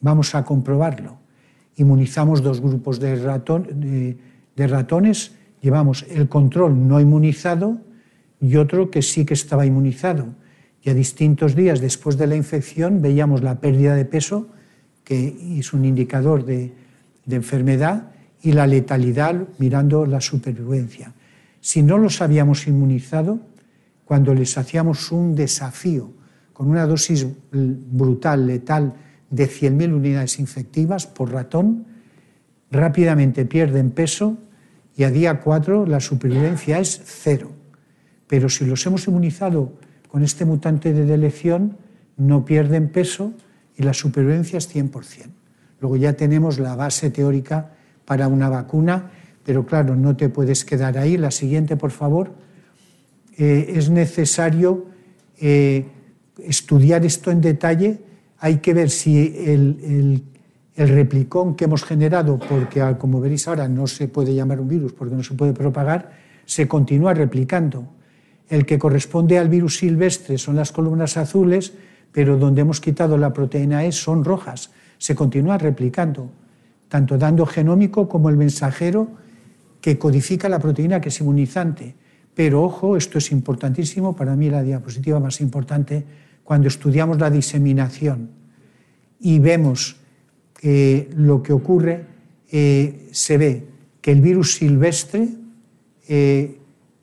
vamos 0.00 0.34
a 0.34 0.44
comprobarlo. 0.44 1.18
Inmunizamos 1.76 2.42
dos 2.42 2.60
grupos 2.60 3.00
de, 3.00 4.18
de 4.56 4.66
ratones, 4.66 5.32
llevamos 5.60 6.04
el 6.08 6.28
control 6.28 6.86
no 6.86 7.00
inmunizado 7.00 7.80
y 8.40 8.56
otro 8.56 8.90
que 8.90 9.02
sí 9.02 9.24
que 9.24 9.34
estaba 9.34 9.66
inmunizado. 9.66 10.34
Y 10.82 10.90
a 10.90 10.94
distintos 10.94 11.54
días 11.54 11.80
después 11.80 12.16
de 12.16 12.26
la 12.26 12.36
infección 12.36 13.02
veíamos 13.02 13.42
la 13.42 13.60
pérdida 13.60 13.94
de 13.94 14.06
peso, 14.06 14.48
que 15.04 15.58
es 15.58 15.72
un 15.72 15.84
indicador 15.84 16.44
de, 16.44 16.72
enfermedad, 17.28 18.10
y 18.42 18.52
la 18.52 18.66
letalidad 18.66 19.46
mirando 19.58 20.06
la 20.06 20.20
supervivencia. 20.20 21.12
Si 21.60 21.82
no 21.82 21.98
los 21.98 22.22
habíamos 22.22 22.66
inmunizado, 22.66 23.38
cuando 24.04 24.34
les 24.34 24.56
hacíamos 24.56 25.12
un 25.12 25.34
desafío 25.34 26.10
con 26.54 26.68
una 26.68 26.86
dosis 26.86 27.26
brutal, 27.52 28.46
letal, 28.46 28.94
de 29.28 29.48
100.000 29.48 29.94
unidades 29.94 30.40
infectivas 30.40 31.06
por 31.06 31.30
ratón, 31.30 31.86
rápidamente 32.70 33.44
pierden 33.44 33.90
peso 33.90 34.38
y 34.96 35.04
a 35.04 35.10
día 35.10 35.38
4 35.38 35.86
la 35.86 36.00
supervivencia 36.00 36.80
es 36.80 37.00
cero 37.04 37.59
Pero 38.30 38.48
si 38.48 38.64
los 38.64 38.86
hemos 38.86 39.08
inmunizado 39.08 39.72
con 40.06 40.22
este 40.22 40.44
mutante 40.44 40.92
de 40.92 41.04
delección, 41.04 41.76
no 42.16 42.44
pierden 42.44 42.88
peso 42.88 43.32
y 43.76 43.82
la 43.82 43.92
supervivencia 43.92 44.56
es 44.56 44.72
100%. 44.72 45.26
Luego 45.80 45.96
ya 45.96 46.12
tenemos 46.12 46.60
la 46.60 46.76
base 46.76 47.10
teórica 47.10 47.72
para 48.04 48.28
una 48.28 48.48
vacuna, 48.48 49.10
pero 49.44 49.66
claro, 49.66 49.96
no 49.96 50.16
te 50.16 50.28
puedes 50.28 50.64
quedar 50.64 50.96
ahí. 50.96 51.16
La 51.16 51.32
siguiente, 51.32 51.76
por 51.76 51.90
favor. 51.90 52.30
Eh, 53.36 53.72
es 53.74 53.90
necesario 53.90 54.86
eh, 55.40 55.86
estudiar 56.38 57.04
esto 57.04 57.32
en 57.32 57.40
detalle. 57.40 57.98
Hay 58.38 58.58
que 58.58 58.74
ver 58.74 58.90
si 58.90 59.34
el, 59.44 60.22
el, 60.76 60.88
replicón 60.88 61.56
que 61.56 61.64
hemos 61.64 61.82
generado, 61.82 62.38
porque 62.38 62.80
como 62.96 63.20
veréis 63.20 63.48
ahora 63.48 63.66
no 63.66 63.88
se 63.88 64.06
puede 64.06 64.36
llamar 64.36 64.60
un 64.60 64.68
virus 64.68 64.92
porque 64.92 65.16
no 65.16 65.22
se 65.24 65.34
puede 65.34 65.52
propagar, 65.52 66.12
se 66.44 66.68
continúa 66.68 67.12
replicando. 67.12 67.99
El 68.50 68.66
que 68.66 68.78
corresponde 68.78 69.38
al 69.38 69.48
virus 69.48 69.78
silvestre 69.78 70.36
son 70.36 70.56
las 70.56 70.72
columnas 70.72 71.16
azules, 71.16 71.72
pero 72.12 72.36
donde 72.36 72.62
hemos 72.62 72.80
quitado 72.80 73.16
la 73.16 73.32
proteína 73.32 73.84
E 73.86 73.92
son 73.92 74.24
rojas. 74.24 74.72
Se 74.98 75.14
continúa 75.14 75.56
replicando, 75.56 76.30
tanto 76.88 77.16
dando 77.16 77.46
genómico 77.46 78.08
como 78.08 78.28
el 78.28 78.36
mensajero 78.36 79.08
que 79.80 79.96
codifica 79.98 80.48
la 80.48 80.58
proteína 80.58 81.00
que 81.00 81.08
es 81.10 81.20
inmunizante. 81.20 81.94
Pero 82.34 82.64
ojo, 82.64 82.96
esto 82.96 83.18
es 83.18 83.30
importantísimo, 83.30 84.16
para 84.16 84.34
mí 84.34 84.50
la 84.50 84.62
diapositiva 84.62 85.20
más 85.20 85.40
importante, 85.40 86.04
cuando 86.42 86.66
estudiamos 86.66 87.18
la 87.18 87.30
diseminación 87.30 88.30
y 89.20 89.38
vemos 89.38 89.96
lo 90.62 91.42
que 91.42 91.52
ocurre, 91.52 92.04
eh, 92.50 93.08
se 93.12 93.38
ve 93.38 93.66
que 94.00 94.10
el 94.10 94.20
virus 94.20 94.54
silvestre 94.54 95.28
eh, 96.08 96.59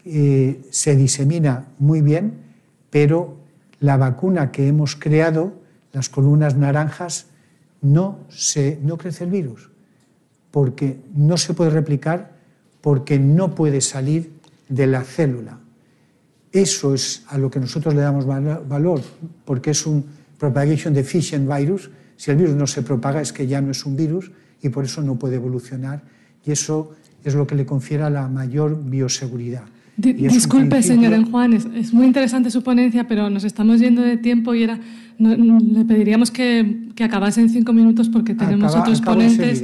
eh, 0.10 0.62
se 0.70 0.96
disemina 0.96 1.68
muy 1.80 2.02
bien, 2.02 2.34
pero 2.90 3.38
la 3.80 3.98
vacuna 3.98 4.52
que 4.52 4.68
hemos 4.68 4.96
creado, 4.96 5.54
las 5.92 6.10
columnas 6.10 6.56
naranjas, 6.56 7.28
no, 7.82 8.20
se, 8.30 8.80
no 8.82 8.98
crece 8.98 9.26
el 9.26 9.32
virus, 9.32 9.70
porque 10.52 11.00
no 11.14 11.38
se 11.38 11.54
puede 11.54 11.70
replicar, 11.70 12.38
porque 12.82 13.20
no 13.20 13.54
puede 13.54 13.82
salir 13.82 14.32
de 14.70 14.88
la 14.88 15.04
célula. 15.04 15.60
Eso 16.52 16.94
es 16.94 17.24
a 17.28 17.38
lo 17.38 17.52
que 17.52 17.60
nosotros 17.60 17.94
le 17.94 18.02
damos 18.02 18.26
valor, 18.26 19.02
porque 19.46 19.72
es 19.72 19.86
un 19.86 20.06
propagation 20.38 20.94
deficient 20.94 21.48
virus. 21.48 21.90
Si 22.16 22.32
el 22.32 22.38
virus 22.38 22.56
no 22.56 22.66
se 22.66 22.82
propaga 22.82 23.22
es 23.22 23.34
que 23.34 23.46
ya 23.46 23.62
no 23.62 23.72
es 23.72 23.86
un 23.86 23.96
virus 23.96 24.32
y 24.62 24.70
por 24.70 24.86
eso 24.86 25.02
no 25.02 25.20
puede 25.20 25.36
evolucionar. 25.36 26.02
Y 26.46 26.52
eso 26.52 26.94
es 27.24 27.36
lo 27.36 27.46
que 27.46 27.56
le 27.56 27.66
confiere 27.66 28.10
la 28.10 28.28
mayor 28.28 28.82
bioseguridad. 28.82 29.66
Disculpe, 29.98 30.84
señor 30.84 31.14
Enjuan, 31.14 31.54
es, 31.54 31.66
es, 31.74 31.92
muy 31.92 32.06
interesante 32.06 32.52
su 32.52 32.62
ponencia, 32.62 33.08
pero 33.08 33.32
nos 33.32 33.44
estamos 33.44 33.80
yendo 33.80 34.04
de 34.04 34.18
tiempo 34.18 34.54
y 34.54 34.62
era, 34.62 34.80
le 35.18 35.86
pediríamos 35.86 36.30
que, 36.30 36.90
que, 36.96 37.04
acabase 37.04 37.42
en 37.42 37.50
cinco 37.50 37.74
minutos 37.74 38.08
porque 38.08 38.36
tenemos 38.36 38.76
otros 38.76 39.02
ponentes. 39.02 39.64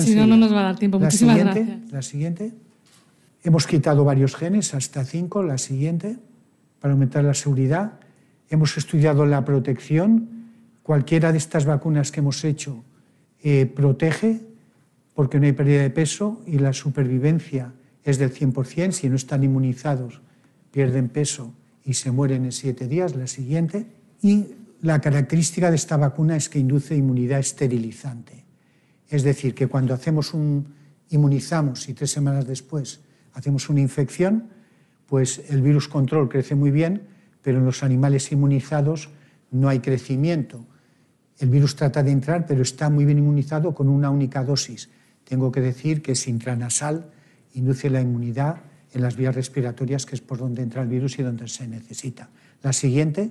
si 0.00 0.16
no, 0.16 0.26
no 0.26 0.36
nos 0.36 0.52
va 0.52 0.60
a 0.60 0.62
dar 0.64 0.76
tiempo. 0.76 0.98
La 0.98 1.04
Muchísimas 1.04 1.36
siguiente, 1.36 1.64
gracias. 1.64 1.92
La 1.92 2.02
siguiente. 2.02 2.52
Hemos 3.44 3.68
quitado 3.68 4.04
varios 4.04 4.34
genes, 4.34 4.74
hasta 4.74 5.04
cinco. 5.04 5.44
La 5.44 5.58
siguiente, 5.58 6.16
para 6.80 6.94
aumentar 6.94 7.22
la 7.22 7.34
seguridad. 7.34 8.00
Hemos 8.50 8.76
estudiado 8.76 9.26
la 9.26 9.44
protección. 9.44 10.28
Cualquiera 10.82 11.30
de 11.30 11.38
estas 11.38 11.66
vacunas 11.66 12.10
que 12.10 12.18
hemos 12.18 12.44
hecho 12.44 12.82
eh, 13.44 13.66
protege 13.66 14.40
porque 15.14 15.38
no 15.38 15.46
hay 15.46 15.52
pérdida 15.52 15.82
de 15.82 15.90
peso 15.90 16.42
y 16.46 16.58
la 16.58 16.72
supervivencia 16.72 17.72
es 18.10 18.18
del 18.18 18.32
100%. 18.32 18.92
Si 18.92 19.08
no 19.08 19.16
están 19.16 19.44
inmunizados, 19.44 20.20
pierden 20.70 21.08
peso 21.08 21.52
y 21.84 21.94
se 21.94 22.10
mueren 22.10 22.44
en 22.44 22.52
siete 22.52 22.86
días. 22.86 23.14
La 23.14 23.26
siguiente. 23.26 23.86
Y 24.22 24.46
la 24.80 25.00
característica 25.00 25.70
de 25.70 25.76
esta 25.76 25.96
vacuna 25.96 26.36
es 26.36 26.48
que 26.48 26.58
induce 26.58 26.96
inmunidad 26.96 27.40
esterilizante. 27.40 28.44
Es 29.08 29.22
decir, 29.22 29.54
que 29.54 29.66
cuando 29.66 29.94
hacemos 29.94 30.34
un, 30.34 30.74
inmunizamos 31.10 31.88
y 31.88 31.94
tres 31.94 32.10
semanas 32.10 32.46
después 32.46 33.00
hacemos 33.32 33.68
una 33.68 33.80
infección, 33.80 34.48
pues 35.06 35.42
el 35.48 35.62
virus 35.62 35.88
control 35.88 36.28
crece 36.28 36.54
muy 36.54 36.70
bien, 36.70 37.02
pero 37.42 37.58
en 37.58 37.64
los 37.64 37.82
animales 37.82 38.30
inmunizados 38.32 39.10
no 39.50 39.68
hay 39.68 39.80
crecimiento. 39.80 40.66
El 41.38 41.48
virus 41.48 41.76
trata 41.76 42.02
de 42.02 42.10
entrar, 42.10 42.46
pero 42.46 42.62
está 42.62 42.90
muy 42.90 43.04
bien 43.04 43.18
inmunizado 43.18 43.74
con 43.74 43.88
una 43.88 44.10
única 44.10 44.44
dosis. 44.44 44.90
Tengo 45.24 45.52
que 45.52 45.60
decir 45.60 46.02
que 46.02 46.12
es 46.12 46.26
intranasal, 46.28 47.10
induce 47.54 47.90
la 47.90 48.00
inmunidad 48.00 48.62
en 48.92 49.02
las 49.02 49.16
vías 49.16 49.34
respiratorias, 49.34 50.06
que 50.06 50.14
es 50.14 50.20
por 50.20 50.38
donde 50.38 50.62
entra 50.62 50.82
el 50.82 50.88
virus 50.88 51.18
y 51.18 51.22
donde 51.22 51.48
se 51.48 51.68
necesita. 51.68 52.30
La 52.62 52.72
siguiente, 52.72 53.30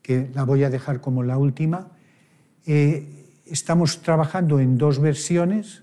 que 0.00 0.30
la 0.34 0.44
voy 0.44 0.64
a 0.64 0.70
dejar 0.70 1.00
como 1.00 1.22
la 1.22 1.38
última, 1.38 1.90
eh, 2.66 3.40
estamos 3.46 4.02
trabajando 4.02 4.60
en 4.60 4.78
dos 4.78 4.98
versiones 4.98 5.82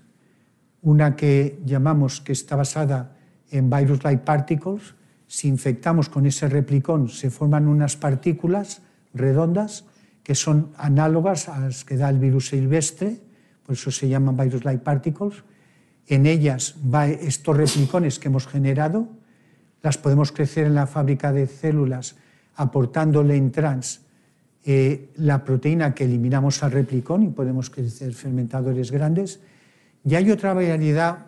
una 0.82 1.14
que 1.14 1.60
llamamos 1.64 2.20
que 2.20 2.32
está 2.32 2.56
basada 2.56 3.16
en 3.50 3.68
virus-like 3.68 4.24
particles. 4.24 4.94
Si 5.26 5.48
infectamos 5.48 6.08
con 6.08 6.26
ese 6.26 6.48
replicón, 6.48 7.08
se 7.08 7.30
forman 7.30 7.68
unas 7.68 7.96
partículas 7.96 8.82
redondas 9.12 9.84
que 10.22 10.34
son 10.34 10.72
análogas 10.76 11.48
a 11.48 11.58
las 11.60 11.84
que 11.84 11.96
da 11.96 12.08
el 12.08 12.18
virus 12.18 12.48
silvestre, 12.48 13.20
por 13.64 13.74
eso 13.74 13.90
se 13.90 14.08
llaman 14.08 14.36
virus-like 14.36 14.82
particles. 14.82 15.44
En 16.10 16.26
ellas 16.26 16.74
va 16.92 17.06
estos 17.06 17.56
replicones 17.56 18.18
que 18.18 18.26
hemos 18.26 18.48
generado, 18.48 19.08
las 19.80 19.96
podemos 19.96 20.32
crecer 20.32 20.66
en 20.66 20.74
la 20.74 20.88
fábrica 20.88 21.32
de 21.32 21.46
células 21.46 22.16
aportándole 22.56 23.36
en 23.36 23.52
trans 23.52 24.00
eh, 24.64 25.10
la 25.14 25.44
proteína 25.44 25.94
que 25.94 26.04
eliminamos 26.04 26.64
al 26.64 26.72
replicón 26.72 27.22
y 27.22 27.28
podemos 27.28 27.70
crecer 27.70 28.12
fermentadores 28.12 28.90
grandes 28.90 29.38
y 30.04 30.16
hay 30.16 30.32
otra 30.32 30.52
variedad 30.52 31.26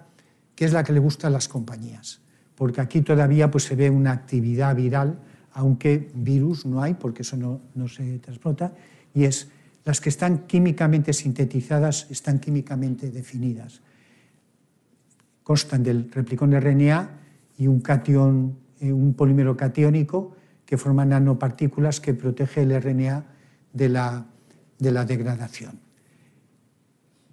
que 0.57 0.65
es 0.65 0.73
la 0.73 0.83
que 0.83 0.93
le 0.93 0.99
gusta 0.99 1.29
a 1.29 1.31
las 1.31 1.47
compañías, 1.47 2.21
porque 2.57 2.81
aquí 2.81 3.03
todavía 3.03 3.53
pues, 3.53 3.63
se 3.63 3.77
ve 3.77 3.89
una 3.89 4.11
actividad 4.11 4.75
viral, 4.75 5.17
aunque 5.53 6.11
virus 6.13 6.67
no 6.67 6.83
hay, 6.83 6.95
porque 6.95 7.23
eso 7.23 7.37
no, 7.37 7.61
no 7.77 7.87
se 7.87 8.19
transporta, 8.19 8.73
y 9.15 9.25
es 9.25 9.49
las 9.85 10.01
que 10.01 10.09
están 10.09 10.39
químicamente 10.49 11.13
sintetizadas, 11.13 12.09
están 12.11 12.41
químicamente 12.41 13.13
definidas. 13.13 13.81
Constan 15.53 15.83
del 15.83 16.11
replicón 16.11 16.59
RNA 16.59 17.11
y 17.59 17.67
un, 17.67 17.83
cation, 17.83 18.57
eh, 18.81 18.91
un 18.91 19.13
polímero 19.13 19.55
catiónico 19.55 20.35
que 20.65 20.79
forman 20.79 21.11
nanopartículas 21.11 22.01
que 22.01 22.15
protege 22.15 22.63
el 22.63 22.73
RNA 22.81 23.27
de 23.71 23.91
la, 23.91 24.25
de 24.79 24.91
la 24.93 25.05
degradación. 25.05 25.79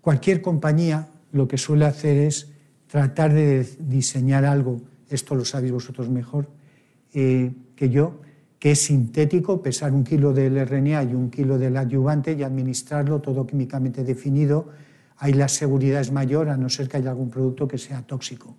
Cualquier 0.01 0.41
compañía 0.41 1.07
lo 1.31 1.47
que 1.47 1.57
suele 1.57 1.85
hacer 1.85 2.17
es 2.17 2.51
tratar 2.87 3.33
de 3.33 3.65
diseñar 3.79 4.43
algo, 4.43 4.81
esto 5.09 5.33
lo 5.33 5.45
sabéis 5.45 5.71
vosotros 5.71 6.09
mejor 6.09 6.49
eh, 7.13 7.53
que 7.77 7.89
yo, 7.89 8.19
que 8.59 8.71
es 8.71 8.81
sintético, 8.81 9.61
pesar 9.61 9.93
un 9.93 10.03
kilo 10.03 10.33
del 10.33 10.59
RNA 10.67 11.03
y 11.05 11.15
un 11.15 11.29
kilo 11.29 11.57
del 11.57 11.77
adyuvante 11.77 12.33
y 12.33 12.43
administrarlo 12.43 13.21
todo 13.21 13.47
químicamente 13.47 14.03
definido. 14.03 14.67
Ahí 15.19 15.33
la 15.33 15.47
seguridad 15.47 16.01
es 16.01 16.11
mayor, 16.11 16.49
a 16.49 16.57
no 16.57 16.69
ser 16.69 16.87
que 16.87 16.97
haya 16.97 17.11
algún 17.11 17.29
producto 17.29 17.67
que 17.67 17.77
sea 17.77 18.01
tóxico. 18.01 18.57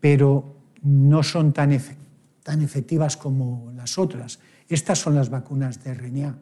Pero 0.00 0.56
no 0.82 1.22
son 1.22 1.52
tan, 1.52 1.76
tan 2.42 2.62
efectivas 2.62 3.16
como 3.16 3.72
las 3.74 3.98
otras. 3.98 4.38
Estas 4.68 5.00
son 5.00 5.16
las 5.16 5.30
vacunas 5.30 5.82
de 5.82 5.94
RNA. 5.94 6.38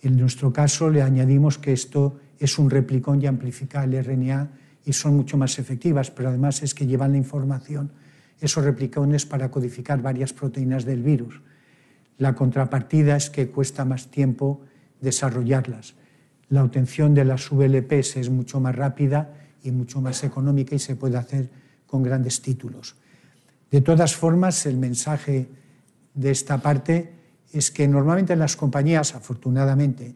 En 0.00 0.16
nuestro 0.16 0.52
caso 0.52 0.90
le 0.90 1.02
añadimos 1.02 1.58
que 1.58 1.72
esto 1.72 2.18
es 2.38 2.58
un 2.58 2.68
replicón 2.68 3.22
y 3.22 3.26
amplifica 3.26 3.84
el 3.84 4.02
RNA 4.02 4.50
y 4.84 4.92
son 4.92 5.14
mucho 5.14 5.36
más 5.36 5.60
efectivas, 5.60 6.10
pero 6.10 6.28
además 6.28 6.64
es 6.64 6.74
que 6.74 6.86
llevan 6.86 7.12
la 7.12 7.18
información, 7.18 7.92
esos 8.40 8.64
replicones, 8.64 9.24
para 9.24 9.52
codificar 9.52 10.02
varias 10.02 10.32
proteínas 10.32 10.84
del 10.84 11.04
virus. 11.04 11.40
La 12.18 12.34
contrapartida 12.34 13.16
es 13.16 13.30
que 13.30 13.48
cuesta 13.48 13.84
más 13.84 14.10
tiempo 14.10 14.62
desarrollarlas. 15.00 15.94
La 16.52 16.62
obtención 16.62 17.14
de 17.14 17.24
las 17.24 17.48
VLPs 17.48 18.18
es 18.18 18.28
mucho 18.28 18.60
más 18.60 18.76
rápida 18.76 19.32
y 19.62 19.70
mucho 19.70 20.02
más 20.02 20.22
económica 20.22 20.74
y 20.74 20.78
se 20.78 20.96
puede 20.96 21.16
hacer 21.16 21.48
con 21.86 22.02
grandes 22.02 22.42
títulos. 22.42 22.94
De 23.70 23.80
todas 23.80 24.14
formas, 24.14 24.66
el 24.66 24.76
mensaje 24.76 25.48
de 26.12 26.30
esta 26.30 26.58
parte 26.58 27.10
es 27.54 27.70
que 27.70 27.88
normalmente 27.88 28.34
en 28.34 28.38
las 28.38 28.54
compañías, 28.54 29.14
afortunadamente, 29.14 30.14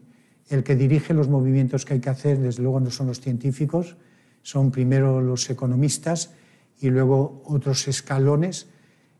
el 0.49 0.63
que 0.63 0.75
dirige 0.75 1.15
los 1.15 1.27
movimientos 1.27 1.85
que 1.85 1.95
hay 1.95 2.01
que 2.01 2.11
hacer, 2.11 2.37
desde 2.37 2.61
luego, 2.61 2.81
no 2.81 2.91
son 2.91 3.07
los 3.07 3.19
científicos, 3.19 3.97
son 4.43 4.69
primero 4.69 5.21
los 5.21 5.49
economistas 5.49 6.33
y 6.79 6.91
luego 6.91 7.41
otros 7.45 7.87
escalones 7.87 8.67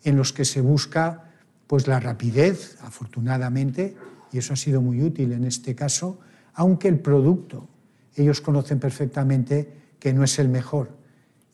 en 0.03 0.17
los 0.17 0.33
que 0.33 0.45
se 0.45 0.61
busca 0.61 1.31
pues 1.65 1.87
la 1.87 1.99
rapidez, 1.99 2.77
afortunadamente, 2.81 3.95
y 4.31 4.37
eso 4.37 4.53
ha 4.53 4.55
sido 4.55 4.83
muy 4.83 5.01
útil 5.01 5.31
en 5.31 5.45
este 5.45 5.73
caso, 5.73 6.19
aunque 6.57 6.87
el 6.87 6.99
producto 6.99 7.69
ellos 8.15 8.41
conocen 8.41 8.79
perfectamente 8.79 9.71
que 9.99 10.11
no 10.11 10.23
es 10.23 10.39
el 10.39 10.49
mejor 10.49 10.89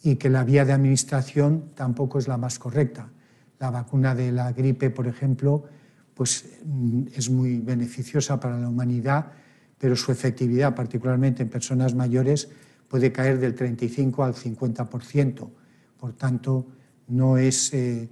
y 0.01 0.15
que 0.15 0.29
la 0.29 0.45
vía 0.45 0.63
de 0.63 0.71
administración 0.71 1.65
tampoco 1.75 2.19
es 2.19 2.27
la 2.29 2.37
más 2.37 2.57
correcta. 2.57 3.09
La 3.59 3.69
vacuna 3.69 4.15
de 4.15 4.31
la 4.31 4.53
gripe, 4.53 4.89
por 4.89 5.07
ejemplo, 5.07 5.65
pues 6.13 6.45
mm, 6.65 7.03
es 7.13 7.29
muy 7.29 7.59
beneficiosa 7.59 8.39
para 8.39 8.57
la 8.57 8.69
humanidad, 8.69 9.27
pero 9.77 9.95
su 9.97 10.11
efectividad, 10.11 10.73
particularmente 10.73 11.43
en 11.43 11.49
personas 11.49 11.93
mayores, 11.93 12.49
puede 12.87 13.11
caer 13.11 13.39
del 13.39 13.55
35 13.55 14.23
al 14.23 14.35
50%. 14.35 15.49
Por 15.99 16.13
tanto, 16.13 16.65
no 17.09 17.37
es 17.37 17.73
eh, 17.73 18.09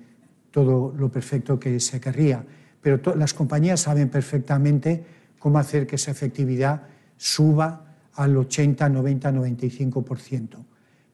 todo 0.52 0.94
lo 0.98 1.10
perfecto 1.10 1.58
que 1.58 1.80
se 1.80 2.02
querría. 2.02 2.46
Pero 2.82 3.16
las 3.16 3.34
compañías 3.34 3.80
saben 3.80 4.10
perfectamente 4.10 5.21
cómo 5.42 5.58
hacer 5.58 5.88
que 5.88 5.96
esa 5.96 6.12
efectividad 6.12 6.84
suba 7.18 7.96
al 8.14 8.38
80, 8.38 8.88
90, 8.88 9.32
95%. 9.32 10.66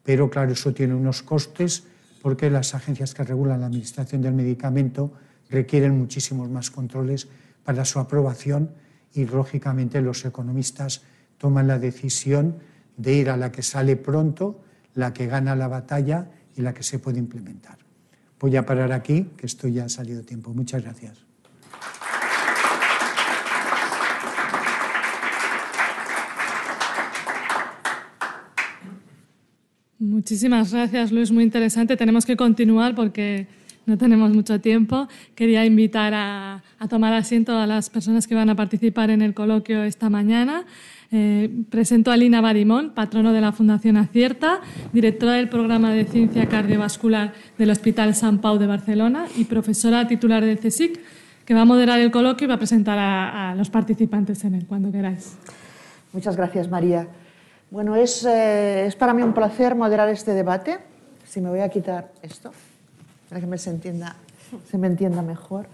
Pero 0.04 0.28
claro, 0.28 0.52
eso 0.52 0.74
tiene 0.74 0.94
unos 0.94 1.22
costes 1.22 1.84
porque 2.20 2.50
las 2.50 2.74
agencias 2.74 3.14
que 3.14 3.24
regulan 3.24 3.60
la 3.60 3.66
administración 3.66 4.20
del 4.20 4.34
medicamento 4.34 5.12
requieren 5.48 5.98
muchísimos 5.98 6.50
más 6.50 6.70
controles 6.70 7.26
para 7.64 7.86
su 7.86 8.00
aprobación 8.00 8.70
y, 9.14 9.24
lógicamente, 9.24 10.02
los 10.02 10.26
economistas 10.26 11.00
toman 11.38 11.66
la 11.66 11.78
decisión 11.78 12.58
de 12.98 13.14
ir 13.14 13.30
a 13.30 13.38
la 13.38 13.50
que 13.50 13.62
sale 13.62 13.96
pronto, 13.96 14.60
la 14.94 15.14
que 15.14 15.26
gana 15.26 15.56
la 15.56 15.68
batalla 15.68 16.28
y 16.54 16.60
la 16.60 16.74
que 16.74 16.82
se 16.82 16.98
puede 16.98 17.18
implementar. 17.18 17.78
Voy 18.38 18.56
a 18.56 18.66
parar 18.66 18.92
aquí, 18.92 19.30
que 19.38 19.46
esto 19.46 19.68
ya 19.68 19.86
ha 19.86 19.88
salido 19.88 20.22
tiempo. 20.22 20.52
Muchas 20.52 20.82
gracias. 20.82 21.27
Muchísimas 29.98 30.72
gracias, 30.72 31.10
Luis. 31.10 31.32
Muy 31.32 31.42
interesante. 31.42 31.96
Tenemos 31.96 32.24
que 32.24 32.36
continuar 32.36 32.94
porque 32.94 33.48
no 33.84 33.98
tenemos 33.98 34.30
mucho 34.32 34.60
tiempo. 34.60 35.08
Quería 35.34 35.64
invitar 35.64 36.12
a, 36.14 36.62
tomar 36.88 37.14
asiento 37.14 37.56
a 37.58 37.66
las 37.66 37.90
personas 37.90 38.28
que 38.28 38.34
van 38.36 38.48
a 38.48 38.54
participar 38.54 39.10
en 39.10 39.22
el 39.22 39.34
coloquio 39.34 39.82
esta 39.82 40.08
mañana. 40.08 40.64
Eh, 41.10 41.50
presento 41.70 42.12
a 42.12 42.16
Lina 42.16 42.40
Barimón, 42.40 42.90
patrono 42.90 43.32
de 43.32 43.40
la 43.40 43.50
Fundación 43.50 43.96
Acierta, 43.96 44.60
directora 44.92 45.32
del 45.32 45.48
programa 45.48 45.90
de 45.92 46.04
ciencia 46.04 46.46
cardiovascular 46.46 47.32
del 47.56 47.70
Hospital 47.70 48.14
San 48.14 48.40
Pau 48.40 48.58
de 48.58 48.66
Barcelona 48.66 49.26
y 49.36 49.44
profesora 49.44 50.06
titular 50.06 50.44
del 50.44 50.58
CSIC, 50.58 51.00
que 51.44 51.54
va 51.54 51.62
a 51.62 51.64
moderar 51.64 51.98
el 51.98 52.10
coloquio 52.10 52.44
y 52.44 52.48
va 52.48 52.54
a 52.54 52.58
presentar 52.58 52.98
a, 52.98 53.50
a 53.50 53.54
los 53.54 53.70
participantes 53.70 54.44
en 54.44 54.54
él, 54.54 54.66
cuando 54.66 54.92
queráis. 54.92 55.38
Muchas 56.12 56.36
gracias, 56.36 56.70
María. 56.70 57.08
Bueno, 57.70 57.96
es, 57.96 58.24
eh, 58.24 58.86
es, 58.86 58.96
para 58.96 59.12
mí 59.12 59.22
un 59.22 59.34
placer 59.34 59.74
moderar 59.74 60.08
este 60.08 60.32
debate. 60.32 60.78
Si 61.26 61.38
me 61.42 61.50
voy 61.50 61.60
a 61.60 61.68
quitar 61.68 62.12
esto, 62.22 62.50
para 63.28 63.42
que 63.42 63.46
me 63.46 63.58
se, 63.58 63.68
entienda, 63.68 64.16
se 64.70 64.78
me 64.78 64.86
entienda 64.86 65.20
mejor. 65.20 65.66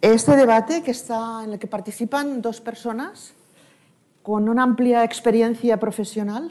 Este 0.00 0.34
debate 0.34 0.82
que 0.82 0.90
está, 0.90 1.44
en 1.44 1.52
el 1.52 1.58
que 1.60 1.68
participan 1.68 2.42
dos 2.42 2.60
personas 2.60 3.34
con 4.24 4.48
una 4.48 4.64
amplia 4.64 5.04
experiencia 5.04 5.78
profesional 5.78 6.50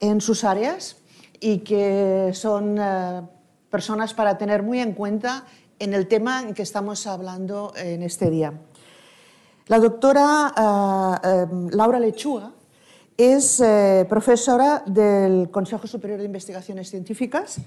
en 0.00 0.20
sus 0.20 0.44
áreas 0.44 0.98
y 1.40 1.60
que 1.60 2.32
son 2.34 2.76
eh, 2.78 3.22
personas 3.70 4.12
para 4.12 4.36
tener 4.36 4.62
muy 4.62 4.80
en 4.80 4.92
cuenta 4.92 5.44
en 5.78 5.94
el 5.94 6.08
tema 6.08 6.42
en 6.42 6.52
que 6.52 6.62
estamos 6.62 7.06
hablando 7.06 7.72
en 7.74 8.02
este 8.02 8.28
día. 8.28 8.52
La 9.68 9.78
doctora 9.78 11.20
eh, 11.24 11.46
Laura 11.70 11.98
Lechuga 11.98 12.52
es 13.16 13.60
eh, 13.60 14.06
profesora 14.08 14.82
del 14.86 15.50
Consejo 15.50 15.86
Superior 15.86 16.18
de 16.18 16.26
Investigaciones 16.26 16.90
Científicas, 16.90 17.58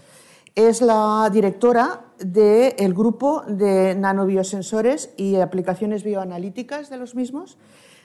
es 0.55 0.81
la 0.81 1.29
directora 1.31 2.01
del 2.19 2.93
grupo 2.93 3.43
de 3.47 3.95
nanobiosensores 3.95 5.11
y 5.17 5.35
aplicaciones 5.35 6.03
bioanalíticas 6.03 6.89
de 6.89 6.97
los 6.97 7.15
mismos 7.15 7.57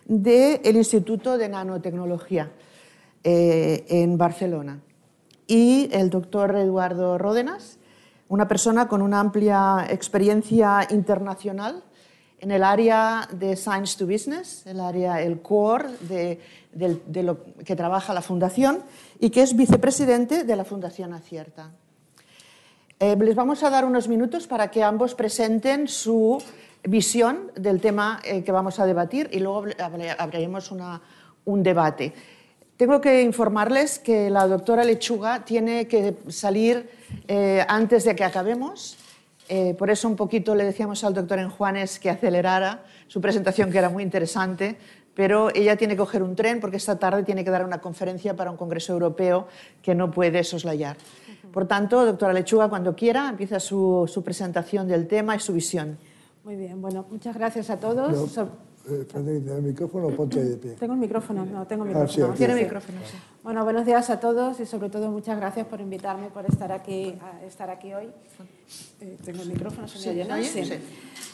del 0.07 0.77
Instituto 0.77 1.39
de 1.39 1.49
Nanotecnología 1.49 2.51
eh, 3.23 3.85
en 3.89 4.17
Barcelona. 4.19 4.81
Y 5.47 5.89
el 5.93 6.11
doctor 6.11 6.55
Eduardo 6.57 7.19
Ródenas, 7.19 7.79
una 8.29 8.49
persona 8.49 8.89
con 8.89 9.03
una 9.03 9.21
amplia 9.21 9.87
experiencia 9.91 10.87
internacional 10.91 11.83
en 12.39 12.51
el 12.51 12.63
área 12.63 13.27
de 13.33 13.57
Science 13.57 13.97
to 13.99 14.07
Business, 14.07 14.67
el 14.67 14.81
área, 14.81 15.23
el 15.23 15.41
core 15.41 15.89
de, 16.01 16.41
lo 16.77 17.45
que 17.65 17.77
trabaja 17.77 18.15
la 18.15 18.23
Fundación 18.23 18.83
y 19.21 19.31
que 19.31 19.43
es 19.43 19.57
vicepresidente 19.57 20.45
de 20.45 20.57
la 20.57 20.65
Fundación 20.65 21.13
Acierta. 21.13 21.73
Eh, 23.01 23.17
les 23.17 23.35
vamos 23.35 23.63
a 23.63 23.71
dar 23.71 23.85
unos 23.85 24.09
minutos 24.09 24.47
para 24.47 24.71
que 24.71 24.83
ambos 24.83 25.15
presenten 25.15 25.89
su 25.89 26.41
visión 26.85 27.51
del 27.57 27.81
tema 27.81 28.21
eh, 28.25 28.45
que 28.45 28.53
vamos 28.53 28.79
a 28.79 28.87
debatir 28.87 29.29
y 29.33 29.41
luego 29.41 29.65
abriremos 30.17 30.73
un 31.45 31.63
debate. 31.63 32.13
Tengo 32.77 33.01
que 33.01 33.23
informarles 33.23 33.99
que 33.99 34.31
la 34.31 34.47
doctora 34.47 34.85
Lechuga 34.85 35.45
tiene 35.45 35.89
que 35.89 36.17
salir 36.29 36.89
eh, 37.27 37.65
antes 37.69 38.05
de 38.05 38.15
que 38.15 38.25
acabemos 38.25 38.97
por 39.77 39.91
eso 39.91 40.09
un 40.09 40.17
poquito 40.17 40.55
le 40.55 40.65
decíamos 40.65 41.05
al 41.05 41.13
doctor 41.13 41.39
Enjuanes 41.39 41.99
que 41.99 42.09
acelerara 42.09 42.83
su 43.09 43.21
presentación, 43.21 43.71
que 43.71 43.77
era 43.77 43.91
muy 43.91 44.03
interesante, 44.03 44.79
pero 45.15 45.51
ella 45.55 45.77
tiene 45.77 45.95
que 45.95 45.99
coger 45.99 46.23
un 46.23 46.35
tren 46.35 46.61
porque 46.61 46.77
esta 46.77 46.99
tarde 46.99 47.23
tiene 47.23 47.45
que 47.45 47.51
dar 47.51 47.65
una 47.65 47.81
conferencia 47.81 48.35
para 48.35 48.51
un 48.51 48.57
congreso 48.57 48.93
europeo 48.93 49.47
que 49.83 49.95
no 49.95 50.11
puede 50.11 50.45
soslayar. 50.45 50.97
Por 51.53 51.67
tanto, 51.69 52.05
doctora 52.05 52.33
Lechuga, 52.33 52.69
cuando 52.69 52.97
quiera, 52.97 53.29
empieza 53.29 53.61
su, 53.61 54.11
su 54.13 54.25
presentación 54.25 54.89
del 54.89 55.07
tema 55.07 55.37
y 55.37 55.41
su 55.41 55.53
visión. 55.53 55.99
Muy 56.43 56.57
bien, 56.57 56.83
bueno, 56.83 57.07
muchas 57.11 57.35
gracias 57.37 57.71
a 57.71 57.79
todos. 57.79 58.39
El 58.87 59.63
micrófono, 59.63 60.11
ponte 60.11 60.43
de 60.45 60.57
pie. 60.57 60.73
Tengo 60.73 60.93
el 60.95 60.99
micrófono, 61.01 61.45
no, 61.47 61.67
tengo 61.67 61.85
Ah, 61.85 61.87
micrófono. 61.87 62.33
sí, 62.33 62.39
Tiene 62.39 62.55
micrófono. 62.55 62.99
sí. 63.05 63.17
Bueno, 63.43 63.65
buenos 63.65 63.85
días 63.87 64.09
a 64.11 64.21
todos 64.21 64.59
y 64.61 64.67
sobre 64.67 64.89
todo 64.91 65.11
muchas 65.11 65.37
gracias 65.39 65.67
por 65.67 65.81
invitarme, 65.81 66.29
por 66.29 66.45
estar 66.47 66.73
aquí, 66.73 67.19
a 67.21 67.45
estar 67.45 67.69
aquí 67.71 67.93
hoy. 67.95 68.11
Eh, 69.01 69.19
tengo 69.25 69.43
el 69.43 69.49
micrófono, 69.49 69.87
¿se 69.89 69.99
me 69.99 70.03
Sí, 70.05 70.09
oye, 70.11 70.25
no? 70.25 70.43
Sí. 70.43 70.63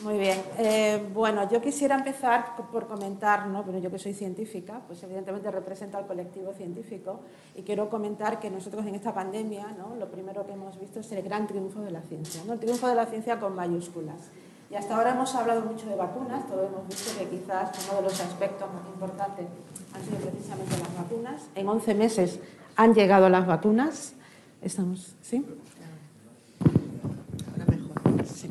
Muy 0.03 0.19
bien. 0.19 0.39
Eh, 0.59 1.03
bueno, 1.13 1.49
yo 1.51 1.61
quisiera 1.61 1.95
empezar 1.97 2.57
por 2.73 2.87
comentar, 2.87 3.47
¿no? 3.47 3.63
Bueno, 3.63 3.79
yo 3.79 3.91
que 3.91 3.99
soy 3.99 4.13
científica, 4.15 4.81
pues 4.87 5.03
evidentemente 5.03 5.51
represento 5.51 5.99
al 5.99 6.07
colectivo 6.07 6.53
científico 6.53 7.21
y 7.55 7.63
quiero 7.63 7.89
comentar 7.91 8.41
que 8.41 8.51
nosotros 8.51 8.87
en 8.87 8.95
esta 8.95 9.13
pandemia, 9.15 9.75
¿no? 9.79 9.95
Lo 9.97 10.11
primero 10.11 10.45
que 10.47 10.53
hemos 10.53 10.79
visto 10.81 11.01
es 11.01 11.13
el 11.13 11.23
gran 11.23 11.47
triunfo 11.47 11.81
de 11.81 11.91
la 11.91 12.03
ciencia, 12.03 12.43
¿no? 12.47 12.55
El 12.55 12.59
triunfo 12.61 12.89
de 12.89 12.95
la 12.95 13.07
ciencia 13.07 13.39
con 13.39 13.55
mayúsculas. 13.55 14.31
Y 14.71 14.77
hasta 14.77 14.97
ahora 14.97 15.11
hemos 15.11 15.35
hablado 15.35 15.63
mucho 15.63 15.89
de 15.89 15.97
vacunas, 15.97 16.47
todos 16.47 16.69
hemos 16.69 16.87
visto 16.87 17.19
que 17.19 17.29
quizás 17.29 17.71
uno 17.89 17.97
de 17.97 18.03
los 18.05 18.21
aspectos 18.21 18.73
más 18.73 18.87
importantes 18.87 19.47
han 19.93 20.05
sido 20.05 20.19
precisamente 20.19 20.79
las 20.79 20.97
vacunas. 20.97 21.43
En 21.57 21.69
11 21.69 21.95
meses 21.95 22.39
han 22.77 22.95
llegado 22.95 23.29
las 23.29 23.49
vacunas. 23.49 24.13
Estamos, 24.63 25.17
¿sí? 25.23 25.45
Ahora 27.53 27.65
mejor. 27.67 28.25
Sí. 28.25 28.49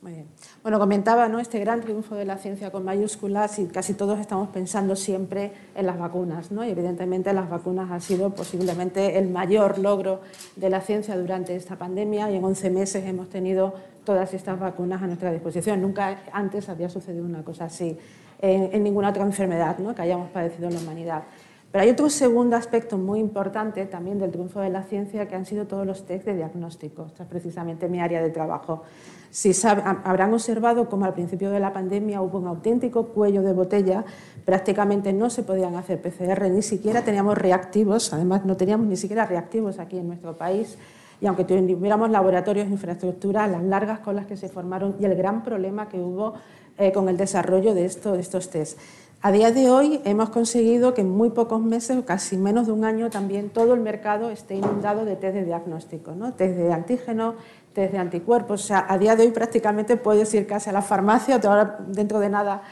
Muy 0.00 0.12
bien. 0.12 0.28
Bueno, 0.66 0.80
comentaba 0.80 1.28
¿no? 1.28 1.38
este 1.38 1.60
gran 1.60 1.80
triunfo 1.80 2.16
de 2.16 2.24
la 2.24 2.38
ciencia 2.38 2.72
con 2.72 2.84
mayúsculas 2.84 3.60
y 3.60 3.66
casi 3.66 3.94
todos 3.94 4.18
estamos 4.18 4.48
pensando 4.48 4.96
siempre 4.96 5.52
en 5.76 5.86
las 5.86 5.96
vacunas. 5.96 6.50
¿no? 6.50 6.64
Y 6.64 6.70
evidentemente 6.70 7.32
las 7.32 7.48
vacunas 7.48 7.88
han 7.88 8.00
sido 8.00 8.30
posiblemente 8.30 9.16
el 9.16 9.30
mayor 9.30 9.78
logro 9.78 10.22
de 10.56 10.68
la 10.68 10.80
ciencia 10.80 11.16
durante 11.16 11.54
esta 11.54 11.76
pandemia 11.76 12.32
y 12.32 12.34
en 12.34 12.42
11 12.42 12.70
meses 12.70 13.04
hemos 13.04 13.28
tenido 13.28 13.74
todas 14.02 14.34
estas 14.34 14.58
vacunas 14.58 15.00
a 15.00 15.06
nuestra 15.06 15.30
disposición. 15.30 15.80
Nunca 15.80 16.22
antes 16.32 16.68
había 16.68 16.88
sucedido 16.88 17.24
una 17.24 17.44
cosa 17.44 17.66
así 17.66 17.96
en, 18.40 18.82
ninguna 18.82 19.10
otra 19.10 19.22
enfermedad 19.22 19.78
¿no? 19.78 19.94
que 19.94 20.02
hayamos 20.02 20.30
padecido 20.30 20.66
en 20.66 20.74
la 20.74 20.80
humanidad. 20.80 21.22
Pero 21.70 21.84
hay 21.84 21.90
otro 21.90 22.10
segundo 22.10 22.56
aspecto 22.56 22.98
muy 22.98 23.20
importante 23.20 23.86
también 23.86 24.18
del 24.18 24.32
triunfo 24.32 24.58
de 24.58 24.70
la 24.70 24.82
ciencia 24.82 25.28
que 25.28 25.36
han 25.36 25.46
sido 25.46 25.68
todos 25.68 25.86
los 25.86 26.06
test 26.06 26.24
de 26.24 26.34
diagnóstico. 26.34 27.06
Esta 27.06 27.22
es 27.22 27.28
precisamente 27.28 27.88
mi 27.88 28.00
área 28.00 28.20
de 28.20 28.30
trabajo. 28.30 28.82
Si 29.30 29.52
habrán 29.66 30.32
observado 30.32 30.88
como 30.88 31.04
al 31.04 31.12
principio 31.14 31.50
de 31.50 31.60
la 31.60 31.72
pandemia 31.72 32.22
hubo 32.22 32.38
un 32.38 32.46
auténtico 32.46 33.08
cuello 33.08 33.42
de 33.42 33.52
botella, 33.52 34.04
prácticamente 34.44 35.12
no 35.12 35.28
se 35.30 35.42
podían 35.42 35.74
hacer 35.76 36.00
PCR, 36.00 36.48
ni 36.50 36.62
siquiera 36.62 37.02
teníamos 37.02 37.36
reactivos, 37.36 38.12
además 38.12 38.44
no 38.44 38.56
teníamos 38.56 38.86
ni 38.86 38.96
siquiera 38.96 39.26
reactivos 39.26 39.78
aquí 39.78 39.98
en 39.98 40.06
nuestro 40.08 40.36
país. 40.36 40.78
Y 41.20 41.26
aunque 41.26 41.44
tuviéramos 41.44 42.10
laboratorios, 42.10 42.68
infraestructura, 42.68 43.46
las 43.46 43.62
largas 43.62 44.00
colas 44.00 44.26
que 44.26 44.36
se 44.36 44.48
formaron 44.48 44.96
y 45.00 45.04
el 45.06 45.14
gran 45.16 45.42
problema 45.42 45.88
que 45.88 45.98
hubo 45.98 46.34
eh, 46.78 46.92
con 46.92 47.08
el 47.08 47.16
desarrollo 47.16 47.74
de, 47.74 47.86
esto- 47.86 48.12
de 48.12 48.20
estos 48.20 48.50
test. 48.50 48.78
A 49.22 49.32
día 49.32 49.50
de 49.50 49.70
hoy 49.70 50.00
hemos 50.04 50.28
conseguido 50.28 50.92
que 50.92 51.00
en 51.00 51.08
muy 51.10 51.30
pocos 51.30 51.62
meses, 51.62 51.96
casi 52.04 52.36
menos 52.36 52.66
de 52.66 52.72
un 52.72 52.84
año, 52.84 53.08
también 53.08 53.48
todo 53.48 53.72
el 53.72 53.80
mercado 53.80 54.28
esté 54.30 54.56
inundado 54.56 55.06
de 55.06 55.16
test 55.16 55.34
de 55.34 55.44
diagnóstico, 55.46 56.12
¿no? 56.12 56.34
test 56.34 56.54
de 56.54 56.70
antígeno, 56.70 57.34
test 57.76 57.92
de 57.92 57.98
anticuerpos. 57.98 58.64
O 58.64 58.66
sea, 58.66 58.86
a 58.88 58.96
día 58.96 59.14
de 59.14 59.24
hoy 59.24 59.30
prácticamente 59.30 59.98
puedes 59.98 60.32
ir 60.32 60.46
casi 60.46 60.70
a 60.70 60.72
la 60.72 60.80
farmacia, 60.82 61.36
o 61.36 61.84
dentro 61.92 62.18
de 62.18 62.30
nada 62.30 62.62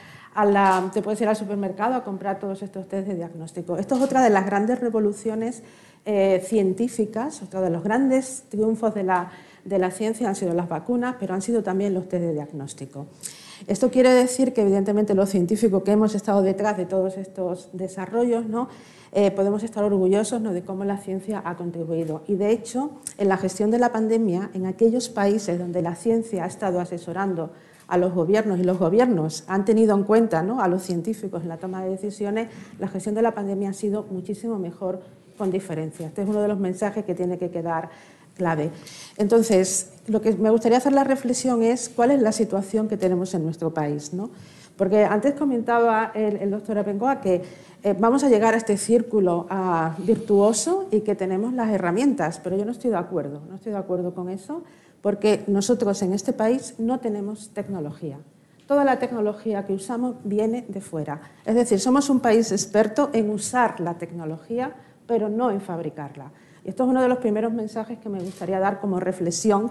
te 0.93 1.03
puedes 1.03 1.21
ir 1.21 1.29
al 1.29 1.37
supermercado 1.37 1.95
a 1.95 2.03
comprar 2.03 2.41
todos 2.41 2.63
estos 2.63 2.89
test 2.89 3.07
de 3.07 3.15
diagnóstico. 3.15 3.77
Esto 3.77 3.95
es 3.97 4.01
otra 4.01 4.23
de 4.23 4.31
las 4.31 4.47
grandes 4.47 4.81
revoluciones 4.81 5.63
eh, 6.07 6.43
científicas, 6.45 7.43
otro 7.43 7.61
de 7.61 7.71
los 7.71 7.85
grandes 7.85 8.45
triunfos 8.49 8.95
de 8.95 9.05
la, 9.05 9.31
de 9.65 9.79
la 9.79 9.91
ciencia 9.91 10.27
han 10.27 10.35
sido 10.35 10.55
las 10.55 10.69
vacunas, 10.69 11.17
pero 11.21 11.35
han 11.35 11.43
sido 11.43 11.63
también 11.63 11.95
los 11.95 12.09
test 12.09 12.25
de 12.25 12.33
diagnóstico. 12.33 13.07
Esto 13.67 13.91
quiere 13.91 14.11
decir 14.11 14.53
que, 14.53 14.63
evidentemente, 14.63 15.15
los 15.15 15.31
científicos 15.31 15.83
que 15.83 15.93
hemos 15.93 16.15
estado 16.15 16.43
detrás 16.43 16.77
de 16.77 16.85
todos 16.85 17.17
estos 17.17 17.71
desarrollos, 17.73 18.47
¿no? 18.47 18.69
Eh, 19.17 19.31
podemos 19.31 19.63
estar 19.63 19.85
orgullosos 19.85 20.41
¿no? 20.41 20.53
de 20.53 20.63
cómo 20.63 20.85
la 20.85 20.99
ciencia 20.99 21.41
ha 21.45 21.57
contribuido. 21.57 22.23
Y, 22.27 22.35
de 22.35 22.51
hecho, 22.51 22.91
en 23.17 23.29
la 23.29 23.37
gestión 23.37 23.71
de 23.71 23.79
la 23.79 23.93
pandemia, 23.93 24.51
en 24.55 24.67
aquellos 24.67 25.09
países 25.09 25.57
donde 25.57 25.83
la 25.83 25.95
ciencia 25.95 26.43
ha 26.43 26.47
estado 26.49 26.81
asesorando 26.81 27.53
a 27.87 27.97
los 27.97 28.13
gobiernos 28.13 28.59
y 28.59 28.65
los 28.65 28.77
gobiernos 28.77 29.45
han 29.47 29.65
tenido 29.65 29.95
en 29.95 30.03
cuenta 30.03 30.43
¿no? 30.43 30.61
a 30.61 30.67
los 30.67 30.83
científicos 30.83 31.43
en 31.43 31.49
la 31.49 31.59
toma 31.59 31.85
de 31.85 31.91
decisiones, 31.91 32.49
la 32.81 32.89
gestión 32.89 33.15
de 33.15 33.23
la 33.23 33.35
pandemia 33.35 33.71
ha 33.71 33.75
sido 33.75 34.05
muchísimo 34.11 34.59
mejor 34.59 35.01
con 35.39 35.53
diferencia. 35.53 36.09
Este 36.09 36.23
es 36.23 36.29
uno 36.29 36.43
de 36.43 36.49
los 36.49 36.59
mensajes 36.59 37.05
que 37.05 37.15
tiene 37.15 37.39
que 37.39 37.51
quedar 37.51 37.91
clave. 38.37 38.71
Entonces, 39.17 39.91
lo 40.07 40.21
que 40.21 40.33
me 40.35 40.51
gustaría 40.51 40.79
hacer 40.79 40.93
la 40.93 41.05
reflexión 41.05 41.63
es 41.63 41.89
cuál 41.89 42.11
es 42.11 42.21
la 42.21 42.33
situación 42.33 42.89
que 42.89 42.97
tenemos 42.97 43.35
en 43.35 43.45
nuestro 43.45 43.73
país. 43.73 44.13
¿no? 44.13 44.31
Porque 44.77 45.05
antes 45.05 45.35
comentaba 45.35 46.13
el, 46.15 46.51
doctor 46.51 46.79
Abengoa 46.79 47.21
que 47.21 47.43
eh, 47.83 47.95
vamos 47.99 48.25
a 48.25 48.29
llegar 48.29 48.55
a 48.55 48.57
este 48.57 48.77
círculo 48.77 49.47
ah, 49.51 49.95
virtuoso 49.99 50.89
y 50.91 51.01
que 51.01 51.15
tenemos 51.15 51.53
las 51.53 51.71
herramientas, 51.71 52.41
pero 52.43 52.57
yo 52.57 52.65
no 52.65 52.73
estoy 52.73 52.91
de 52.91 52.97
acuerdo, 52.97 53.43
no 53.49 53.57
estoy 53.57 53.73
de 53.73 53.79
acuerdo 53.79 54.15
con 54.15 54.31
eso, 54.31 54.63
porque 55.01 55.45
nosotros 55.47 56.01
en 56.03 56.13
este 56.13 56.33
país 56.33 56.75
no 56.79 56.99
tenemos 56.99 57.51
tecnología. 57.51 58.19
Toda 58.67 58.85
la 58.85 58.99
tecnología 58.99 59.67
que 59.67 59.75
usamos 59.75 60.17
viene 60.25 60.65
de 60.69 60.81
fuera. 60.81 61.21
Es 61.45 61.55
decir, 61.55 61.79
somos 61.79 62.09
un 62.09 62.21
país 62.21 62.51
experto 62.51 63.11
en 63.13 63.29
usar 63.29 63.79
la 63.81 63.99
tecnología, 63.99 64.75
pero 65.07 65.29
no 65.29 65.51
en 65.51 65.61
fabricarla. 65.61 66.33
Y 66.65 66.71
esto 66.71 66.85
es 66.85 66.89
uno 66.89 67.03
de 67.03 67.09
los 67.09 67.19
primeros 67.19 67.53
mensajes 67.53 67.99
que 67.99 68.09
me 68.09 68.21
gustaría 68.21 68.59
dar 68.59 68.81
como 68.81 69.01
reflexión 69.01 69.71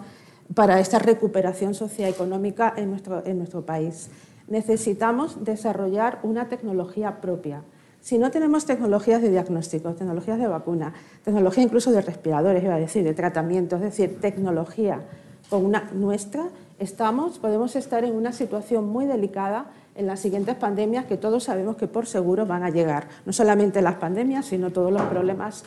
para 0.53 0.79
esta 0.79 0.99
recuperación 0.99 1.73
socioeconómica 1.73 2.73
en 2.77 2.91
nuestro, 2.91 3.25
en 3.25 3.37
nuestro 3.37 3.65
país. 3.65 4.09
Necesitamos 4.47 5.43
desarrollar 5.43 6.19
una 6.23 6.49
tecnología 6.49 7.21
propia. 7.21 7.63
Si 8.01 8.17
no 8.17 8.29
tenemos 8.31 8.65
tecnologías 8.65 9.21
de 9.21 9.31
diagnóstico, 9.31 9.93
tecnologías 9.93 10.37
de 10.37 10.47
vacuna, 10.47 10.93
tecnología 11.23 11.63
incluso 11.63 11.91
de 11.91 12.01
respiradores, 12.01 12.61
iba 12.61 12.75
a 12.75 12.79
decir, 12.79 13.03
de 13.03 13.13
tratamiento, 13.13 13.77
es 13.77 13.81
decir, 13.81 14.19
tecnología 14.19 15.01
con 15.49 15.65
una 15.65 15.89
nuestra, 15.93 16.49
estamos, 16.79 17.39
podemos 17.39 17.75
estar 17.75 18.03
en 18.03 18.13
una 18.13 18.33
situación 18.33 18.89
muy 18.89 19.05
delicada 19.05 19.67
en 19.95 20.07
las 20.07 20.19
siguientes 20.19 20.55
pandemias 20.55 21.05
que 21.05 21.17
todos 21.17 21.45
sabemos 21.45 21.77
que 21.77 21.87
por 21.87 22.05
seguro 22.05 22.45
van 22.45 22.63
a 22.63 22.69
llegar. 22.69 23.07
No 23.25 23.31
solamente 23.31 23.81
las 23.81 23.95
pandemias, 23.95 24.47
sino 24.47 24.71
todos 24.71 24.91
los 24.91 25.03
problemas 25.03 25.63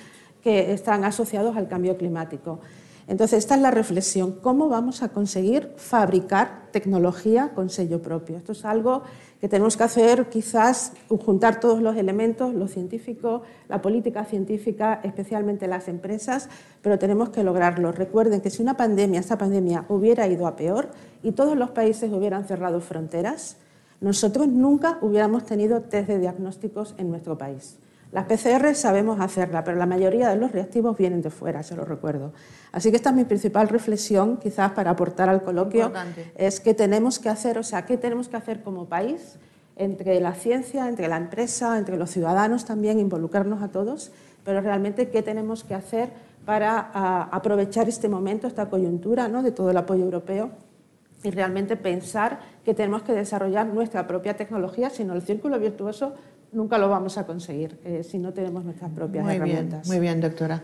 que 0.47 0.73
están 0.73 1.03
asociados 1.03 1.57
al 1.57 1.67
cambio 1.67 1.97
climático. 1.97 2.61
Entonces, 3.09 3.41
esta 3.41 3.57
es 3.57 3.61
la 3.61 3.73
reflexión. 3.73 4.31
¿Cómo 4.41 4.69
vamos 4.69 5.03
a 5.03 5.09
conseguir 5.09 5.73
fabricar 5.75 6.69
tecnología 6.71 7.51
con 7.53 7.69
sello 7.69 8.01
propio? 8.01 8.37
Esto 8.37 8.53
es 8.53 8.65
algo 8.65 9.03
que 9.41 9.49
tenemos 9.49 9.77
que 9.77 9.83
hacer, 9.83 10.29
quizás, 10.29 10.93
juntar 11.09 11.59
todos 11.59 11.83
los 11.83 11.97
elementos, 11.97 12.55
lo 12.55 12.69
científico, 12.69 13.43
la 13.69 13.83
política 13.83 14.25
científica, 14.25 15.01
especialmente 15.03 15.67
las 15.67 15.89
empresas, 15.89 16.49
pero 16.81 16.97
tenemos 16.97 17.31
que 17.31 17.43
lograrlo. 17.43 17.91
Recuerden 17.91 18.41
que 18.41 18.51
si 18.51 18.63
una 18.63 18.77
pandemia, 18.77 19.19
esta 19.19 19.37
pandemia, 19.37 19.85
hubiera 19.89 20.29
ido 20.29 20.47
a 20.47 20.55
peor 20.55 20.91
y 21.25 21.33
todos 21.33 21.57
los 21.57 21.71
países 21.71 22.13
hubieran 22.13 22.45
cerrado 22.45 22.81
fronteras, 22.81 23.57
nosotros 24.01 24.47
nunca 24.47 24.99
hubiéramos 25.01 25.45
tenido 25.45 25.81
test 25.81 26.07
de 26.07 26.21
diagnósticos 26.21 26.95
en 26.99 27.11
nuestro 27.11 27.37
país. 27.37 27.79
Las 28.13 28.25
PCR 28.27 28.75
sabemos 28.75 29.21
hacerla, 29.21 29.65
pero 29.65 29.77
la 29.77 29.87
mayoría 29.87 30.29
de 30.29 30.37
los 30.37 30.53
reactivos 30.53 30.97
vienen 30.97 31.23
de 31.23 31.31
fuera, 31.31 31.63
se 31.63 31.75
lo 31.75 31.85
recuerdo. 31.85 32.33
Así 32.73 32.91
que 32.91 32.97
esta 32.97 33.11
es 33.11 33.17
mi 33.17 33.25
principal 33.25 33.69
reflexión, 33.69 34.37
quizás 34.37 34.73
para 34.73 34.93
aportar 34.93 35.29
al 35.29 35.43
coloquio, 35.43 35.93
es 36.37 36.61
que 36.61 36.73
tenemos 36.73 37.19
que 37.19 37.29
hacer, 37.29 37.59
o 37.59 37.63
sea, 37.63 37.85
qué 37.85 37.97
tenemos 37.97 38.29
que 38.29 38.37
hacer 38.37 38.63
como 38.63 38.87
país 38.87 39.37
entre 39.77 40.21
la 40.21 40.35
ciencia, 40.35 40.89
entre 40.89 41.09
la 41.09 41.17
empresa, 41.17 41.77
entre 41.79 41.97
los 41.97 42.11
ciudadanos 42.11 42.65
también, 42.65 42.99
involucrarnos 42.99 43.63
a 43.63 43.69
todos, 43.69 44.13
pero 44.45 44.61
realmente 44.61 45.11
qué 45.11 45.23
tenemos 45.23 45.65
que 45.65 45.75
hacer 45.75 46.11
para 46.47 46.79
aprovechar 47.33 47.89
este 47.89 48.09
momento, 48.09 48.47
esta 48.47 48.71
coyuntura 48.71 49.29
¿no? 49.29 49.43
de 49.43 49.51
todo 49.51 49.71
el 49.71 49.77
apoyo 49.77 50.05
europeo 50.05 50.51
y 51.23 51.31
realmente 51.31 51.77
pensar 51.77 52.39
que 52.65 52.73
tenemos 52.73 53.03
que 53.03 53.13
desarrollar 53.13 53.67
nuestra 53.67 54.07
propia 54.07 54.37
tecnología, 54.37 54.91
sino 54.91 55.13
el 55.15 55.23
círculo 55.23 55.59
virtuoso 55.59 56.15
nunca 56.57 56.79
lo 56.79 56.89
vamos 56.89 57.19
a 57.19 57.27
conseguir 57.27 57.79
eh, 57.85 58.03
si 58.03 58.19
no 58.19 58.33
tenemos 58.33 58.65
nuestras 58.65 58.91
propias 58.91 59.25
muy 59.25 59.35
herramientas. 59.35 59.83
Bien, 59.83 59.93
muy 59.93 60.01
bien, 60.01 60.21
doctora. 60.21 60.63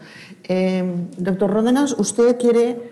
Eh, 0.49 0.83
doctor 1.19 1.51
Ródenas, 1.51 1.93
usted 1.99 2.39
quiere 2.39 2.91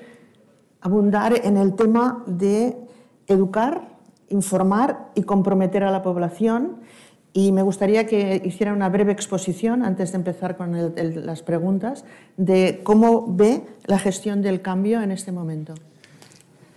abundar 0.83 1.35
en 1.45 1.57
el 1.57 1.75
tema 1.75 2.23
de 2.27 2.77
educar, 3.27 3.89
informar 4.29 5.09
y 5.15 5.23
comprometer 5.23 5.83
a 5.83 5.91
la 5.91 6.03
población. 6.03 6.77
Y 7.33 7.53
me 7.53 7.63
gustaría 7.63 8.07
que 8.07 8.43
hiciera 8.45 8.73
una 8.73 8.89
breve 8.89 9.13
exposición, 9.13 9.85
antes 9.85 10.13
de 10.13 10.17
empezar 10.17 10.57
con 10.57 10.95
las 11.25 11.43
preguntas, 11.43 12.05
de 12.37 12.81
cómo 12.83 13.35
ve 13.35 13.63
la 13.87 13.99
gestión 13.99 14.43
del 14.43 14.63
cambio 14.63 15.01
en 15.01 15.13
este 15.13 15.31
momento. 15.33 15.75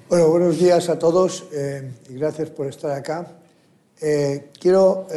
Bueno, 0.09 0.29
buenos 0.29 0.59
días 0.59 0.89
a 0.89 0.99
todos 0.99 1.47
eh, 1.53 1.91
y 2.09 2.13
gracias 2.13 2.51
por 2.51 2.67
estar 2.67 2.91
acá. 2.91 3.27
quiero 4.59 5.07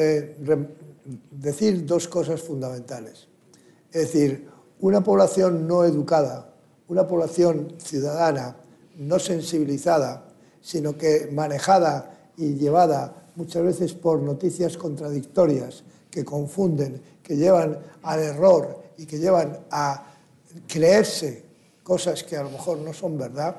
decir 1.30 1.86
dos 1.86 2.08
cosas 2.08 2.42
fundamentales. 2.42 3.28
Es 3.92 4.12
decir, 4.12 4.48
una 4.80 5.02
población 5.02 5.66
no 5.66 5.84
educada, 5.84 6.52
una 6.88 7.06
población 7.06 7.74
ciudadana, 7.78 8.56
no 8.96 9.18
sensibilizada, 9.18 10.24
sino 10.60 10.96
que 10.96 11.28
manejada 11.32 12.30
y 12.36 12.54
llevada 12.54 13.30
muchas 13.36 13.62
veces 13.62 13.92
por 13.92 14.20
noticias 14.20 14.76
contradictorias 14.76 15.84
que 16.10 16.24
confunden, 16.24 17.00
que 17.22 17.36
llevan 17.36 17.78
al 18.02 18.20
error 18.20 18.82
y 18.96 19.06
que 19.06 19.18
llevan 19.18 19.58
a 19.70 20.06
creerse 20.66 21.44
cosas 21.82 22.24
que 22.24 22.36
a 22.36 22.42
lo 22.42 22.50
mejor 22.50 22.78
no 22.78 22.92
son 22.92 23.18
verdad 23.18 23.56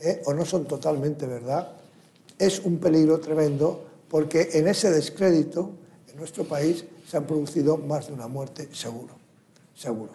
¿eh? 0.00 0.22
o 0.26 0.34
no 0.34 0.44
son 0.44 0.66
totalmente 0.66 1.26
verdad, 1.26 1.72
es 2.38 2.60
un 2.60 2.78
peligro 2.78 3.18
tremendo 3.18 3.82
porque 4.08 4.50
en 4.52 4.68
ese 4.68 4.90
descrédito 4.90 5.70
nuestro 6.16 6.44
país 6.44 6.84
se 7.06 7.16
han 7.16 7.24
producido 7.24 7.76
más 7.76 8.08
de 8.08 8.14
una 8.14 8.26
muerte 8.26 8.68
seguro, 8.72 9.14
seguro. 9.74 10.12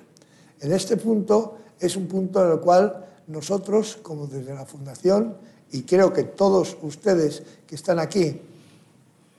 En 0.59 0.71
este 0.73 0.97
punto 0.97 1.57
es 1.79 1.95
un 1.95 2.07
punto 2.07 2.43
en 2.45 2.51
el 2.51 2.59
cual 2.59 3.05
nosotros, 3.27 3.97
como 4.01 4.27
desde 4.27 4.53
la 4.53 4.65
Fundación, 4.65 5.37
y 5.71 5.83
creo 5.83 6.11
que 6.11 6.23
todos 6.23 6.77
ustedes 6.81 7.43
que 7.65 7.75
están 7.75 7.99
aquí, 7.99 8.41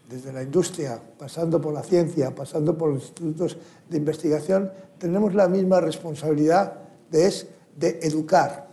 desde 0.09 0.32
la 0.32 0.43
industria, 0.43 1.01
pasando 1.18 1.60
por 1.60 1.72
la 1.72 1.82
ciencia, 1.82 2.34
pasando 2.34 2.76
por 2.76 2.90
los 2.90 3.02
institutos 3.02 3.56
de 3.89 3.97
investigación, 3.97 4.70
tenemos 4.98 5.34
la 5.34 5.48
misma 5.48 5.80
responsabilidad 5.80 6.74
de, 7.10 7.26
es, 7.26 7.47
de 7.76 7.98
educar. 8.02 8.68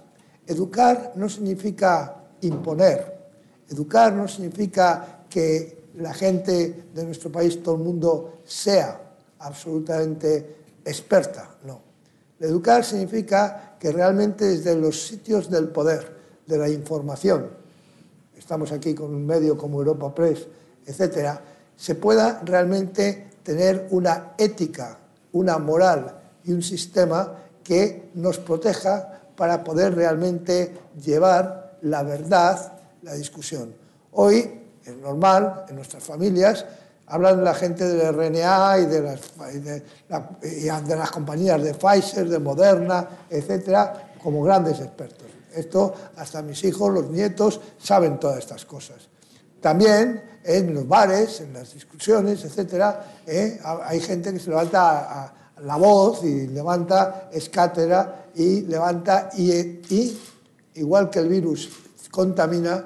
Educar 0.46 1.14
no 1.16 1.30
significa 1.30 2.24
imponer, 2.42 3.20
educar 3.70 4.14
no 4.14 4.28
significa 4.28 5.24
que 5.30 5.79
la 6.00 6.14
gente 6.14 6.86
de 6.94 7.04
nuestro 7.04 7.32
país, 7.32 7.62
todo 7.62 7.76
el 7.76 7.82
mundo, 7.82 8.40
sea 8.46 9.00
absolutamente 9.40 10.56
experta. 10.86 11.58
No. 11.64 11.82
Educar 12.40 12.86
significa 12.86 13.76
que 13.80 13.92
realmente 13.92 14.46
desde 14.46 14.76
los 14.76 15.08
sitios 15.08 15.50
del 15.50 15.70
poder, 15.70 16.18
de 16.48 16.58
la 16.58 16.70
información, 16.70 17.50
estamos 18.38 18.72
aquí 18.72 18.96
con 18.96 19.14
un 19.14 19.26
medio 19.26 19.58
como 19.58 19.80
Europa 19.80 20.16
Press, 20.16 20.48
etcétera, 20.86 21.42
se 21.76 21.96
pueda 21.96 22.42
realmente 22.44 23.32
tener 23.44 23.88
una 23.92 24.34
ética, 24.38 24.98
una 25.34 25.58
moral 25.58 26.18
y 26.46 26.54
un 26.54 26.62
sistema 26.62 27.36
que 27.64 28.10
nos 28.16 28.40
proteja 28.40 29.22
para 29.36 29.64
poder 29.64 29.96
realmente 29.96 30.74
llevar 31.02 31.78
la 31.82 32.04
verdad, 32.04 32.74
la 33.02 33.14
discusión. 33.14 33.74
Hoy 34.12 34.59
es 34.86 34.96
normal, 34.98 35.66
en 35.70 35.76
nuestras 35.76 36.04
familias, 36.04 36.66
hablan 37.10 37.44
la 37.44 37.54
gente 37.54 37.88
del 37.88 38.14
RNA 38.14 38.80
y 38.80 38.86
de 38.86 39.02
las, 39.02 39.20
de, 40.88 40.96
las 40.96 41.12
compañías 41.12 41.62
de 41.62 41.74
Pfizer, 41.74 42.30
de 42.30 42.40
Moderna, 42.40 43.08
etcétera, 43.30 44.14
como 44.22 44.44
grandes 44.44 44.80
expertos. 44.80 45.28
Esto 45.54 45.94
hasta 46.18 46.42
mis 46.42 46.64
hijos, 46.64 46.94
los 46.94 47.10
nietos, 47.10 47.60
saben 47.80 48.20
todas 48.20 48.38
estas 48.38 48.66
cosas. 48.66 49.10
También 49.60 50.40
en 50.44 50.74
los 50.74 50.88
bares, 50.88 51.42
en 51.42 51.54
las 51.54 51.74
discusiones, 51.74 52.46
etcétera, 52.46 53.22
¿eh? 53.26 53.60
hay 53.84 54.00
gente 54.00 54.32
que 54.32 54.40
se 54.40 54.50
levanta 54.50 55.34
la 55.64 55.76
voz 55.76 56.24
y 56.24 56.48
levanta 56.48 57.30
escátera 57.32 58.28
y 58.36 58.62
levanta 58.62 59.30
y, 59.36 59.52
y 59.52 60.22
igual 60.76 61.10
que 61.10 61.20
el 61.20 61.28
virus 61.28 61.70
contamina, 62.12 62.86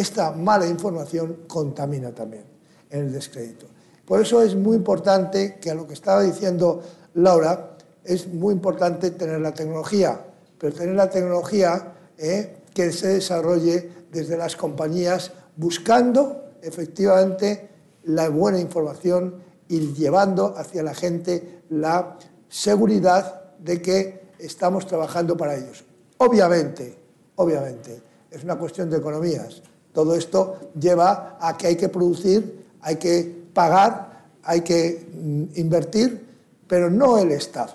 esta 0.00 0.32
mala 0.32 0.66
información 0.66 1.44
contamina 1.46 2.14
también. 2.14 2.44
en 2.90 3.00
el 3.00 3.12
descrédito. 3.12 3.66
Por 4.04 4.20
eso 4.20 4.40
es 4.42 4.54
muy 4.54 4.76
importante 4.76 5.58
que 5.60 5.70
a 5.70 5.74
lo 5.74 5.86
que 5.86 5.94
estaba 5.94 6.22
diciendo 6.22 6.82
Laura, 7.14 7.76
es 8.04 8.28
muy 8.28 8.54
importante 8.54 9.10
tener 9.10 9.40
la 9.40 9.52
tecnología, 9.52 10.20
pero 10.58 10.72
tener 10.72 10.94
la 10.94 11.10
tecnología 11.10 11.94
eh, 12.16 12.58
que 12.72 12.92
se 12.92 13.08
desarrolle 13.08 13.90
desde 14.12 14.36
las 14.36 14.54
compañías 14.54 15.32
buscando 15.56 16.52
efectivamente 16.62 17.68
la 18.04 18.28
buena 18.28 18.60
información 18.60 19.42
y 19.68 19.92
llevando 19.94 20.54
hacia 20.56 20.82
la 20.82 20.94
gente 20.94 21.62
la 21.70 22.16
seguridad 22.48 23.56
de 23.58 23.82
que 23.82 24.26
estamos 24.38 24.86
trabajando 24.86 25.36
para 25.36 25.56
ellos. 25.56 25.84
Obviamente, 26.18 26.96
obviamente, 27.36 28.00
es 28.30 28.44
una 28.44 28.56
cuestión 28.56 28.88
de 28.90 28.98
economías. 28.98 29.62
Todo 29.96 30.14
esto 30.14 30.72
lleva 30.78 31.38
a 31.40 31.56
que 31.56 31.68
hay 31.68 31.76
que 31.76 31.88
producir, 31.88 32.66
hay 32.82 32.96
que 32.96 33.46
pagar, 33.54 34.26
hay 34.42 34.60
que 34.60 35.08
mm, 35.10 35.58
invertir, 35.58 36.22
pero 36.68 36.90
no 36.90 37.16
el 37.16 37.32
Estado. 37.32 37.72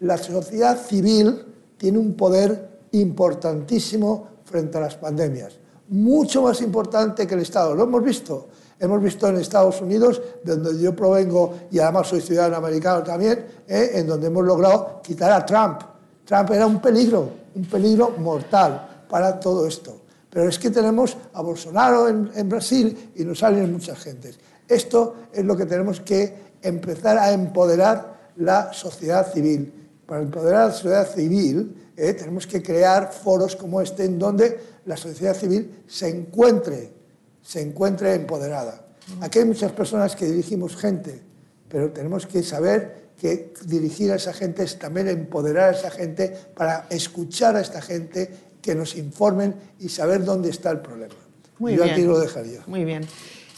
La 0.00 0.18
sociedad 0.18 0.78
civil 0.78 1.42
tiene 1.78 1.96
un 1.96 2.12
poder 2.12 2.68
importantísimo 2.92 4.28
frente 4.44 4.76
a 4.76 4.82
las 4.82 4.96
pandemias, 4.96 5.54
mucho 5.88 6.42
más 6.42 6.60
importante 6.60 7.26
que 7.26 7.36
el 7.36 7.40
Estado. 7.40 7.74
Lo 7.74 7.84
hemos 7.84 8.04
visto. 8.04 8.48
Hemos 8.78 9.02
visto 9.02 9.26
en 9.26 9.36
Estados 9.36 9.80
Unidos, 9.80 10.20
de 10.44 10.56
donde 10.56 10.82
yo 10.82 10.94
provengo 10.94 11.54
y 11.70 11.78
además 11.78 12.08
soy 12.08 12.20
ciudadano 12.20 12.56
americano 12.56 13.02
también, 13.02 13.46
eh, 13.66 13.92
en 13.94 14.06
donde 14.06 14.26
hemos 14.26 14.44
logrado 14.44 15.00
quitar 15.02 15.32
a 15.32 15.46
Trump. 15.46 15.80
Trump 16.22 16.50
era 16.50 16.66
un 16.66 16.82
peligro, 16.82 17.30
un 17.54 17.64
peligro 17.64 18.10
mortal 18.18 19.06
para 19.08 19.40
todo 19.40 19.66
esto. 19.66 19.99
Pero 20.30 20.48
es 20.48 20.58
que 20.58 20.70
tenemos 20.70 21.16
a 21.32 21.42
Bolsonaro 21.42 22.08
en, 22.08 22.48
Brasil 22.48 23.12
y 23.16 23.24
nos 23.24 23.40
salen 23.40 23.72
muchas 23.72 23.98
gentes. 23.98 24.38
Esto 24.68 25.16
es 25.32 25.44
lo 25.44 25.56
que 25.56 25.66
tenemos 25.66 26.00
que 26.00 26.52
empezar 26.62 27.18
a 27.18 27.32
empoderar 27.32 28.30
la 28.36 28.72
sociedad 28.72 29.32
civil. 29.32 29.72
Para 30.06 30.22
empoderar 30.22 30.62
a 30.62 30.66
la 30.68 30.72
sociedad 30.72 31.08
civil 31.08 31.92
eh, 31.96 32.14
tenemos 32.14 32.46
que 32.46 32.62
crear 32.62 33.12
foros 33.12 33.56
como 33.56 33.80
este 33.80 34.04
en 34.04 34.18
donde 34.18 34.60
la 34.86 34.96
sociedad 34.96 35.34
civil 35.34 35.82
se 35.86 36.08
encuentre 36.08 37.00
se 37.42 37.60
encuentre 37.60 38.14
empoderada. 38.14 38.86
Aquí 39.20 39.40
hay 39.40 39.44
muchas 39.44 39.72
personas 39.72 40.14
que 40.14 40.26
dirigimos 40.26 40.76
gente, 40.76 41.20
pero 41.68 41.90
tenemos 41.90 42.26
que 42.26 42.42
saber 42.42 43.10
que 43.16 43.52
dirigir 43.66 44.12
a 44.12 44.16
esa 44.16 44.32
gente 44.32 44.62
es 44.62 44.78
también 44.78 45.08
empoderar 45.08 45.74
a 45.74 45.76
esa 45.76 45.90
gente 45.90 46.34
para 46.54 46.86
escuchar 46.90 47.56
a 47.56 47.60
esta 47.60 47.82
gente, 47.82 48.30
que 48.62 48.74
nos 48.74 48.96
informen 48.96 49.54
y 49.78 49.88
saber 49.88 50.24
dónde 50.24 50.50
está 50.50 50.70
el 50.70 50.80
problema. 50.80 51.14
Muy 51.58 51.76
Yo 51.76 51.84
bien. 51.84 51.94
aquí 51.94 52.04
lo 52.04 52.18
dejaría. 52.18 52.60
Muy 52.66 52.84
bien. 52.84 53.06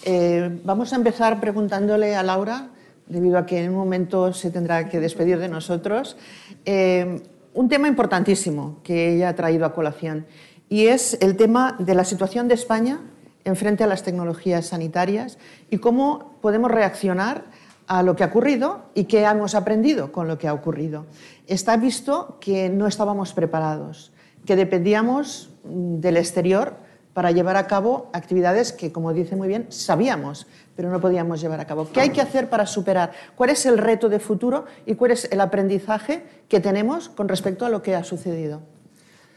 Eh, 0.05 0.61
vamos 0.65 0.93
a 0.93 0.97
empezar 0.97 1.41
preguntándole 1.41 2.17
a 2.17 2.23
Laura, 2.23 2.71
debido 3.07 3.39
a 3.39 3.47
que 3.47 3.63
en 3.63 3.71
un 3.71 3.77
momento 3.77 4.33
se 4.33 4.51
tendrá 4.51 4.89
que 4.89 5.01
despedir 5.01 5.39
de 5.39 5.49
nosotros, 5.49 6.17
eh, 6.65 7.23
un 7.55 7.69
tema 7.69 7.89
importantísimo 7.89 8.81
que 8.83 9.15
ella 9.15 9.31
ha 9.31 9.35
traído 9.35 9.67
a 9.67 9.75
colación 9.75 10.27
y 10.69 10.87
es 10.87 11.19
el 11.21 11.37
tema 11.37 11.77
de 11.79 11.95
la 11.95 12.05
situación 12.05 12.49
de 12.49 12.55
España 12.55 13.01
en 13.45 13.57
frente 13.57 13.85
a 13.85 13.87
las 13.87 14.03
tecnologías 14.03 14.67
sanitarias 14.67 15.39
y 15.71 15.79
cómo 15.79 16.39
podemos 16.41 16.71
reaccionar 16.71 17.45
a 17.87 18.03
lo 18.03 18.17
que 18.17 18.25
ha 18.25 18.29
ocurrido 18.29 18.85
y 18.95 19.05
qué 19.05 19.25
hemos 19.25 19.55
aprendido 19.55 20.13
con 20.13 20.29
lo 20.29 20.39
que 20.39 20.49
ha 20.49 20.55
ocurrido. 20.55 21.07
Está 21.47 21.77
visto 21.77 22.39
que 22.41 22.71
no 22.71 22.87
estábamos 22.87 23.35
preparados, 23.35 24.12
que 24.45 24.57
dependíamos 24.57 25.51
mm, 25.65 26.01
del 26.01 26.17
exterior 26.17 26.75
para 27.15 27.31
llevar 27.31 27.57
a 27.57 27.67
cabo 27.67 28.09
actividades 28.13 28.73
que, 28.73 28.91
como 28.91 29.13
dice 29.13 29.37
muy 29.37 29.49
bien, 29.49 29.67
sabíamos, 29.69 30.47
pero 30.75 30.91
no 30.91 31.01
podíamos 31.01 31.41
llevar 31.41 31.61
a 31.61 31.67
cabo. 31.67 31.89
¿Qué 31.93 32.01
hay 32.01 32.11
que 32.11 32.23
hacer 32.23 32.49
para 32.49 32.67
superar? 32.67 33.13
¿Cuál 33.37 33.51
es 33.51 33.67
el 33.67 33.77
reto 33.77 34.09
de 34.09 34.19
futuro 34.19 34.65
y 34.87 34.95
cuál 34.95 35.11
es 35.11 35.31
el 35.31 35.41
aprendizaje 35.41 36.23
que 36.49 36.61
tenemos 36.61 37.09
con 37.11 37.29
respecto 37.29 37.67
a 37.67 37.69
lo 37.69 37.83
que 37.83 37.95
ha 37.95 38.05
sucedido? 38.05 38.63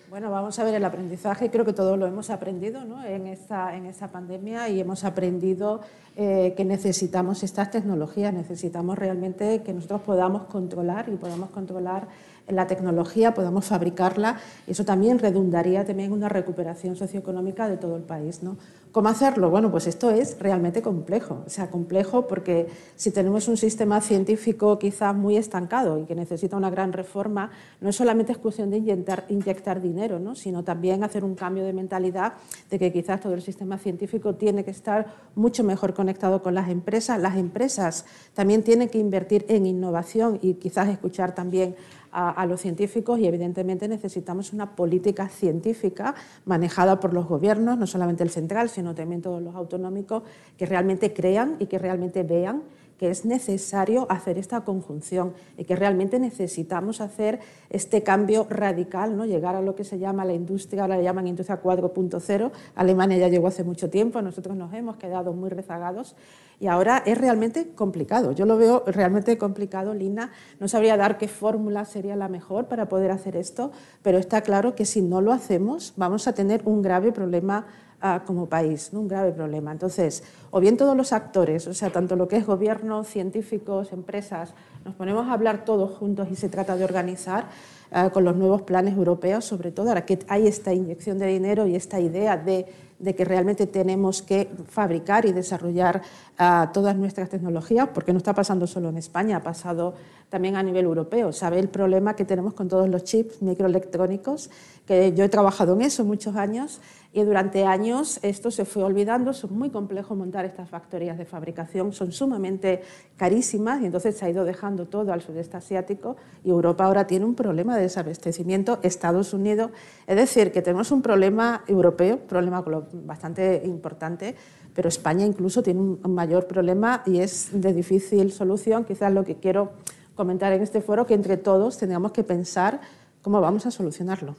Bueno, 0.10 0.32
vamos 0.32 0.58
a 0.60 0.64
ver 0.64 0.76
el 0.76 0.86
aprendizaje. 0.86 1.52
Creo 1.52 1.66
que 1.66 1.74
todos 1.74 2.00
lo 2.00 2.06
hemos 2.06 2.30
aprendido 2.30 2.86
¿no? 2.86 3.04
en, 3.04 3.28
esta, 3.28 3.76
en 3.76 3.86
esta 3.86 4.14
pandemia 4.14 4.70
y 4.70 4.80
hemos 4.80 5.04
aprendido 5.04 5.82
eh, 6.16 6.54
que 6.56 6.64
necesitamos 6.64 7.44
estas 7.44 7.70
tecnologías, 7.70 8.34
necesitamos 8.34 8.98
realmente 8.98 9.62
que 9.64 9.74
nosotros 9.74 10.00
podamos 10.04 10.46
controlar 10.46 11.10
y 11.10 11.18
podamos 11.18 11.50
controlar 11.50 12.08
la 12.48 12.68
tecnología, 12.68 13.34
podamos 13.34 13.66
fabricarla. 13.66 14.40
Eso 14.68 14.86
también 14.86 15.20
redundaría 15.20 15.86
también 15.86 16.08
en 16.08 16.14
una 16.14 16.30
recuperación 16.30 16.96
socioeconómica 16.96 17.68
de 17.68 17.78
todo 17.78 17.96
el 17.96 18.04
país. 18.04 18.44
¿no? 18.44 18.58
¿Cómo 18.92 19.10
hacerlo? 19.10 19.50
Bueno, 19.50 19.72
pues 19.72 19.88
esto 19.88 20.10
es 20.10 20.40
realmente 20.40 20.82
complejo. 20.82 21.44
O 21.46 21.50
sea, 21.50 21.70
complejo 21.70 22.28
porque 22.28 22.68
si 22.96 23.12
tenemos 23.12 23.48
un 23.48 23.58
sistema 23.58 24.00
científico 24.00 24.80
quizás 24.80 25.16
muy 25.16 25.38
estancado 25.38 26.00
y 26.00 26.06
que 26.06 26.16
necesita 26.16 26.56
una 26.56 26.70
gran 26.70 26.94
reforma, 26.94 27.52
no 27.82 27.90
es 27.90 27.96
solamente 27.96 28.32
es 28.32 28.38
cuestión 28.38 28.70
de 28.70 28.78
inyectar, 28.78 29.26
inyectar 29.28 29.82
dinero, 29.82 30.20
¿no? 30.20 30.36
sino 30.36 30.64
también 30.64 31.04
hacer 31.04 31.24
un 31.24 31.36
cambio 31.36 31.66
de 31.66 31.74
mentalidad 31.74 32.34
de 32.70 32.80
que 32.80 32.94
quizás 32.94 33.20
todo 33.20 33.34
el 33.34 33.42
sistema 33.42 33.78
científico 33.78 34.36
tiene 34.36 34.64
que 34.64 34.72
estar 34.72 35.08
mucho 35.36 35.64
mejor 35.64 35.94
conectado 35.94 36.42
con 36.42 36.54
las 36.54 36.70
empresas. 36.70 37.20
Las 37.20 37.38
empresas 37.38 38.06
también 38.34 38.64
tienen 38.64 38.90
que 38.90 39.00
invertir 39.00 39.46
en 39.50 39.66
innovación 39.66 40.40
y 40.42 40.54
quizás 40.54 40.88
escuchar 40.88 41.36
también 41.36 41.76
a, 42.18 42.46
los 42.46 42.62
científicos 42.62 43.20
y 43.20 43.28
evidentemente 43.28 43.90
necesitamos 43.90 44.54
una 44.54 44.76
política 44.76 45.28
científica 45.28 46.16
manejada 46.46 47.00
por 47.02 47.14
los 47.14 47.28
gobiernos, 47.28 47.78
no 47.78 47.86
solamente 47.88 48.24
el 48.24 48.30
central, 48.30 48.70
sino 48.70 48.96
también 48.96 49.22
todos 49.22 49.42
los 49.42 49.54
autonómicos, 49.54 50.24
que 50.58 50.66
realmente 50.66 51.14
crean 51.14 51.58
y 51.60 51.66
que 51.66 51.78
realmente 51.78 52.24
vean 52.24 52.64
que 52.98 53.10
es 53.10 53.26
necesario 53.26 54.08
hacer 54.10 54.38
esta 54.38 54.62
conjunción 54.62 55.34
y 55.58 55.66
que 55.66 55.76
realmente 55.76 56.20
necesitamos 56.20 57.02
hacer 57.02 57.40
este 57.70 58.04
cambio 58.04 58.48
radical, 58.50 59.18
¿no? 59.18 59.26
llegar 59.26 59.56
a 59.56 59.62
lo 59.62 59.76
que 59.76 59.84
se 59.84 60.00
llama 60.00 60.26
la 60.26 60.34
industria, 60.34 60.84
ahora 60.84 60.98
le 60.98 61.04
llaman 61.04 61.28
industria 61.28 61.62
4.0, 61.62 62.52
Alemania 62.76 63.18
ya 63.18 63.28
llegó 63.28 63.48
hace 63.48 63.64
mucho 63.64 63.90
tiempo, 63.90 64.22
nosotros 64.22 64.56
nos 64.56 64.74
hemos 64.74 64.98
quedado 64.98 65.34
muy 65.34 65.50
rezagados 65.50 66.16
y 66.60 66.68
ahora 66.68 67.04
es 67.06 67.18
realmente 67.18 67.74
complicado. 67.76 68.32
Yo 68.32 68.46
lo 68.46 68.58
veo 68.58 68.84
realmente 68.88 69.38
complicado, 69.38 69.94
Lina. 69.94 70.32
No 70.60 70.70
sabría 70.70 70.96
dar 70.96 71.18
qué 71.18 71.28
fórmula 71.28 71.84
sería 71.84 72.16
la 72.16 72.30
mejor 72.30 72.68
para 72.68 72.88
poder 72.88 73.12
hacer 73.12 73.36
esto, 73.36 73.72
pero 74.02 74.18
está 74.18 74.42
claro 74.42 74.74
que 74.74 74.86
si 74.86 75.02
no 75.02 75.20
lo 75.20 75.34
hacemos 75.34 75.94
vamos 75.98 76.28
a 76.28 76.34
tener 76.34 76.62
un 76.66 76.82
grave 76.82 77.12
problema 77.12 77.68
uh, 78.06 78.26
como 78.26 78.48
país, 78.48 78.92
¿no? 78.94 79.02
un 79.02 79.08
grave 79.08 79.32
problema. 79.32 79.72
Entonces, 79.72 80.24
o 80.52 80.60
bien 80.60 80.78
todos 80.78 80.96
los 80.96 81.14
actores, 81.14 81.68
o 81.68 81.74
sea, 81.74 81.90
tanto 81.90 82.16
lo 82.16 82.28
que 82.28 82.38
es 82.38 82.46
gobierno, 82.46 83.04
científicos, 83.04 83.92
empresas, 83.92 84.54
nos 84.84 84.96
ponemos 84.96 85.28
a 85.28 85.34
hablar 85.34 85.66
todos 85.66 85.98
juntos 85.98 86.28
y 86.32 86.36
se 86.36 86.50
trata 86.50 86.76
de 86.76 86.84
organizar 86.84 87.50
uh, 87.92 88.10
con 88.12 88.24
los 88.24 88.36
nuevos 88.36 88.62
planes 88.62 88.96
europeos, 88.96 89.46
sobre 89.46 89.72
todo 89.72 89.90
ahora 89.90 90.06
que 90.06 90.20
hay 90.28 90.48
esta 90.48 90.74
inyección 90.74 91.18
de 91.18 91.28
dinero 91.28 91.66
y 91.66 91.76
esta 91.76 92.00
idea 92.00 92.38
de 92.38 92.66
de 93.00 93.14
que 93.16 93.26
realmente 93.26 93.68
tenemos 93.68 94.22
que 94.22 94.50
fabricar 94.70 95.26
y 95.26 95.34
desarrollar 95.34 96.02
uh, 96.40 96.72
todas 96.72 96.96
nuestras 96.96 97.30
tecnologías, 97.30 97.90
porque 97.94 98.14
no 98.14 98.18
está 98.18 98.34
pasando 98.34 98.68
solo 98.68 98.90
en 98.90 98.98
España, 98.98 99.38
ha 99.38 99.44
pasado 99.44 99.94
también 100.30 100.56
a 100.56 100.64
nivel 100.64 100.86
europeo. 100.86 101.34
Sabe 101.34 101.60
el 101.60 101.70
problema 101.70 102.16
que 102.16 102.26
tenemos 102.26 102.54
con 102.54 102.68
todos 102.68 102.88
los 102.88 103.04
chips 103.04 103.42
microelectrónicos, 103.42 104.50
que 104.86 105.14
yo 105.14 105.24
he 105.26 105.30
trabajado 105.30 105.74
en 105.74 105.82
eso 105.82 106.06
muchos 106.06 106.36
años 106.36 106.80
y 107.16 107.24
durante 107.24 107.64
años 107.64 108.20
esto 108.24 108.52
se 108.52 108.66
fue 108.66 108.84
olvidando, 108.84 109.32
es 109.32 109.50
muy 109.50 109.70
complejo 109.70 110.16
montar 110.16 110.44
estas 110.44 110.68
factorías 110.70 111.18
de 111.18 111.24
fabricación, 111.24 111.94
son 111.94 112.12
sumamente 112.12 112.82
carísimas 113.16 113.82
y 113.82 113.86
entonces 113.86 114.18
se 114.18 114.26
ha 114.26 114.30
ido 114.30 114.44
dejando 114.44 114.86
todo 114.86 115.14
al 115.14 115.22
sudeste 115.22 115.56
asiático. 115.56 116.18
Y 116.44 116.50
Europa 116.50 116.84
ahora 116.84 117.08
tiene 117.08 117.24
un 117.24 117.34
problema 117.34 117.78
de 117.78 117.84
desabastecimiento, 117.84 118.80
Estados 118.84 119.34
Unidos, 119.34 119.72
es 120.08 120.18
decir, 120.18 120.52
que 120.52 120.62
tenemos 120.62 120.92
un 120.92 121.02
problema 121.02 121.64
europeo, 121.68 122.20
problema 122.20 122.62
bastante 122.92 123.62
importante, 123.64 124.36
pero 124.74 124.90
España 124.90 125.26
incluso 125.26 125.64
tiene 125.64 125.80
un 125.80 126.14
mayor 126.14 126.48
problema 126.48 127.02
y 127.06 127.20
es 127.20 127.48
de 127.54 127.72
difícil 127.72 128.34
solución. 128.34 128.84
Quizás 128.84 129.14
lo 129.14 129.24
que 129.24 129.36
quiero 129.36 129.72
comentar 130.16 130.52
en 130.52 130.62
este 130.62 130.82
foro 130.82 131.06
que 131.06 131.14
entre 131.14 131.38
todos 131.38 131.78
tendríamos 131.78 132.12
que 132.12 132.26
pensar 132.26 132.82
cómo 133.22 133.40
vamos 133.40 133.66
a 133.66 133.72
solucionarlo. 133.72 134.36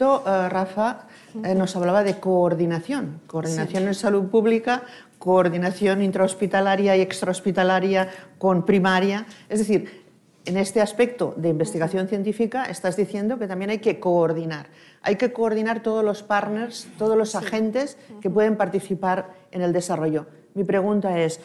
Uh, 0.00 0.48
Rafa 0.48 1.08
eh, 1.42 1.54
nos 1.56 1.74
hablaba 1.74 2.04
de 2.04 2.20
coordinación, 2.20 3.20
coordinación 3.26 3.82
sí. 3.82 3.88
en 3.88 3.94
salud 3.94 4.30
pública, 4.30 4.84
coordinación 5.18 6.02
intrahospitalaria 6.02 6.96
y 6.96 7.00
extrahospitalaria 7.00 8.08
con 8.38 8.64
primaria. 8.64 9.26
Es 9.48 9.58
decir, 9.58 10.06
en 10.44 10.56
este 10.56 10.80
aspecto 10.80 11.34
de 11.36 11.48
investigación 11.48 12.06
científica 12.06 12.66
estás 12.66 12.96
diciendo 12.96 13.40
que 13.40 13.48
también 13.48 13.70
hay 13.70 13.78
que 13.78 13.98
coordinar. 13.98 14.68
Hay 15.02 15.16
que 15.16 15.32
coordinar 15.32 15.82
todos 15.82 16.04
los 16.04 16.22
partners, 16.22 16.86
todos 16.96 17.16
los 17.16 17.34
agentes 17.34 17.98
que 18.20 18.30
pueden 18.30 18.56
participar 18.56 19.34
en 19.50 19.62
el 19.62 19.72
desarrollo. 19.72 20.26
Mi 20.54 20.62
pregunta 20.62 21.18
es, 21.18 21.40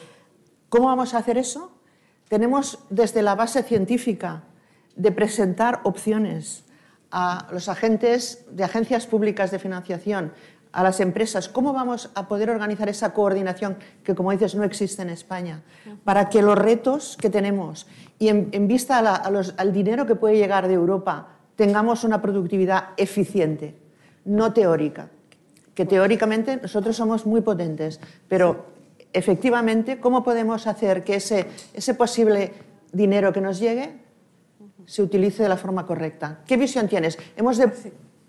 ¿cómo 0.69 0.87
vamos 0.87 1.15
a 1.15 1.17
hacer 1.17 1.39
eso? 1.39 1.71
Tenemos 2.29 2.79
desde 2.91 3.23
la 3.23 3.33
base 3.33 3.63
científica 3.63 4.43
de 4.95 5.11
presentar 5.11 5.81
opciones 5.83 6.62
a 7.15 7.47
los 7.51 7.69
agentes 7.69 8.43
de 8.49 8.63
agencias 8.63 9.05
públicas 9.05 9.51
de 9.51 9.59
financiación, 9.59 10.33
a 10.71 10.81
las 10.81 10.99
empresas, 10.99 11.47
¿cómo 11.47 11.71
vamos 11.71 12.09
a 12.15 12.27
poder 12.27 12.49
organizar 12.49 12.89
esa 12.89 13.13
coordinación 13.13 13.77
que, 14.03 14.15
como 14.15 14.31
dices, 14.31 14.55
no 14.55 14.63
existe 14.63 15.03
en 15.03 15.11
España? 15.11 15.61
Para 16.03 16.29
que 16.29 16.41
los 16.41 16.57
retos 16.57 17.15
que 17.15 17.29
tenemos 17.29 17.85
y 18.17 18.29
en, 18.29 18.67
vista 18.67 18.97
al 18.97 19.73
dinero 19.73 20.07
que 20.07 20.15
puede 20.15 20.37
llegar 20.37 20.67
de 20.67 20.73
Europa, 20.73 21.27
tengamos 21.55 22.03
una 22.03 22.19
productividad 22.19 22.89
eficiente, 22.97 23.75
no 24.25 24.51
teórica. 24.51 25.09
Que 25.75 25.85
teóricamente 25.85 26.57
nosotros 26.57 26.95
somos 26.95 27.27
muy 27.27 27.41
potentes, 27.41 27.99
pero 28.27 28.65
efectivamente, 29.13 29.99
¿cómo 29.99 30.23
podemos 30.23 30.65
hacer 30.65 31.03
que 31.03 31.15
ese, 31.15 31.45
posible 31.93 32.53
dinero 32.91 33.31
que 33.31 33.41
nos 33.41 33.59
llegue 33.59 34.02
se 34.85 35.01
utilice 35.01 35.43
de 35.43 35.49
la 35.49 35.57
forma 35.57 35.85
correcta? 35.85 36.41
¿Qué 36.45 36.57
visión 36.57 36.87
tienes? 36.87 37.17
Hemos 37.35 37.57
de 37.57 37.71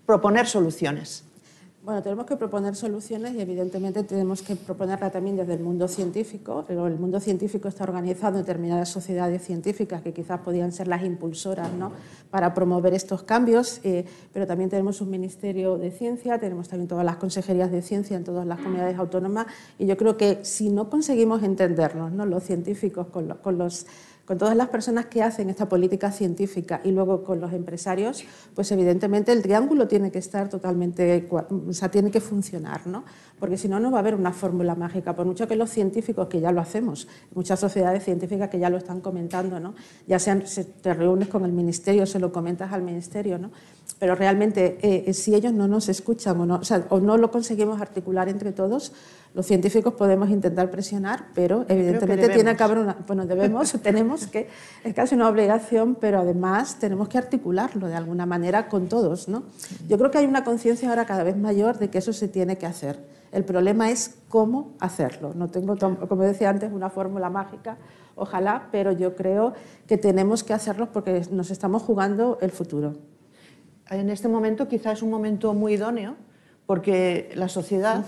proponer 0.05 0.47
soluciones. 0.47 1.25
Bueno, 1.85 2.01
tenemos 2.01 2.25
que 2.25 2.35
proponer 2.35 2.75
soluciones 2.75 3.35
y 3.35 3.41
evidentemente 3.41 4.01
tenemos 4.01 4.41
que 4.41 4.55
proponerla 4.55 5.11
también 5.11 5.35
desde 5.35 5.53
el 5.53 5.59
mundo 5.59 5.87
científico. 5.87 6.65
El 6.67 6.97
mundo 6.97 7.19
científico 7.19 7.67
está 7.67 7.83
organizado 7.83 8.39
en 8.39 8.41
determinadas 8.41 8.89
sociedades 8.89 9.43
científicas 9.43 10.01
que 10.01 10.11
quizás 10.11 10.39
podían 10.39 10.71
ser 10.71 10.87
las 10.87 11.03
impulsoras 11.03 11.71
¿no? 11.73 11.91
para 12.31 12.55
promover 12.55 12.95
estos 12.95 13.21
cambios, 13.21 13.81
eh, 13.83 14.03
pero 14.33 14.47
también 14.47 14.71
tenemos 14.71 14.99
un 14.99 15.11
Ministerio 15.11 15.77
de 15.77 15.91
Ciencia, 15.91 16.39
tenemos 16.39 16.69
también 16.69 16.87
todas 16.87 17.05
las 17.05 17.17
consejerías 17.17 17.71
de 17.71 17.83
ciencia 17.83 18.17
en 18.17 18.23
todas 18.23 18.47
las 18.47 18.57
comunidades 18.57 18.97
autónomas 18.97 19.45
y 19.77 19.85
yo 19.85 19.95
creo 19.95 20.17
que 20.17 20.43
si 20.43 20.71
no 20.71 20.89
conseguimos 20.89 21.43
entendernos, 21.43 22.11
¿no? 22.11 22.25
los 22.25 22.41
científicos 22.41 23.05
con, 23.09 23.27
con 23.43 23.59
los 23.59 23.85
con 24.25 24.37
todas 24.37 24.55
las 24.55 24.69
personas 24.69 25.05
que 25.05 25.21
hacen 25.21 25.49
esta 25.49 25.69
política 25.69 26.11
científica 26.11 26.81
y 26.83 26.91
luego 26.91 27.23
con 27.23 27.39
los 27.39 27.53
empresarios, 27.53 28.25
pues 28.55 28.71
evidentemente 28.71 29.31
el 29.31 29.41
triángulo 29.41 29.87
tiene 29.87 30.11
que 30.11 30.19
estar 30.19 30.49
totalmente, 30.49 31.27
o 31.29 31.73
sea, 31.73 31.89
tiene 31.89 32.09
que 32.09 32.19
funcionar, 32.19 32.87
¿no? 32.87 33.05
Porque 33.39 33.57
si 33.57 33.67
no, 33.67 33.79
no 33.79 33.91
va 33.91 33.97
a 33.97 33.99
haber 33.99 34.15
una 34.15 34.31
fórmula 34.31 34.75
mágica, 34.75 35.15
por 35.15 35.25
mucho 35.25 35.47
que 35.47 35.55
los 35.55 35.69
científicos, 35.69 36.27
que 36.27 36.39
ya 36.39 36.51
lo 36.51 36.61
hacemos, 36.61 37.07
muchas 37.33 37.59
sociedades 37.59 38.03
científicas 38.03 38.49
que 38.49 38.59
ya 38.59 38.69
lo 38.69 38.77
están 38.77 39.01
comentando, 39.01 39.59
¿no? 39.59 39.75
Ya 40.07 40.19
sean, 40.19 40.43
te 40.81 40.93
reúnes 40.93 41.27
con 41.27 41.43
el 41.43 41.51
ministerio, 41.51 42.05
se 42.05 42.19
lo 42.19 42.31
comentas 42.31 42.71
al 42.71 42.81
ministerio, 42.81 43.37
¿no? 43.37 43.51
Pero 43.99 44.15
realmente, 44.15 44.77
eh, 44.81 45.13
si 45.13 45.35
ellos 45.35 45.53
no 45.53 45.67
nos 45.67 45.89
escuchan 45.89 46.39
o 46.39 46.45
no, 46.45 46.61
o 46.89 46.99
no 46.99 47.17
lo 47.17 47.31
conseguimos 47.31 47.81
articular 47.81 48.29
entre 48.29 48.51
todos, 48.51 48.93
los 49.33 49.45
científicos 49.45 49.93
podemos 49.93 50.29
intentar 50.29 50.71
presionar, 50.71 51.27
pero 51.33 51.65
evidentemente 51.67 52.29
tiene 52.29 52.55
que 52.55 52.63
haber 52.63 52.77
una... 52.77 52.97
Bueno, 53.05 53.25
debemos, 53.25 53.71
tenemos 53.83 54.27
que... 54.27 54.47
Es 54.83 54.93
casi 54.93 55.15
una 55.15 55.27
obligación, 55.27 55.95
pero 55.95 56.19
además 56.19 56.79
tenemos 56.79 57.09
que 57.09 57.17
articularlo 57.17 57.87
de 57.87 57.95
alguna 57.95 58.25
manera 58.25 58.69
con 58.69 58.87
todos, 58.87 59.27
¿no? 59.27 59.43
Yo 59.89 59.97
creo 59.97 60.09
que 60.09 60.19
hay 60.19 60.25
una 60.25 60.45
conciencia 60.45 60.89
ahora 60.89 61.05
cada 61.05 61.23
vez 61.23 61.35
mayor 61.35 61.79
de 61.79 61.89
que 61.89 61.97
eso 61.97 62.13
se 62.13 62.29
tiene 62.29 62.57
que 62.57 62.65
hacer. 62.65 62.97
El 63.35 63.43
problema 63.43 63.91
es 63.91 64.15
cómo 64.29 64.75
hacerlo. 64.79 65.33
No 65.35 65.49
tengo, 65.49 65.75
como 66.07 66.23
decía 66.23 66.49
antes, 66.49 66.71
una 66.71 66.89
fórmula 66.89 67.29
mágica, 67.29 67.77
ojalá, 68.15 68.69
pero 68.71 68.93
yo 68.93 69.13
creo 69.13 69.53
que 69.87 69.97
tenemos 69.97 70.45
que 70.45 70.53
hacerlo 70.53 70.93
porque 70.93 71.21
nos 71.31 71.51
estamos 71.51 71.83
jugando 71.83 72.37
el 72.39 72.51
futuro. 72.51 72.93
En 73.89 74.09
este 74.09 74.29
momento 74.29 74.69
quizás 74.69 74.93
es 74.93 75.01
un 75.01 75.09
momento 75.09 75.53
muy 75.53 75.73
idóneo 75.73 76.15
porque 76.65 77.29
la 77.35 77.49
sociedad 77.49 78.05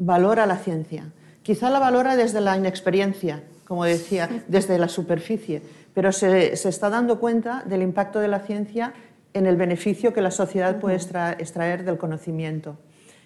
valora 0.00 0.44
la 0.46 0.56
ciencia. 0.56 1.12
Quizá 1.44 1.70
la 1.70 1.78
valora 1.78 2.16
desde 2.16 2.40
la 2.40 2.56
inexperiencia, 2.56 3.44
como 3.64 3.84
decía, 3.84 4.28
desde 4.48 4.76
la 4.76 4.88
superficie, 4.88 5.62
pero 5.94 6.10
se, 6.10 6.52
está 6.52 6.90
dando 6.90 7.20
cuenta 7.20 7.62
del 7.64 7.82
impacto 7.82 8.18
de 8.18 8.26
la 8.26 8.40
ciencia 8.40 8.92
en 9.34 9.46
el 9.46 9.54
beneficio 9.54 10.12
que 10.12 10.20
la 10.20 10.32
sociedad 10.32 10.80
puede 10.80 10.96
extraer 10.96 11.84
del 11.84 11.96
conocimiento. 11.96 12.76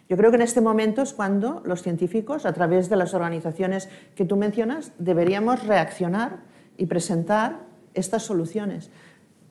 Yo 0.09 0.17
creo 0.17 0.31
que 0.31 0.37
en 0.37 0.43
este 0.43 0.61
momento 0.61 1.03
es 1.03 1.13
cuando 1.13 1.63
los 1.65 1.83
científicos, 1.83 2.47
a 2.47 2.53
través 2.53 2.89
de 2.89 2.97
las 2.97 3.15
organizaciones 3.15 3.89
que 4.15 4.25
tú 4.25 4.37
mencionas, 4.37 4.93
deberíamos 4.99 5.67
reaccionar 5.67 6.39
y 6.77 6.87
presentar 6.87 7.61
estas 7.95 8.23
soluciones. 8.23 8.91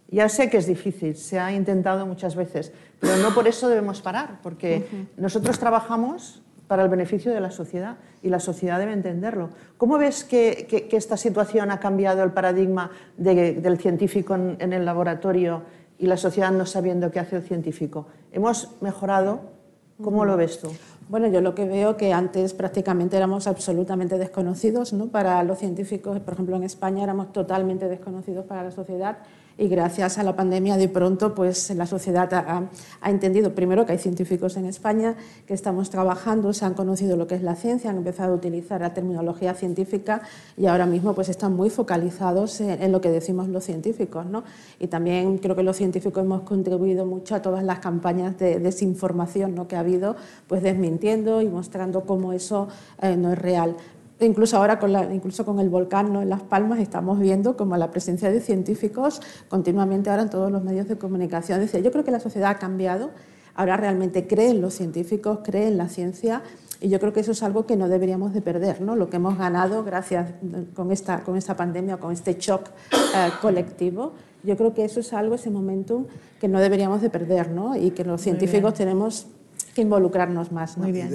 Ya 0.09 0.29
sé 0.29 0.49
que 0.49 0.57
es 0.57 0.67
difícil, 0.67 1.15
se 1.15 1.39
ha 1.39 1.51
intentado 1.51 2.05
muchas 2.05 2.35
veces, 2.35 2.71
pero 2.99 3.17
no 3.17 3.33
por 3.33 3.47
eso 3.47 3.67
debemos 3.67 4.01
parar, 4.01 4.39
porque 4.41 4.85
nosotros 5.17 5.59
trabajamos 5.59 6.41
para 6.67 6.83
el 6.83 6.89
beneficio 6.89 7.33
de 7.33 7.39
la 7.39 7.51
sociedad 7.51 7.97
y 8.21 8.29
la 8.29 8.39
sociedad 8.39 8.79
debe 8.79 8.93
entenderlo. 8.93 9.49
¿Cómo 9.77 9.97
ves 9.97 10.23
que, 10.23 10.87
esta 10.91 11.17
situación 11.17 11.71
ha 11.71 11.79
cambiado 11.79 12.23
el 12.23 12.31
paradigma 12.31 12.91
del 13.17 13.77
científico 13.79 14.35
en, 14.35 14.73
el 14.73 14.85
laboratorio 14.85 15.63
y 15.97 16.07
la 16.07 16.17
sociedad 16.17 16.51
no 16.51 16.65
sabiendo 16.65 17.11
qué 17.11 17.19
hace 17.19 17.37
el 17.37 17.43
científico? 17.43 18.07
¿Hemos 18.31 18.81
mejorado? 18.81 19.54
¿Cómo 20.03 20.25
lo 20.25 20.35
ves 20.35 20.59
tú? 20.59 20.67
Bueno, 21.07 21.27
yo 21.27 21.39
lo 21.39 21.55
que 21.55 21.65
veo 21.65 21.95
que 21.95 22.11
antes 22.11 22.53
prácticamente 22.53 23.15
éramos 23.15 23.47
absolutamente 23.47 24.17
desconocidos, 24.17 24.91
¿no? 24.91 25.07
Para 25.07 25.41
los 25.43 25.59
científicos, 25.59 26.19
por 26.19 26.33
ejemplo, 26.33 26.55
en 26.57 26.63
España 26.63 27.03
éramos 27.03 27.31
totalmente 27.31 27.87
desconocidos 27.87 28.45
para 28.45 28.63
la 28.63 28.71
sociedad 28.71 29.19
y 29.57 29.67
gracias 29.67 30.17
a 30.17 30.23
la 30.23 30.35
pandemia 30.35 30.77
de 30.77 30.89
pronto 30.89 31.33
pues 31.33 31.69
la 31.75 31.85
sociedad 31.85 32.33
ha, 32.33 33.09
entendido 33.09 33.55
primero 33.55 33.85
que 33.85 33.93
hay 33.93 33.97
científicos 33.97 34.57
en 34.57 34.65
España 34.65 35.15
que 35.47 35.53
estamos 35.53 35.89
trabajando, 35.89 36.53
se 36.53 36.65
han 36.65 36.73
conocido 36.73 37.15
lo 37.15 37.27
que 37.27 37.35
es 37.35 37.41
la 37.41 37.55
ciencia, 37.55 37.89
han 37.89 37.97
empezado 37.97 38.33
a 38.33 38.35
utilizar 38.35 38.81
la 38.81 38.93
terminología 38.93 39.53
científica 39.53 40.21
y 40.57 40.65
ahora 40.65 40.85
mismo 40.85 41.13
pues 41.15 41.29
están 41.29 41.55
muy 41.55 41.69
focalizados 41.69 42.59
en, 42.61 42.91
lo 42.91 43.01
que 43.01 43.09
decimos 43.09 43.47
los 43.47 43.63
científicos, 43.63 44.25
¿no? 44.25 44.43
Y 44.79 44.87
también 44.87 45.37
creo 45.37 45.55
que 45.55 45.63
los 45.63 45.77
científicos 45.77 46.23
hemos 46.23 46.41
contribuido 46.41 47.05
mucho 47.05 47.35
a 47.35 47.41
todas 47.41 47.63
las 47.63 47.79
campañas 47.79 48.37
de 48.37 48.59
desinformación 48.59 49.55
¿no? 49.55 49.67
que 49.67 49.75
ha 49.75 49.79
habido, 49.79 50.15
pues 50.47 50.61
desmintiendo 50.63 51.41
y 51.41 51.47
mostrando 51.47 52.01
cómo 52.01 52.33
eso 52.33 52.67
eh, 53.01 53.15
no 53.15 53.31
es 53.31 53.39
real. 53.39 53.75
Incluso 54.19 54.57
ahora, 54.57 54.79
con, 54.79 54.93
la, 54.93 55.13
incluso 55.13 55.45
con 55.45 55.59
el 55.59 55.69
volcán 55.69 56.15
en 56.15 56.29
Las 56.29 56.41
Palmas, 56.41 56.79
estamos 56.79 57.19
viendo 57.19 57.57
como 57.57 57.75
la 57.75 57.91
presencia 57.91 58.31
de 58.31 58.39
científicos 58.39 59.21
continuamente 59.49 60.09
ahora 60.09 60.23
en 60.23 60.29
todos 60.29 60.51
los 60.51 60.63
medios 60.63 60.87
de 60.87 60.97
comunicación. 60.97 61.59
Decía, 61.59 61.81
yo 61.81 61.91
creo 61.91 62.05
que 62.05 62.11
la 62.11 62.21
sociedad 62.21 62.51
ha 62.51 62.57
cambiado, 62.57 63.11
ahora 63.55 63.75
realmente 63.75 64.25
cree 64.25 64.51
en 64.51 64.61
los 64.61 64.73
científicos, 64.73 65.39
cree 65.43 65.67
en 65.67 65.77
la 65.77 65.89
ciencia 65.89 66.43
y 66.79 66.89
yo 66.89 66.99
creo 66.99 67.13
que 67.13 67.21
eso 67.21 67.31
es 67.31 67.43
algo 67.43 67.65
que 67.65 67.75
no 67.75 67.89
deberíamos 67.89 68.33
de 68.33 68.41
perder, 68.41 68.81
¿no? 68.81 68.95
lo 68.95 69.09
que 69.09 69.15
hemos 69.17 69.37
ganado 69.37 69.83
gracias 69.83 70.31
con 70.75 70.91
esta, 70.91 71.23
con 71.23 71.37
esta 71.37 71.55
pandemia, 71.55 71.97
con 71.97 72.11
este 72.11 72.35
shock 72.35 72.69
eh, 72.91 73.29
colectivo. 73.41 74.13
Yo 74.43 74.55
creo 74.57 74.73
que 74.73 74.85
eso 74.85 74.99
es 74.99 75.11
algo, 75.13 75.35
ese 75.35 75.49
momentum, 75.49 76.05
que 76.39 76.47
no 76.47 76.59
deberíamos 76.59 77.01
de 77.01 77.09
perder 77.09 77.49
¿no? 77.49 77.75
y 77.75 77.91
que 77.91 78.03
los 78.03 78.21
científicos 78.21 78.75
tenemos 78.75 79.27
que 79.75 79.81
involucrarnos 79.81 80.53
más. 80.53 80.77
Muy 80.77 80.93
bien. 80.93 81.09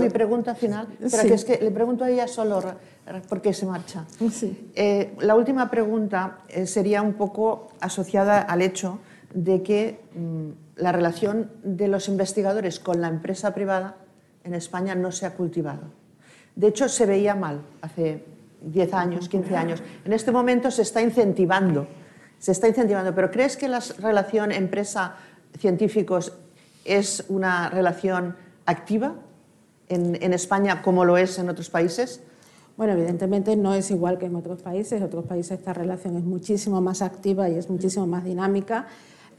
mi, 0.00 0.08
pregunta 0.08 0.54
final, 0.54 0.88
pero 0.98 1.22
que 1.22 1.34
es 1.34 1.44
que 1.44 1.58
le 1.58 1.70
pregunto 1.70 2.02
a 2.02 2.10
ella 2.10 2.26
solo 2.26 2.62
porque 3.28 3.52
se 3.52 3.66
marcha. 3.66 4.06
Eh, 4.74 5.14
la 5.20 5.36
última 5.36 5.70
pregunta 5.70 6.38
eh, 6.48 6.66
sería 6.66 7.02
un 7.02 7.12
poco 7.14 7.68
asociada 7.80 8.40
al 8.40 8.62
hecho 8.62 8.98
de 9.34 9.62
que 9.62 10.00
mm, 10.14 10.48
la 10.76 10.92
relación 10.92 11.50
de 11.62 11.88
los 11.88 12.08
investigadores 12.08 12.80
con 12.80 13.00
la 13.02 13.08
empresa 13.08 13.52
privada 13.52 13.96
en 14.44 14.54
España 14.54 14.94
no 14.94 15.12
se 15.12 15.26
ha 15.26 15.34
cultivado. 15.34 15.82
De 16.56 16.68
hecho, 16.68 16.88
se 16.88 17.04
veía 17.04 17.34
mal 17.34 17.60
hace 17.82 18.24
10 18.62 18.94
años, 18.94 19.28
15 19.28 19.56
años. 19.56 19.82
En 20.06 20.14
este 20.14 20.32
momento 20.32 20.70
se 20.70 20.82
está 20.82 21.02
incentivando, 21.02 21.86
se 22.38 22.52
está 22.52 22.66
incentivando. 22.66 23.14
Pero 23.14 23.30
¿crees 23.30 23.58
que 23.58 23.68
la 23.68 23.80
relación 24.00 24.52
empresa-científicos 24.52 26.32
es 26.88 27.24
una 27.28 27.70
relación 27.70 28.36
activa 28.66 29.14
en, 29.88 30.32
España 30.32 30.82
como 30.82 31.04
lo 31.04 31.16
es 31.16 31.38
en 31.38 31.48
otros 31.48 31.70
países? 31.70 32.20
Bueno, 32.76 32.92
evidentemente 32.92 33.56
no 33.56 33.74
es 33.74 33.90
igual 33.90 34.18
que 34.18 34.26
en 34.26 34.36
otros 34.36 34.62
países. 34.62 34.92
En 34.92 35.02
otros 35.02 35.24
países 35.24 35.58
esta 35.58 35.72
relación 35.72 36.16
es 36.16 36.24
muchísimo 36.24 36.80
más 36.80 37.02
activa 37.02 37.48
y 37.48 37.56
es 37.56 37.68
muchísimo 37.70 38.06
más 38.06 38.24
dinámica. 38.24 38.86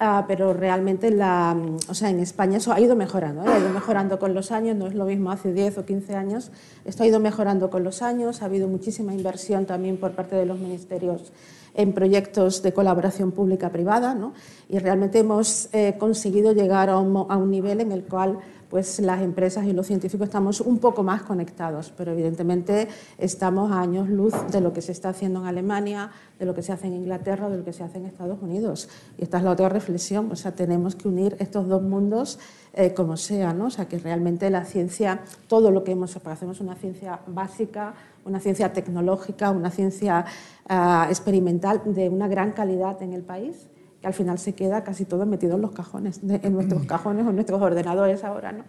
Ah, 0.01 0.23
pero 0.29 0.53
realmente 0.53 1.09
o 1.09 1.93
sea, 1.93 2.09
en 2.09 2.21
España 2.21 2.57
eso 2.57 2.71
ha 2.71 2.79
ido 2.79 2.95
mejorando, 2.95 3.43
¿eh? 3.43 3.49
ha 3.49 3.59
ido 3.59 3.69
mejorando 3.69 4.17
con 4.17 4.33
los 4.33 4.49
años, 4.53 4.77
no 4.77 4.87
es 4.87 4.95
lo 4.95 5.03
mismo 5.03 5.29
hace 5.29 5.51
10 5.51 5.79
o 5.79 5.85
15 5.85 6.15
años, 6.15 6.51
esto 6.85 7.03
ha 7.03 7.05
ido 7.05 7.19
mejorando 7.19 7.69
con 7.69 7.83
los 7.83 8.01
años, 8.01 8.41
ha 8.41 8.45
habido 8.45 8.69
muchísima 8.69 9.13
inversión 9.13 9.65
también 9.65 9.97
por 9.97 10.13
parte 10.13 10.37
de 10.37 10.45
los 10.45 10.57
ministerios 10.57 11.33
en 11.73 11.93
proyectos 11.93 12.61
de 12.61 12.73
colaboración 12.73 13.31
pública-privada 13.31 14.15
¿no? 14.15 14.33
y 14.67 14.79
realmente 14.79 15.19
hemos 15.19 15.69
eh, 15.73 15.95
conseguido 15.97 16.53
llegar 16.53 16.89
a 16.89 16.97
un, 16.97 17.51
nivel 17.51 17.81
en 17.81 17.91
el 17.91 18.03
cual 18.03 18.39
pues 18.69 18.99
las 18.99 19.21
empresas 19.21 19.65
y 19.65 19.73
los 19.73 19.87
científicos 19.87 20.27
estamos 20.27 20.61
un 20.61 20.77
poco 20.77 21.03
más 21.03 21.23
conectados, 21.23 21.91
pero 21.97 22.11
evidentemente 22.11 22.87
estamos 23.17 23.71
a 23.71 23.81
años 23.81 24.09
luz 24.09 24.33
de 24.51 24.61
lo 24.61 24.73
que 24.73 24.81
se 24.81 24.91
está 24.91 25.09
haciendo 25.09 25.39
en 25.41 25.47
Alemania, 25.47 26.11
de 26.37 26.45
lo 26.45 26.53
que 26.53 26.61
se 26.61 26.71
hace 26.71 26.87
en 26.87 26.93
Inglaterra, 26.93 27.49
de 27.49 27.57
lo 27.57 27.65
que 27.65 27.73
se 27.73 27.83
hace 27.83 27.97
en 27.97 28.05
Estados 28.05 28.39
Unidos. 28.41 28.87
Y 29.17 29.23
esta 29.23 29.39
es 29.39 29.43
la 29.43 29.51
otra 29.51 29.69
reflexión, 29.69 30.31
o 30.31 30.35
sea, 30.35 30.51
tenemos 30.51 30.95
que 30.95 31.07
unir 31.07 31.35
estos 31.39 31.67
dos 31.67 31.81
mundos 31.81 32.39
eh, 32.73 32.93
como 32.93 33.17
sea, 33.17 33.53
¿no? 33.53 33.65
O 33.65 33.69
sea, 33.71 33.87
que 33.87 33.97
realmente 33.97 34.49
la 34.51 34.63
ciencia, 34.65 35.21
todo 35.47 35.71
lo 35.71 35.83
que 35.83 35.93
hemos, 35.93 36.15
hacemos 36.15 36.61
una 36.61 36.75
ciencia 36.75 37.21
básica, 37.25 37.95
una 38.25 38.39
ciencia 38.39 38.71
tecnológica, 38.71 39.49
una 39.49 39.71
ciencia 39.71 40.25
ah, 40.67 41.07
experimental 41.09 41.81
de 41.85 42.09
una 42.09 42.27
gran 42.27 42.51
calidad 42.51 43.01
en 43.01 43.13
el 43.13 43.23
país, 43.23 43.67
que 44.01 44.07
al 44.07 44.13
final 44.13 44.39
se 44.39 44.53
queda 44.53 44.83
casi 44.83 45.05
todo 45.05 45.25
metido 45.25 45.55
en 45.55 45.61
los 45.61 45.71
cajones, 45.71 46.21
en 46.23 46.53
nuestros 46.53 46.85
cajones 46.85 47.25
o 47.25 47.29
en 47.29 47.35
nuestros 47.35 47.61
ordenadores 47.61 48.23
ahora. 48.23 48.51
¿no? 48.51 48.63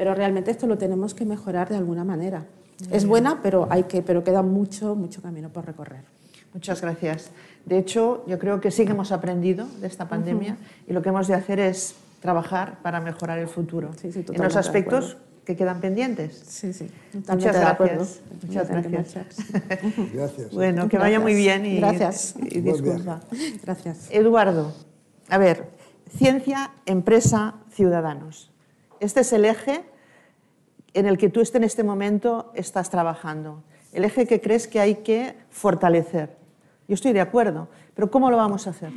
pero 0.00 0.14
realmente 0.14 0.50
esto 0.50 0.66
lo 0.66 0.78
tenemos 0.78 1.12
que 1.12 1.26
mejorar 1.26 1.68
de 1.68 1.76
alguna 1.76 2.04
manera. 2.04 2.46
Es 2.90 3.04
buena, 3.04 3.40
pero, 3.42 3.68
hay 3.68 3.82
que, 3.82 4.00
pero 4.00 4.24
queda 4.24 4.40
mucho, 4.40 4.94
mucho 4.94 5.20
camino 5.20 5.50
por 5.50 5.66
recorrer. 5.66 6.00
Muchas 6.54 6.80
gracias. 6.80 7.30
De 7.66 7.76
hecho, 7.76 8.24
yo 8.26 8.38
creo 8.38 8.62
que 8.62 8.70
sí 8.70 8.86
que 8.86 8.92
hemos 8.92 9.12
aprendido 9.12 9.66
de 9.82 9.86
esta 9.86 10.08
pandemia 10.08 10.56
y 10.88 10.94
lo 10.94 11.02
que 11.02 11.10
hemos 11.10 11.28
de 11.28 11.34
hacer 11.34 11.60
es 11.60 11.96
trabajar 12.20 12.78
para 12.80 13.00
mejorar 13.00 13.38
el 13.40 13.48
futuro. 13.48 13.90
en 14.02 14.42
los 14.42 14.56
aspectos 14.56 15.18
que 15.44 15.56
quedan 15.56 15.80
pendientes. 15.80 16.42
Sí, 16.46 16.72
sí. 16.72 16.90
Muchas 17.12 17.56
gracias. 17.56 18.20
Muchas 18.42 18.68
gracias. 18.68 19.36
Gracias. 20.12 20.52
Bueno, 20.52 20.88
que 20.88 20.98
vaya 20.98 21.20
muy 21.20 21.34
bien 21.34 21.66
y, 21.66 21.78
Gracias. 21.78 22.34
y 22.40 22.60
disculpa. 22.60 23.20
Gracias. 23.62 24.08
Eduardo, 24.10 24.72
a 25.28 25.38
ver, 25.38 25.70
ciencia, 26.16 26.72
empresa, 26.86 27.54
ciudadanos. 27.72 28.50
Este 29.00 29.20
es 29.20 29.32
el 29.32 29.44
eje 29.44 29.84
en 30.94 31.06
el 31.06 31.18
que 31.18 31.28
tú 31.28 31.42
en 31.54 31.64
este 31.64 31.84
momento 31.84 32.52
estás 32.54 32.90
trabajando, 32.90 33.62
el 33.92 34.04
eje 34.04 34.26
que 34.26 34.40
crees 34.40 34.68
que 34.68 34.80
hay 34.80 34.96
que 34.96 35.36
fortalecer. 35.50 36.36
Yo 36.88 36.94
estoy 36.94 37.12
de 37.12 37.20
acuerdo, 37.20 37.68
pero 37.94 38.10
¿cómo 38.10 38.30
lo 38.30 38.36
vamos 38.36 38.66
a 38.66 38.70
hacer? 38.70 38.92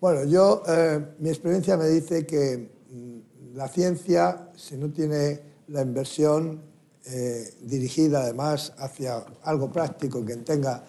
Bueno, 0.00 0.24
yo, 0.24 0.62
eh, 0.66 1.00
mi 1.20 1.28
experiencia 1.28 1.76
me 1.76 1.86
dice 1.86 2.26
que 2.26 2.70
mm, 2.90 3.56
la 3.56 3.68
ciencia, 3.68 4.48
si 4.56 4.76
no 4.76 4.90
tiene 4.90 5.51
la 5.72 5.80
inversión 5.80 6.60
eh, 7.06 7.54
dirigida 7.62 8.20
además 8.20 8.74
hacia 8.76 9.24
algo 9.42 9.72
práctico 9.72 10.24
que 10.24 10.36
tenga 10.36 10.84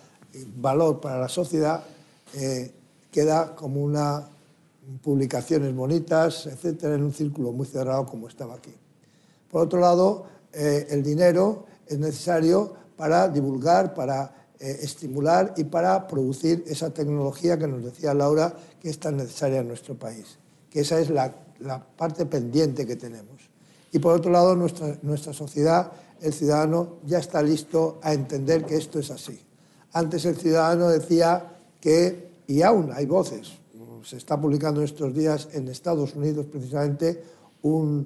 valor 0.58 1.00
para 1.00 1.20
la 1.20 1.30
sociedad, 1.30 1.84
eh, 2.36 2.72
queda 3.10 3.56
como 3.56 3.82
una 3.82 4.28
publicaciones 5.02 5.74
bonitas, 5.74 6.46
etcétera, 6.46 6.96
en 6.96 7.04
un 7.04 7.14
círculo 7.14 7.54
muy 7.54 7.66
cerrado 7.66 8.06
como 8.06 8.28
estaba 8.28 8.56
aquí. 8.56 8.74
Por 9.50 9.62
otro 9.62 9.80
lado, 9.80 10.26
eh, 10.52 10.88
el 10.90 11.02
dinero 11.02 11.66
es 11.88 11.98
necesario 11.98 12.74
para 12.98 13.30
divulgar, 13.30 13.94
para 13.94 14.36
estimular 14.60 15.54
y 15.58 15.66
para 15.66 16.08
producir 16.08 16.64
esa 16.68 16.90
tecnología 16.90 17.58
que 17.58 17.68
nos 17.68 17.84
decía 17.84 18.14
Laura 18.14 18.54
que 18.82 18.90
es 18.90 18.98
tan 18.98 19.18
necesaria 19.18 19.60
en 19.60 19.68
nuestro 19.68 19.96
país, 19.96 20.38
que 20.70 20.82
esa 20.82 21.02
es 21.02 21.10
la 21.10 21.86
parte 21.98 22.26
pendiente 22.26 22.86
que 22.86 22.96
tenemos. 22.96 23.53
Y 23.94 24.00
por 24.00 24.16
otro 24.16 24.32
lado, 24.32 24.56
nuestra, 24.56 25.34
sociedad, 25.34 25.92
el 26.20 26.34
ciudadano 26.34 26.98
ya 27.06 27.20
está 27.20 27.44
listo 27.44 28.00
a 28.02 28.14
entender 28.14 28.66
que 28.66 28.76
esto 28.76 29.00
es 29.00 29.12
así. 29.12 29.40
Antes 29.94 30.26
el 30.26 30.36
ciudadano 30.36 30.90
decía 30.90 31.58
que, 31.80 32.32
y 32.48 32.64
aún 32.64 32.92
hay 32.92 33.06
voces, 33.06 33.54
se 34.04 34.18
está 34.18 34.42
publicando 34.42 34.82
en 34.82 34.86
estos 34.86 35.14
días 35.14 35.48
en 35.54 35.68
Estados 35.68 36.16
Unidos 36.16 36.48
precisamente 36.52 37.24
un, 37.62 38.06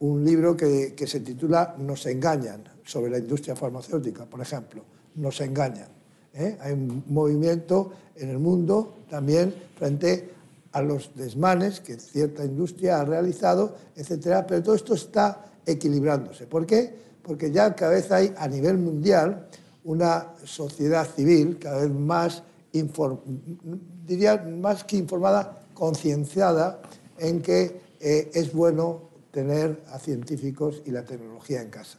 un 0.00 0.22
libro 0.22 0.54
que, 0.54 0.94
que, 0.94 1.06
se 1.06 1.20
titula 1.20 1.76
Nos 1.78 2.04
engañan, 2.04 2.62
sobre 2.84 3.10
la 3.10 3.18
industria 3.18 3.56
farmacéutica, 3.56 4.26
por 4.26 4.42
ejemplo. 4.42 4.84
Nos 5.14 5.40
engañan. 5.40 5.88
¿eh? 6.34 6.58
Hay 6.60 6.74
un 6.74 7.04
movimiento 7.08 7.90
en 8.16 8.28
el 8.28 8.38
mundo 8.38 8.96
también 9.08 9.54
frente 9.78 10.30
a 10.72 10.82
los 10.82 11.14
desmanes 11.14 11.80
que 11.80 11.98
cierta 11.98 12.44
industria 12.44 13.00
ha 13.00 13.04
realizado, 13.04 13.76
etcétera, 13.94 14.46
pero 14.46 14.62
todo 14.62 14.74
esto 14.74 14.94
está 14.94 15.44
equilibrándose. 15.66 16.46
¿Por 16.46 16.66
qué? 16.66 16.94
Porque 17.22 17.50
ya 17.50 17.74
cada 17.74 17.92
vez 17.92 18.10
hay 18.10 18.32
a 18.36 18.48
nivel 18.48 18.78
mundial 18.78 19.48
una 19.84 20.34
sociedad 20.44 21.06
civil 21.06 21.58
cada 21.58 21.82
vez 21.82 21.90
más 21.90 22.42
diría 24.06 24.38
más 24.38 24.84
que 24.84 24.96
informada, 24.96 25.62
concienciada 25.74 26.80
en 27.18 27.42
que 27.42 27.80
eh, 28.00 28.30
es 28.32 28.52
bueno 28.52 29.10
tener 29.30 29.82
a 29.90 29.98
científicos 29.98 30.82
y 30.84 30.90
la 30.90 31.04
tecnología 31.04 31.62
en 31.62 31.70
casa. 31.70 31.98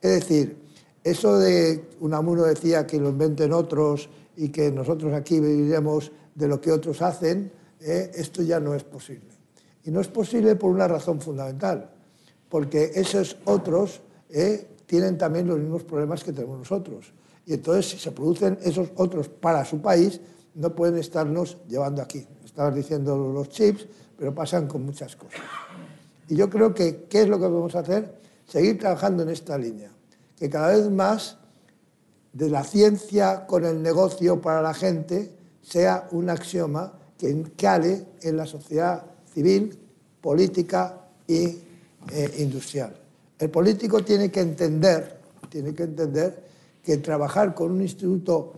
Es 0.00 0.20
decir, 0.20 0.56
eso 1.02 1.38
de 1.38 1.84
Unamuno 2.00 2.44
decía 2.44 2.86
que 2.86 2.98
lo 2.98 3.10
inventen 3.10 3.52
otros 3.52 4.08
y 4.36 4.50
que 4.50 4.70
nosotros 4.70 5.12
aquí 5.14 5.40
viviremos 5.40 6.12
de 6.34 6.48
lo 6.48 6.60
que 6.60 6.70
otros 6.70 7.02
hacen, 7.02 7.50
eh, 7.80 8.10
esto 8.14 8.42
ya 8.42 8.60
no 8.60 8.74
es 8.74 8.84
posible. 8.84 9.28
Y 9.84 9.90
no 9.90 10.00
es 10.00 10.08
posible 10.08 10.56
por 10.56 10.70
una 10.70 10.88
razón 10.88 11.20
fundamental, 11.20 11.90
porque 12.48 12.92
esos 12.94 13.36
otros 13.44 14.00
eh, 14.30 14.68
tienen 14.86 15.16
también 15.16 15.46
los 15.46 15.58
mismos 15.58 15.84
problemas 15.84 16.24
que 16.24 16.32
tenemos 16.32 16.58
nosotros. 16.58 17.12
Y 17.46 17.54
entonces, 17.54 17.90
si 17.90 17.98
se 17.98 18.10
producen 18.10 18.58
esos 18.62 18.90
otros 18.96 19.28
para 19.28 19.64
su 19.64 19.80
país, 19.80 20.20
no 20.54 20.74
pueden 20.74 20.98
estarnos 20.98 21.56
llevando 21.68 22.02
aquí. 22.02 22.26
Estabas 22.44 22.74
diciendo 22.74 23.16
los 23.16 23.48
chips, 23.48 23.86
pero 24.18 24.34
pasan 24.34 24.66
con 24.66 24.84
muchas 24.84 25.16
cosas. 25.16 25.40
Y 26.28 26.36
yo 26.36 26.50
creo 26.50 26.74
que, 26.74 27.04
¿qué 27.04 27.22
es 27.22 27.28
lo 27.28 27.38
que 27.38 27.46
podemos 27.46 27.74
hacer? 27.74 28.18
Seguir 28.46 28.78
trabajando 28.78 29.22
en 29.22 29.30
esta 29.30 29.56
línea. 29.56 29.90
Que 30.36 30.50
cada 30.50 30.68
vez 30.68 30.90
más 30.90 31.38
de 32.32 32.50
la 32.50 32.64
ciencia 32.64 33.46
con 33.46 33.64
el 33.64 33.82
negocio 33.82 34.40
para 34.40 34.60
la 34.60 34.74
gente 34.74 35.32
sea 35.62 36.08
un 36.10 36.30
axioma 36.30 36.92
que 37.18 37.44
cale 37.56 38.06
en 38.22 38.36
la 38.36 38.46
sociedad 38.46 39.04
civil, 39.34 39.76
política 40.20 41.08
y 41.26 41.44
eh, 42.12 42.34
industrial. 42.38 42.94
El 43.38 43.50
político 43.50 44.02
tiene 44.04 44.30
que 44.30 44.40
entender, 44.40 45.20
tiene 45.48 45.74
que 45.74 45.82
entender 45.82 46.44
que 46.82 46.96
trabajar 46.98 47.54
con 47.54 47.72
un 47.72 47.82
instituto 47.82 48.52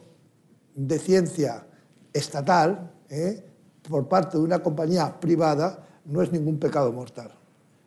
de 0.74 0.98
ciencia 0.98 1.66
estatal 2.12 2.92
¿eh? 3.08 3.42
por 3.88 4.06
parte 4.08 4.38
de 4.38 4.44
una 4.44 4.62
compañía 4.62 5.18
privada 5.18 5.86
no 6.04 6.22
es 6.22 6.30
ningún 6.30 6.58
pecado 6.58 6.92
mortal. 6.92 7.30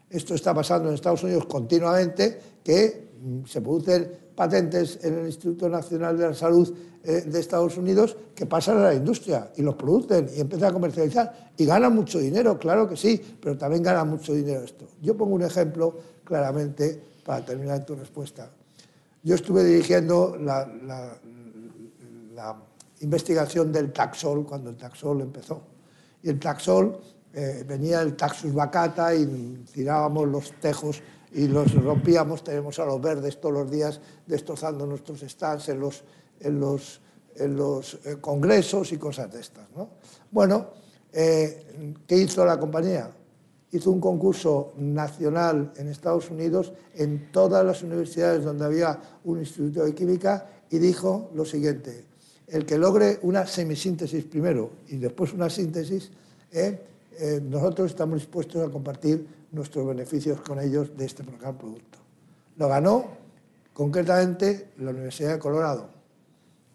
Esto 0.10 0.36
está 0.36 0.54
pasando 0.54 0.90
en 0.90 0.96
Estados 0.96 1.24
Unidos 1.24 1.46
continuamente, 1.46 2.40
que 2.64 3.12
mm, 3.22 3.46
se 3.46 3.62
producen 3.62 4.12
patentes 4.36 5.00
en 5.04 5.20
el 5.20 5.26
Instituto 5.28 5.70
Nacional 5.70 6.18
de 6.18 6.28
la 6.28 6.34
Salud 6.34 6.74
eh, 7.04 7.22
de 7.22 7.40
Estados 7.40 7.78
Unidos 7.78 8.16
que 8.34 8.46
pasan 8.46 8.78
a 8.78 8.84
la 8.86 8.94
industria 8.94 9.52
y 9.56 9.62
los 9.62 9.76
producen 9.76 10.30
y 10.36 10.42
empiezan 10.42 10.70
a 10.70 10.74
comercializar 10.74 11.52
y 11.58 11.66
ganan 11.66 11.94
mucho 11.94 12.20
dinero, 12.20 12.58
claro 12.58 12.88
que 12.88 12.98
sí, 12.98 13.22
pero 13.42 13.58
también 13.58 13.84
ganan 13.84 14.10
mucho 14.10 14.34
dinero 14.34 14.64
esto. 14.64 14.88
Yo 15.02 15.16
pongo 15.16 15.36
un 15.36 15.44
ejemplo 15.44 15.96
claramente 16.24 17.02
para 17.26 17.44
terminar 17.46 17.86
tu 17.86 17.96
respuesta. 17.96 18.50
Yo 19.22 19.36
estuve 19.36 19.64
dirigiendo 19.64 20.38
la 20.38 20.68
investigación 23.02 23.72
del 23.72 23.92
taxol 23.92 24.46
cuando 24.46 24.70
el 24.70 24.78
taxol 24.78 25.22
empezó. 25.22 25.62
Y 26.22 26.30
el 26.30 26.40
taxol 26.40 27.00
eh, 27.34 27.64
venía 27.68 28.02
el 28.02 28.16
taxus 28.16 28.54
vacata 28.54 29.14
y 29.14 29.64
tirábamos 29.72 30.28
los 30.28 30.52
tejos 30.60 31.02
y 31.34 31.48
los 31.48 31.74
rompíamos, 31.74 32.44
tenemos 32.44 32.78
a 32.80 32.86
los 32.86 33.02
verdes 33.02 33.40
todos 33.40 33.54
los 33.54 33.72
días 33.72 34.00
destrozando 34.26 34.86
nuestros 34.86 35.22
stands 35.22 35.70
en 35.70 35.80
los, 35.80 36.04
en 36.40 36.60
los, 36.60 37.02
en 37.36 37.56
los 37.56 37.96
eh, 38.06 38.18
congresos 38.22 38.92
y 38.92 38.98
cosas 38.98 39.32
de 39.32 39.40
estas. 39.40 39.68
¿no? 39.76 39.90
Bueno, 40.32 40.68
eh, 41.12 41.96
¿qué 42.08 42.18
hizo 42.18 42.46
la 42.46 42.60
compañía? 42.60 43.10
hizo 43.74 43.90
un 43.90 44.00
concurso 44.00 44.74
nacional 44.78 45.74
en 45.78 45.88
Estados 45.88 46.30
Unidos 46.30 46.74
en 46.94 47.32
todas 47.32 47.66
las 47.66 47.82
universidades 47.82 48.46
donde 48.46 48.66
había 48.66 49.00
un 49.24 49.40
instituto 49.40 49.84
de 49.84 49.96
química 49.96 50.48
y 50.70 50.78
dijo 50.78 51.32
lo 51.34 51.44
siguiente, 51.44 52.06
el 52.48 52.68
que 52.68 52.78
logre 52.78 53.18
una 53.24 53.48
semisíntesis 53.48 54.26
primero 54.26 54.70
y 54.90 54.98
después 54.98 55.34
una 55.34 55.50
síntesis, 55.50 56.12
eh, 56.52 56.80
nosotros 57.50 57.90
estamos 57.90 58.20
dispuestos 58.20 58.68
a 58.68 58.72
compartir 58.72 59.26
nuestros 59.54 59.88
beneficios 59.88 60.42
con 60.42 60.60
ellos 60.60 60.98
de 60.98 61.06
este 61.06 61.24
gran 61.40 61.58
producto. 61.58 62.00
Lo 62.58 62.68
ganó 62.68 63.06
concretamente 63.72 64.72
la 64.80 64.92
Universidad 64.92 65.34
de 65.34 65.40
Colorado. 65.40 65.90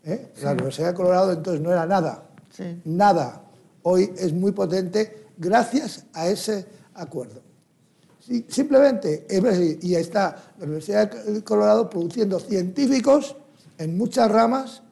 ¿eh? 0.05 0.33
La 0.43 0.53
Universidad 0.53 0.89
de 0.89 0.95
Colorado 0.95 1.33
entonces 1.33 1.61
no 1.61 1.71
era 1.71 1.85
nada, 1.87 2.25
sí. 2.51 2.81
nada. 2.85 3.43
Hoy 3.83 4.13
es 4.17 4.33
muy 4.33 4.53
potente 4.53 5.27
gracias 5.37 6.07
a 6.13 6.29
ese 6.29 6.67
acuerdo. 6.95 7.43
Sí, 8.21 8.47
simplemente, 8.49 9.27
y 9.81 9.95
ahí 9.95 10.03
está 10.03 10.53
la 10.59 10.65
Universidad 10.65 11.11
de 11.11 11.43
Colorado 11.43 11.89
produciendo 11.89 12.39
científicos 12.39 13.37
en 13.79 13.97
muchas 13.97 14.31
ramas 14.31 14.83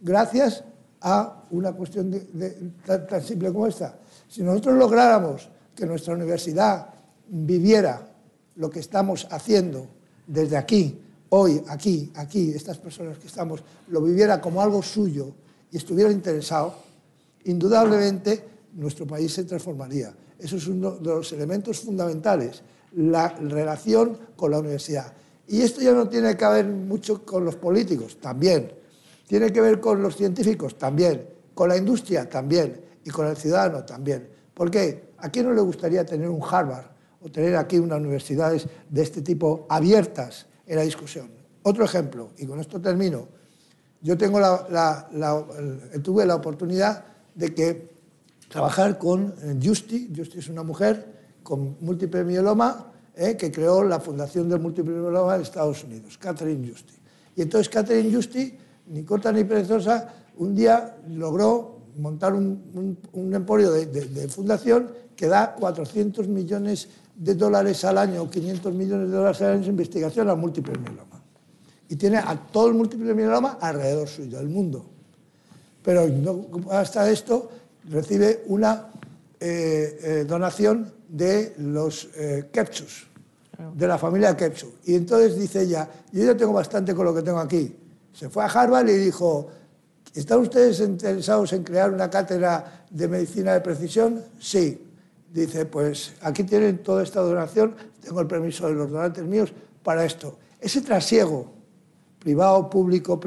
gracias 0.00 0.64
a 1.00 1.42
una 1.50 1.72
cuestión 1.72 2.10
de, 2.10 2.20
de, 2.20 2.50
tan, 2.86 3.06
tan 3.06 3.22
simple 3.22 3.52
como 3.52 3.66
esta. 3.66 3.98
Si 4.28 4.42
nosotros 4.42 4.76
lográramos 4.76 5.48
que 5.74 5.86
nuestra 5.86 6.14
universidad 6.14 6.93
viviera 7.28 8.08
lo 8.56 8.70
que 8.70 8.80
estamos 8.80 9.26
haciendo 9.30 9.88
desde 10.26 10.56
aquí, 10.56 10.98
hoy, 11.30 11.62
aquí, 11.68 12.12
aquí, 12.14 12.50
estas 12.50 12.78
personas 12.78 13.18
que 13.18 13.26
estamos, 13.26 13.62
lo 13.88 14.00
viviera 14.00 14.40
como 14.40 14.60
algo 14.62 14.82
suyo 14.82 15.32
y 15.70 15.76
estuviera 15.76 16.10
interesado, 16.10 16.74
indudablemente 17.44 18.44
nuestro 18.74 19.06
país 19.06 19.32
se 19.32 19.44
transformaría. 19.44 20.14
Eso 20.38 20.56
es 20.56 20.66
uno 20.66 20.92
de 20.92 21.08
los 21.08 21.32
elementos 21.32 21.80
fundamentales, 21.80 22.62
la 22.96 23.28
relación 23.28 24.16
con 24.36 24.50
la 24.50 24.58
universidad. 24.58 25.12
Y 25.46 25.60
esto 25.60 25.80
ya 25.80 25.92
no 25.92 26.08
tiene 26.08 26.36
que 26.36 26.46
ver 26.46 26.66
mucho 26.66 27.24
con 27.24 27.44
los 27.44 27.56
políticos, 27.56 28.18
también. 28.20 28.72
Tiene 29.26 29.52
que 29.52 29.60
ver 29.60 29.80
con 29.80 30.02
los 30.02 30.16
científicos, 30.16 30.78
también. 30.78 31.28
Con 31.54 31.68
la 31.68 31.76
industria, 31.76 32.28
también. 32.28 32.80
Y 33.04 33.10
con 33.10 33.26
el 33.26 33.36
ciudadano, 33.36 33.84
también. 33.84 34.28
¿Por 34.54 34.70
qué? 34.70 35.12
¿A 35.18 35.30
quién 35.30 35.46
no 35.46 35.52
le 35.52 35.60
gustaría 35.60 36.04
tener 36.04 36.28
un 36.28 36.40
Harvard 36.42 36.93
o 37.24 37.30
tener 37.32 37.56
aquí 37.56 37.78
unas 37.78 37.98
universidades 37.98 38.68
de 38.90 39.02
este 39.02 39.22
tipo 39.22 39.66
abiertas 39.70 40.46
en 40.66 40.76
la 40.76 40.82
discusión. 40.82 41.30
Otro 41.62 41.84
ejemplo, 41.84 42.30
y 42.36 42.44
con 42.44 42.60
esto 42.60 42.78
termino. 42.80 43.26
Yo 44.02 44.18
tengo 44.18 44.38
la, 44.38 45.08
tuve 46.02 46.26
la 46.26 46.34
oportunidad 46.34 47.06
de 47.34 47.54
que 47.54 47.94
trabajar 48.50 48.98
con 48.98 49.34
Justi. 49.62 50.12
Justi 50.14 50.38
es 50.38 50.48
una 50.50 50.62
mujer 50.62 51.38
con 51.42 51.78
múltiple 51.80 52.24
mieloma 52.24 52.92
eh, 53.16 53.36
que 53.38 53.50
creó 53.50 53.82
la 53.82 54.00
Fundación 54.00 54.46
del 54.50 54.60
Múltiple 54.60 54.92
Mieloma 54.92 55.38
de 55.38 55.44
Estados 55.44 55.82
Unidos, 55.84 56.18
Catherine 56.18 56.68
Justi. 56.68 56.92
Y 57.36 57.40
entonces 57.40 57.70
Catherine 57.70 58.14
Justi, 58.14 58.54
ni 58.88 59.02
corta 59.02 59.32
ni 59.32 59.44
perezosa, 59.44 60.12
un 60.36 60.54
día 60.54 60.98
logró 61.08 61.73
montar 61.96 62.34
un, 62.34 62.98
emporio 63.32 63.70
de, 63.72 63.86
de, 63.86 64.28
fundación 64.28 64.90
que 65.16 65.26
da 65.26 65.54
400 65.54 66.28
millones 66.28 66.88
de 67.14 67.34
dólares 67.34 67.84
al 67.84 67.98
año, 67.98 68.28
500 68.28 68.74
millones 68.74 69.10
de 69.10 69.16
dólares 69.16 69.40
al 69.42 69.52
año 69.52 69.62
en 69.64 69.70
investigación 69.70 70.28
al 70.28 70.36
múltiple 70.36 70.78
mieloma. 70.78 71.22
Y 71.88 71.96
tiene 71.96 72.18
a 72.18 72.36
todo 72.50 72.68
el 72.68 72.74
múltiple 72.74 73.14
mieloma 73.14 73.58
alrededor 73.60 74.08
suyo, 74.08 74.38
del 74.38 74.48
mundo. 74.48 74.84
Pero 75.82 76.08
no, 76.08 76.46
hasta 76.70 77.08
esto 77.10 77.50
recibe 77.90 78.44
una 78.46 78.88
eh, 79.38 79.98
eh, 80.02 80.24
donación 80.26 80.92
de 81.08 81.54
los 81.58 82.08
eh, 82.16 82.48
Kepchus, 82.50 83.06
de 83.74 83.86
la 83.86 83.98
familia 83.98 84.36
Kepchus. 84.36 84.70
Y 84.86 84.94
entonces 84.94 85.38
dice 85.38 85.62
ella, 85.62 85.88
yo 86.10 86.24
ya 86.24 86.36
tengo 86.36 86.52
bastante 86.52 86.94
con 86.94 87.04
lo 87.04 87.14
que 87.14 87.22
tengo 87.22 87.38
aquí. 87.38 87.76
Se 88.12 88.30
fue 88.30 88.42
a 88.44 88.46
Harvard 88.46 88.88
y 88.88 88.96
dijo, 88.96 89.48
¿están 90.14 90.38
ustedes 90.40 90.80
interesados 90.80 91.52
en 91.52 91.64
crear 91.64 91.92
una 91.92 92.08
cátedra 92.08 92.86
de 92.90 93.08
medicina 93.08 93.52
de 93.52 93.60
precisión? 93.60 94.22
Sí 94.38 94.80
dice, 95.34 95.66
pues 95.66 96.14
aquí 96.22 96.44
tienen 96.44 96.78
toda 96.78 97.02
esta 97.02 97.20
donación, 97.20 97.74
tengo 98.00 98.20
el 98.20 98.28
permiso 98.28 98.68
de 98.68 98.74
los 98.74 98.90
donantes 98.90 99.24
míos 99.24 99.52
para 99.82 100.04
esto. 100.04 100.38
Ese 100.60 100.80
trasiego, 100.80 101.52
privado, 102.20 102.70
público, 102.70 103.20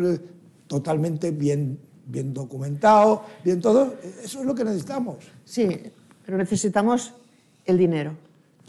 totalmente 0.68 1.32
bien, 1.32 1.78
bien 2.06 2.34
documentado, 2.34 3.24
bien 3.44 3.60
todo, 3.60 3.96
eso 4.24 4.40
es 4.40 4.46
lo 4.46 4.56
que 4.56 4.64
necesitamos. 4.64 5.18
Sí, 5.44 5.68
pero 6.26 6.38
necesitamos 6.38 7.14
el 7.66 7.78
dinero. 7.78 8.14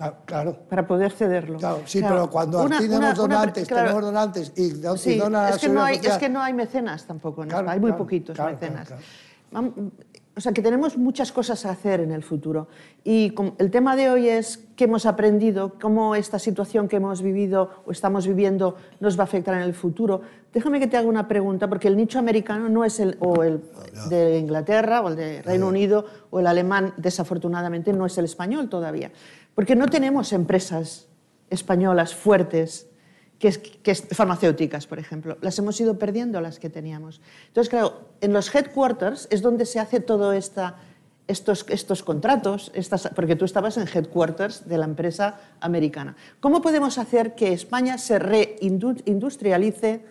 Ah, 0.00 0.14
claro. 0.24 0.56
Para 0.68 0.86
poder 0.86 1.10
cederlo. 1.10 1.58
Claro, 1.58 1.82
sí, 1.84 2.00
pero 2.00 2.30
cuando 2.30 2.68
tenemos 2.68 3.16
donantes, 3.16 3.66
tenemos 3.66 4.02
donantes 4.02 4.52
y, 4.56 4.70
sí, 4.96 5.20
es, 5.20 5.58
que 5.58 5.68
no 5.68 5.82
hay, 5.82 5.96
es 5.96 6.18
que 6.18 6.28
no 6.28 6.40
hay 6.40 6.54
mecenas 6.54 7.04
tampoco 7.04 7.42
en 7.42 7.52
Hay 7.52 7.80
muy 7.80 7.92
poquitos 7.92 8.38
mecenas. 8.38 8.92
O 10.38 10.40
sea, 10.40 10.52
que 10.52 10.62
tenemos 10.62 10.96
muchas 10.96 11.32
cosas 11.32 11.66
a 11.66 11.70
hacer 11.70 11.98
en 11.98 12.12
el 12.12 12.22
futuro. 12.22 12.68
Y 13.02 13.34
el 13.58 13.72
tema 13.72 13.96
de 13.96 14.08
hoy 14.08 14.28
es 14.28 14.68
qué 14.76 14.84
hemos 14.84 15.04
aprendido, 15.04 15.74
cómo 15.80 16.14
esta 16.14 16.38
situación 16.38 16.86
que 16.86 16.94
hemos 16.94 17.22
vivido 17.22 17.82
o 17.84 17.90
estamos 17.90 18.24
viviendo 18.24 18.76
nos 19.00 19.18
va 19.18 19.22
a 19.22 19.24
afectar 19.24 19.56
en 19.56 19.62
el 19.62 19.74
futuro. 19.74 20.20
Déjame 20.54 20.78
que 20.78 20.86
te 20.86 20.96
haga 20.96 21.08
una 21.08 21.26
pregunta, 21.26 21.68
porque 21.68 21.88
el 21.88 21.96
nicho 21.96 22.20
americano 22.20 22.68
no 22.68 22.84
es 22.84 23.00
el, 23.00 23.16
o 23.18 23.42
el 23.42 23.64
de 24.10 24.38
Inglaterra 24.38 25.00
o 25.00 25.08
el 25.08 25.16
de 25.16 25.42
Reino 25.42 25.66
Unido 25.66 26.06
o 26.30 26.38
el 26.38 26.46
alemán, 26.46 26.94
desafortunadamente, 26.98 27.92
no 27.92 28.06
es 28.06 28.16
el 28.16 28.26
español 28.26 28.68
todavía. 28.68 29.10
Porque 29.58 29.74
no 29.74 29.88
tenemos 29.88 30.32
empresas 30.32 31.08
españolas 31.50 32.14
fuertes 32.14 32.86
que 33.40 33.48
es, 33.48 34.06
farmacéuticas, 34.12 34.86
por 34.86 35.00
ejemplo. 35.00 35.36
Las 35.40 35.58
hemos 35.58 35.80
ido 35.80 35.98
perdiendo 35.98 36.40
las 36.40 36.60
que 36.60 36.70
teníamos. 36.70 37.20
Entonces, 37.48 37.68
claro, 37.68 38.06
en 38.20 38.32
los 38.32 38.54
headquarters 38.54 39.26
es 39.32 39.42
donde 39.42 39.66
se 39.66 39.80
hace 39.80 39.98
todo 39.98 40.32
esta, 40.32 40.76
estos, 41.26 41.66
estos 41.70 42.04
contratos, 42.04 42.70
estas, 42.72 43.10
porque 43.16 43.34
tú 43.34 43.46
estabas 43.46 43.78
en 43.78 43.88
headquarters 43.92 44.68
de 44.68 44.78
la 44.78 44.84
empresa 44.84 45.40
americana. 45.58 46.14
¿Cómo 46.38 46.62
podemos 46.62 46.96
hacer 46.96 47.34
que 47.34 47.52
España 47.52 47.98
se 47.98 48.20
reindustrialice 48.20 50.04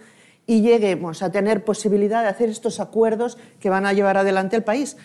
y 0.46 0.60
lleguemos 0.60 1.24
a 1.24 1.32
tener 1.32 1.64
posibilidad 1.64 2.22
de 2.22 2.28
hacer 2.28 2.50
estos 2.50 2.82
acuerdos 2.82 3.38
que 3.62 3.70
van 3.70 3.86
a 3.86 3.94
llevar 3.94 4.18
adelante 4.18 4.58
el 4.58 4.66
país? 4.66 4.98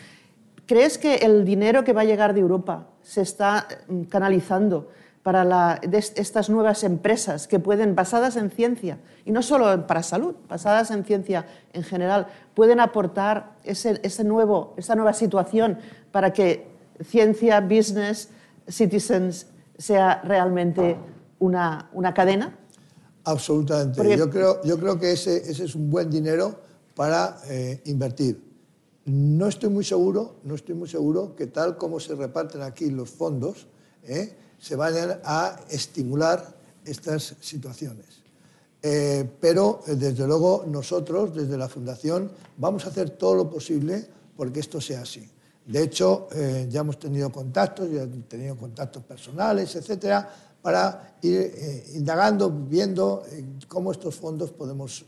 ¿Crees 0.67 0.99
que 0.99 1.17
el 1.17 1.45
dinero 1.45 1.85
que 1.85 1.93
va 1.93 2.03
a 2.03 2.05
llegar 2.05 2.35
de 2.35 2.41
Europa 2.41 2.89
se 3.03 3.21
está 3.21 3.67
mm, 3.89 4.03
canalizando 4.05 4.89
para 5.23 5.45
la, 5.45 5.81
estas 6.17 6.51
nuevas 6.51 6.83
empresas 6.83 7.47
que 7.47 7.61
pueden, 7.61 7.95
basadas 7.95 8.37
en 8.37 8.51
ciencia, 8.51 8.99
y 9.25 9.31
no 9.31 9.43
solo 9.43 9.87
para 9.87 10.03
salud, 10.03 10.35
basadas 10.49 10.91
en 10.91 11.05
ciencia 11.05 11.47
en 11.73 11.85
general, 11.85 12.27
pueden 12.55 12.81
aportar 12.81 13.53
ese, 13.63 14.01
ese 14.03 14.25
nuevo, 14.25 14.75
esa 14.77 14.97
nueva 14.97 15.13
situación 15.13 15.79
para 16.11 16.33
que 16.33 16.67
ciencia, 17.05 17.61
business, 17.61 18.31
citizens 18.69 19.47
sea 19.79 20.23
realmente 20.25 20.97
una, 21.39 21.89
una 21.93 22.13
cadena? 22.13 22.59
Absolutamente. 23.25 24.17
yo, 24.17 24.29
creo, 24.29 24.61
yo 24.65 24.79
creo 24.79 24.99
que 24.99 25.13
ese, 25.13 25.37
ese 25.37 25.65
es 25.65 25.75
un 25.77 25.89
buen 25.89 26.11
dinero 26.11 26.57
para 26.97 27.39
eh, 27.49 27.81
invertir. 27.85 28.52
No 29.05 29.49
estoy 29.49 29.69
muy 29.69 29.85
seguro, 29.85 30.37
no 30.45 30.55
estoy 30.55 30.77
muy 30.77 30.89
seguro 30.89 31.35
que 31.35 31.49
tal 31.49 31.77
como 31.77 31.99
se 31.99 32.15
reparten 32.15 32.63
aquí 32.63 32.89
los 32.91 33.11
fondos, 33.11 33.67
eh, 34.05 34.33
se 34.61 34.77
vayan 34.77 35.21
a 35.25 35.59
estimular 35.71 36.57
estas 36.85 37.35
situaciones. 37.41 38.23
Eh, 38.81 39.29
pero, 39.41 39.81
eh, 39.87 39.97
desde 39.97 40.27
luego, 40.27 40.65
nosotros, 40.69 41.35
desde 41.35 41.57
la 41.57 41.69
Fundación, 41.69 42.31
vamos 42.57 42.87
a 42.87 42.91
hacer 42.91 43.11
todo 43.11 43.35
lo 43.35 43.51
posible 43.51 44.07
porque 44.37 44.61
esto 44.61 44.81
sea 44.81 45.03
así. 45.03 45.29
De 45.67 45.83
hecho, 45.83 46.27
ya 46.69 46.81
hemos 46.81 46.99
tenido 46.99 47.31
contactos, 47.31 47.89
ya 47.89 48.03
hemos 48.03 48.29
tenido 48.29 48.57
contactos 48.57 49.05
personales, 49.05 49.77
etcétera, 49.77 50.29
para 50.61 51.19
ir 51.23 51.55
indagando, 51.95 52.51
viendo 52.51 53.23
cómo 53.69 53.93
estos 53.93 54.17
fondos 54.17 54.51
podemos 54.51 55.05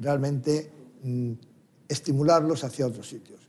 realmente 0.00 0.70
mm, 1.02 1.32
estimularlos 1.88 2.64
hacia 2.64 2.86
otros 2.86 3.08
sitios. 3.08 3.40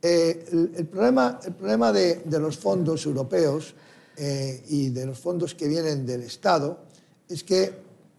El, 0.00 0.86
problema, 0.90 1.40
el 1.44 1.54
problema 1.54 1.92
de, 1.92 2.22
de 2.24 2.38
los 2.38 2.56
fondos 2.56 3.04
europeos 3.04 3.74
eh, 4.16 4.64
y 4.68 4.90
de 4.90 5.06
los 5.06 5.18
fondos 5.18 5.54
que 5.54 5.68
vienen 5.68 6.04
del 6.04 6.22
Estado 6.22 6.78
es 7.28 7.44
que 7.44 7.72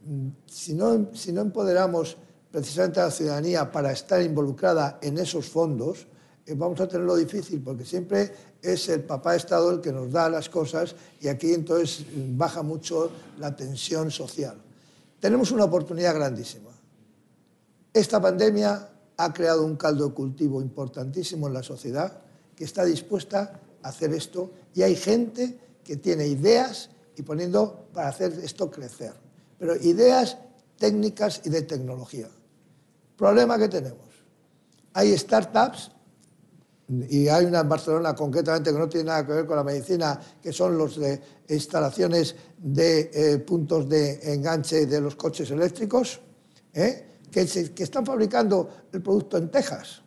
mm, 0.05 0.27
si 0.45 0.73
no, 0.73 1.09
si 1.13 1.33
no 1.33 1.41
empoderamos 1.41 2.15
precisamente 2.49 3.01
a 3.01 3.05
la 3.05 3.11
ciudadanía 3.11 3.69
para 3.69 3.91
estar 3.91 4.21
involucrada 4.21 4.99
en 5.01 5.17
esos 5.17 5.47
fondos, 5.47 6.07
eh, 6.45 6.53
vamos 6.55 6.79
a 6.79 6.87
tenerlo 6.87 7.15
difícil 7.15 7.61
porque 7.61 7.83
siempre 7.83 8.31
es 8.61 8.87
el 8.87 9.03
papá 9.03 9.35
Estado 9.35 9.71
el 9.71 9.81
que 9.81 9.91
nos 9.91 10.11
da 10.11 10.29
las 10.29 10.49
cosas 10.49 10.95
y 11.19 11.27
aquí 11.27 11.53
entonces 11.53 12.05
mm, 12.05 12.37
baja 12.37 12.61
mucho 12.61 13.11
la 13.37 13.55
tensión 13.55 14.09
social. 14.09 14.55
Tenemos 15.19 15.51
una 15.51 15.65
oportunidad 15.65 16.15
grandísima. 16.15 16.69
Esta 17.93 18.21
pandemia 18.21 18.89
ha 19.19 19.33
creado 19.33 19.65
un 19.65 19.75
caldo 19.75 20.07
de 20.07 20.13
cultivo 20.13 20.61
importantísimo 20.61 21.47
en 21.47 21.53
la 21.53 21.61
sociedad 21.61 22.21
que 22.55 22.63
está 22.63 22.85
dispuesta 22.85 23.59
a 23.83 23.89
hacer 23.89 24.13
esto 24.13 24.51
y 24.73 24.81
hay 24.81 24.95
gente 24.95 25.59
que 25.83 25.97
tiene 25.97 26.25
ideas 26.25 26.89
y 27.17 27.23
poniendo 27.23 27.89
para 27.93 28.07
hacer 28.07 28.31
esto 28.41 28.71
crecer. 28.71 29.13
Pero 29.57 29.75
ideas 29.75 30.37
técnicas 30.77 31.41
y 31.43 31.49
de 31.49 31.63
tecnología. 31.63 32.29
Problema 33.17 33.57
que 33.57 33.67
tenemos. 33.67 34.07
Hay 34.93 35.17
startups, 35.17 35.91
y 37.09 37.27
hay 37.27 37.45
una 37.45 37.59
en 37.59 37.69
Barcelona 37.69 38.15
concretamente 38.15 38.71
que 38.71 38.79
no 38.79 38.87
tiene 38.87 39.07
nada 39.07 39.25
que 39.27 39.33
ver 39.33 39.45
con 39.45 39.57
la 39.57 39.63
medicina, 39.63 40.19
que 40.41 40.53
son 40.53 40.77
los 40.77 40.97
de 40.97 41.21
instalaciones 41.49 42.35
de 42.57 43.11
eh, 43.13 43.37
puntos 43.39 43.87
de 43.87 44.33
enganche 44.33 44.85
de 44.85 45.01
los 45.01 45.15
coches 45.15 45.51
eléctricos, 45.51 46.21
¿eh? 46.73 47.18
Que, 47.31 47.41
están 47.41 48.05
fabricando 48.05 48.69
el 48.91 49.01
producto 49.01 49.37
en 49.37 49.49
Texas. 49.49 50.01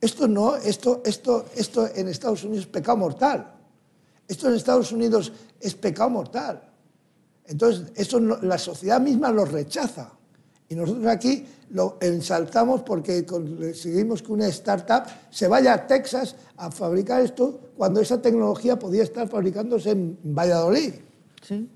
Esto 0.00 0.28
no, 0.28 0.56
esto, 0.56 1.02
esto, 1.04 1.46
esto 1.54 1.88
en 1.94 2.08
Estados 2.08 2.44
Unidos 2.44 2.64
es 2.64 2.70
pecado 2.70 2.98
mortal. 2.98 3.52
Esto 4.28 4.48
en 4.48 4.54
Estados 4.54 4.92
Unidos 4.92 5.32
es 5.60 5.74
pecado 5.74 6.10
mortal. 6.10 6.62
Entonces, 7.46 7.92
eso 7.94 8.20
la 8.20 8.58
sociedad 8.58 9.00
misma 9.00 9.30
lo 9.30 9.44
rechaza. 9.44 10.12
Y 10.68 10.74
nosotros 10.74 11.06
aquí 11.06 11.46
lo 11.70 11.96
ensalzamos 12.00 12.82
porque 12.82 13.24
conseguimos 13.24 14.22
que 14.22 14.32
una 14.32 14.48
startup 14.48 15.04
se 15.30 15.46
vaya 15.46 15.74
a 15.74 15.86
Texas 15.86 16.34
a 16.56 16.70
fabricar 16.70 17.22
esto 17.22 17.60
cuando 17.76 18.00
esa 18.00 18.20
tecnología 18.20 18.78
podía 18.78 19.04
estar 19.04 19.28
fabricándose 19.28 19.90
en 19.90 20.18
Valladolid. 20.22 20.94
Sí. 21.42 21.68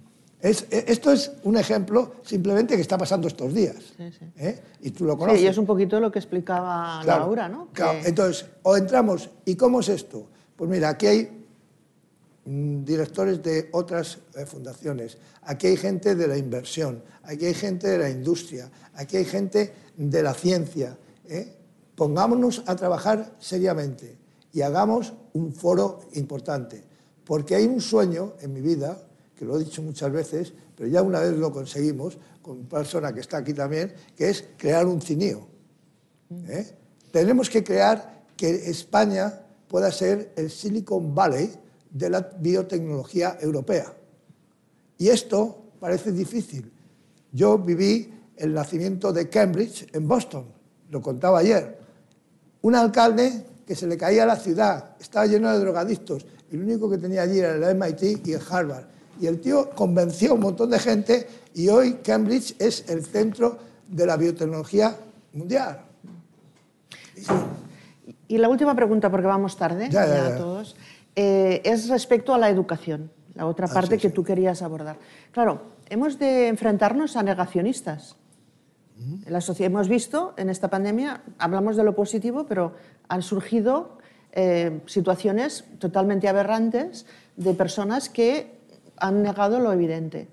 Es, 0.42 0.66
esto 0.70 1.12
es 1.12 1.32
un 1.44 1.56
ejemplo 1.56 2.14
simplemente 2.22 2.74
que 2.74 2.82
está 2.82 2.96
pasando 2.96 3.28
estos 3.28 3.52
días. 3.52 3.76
Sí, 3.96 4.10
sí. 4.18 4.24
¿eh? 4.38 4.60
Y 4.80 4.90
tú 4.90 5.04
lo 5.04 5.18
conoces. 5.18 5.40
Sí, 5.40 5.46
y 5.46 5.48
es 5.48 5.58
un 5.58 5.66
poquito 5.66 6.00
lo 6.00 6.10
que 6.10 6.18
explicaba 6.18 7.04
Laura, 7.04 7.48
¿no? 7.48 7.68
Claro. 7.72 7.98
Entonces, 8.04 8.46
o 8.62 8.76
entramos, 8.76 9.28
¿y 9.44 9.54
cómo 9.54 9.80
es 9.80 9.90
esto? 9.90 10.28
Pues 10.56 10.70
mira, 10.70 10.88
aquí 10.90 11.06
hay 11.06 11.40
Mm, 12.44 12.84
directores 12.84 13.42
de 13.42 13.68
otras 13.72 14.18
eh, 14.34 14.46
fundaciones, 14.46 15.18
aquí 15.42 15.66
hay 15.66 15.76
gente 15.76 16.14
de 16.14 16.26
la 16.26 16.38
inversión, 16.38 17.02
aquí 17.22 17.44
hay 17.44 17.54
gente 17.54 17.86
de 17.86 17.98
la 17.98 18.08
industria, 18.08 18.70
aquí 18.94 19.18
hay 19.18 19.26
gente 19.26 19.72
de 19.96 20.22
la 20.22 20.32
ciencia. 20.32 20.96
¿eh? 21.28 21.54
Pongámonos 21.94 22.64
a 22.66 22.74
trabajar 22.76 23.36
seriamente 23.38 24.16
y 24.52 24.62
hagamos 24.62 25.12
un 25.34 25.52
foro 25.52 26.00
importante. 26.14 26.88
porque 27.24 27.54
hay 27.54 27.66
un 27.66 27.80
sueño 27.80 28.32
en 28.40 28.52
mi 28.52 28.60
vida, 28.60 29.00
que 29.40 29.46
lo 29.46 29.56
he 29.56 29.64
dicho 29.64 29.80
muchas 29.80 30.12
veces, 30.12 30.52
pero 30.76 30.86
ya 30.90 31.00
una 31.00 31.20
vez 31.20 31.32
lo 31.32 31.50
conseguimos, 31.50 32.18
con 32.42 32.58
una 32.58 32.68
persona 32.68 33.10
que 33.10 33.20
está 33.20 33.38
aquí 33.38 33.54
también, 33.54 33.90
que 34.14 34.28
es 34.28 34.44
crear 34.58 34.86
un 34.86 35.00
CINIO. 35.00 35.48
¿eh? 36.46 36.66
Tenemos 37.10 37.48
que 37.48 37.64
crear 37.64 38.22
que 38.36 38.50
España 38.50 39.40
pueda 39.66 39.90
ser 39.90 40.34
el 40.36 40.50
Silicon 40.50 41.14
Valley 41.14 41.50
de 41.90 42.10
la 42.10 42.20
biotecnología 42.20 43.38
europea. 43.40 43.90
Y 44.98 45.08
esto 45.08 45.70
parece 45.80 46.12
difícil. 46.12 46.70
Yo 47.32 47.56
viví 47.56 48.12
el 48.36 48.52
nacimiento 48.52 49.10
de 49.10 49.30
Cambridge 49.30 49.88
en 49.94 50.06
Boston, 50.06 50.52
lo 50.90 51.00
contaba 51.00 51.38
ayer. 51.38 51.78
Un 52.60 52.74
alcalde 52.74 53.46
que 53.66 53.74
se 53.74 53.86
le 53.86 53.96
caía 53.96 54.24
a 54.24 54.26
la 54.26 54.36
ciudad, 54.36 54.96
estaba 55.00 55.24
lleno 55.24 55.50
de 55.50 55.60
drogadictos, 55.60 56.26
y 56.50 56.58
lo 56.58 56.64
único 56.64 56.90
que 56.90 56.98
tenía 56.98 57.22
allí 57.22 57.38
era 57.38 57.54
el 57.54 57.74
MIT 57.74 58.26
y 58.26 58.34
el 58.34 58.42
Harvard. 58.46 58.99
Y 59.20 59.26
el 59.26 59.40
tío 59.40 59.70
convenció 59.70 60.30
a 60.32 60.34
un 60.34 60.40
montón 60.40 60.70
de 60.70 60.78
gente 60.78 61.28
y 61.54 61.68
hoy 61.68 61.94
Cambridge 62.02 62.54
es 62.58 62.88
el 62.88 63.04
centro 63.04 63.58
de 63.86 64.06
la 64.06 64.16
biotecnología 64.16 64.96
mundial. 65.34 65.82
Y 68.28 68.38
la 68.38 68.48
última 68.48 68.74
pregunta, 68.74 69.10
porque 69.10 69.26
vamos 69.26 69.56
tarde 69.56 69.88
Ya, 69.90 70.06
ya, 70.06 70.14
ya 70.14 70.28
ya. 70.30 70.36
todos, 70.38 70.76
eh, 71.16 71.60
es 71.64 71.88
respecto 71.88 72.32
a 72.32 72.38
la 72.38 72.48
educación, 72.48 73.10
la 73.34 73.46
otra 73.46 73.66
Ah, 73.68 73.74
parte 73.74 73.96
sí, 73.96 74.02
que 74.02 74.08
sí. 74.08 74.14
tú 74.14 74.24
querías 74.24 74.62
abordar. 74.62 74.96
Claro, 75.32 75.62
hemos 75.88 76.18
de 76.18 76.48
enfrentarnos 76.48 77.16
a 77.16 77.22
negacionistas. 77.22 78.16
La 79.26 79.40
sociedad 79.40 79.70
hemos 79.72 79.88
visto 79.88 80.34
en 80.36 80.50
esta 80.50 80.68
pandemia, 80.68 81.22
hablamos 81.38 81.74
de 81.76 81.84
lo 81.84 81.94
positivo, 81.94 82.44
pero 82.46 82.74
han 83.08 83.22
surgido 83.22 83.96
eh, 84.32 84.80
situaciones 84.86 85.64
totalmente 85.78 86.28
aberrantes 86.28 87.06
de 87.36 87.54
personas 87.54 88.10
que 88.10 88.59
han 89.00 89.22
negado 89.22 89.58
lo 89.58 89.72
evidente. 89.72 90.28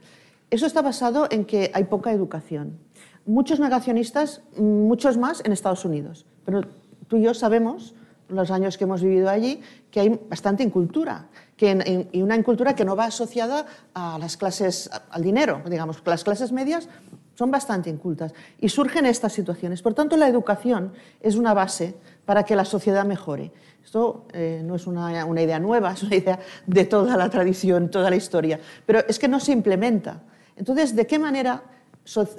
Eso 0.49 0.65
está 0.65 0.81
basado 0.81 1.27
en 1.31 1.45
que 1.45 1.71
hay 1.73 1.85
poca 1.85 2.11
educación. 2.11 2.77
Muchos 3.25 3.59
negacionistas, 3.59 4.41
muchos 4.57 5.17
más 5.17 5.41
en 5.43 5.51
Estados 5.51 5.83
Unidos, 5.83 6.25
pero 6.45 6.61
tú 7.07 7.17
y 7.17 7.23
yo 7.23 7.33
sabemos, 7.33 7.95
los 8.29 8.51
años 8.51 8.77
que 8.77 8.83
hemos 8.83 9.01
vivido 9.01 9.29
allí, 9.29 9.61
que 9.91 10.01
hay 10.01 10.19
bastante 10.29 10.63
incultura, 10.63 11.27
que 11.55 11.71
en- 11.71 12.09
y 12.11 12.21
una 12.21 12.35
incultura 12.35 12.75
que 12.75 12.85
no 12.85 12.95
va 12.95 13.05
asociada 13.05 13.65
a 13.93 14.17
las 14.19 14.37
clases, 14.37 14.89
al 15.09 15.21
dinero, 15.23 15.61
digamos, 15.69 16.01
las 16.05 16.23
clases 16.23 16.51
medias 16.51 16.87
son 17.35 17.51
bastante 17.51 17.89
incultas 17.89 18.33
y 18.59 18.69
surgen 18.69 19.05
estas 19.05 19.33
situaciones. 19.33 19.81
Por 19.81 19.93
tanto, 19.93 20.17
la 20.17 20.27
educación 20.27 20.93
es 21.21 21.35
una 21.35 21.53
base 21.53 21.95
para 22.27 22.43
que 22.43 22.55
la 22.55 22.65
sociedad 22.65 23.05
mejore. 23.05 23.51
Esto 23.83 24.27
eh, 24.33 24.61
no 24.63 24.75
es 24.75 24.85
una, 24.85 25.23
una 25.25 25.41
idea 25.41 25.59
nueva, 25.59 25.91
es 25.93 26.03
una 26.03 26.15
idea 26.15 26.39
de 26.67 26.85
toda 26.85 27.17
la 27.17 27.29
tradición, 27.29 27.89
toda 27.89 28.11
la 28.11 28.17
historia, 28.17 28.59
pero 28.85 28.99
es 29.07 29.17
que 29.17 29.27
no 29.27 29.39
se 29.39 29.53
implementa. 29.53 30.21
Entonces, 30.57 30.95
¿de 30.95 31.07
qué 31.07 31.17
manera 31.17 31.63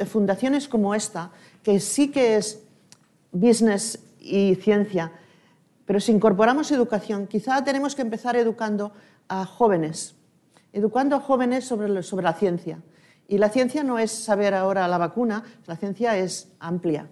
fundaciones 0.06 0.68
como 0.68 0.94
esta, 0.94 1.30
que 1.62 1.80
sí 1.80 2.10
que 2.10 2.36
es 2.36 2.62
business 3.32 3.98
y 4.20 4.54
ciencia, 4.56 5.12
pero 5.84 6.00
si 6.00 6.12
incorporamos 6.12 6.70
educación, 6.70 7.26
quizá 7.26 7.64
tenemos 7.64 7.94
que 7.94 8.02
empezar 8.02 8.36
educando 8.36 8.92
a 9.28 9.46
jóvenes, 9.46 10.14
educando 10.72 11.16
a 11.16 11.20
jóvenes 11.20 11.64
sobre, 11.64 12.02
sobre 12.02 12.24
la 12.24 12.34
ciencia. 12.34 12.82
Y 13.26 13.38
la 13.38 13.50
ciencia 13.50 13.82
no 13.82 13.98
es 13.98 14.10
saber 14.10 14.54
ahora 14.54 14.88
la 14.88 14.98
vacuna, 14.98 15.44
la 15.66 15.76
ciencia 15.76 16.16
es 16.16 16.50
amplia. 16.60 17.08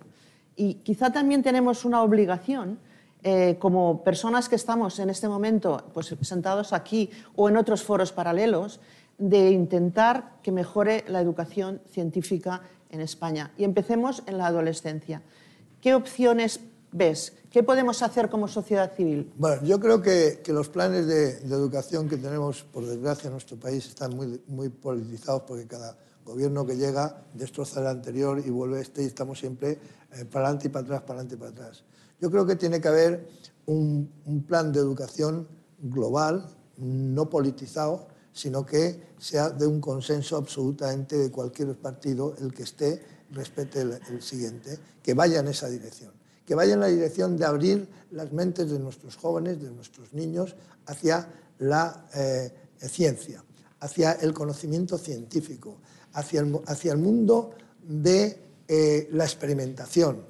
Y 0.57 0.75
quizá 0.77 1.13
también 1.13 1.43
tenemos 1.43 1.85
una 1.85 2.03
obligación, 2.03 2.79
eh, 3.23 3.57
como 3.59 4.03
personas 4.05 4.49
que 4.49 4.57
estamos 4.57 4.99
en 4.99 5.11
este 5.11 5.29
momento 5.29 5.85
pues, 5.93 6.15
sentados 6.23 6.73
aquí 6.73 7.11
o 7.35 7.49
en 7.49 7.57
otros 7.57 7.83
foros 7.83 8.13
paralelos, 8.13 8.81
de 9.19 9.51
intentar 9.51 10.35
que 10.43 10.53
mejore 10.53 11.05
la 11.09 11.21
educación 11.21 11.81
científica 11.91 12.63
en 12.91 13.01
España. 13.01 13.53
Y 13.57 13.65
empecemos 13.65 14.23
en 14.27 14.39
la 14.39 14.47
adolescencia. 14.47 15.23
¿Qué 15.81 15.95
opciones 15.95 16.61
ves? 16.93 17.33
¿Qué 17.51 17.63
podemos 17.63 18.03
hacer 18.03 18.29
como 18.29 18.49
sociedad 18.49 18.93
civil? 18.95 19.33
Bueno, 19.37 19.63
yo 19.65 19.81
creo 19.81 20.03
que, 20.03 20.43
los 20.49 20.69
planes 20.69 21.07
de, 21.07 21.41
de 21.41 21.55
educación 21.55 22.09
que 22.09 22.17
tenemos, 22.17 22.63
por 22.63 22.85
desgracia, 22.85 23.29
en 23.29 23.33
nuestro 23.33 23.57
país 23.57 23.87
están 23.87 24.15
muy, 24.15 24.41
muy 24.47 24.69
politizados 24.69 25.43
porque 25.47 25.67
cada 25.67 25.97
gobierno 26.27 26.67
que 26.67 26.77
llega 26.77 27.25
destroza 27.33 27.81
el 27.81 27.87
anterior 27.87 28.43
y 28.45 28.51
vuelve 28.51 28.83
este 28.83 29.03
y 29.03 29.07
estamos 29.07 29.39
siempre 29.39 29.79
eh, 30.13 30.25
para 30.27 30.47
adelante 30.47 30.67
y 30.67 30.71
para 30.71 30.85
atrás, 30.85 31.01
para 31.03 31.21
adelante 31.21 31.35
y 31.37 31.39
para 31.39 31.51
atrás. 31.53 31.85
Yo 32.21 32.31
creo 32.31 32.45
que 32.45 32.57
tiene 32.57 32.81
que 32.81 32.89
haber 32.89 33.29
un, 33.65 34.11
plan 34.47 34.73
de 34.73 34.81
educación 34.81 35.49
global, 35.79 36.47
no 36.77 37.31
politizado, 37.31 38.09
sino 38.33 38.67
que 38.67 39.15
sea 39.19 39.49
de 39.49 39.67
un 39.67 39.81
consenso 39.81 40.37
absolutamente 40.37 41.17
de 41.17 41.31
cualquier 41.31 41.75
partido, 41.77 42.35
el 42.39 42.53
que 42.53 42.65
esté, 42.65 43.03
respete 43.31 43.81
el, 43.81 43.99
el 44.11 44.23
siguiente, 44.23 44.79
que 45.03 45.15
vaya 45.15 45.41
en 45.41 45.49
esa 45.49 45.69
dirección 45.69 46.13
que 46.47 46.55
vaya 46.55 46.75
en 46.75 46.81
la 46.81 46.87
dirección 46.87 47.37
de 47.37 47.45
abrir 47.45 47.89
las 48.13 48.33
mentes 48.33 48.71
de 48.71 48.79
nuestros 48.79 49.17
jóvenes, 49.17 49.61
de 49.61 49.69
nuestros 49.71 50.15
niños, 50.15 50.55
hacia 50.87 51.29
la 51.59 52.09
eh, 52.15 52.53
ciencia, 52.79 53.45
hacia 53.81 54.13
el 54.13 54.33
conocimiento 54.33 54.97
científico, 54.97 55.79
hacia 56.17 56.41
el, 56.41 56.61
hacia 56.67 56.93
el 56.93 56.99
mundo 56.99 57.51
de 57.83 58.43
eh, 58.69 59.09
la 59.13 59.25
experimentación, 59.25 60.23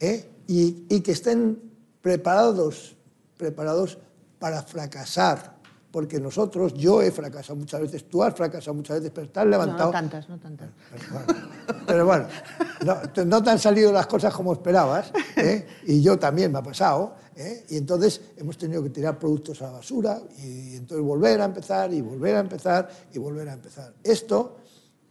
¿eh? 0.00 0.30
y, 0.46 0.86
y, 0.88 1.00
que 1.00 1.12
estén 1.12 1.60
preparados, 2.00 2.96
preparados 3.36 3.98
para 4.38 4.62
fracasar, 4.62 5.56
porque 5.90 6.20
nosotros, 6.20 6.72
yo 6.74 7.02
he 7.02 7.10
fracasado 7.10 7.56
muchas 7.56 7.80
veces, 7.80 8.08
tú 8.08 8.22
has 8.22 8.34
fracasado 8.34 8.72
muchas 8.74 8.98
veces, 8.98 9.10
pero 9.14 9.26
estás 9.26 9.46
levantado. 9.46 9.80
No, 9.80 9.86
no 9.86 9.92
tantas, 9.92 10.28
no 10.28 10.38
tantas. 10.38 10.70
Pero 11.86 12.06
bueno, 12.06 12.28
no, 12.86 13.24
no 13.24 13.42
te 13.42 13.50
han 13.50 13.58
salido 13.58 13.92
las 13.92 14.06
cosas 14.06 14.32
como 14.32 14.52
esperabas, 14.52 15.12
¿eh? 15.36 15.66
y 15.86 16.00
yo 16.00 16.18
también 16.18 16.52
me 16.52 16.58
ha 16.58 16.62
pasado, 16.62 17.16
y 17.68 17.76
entonces 17.76 18.20
hemos 18.36 18.56
tenido 18.56 18.82
que 18.82 18.90
tirar 18.90 19.18
productos 19.18 19.60
a 19.60 19.66
la 19.66 19.72
basura 19.72 20.20
y 20.38 20.76
entonces 20.76 21.04
volver 21.04 21.40
a 21.40 21.46
empezar 21.46 21.92
y 21.92 22.00
volver 22.00 22.36
a 22.36 22.40
empezar 22.40 22.88
y 23.12 23.18
volver 23.18 23.48
a 23.48 23.54
empezar. 23.54 23.92
Esto 24.04 24.61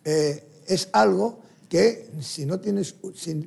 eh, 0.03 0.43
es 0.67 0.89
algo 0.91 1.39
que 1.69 2.09
si 2.19 2.45
no 2.45 2.59
tienes, 2.59 2.95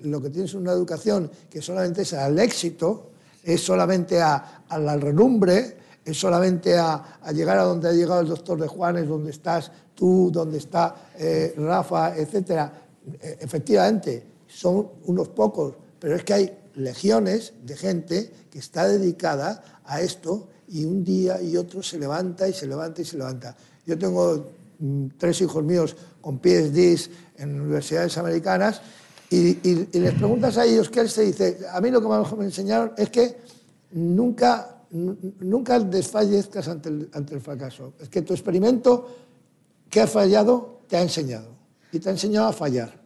lo 0.03 0.23
que 0.23 0.31
tienes 0.31 0.51
es 0.51 0.55
una 0.55 0.73
educación 0.73 1.31
que 1.51 1.61
solamente 1.61 2.03
es 2.03 2.13
al 2.15 2.39
éxito, 2.39 3.11
es 3.43 3.61
solamente 3.61 4.21
a, 4.21 4.63
la 4.79 4.97
relumbre, 4.97 5.77
es 6.05 6.19
solamente 6.19 6.79
a, 6.79 7.21
llegar 7.35 7.59
a 7.59 7.65
donde 7.65 7.89
ha 7.89 7.93
llegado 7.93 8.21
el 8.21 8.29
doctor 8.29 8.59
de 8.61 8.67
Juanes, 8.67 9.09
donde 9.09 9.31
estás 9.31 9.71
tú, 9.95 10.31
donde 10.33 10.59
está 10.59 11.11
eh, 11.19 11.55
Rafa, 11.59 12.17
etcétera. 12.17 12.73
Eh, 13.21 13.39
efectivamente, 13.41 14.25
son 14.47 14.89
unos 15.05 15.29
pocos, 15.29 15.75
pero 15.99 16.17
es 16.17 16.25
que 16.25 16.33
hay 16.33 16.59
legiones 16.77 17.53
de 17.63 17.77
gente 17.77 18.33
que 18.51 18.59
está 18.59 18.89
dedicada 18.89 19.83
a 19.85 20.01
esto 20.01 20.49
y 20.69 20.85
un 20.85 21.05
día 21.05 21.43
y 21.43 21.57
otro 21.57 21.83
se 21.83 21.99
levanta 21.99 22.49
y 22.49 22.53
se 22.53 22.67
levanta 22.67 23.03
y 23.03 23.05
se 23.05 23.19
levanta. 23.19 23.55
Yo 23.87 23.99
tengo 23.99 24.51
mm, 24.79 25.07
tres 25.19 25.41
hijos 25.43 25.63
míos 25.63 25.95
con 26.25 26.39
PhDs 26.39 27.11
en 27.37 27.61
universidades 27.61 28.17
americanas 28.17 28.81
y, 29.29 29.37
y, 29.37 29.89
y, 29.93 30.01
les 30.01 30.15
preguntas 30.15 30.57
a 30.57 30.65
ellos 30.65 30.89
qué 30.89 31.01
él 31.01 31.11
se 31.11 31.23
dice. 31.23 31.59
A 31.71 31.83
mí 31.83 31.91
lo 31.91 32.01
que 32.01 32.09
más 32.09 32.35
me 32.35 32.47
enseñaron 32.47 32.93
es 32.97 33.11
que 33.11 33.37
nunca, 33.91 34.79
nunca 34.91 35.79
desfallezcas 35.81 36.67
ante 36.69 36.89
el, 36.89 37.11
ante 37.13 37.35
el 37.35 37.43
fracaso. 37.43 37.93
Es 38.01 38.09
que 38.09 38.23
tu 38.23 38.33
experimento 38.33 39.07
que 39.91 40.01
ha 40.01 40.07
fallado 40.07 40.81
te 40.89 40.97
ha 40.97 41.03
enseñado 41.03 41.51
y 41.93 41.99
te 41.99 42.09
ha 42.09 42.13
enseñado 42.13 42.47
a 42.47 42.53
fallar. 42.55 42.99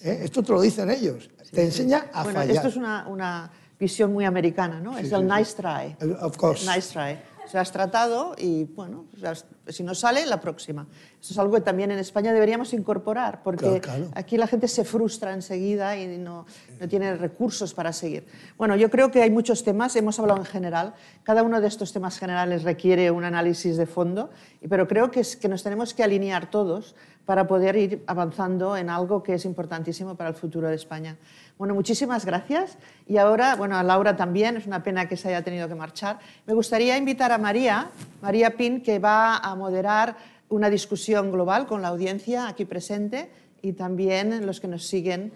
¿Eh? 0.00 0.20
Esto 0.22 0.40
te 0.44 0.52
lo 0.52 0.60
dicen 0.60 0.90
ellos. 0.90 1.28
Sí, 1.42 1.50
te 1.50 1.64
enseña 1.64 2.02
sí. 2.02 2.06
a 2.12 2.22
bueno, 2.22 2.38
fallar. 2.38 2.56
Esto 2.56 2.68
es 2.68 2.76
una, 2.76 3.08
una, 3.08 3.50
visión 3.76 4.12
muy 4.12 4.24
americana, 4.24 4.78
¿no? 4.78 4.96
Sí, 4.96 5.06
es 5.06 5.12
el 5.12 5.26
nice 5.26 5.56
try. 5.56 5.96
Of 6.20 6.36
course. 6.36 6.64
Nice 6.72 6.92
try. 6.92 7.18
O 7.44 7.48
sea, 7.48 7.60
has 7.60 7.72
tratado 7.72 8.34
y, 8.38 8.64
bueno, 8.64 9.04
sea, 9.20 9.34
si 9.68 9.82
no 9.82 9.94
sale, 9.94 10.24
la 10.26 10.40
próxima. 10.40 10.86
Esto 11.20 11.32
es 11.32 11.38
algo 11.38 11.54
que 11.54 11.60
también 11.60 11.90
en 11.90 11.98
España 11.98 12.32
deberíamos 12.32 12.72
incorporar, 12.72 13.42
porque 13.42 13.80
claro, 13.80 13.80
claro. 13.80 14.08
aquí 14.14 14.36
la 14.36 14.46
gente 14.46 14.68
se 14.68 14.84
frustra 14.84 15.32
enseguida 15.32 15.96
y 15.96 16.18
no, 16.18 16.46
no, 16.80 16.88
tiene 16.88 17.16
recursos 17.16 17.74
para 17.74 17.92
seguir. 17.92 18.26
Bueno, 18.56 18.76
yo 18.76 18.90
creo 18.90 19.10
que 19.10 19.22
hay 19.22 19.30
muchos 19.30 19.64
temas, 19.64 19.96
hemos 19.96 20.18
hablado 20.18 20.40
en 20.40 20.46
general, 20.46 20.94
cada 21.22 21.42
uno 21.42 21.60
de 21.60 21.68
estos 21.68 21.92
temas 21.92 22.18
generales 22.18 22.62
requiere 22.62 23.10
un 23.10 23.24
análisis 23.24 23.76
de 23.76 23.86
fondo, 23.86 24.30
pero 24.68 24.88
creo 24.88 25.10
que, 25.10 25.20
es, 25.20 25.36
que 25.36 25.48
nos 25.48 25.62
tenemos 25.62 25.94
que 25.94 26.02
alinear 26.02 26.50
todos 26.50 26.94
para 27.24 27.46
poder 27.46 27.76
ir 27.76 28.04
avanzando 28.06 28.76
en 28.76 28.90
algo 28.90 29.22
que 29.22 29.34
es 29.34 29.44
importantísimo 29.44 30.14
para 30.14 30.30
el 30.30 30.34
futuro 30.34 30.68
de 30.68 30.74
España. 30.74 31.16
Bueno, 31.58 31.74
muchísimas 31.74 32.24
gracias. 32.24 32.78
Y 33.06 33.16
ahora, 33.16 33.54
bueno, 33.56 33.76
a 33.76 33.82
Laura 33.82 34.16
también, 34.16 34.56
es 34.56 34.66
una 34.66 34.82
pena 34.82 35.08
que 35.08 35.16
se 35.16 35.28
haya 35.28 35.42
tenido 35.42 35.68
que 35.68 35.74
marchar. 35.74 36.18
Me 36.46 36.54
gustaría 36.54 36.96
invitar 36.96 37.30
a 37.32 37.38
María, 37.38 37.90
María 38.22 38.56
Pin, 38.56 38.80
que 38.80 38.98
va 38.98 39.36
a 39.36 39.54
moderar 39.54 40.16
una 40.48 40.68
discusión 40.68 41.30
global 41.30 41.66
con 41.66 41.82
la 41.82 41.88
audiencia 41.88 42.48
aquí 42.48 42.64
presente 42.64 43.30
y 43.62 43.72
también 43.72 44.44
los 44.46 44.60
que 44.60 44.68
nos 44.68 44.86
siguen 44.86 45.32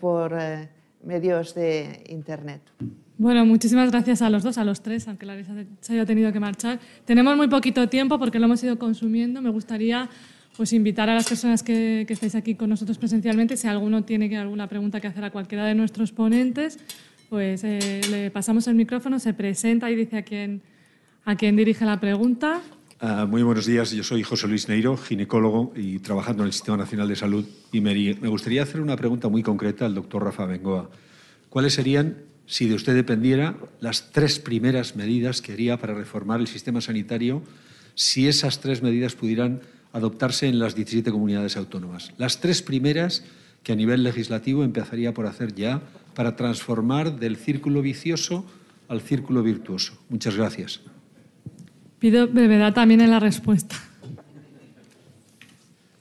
por, 0.00 0.36
eh, 0.38 0.68
medios 1.06 1.54
de 1.54 2.04
Internet. 2.08 2.60
Bueno, 3.18 3.46
muchísimas 3.46 3.90
gracias 3.90 4.20
a 4.20 4.28
los 4.28 4.42
dos, 4.42 4.58
a 4.58 4.64
los 4.64 4.82
tres, 4.82 5.08
aunque 5.08 5.24
Larisa 5.24 5.54
se 5.80 5.94
haya 5.94 6.04
tenido 6.04 6.32
que 6.32 6.40
marchar. 6.40 6.78
Tenemos 7.06 7.34
muy 7.36 7.48
poquito 7.48 7.88
tiempo 7.88 8.18
porque 8.18 8.38
lo 8.38 8.44
hemos 8.44 8.62
ido 8.62 8.78
consumiendo. 8.78 9.40
Me 9.40 9.48
gustaría 9.48 10.10
pues, 10.56 10.72
invitar 10.72 11.08
a 11.08 11.14
las 11.14 11.28
personas 11.28 11.62
que, 11.62 12.06
estáis 12.08 12.34
aquí 12.34 12.54
con 12.54 12.70
nosotros 12.70 12.98
presencialmente, 12.98 13.56
si 13.56 13.66
alguno 13.68 14.04
tiene 14.04 14.36
alguna 14.36 14.68
pregunta 14.68 15.00
que 15.00 15.06
hacer 15.06 15.24
a 15.24 15.30
cualquiera 15.30 15.64
de 15.66 15.74
nuestros 15.74 16.12
ponentes, 16.12 16.78
pues 17.28 17.64
eh, 17.64 18.00
le 18.10 18.30
pasamos 18.30 18.66
el 18.68 18.74
micrófono, 18.74 19.18
se 19.18 19.34
presenta 19.34 19.90
y 19.90 19.96
dice 19.96 20.18
a 20.18 20.22
quién, 20.22 20.62
a 21.24 21.36
quién 21.36 21.56
dirige 21.56 21.84
la 21.84 22.00
pregunta. 22.00 22.62
Uh, 23.02 23.26
muy 23.26 23.42
buenos 23.42 23.66
días, 23.66 23.90
yo 23.90 24.02
soy 24.02 24.22
José 24.22 24.48
Luis 24.48 24.68
Neiro, 24.68 24.96
ginecólogo 24.96 25.72
y 25.76 25.98
trabajando 25.98 26.42
en 26.42 26.46
el 26.46 26.52
Sistema 26.54 26.78
Nacional 26.78 27.08
de 27.08 27.16
Salud 27.16 27.44
me, 27.72 27.80
me 28.14 28.28
gustaría 28.28 28.62
hacer 28.62 28.80
una 28.80 28.96
pregunta 28.96 29.28
muy 29.28 29.42
concreta 29.42 29.84
al 29.84 29.94
doctor 29.94 30.24
Rafa 30.24 30.46
Bengoa. 30.46 30.88
¿Cuáles 31.50 31.74
serían 31.74 32.16
si 32.46 32.68
de 32.68 32.74
usted 32.74 32.94
dependiera, 32.94 33.56
las 33.80 34.12
tres 34.12 34.38
primeras 34.38 34.96
medidas 34.96 35.42
que 35.42 35.52
haría 35.52 35.78
para 35.78 35.94
reformar 35.94 36.40
el 36.40 36.46
sistema 36.46 36.80
sanitario 36.80 37.42
si 37.94 38.28
esas 38.28 38.60
tres 38.60 38.82
medidas 38.82 39.14
pudieran 39.14 39.60
adoptarse 39.96 40.46
en 40.46 40.58
las 40.58 40.74
17 40.74 41.10
comunidades 41.10 41.56
autónomas. 41.56 42.12
Las 42.18 42.40
tres 42.40 42.62
primeras 42.62 43.24
que 43.62 43.72
a 43.72 43.76
nivel 43.76 44.02
legislativo 44.02 44.62
empezaría 44.62 45.12
por 45.12 45.26
hacer 45.26 45.54
ya 45.54 45.80
para 46.14 46.36
transformar 46.36 47.18
del 47.18 47.36
círculo 47.36 47.82
vicioso 47.82 48.44
al 48.88 49.00
círculo 49.00 49.42
virtuoso. 49.42 49.98
Muchas 50.08 50.36
gracias. 50.36 50.80
Pido 51.98 52.28
brevedad 52.28 52.74
también 52.74 53.00
en 53.00 53.10
la 53.10 53.20
respuesta. 53.20 53.76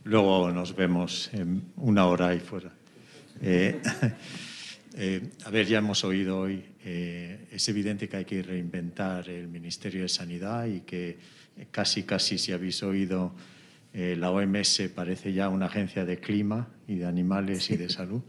Luego 0.03 0.51
nos 0.51 0.75
vemos 0.75 1.29
en 1.33 1.63
una 1.77 2.05
hora 2.05 2.27
ahí 2.27 2.39
fuera. 2.39 2.71
Eh, 3.41 3.81
Eh, 4.97 5.21
a 5.43 5.49
ver, 5.49 5.67
ya 5.67 5.79
hemos 5.79 6.05
oído 6.05 6.39
hoy, 6.39 6.63
eh, 6.85 7.47
es 7.51 7.67
evidente 7.67 8.07
que 8.07 8.15
hay 8.15 8.23
que 8.23 8.41
reinventar 8.41 9.27
el 9.27 9.49
Ministerio 9.49 10.03
de 10.03 10.07
Sanidad 10.07 10.67
y 10.67 10.81
que 10.81 11.17
casi, 11.69 12.03
casi, 12.03 12.37
si 12.37 12.53
habéis 12.53 12.81
oído, 12.81 13.33
eh, 13.95 14.15
la 14.15 14.29
OMS 14.29 14.89
parece 14.93 15.33
ya 15.33 15.49
una 15.49 15.67
agencia 15.67 16.05
de 16.05 16.19
clima 16.19 16.67
y 16.87 16.95
de 16.95 17.05
animales 17.05 17.71
y 17.71 17.77
de 17.77 17.89
salud. 17.89 18.21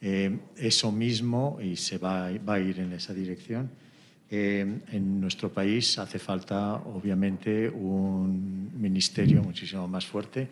eso 0.00 0.90
mismo, 0.90 1.58
y 1.62 1.76
se 1.76 1.98
va, 1.98 2.30
va, 2.38 2.54
a 2.54 2.60
ir 2.60 2.80
en 2.80 2.92
esa 2.92 3.12
dirección, 3.12 3.70
en 4.30 5.20
nuestro 5.20 5.52
país 5.52 5.98
hace 5.98 6.18
falta, 6.18 6.74
obviamente, 6.74 7.68
un 7.68 8.70
ministerio 8.80 9.42
muchísimo 9.42 9.86
más 9.86 10.06
fuerte 10.06 10.48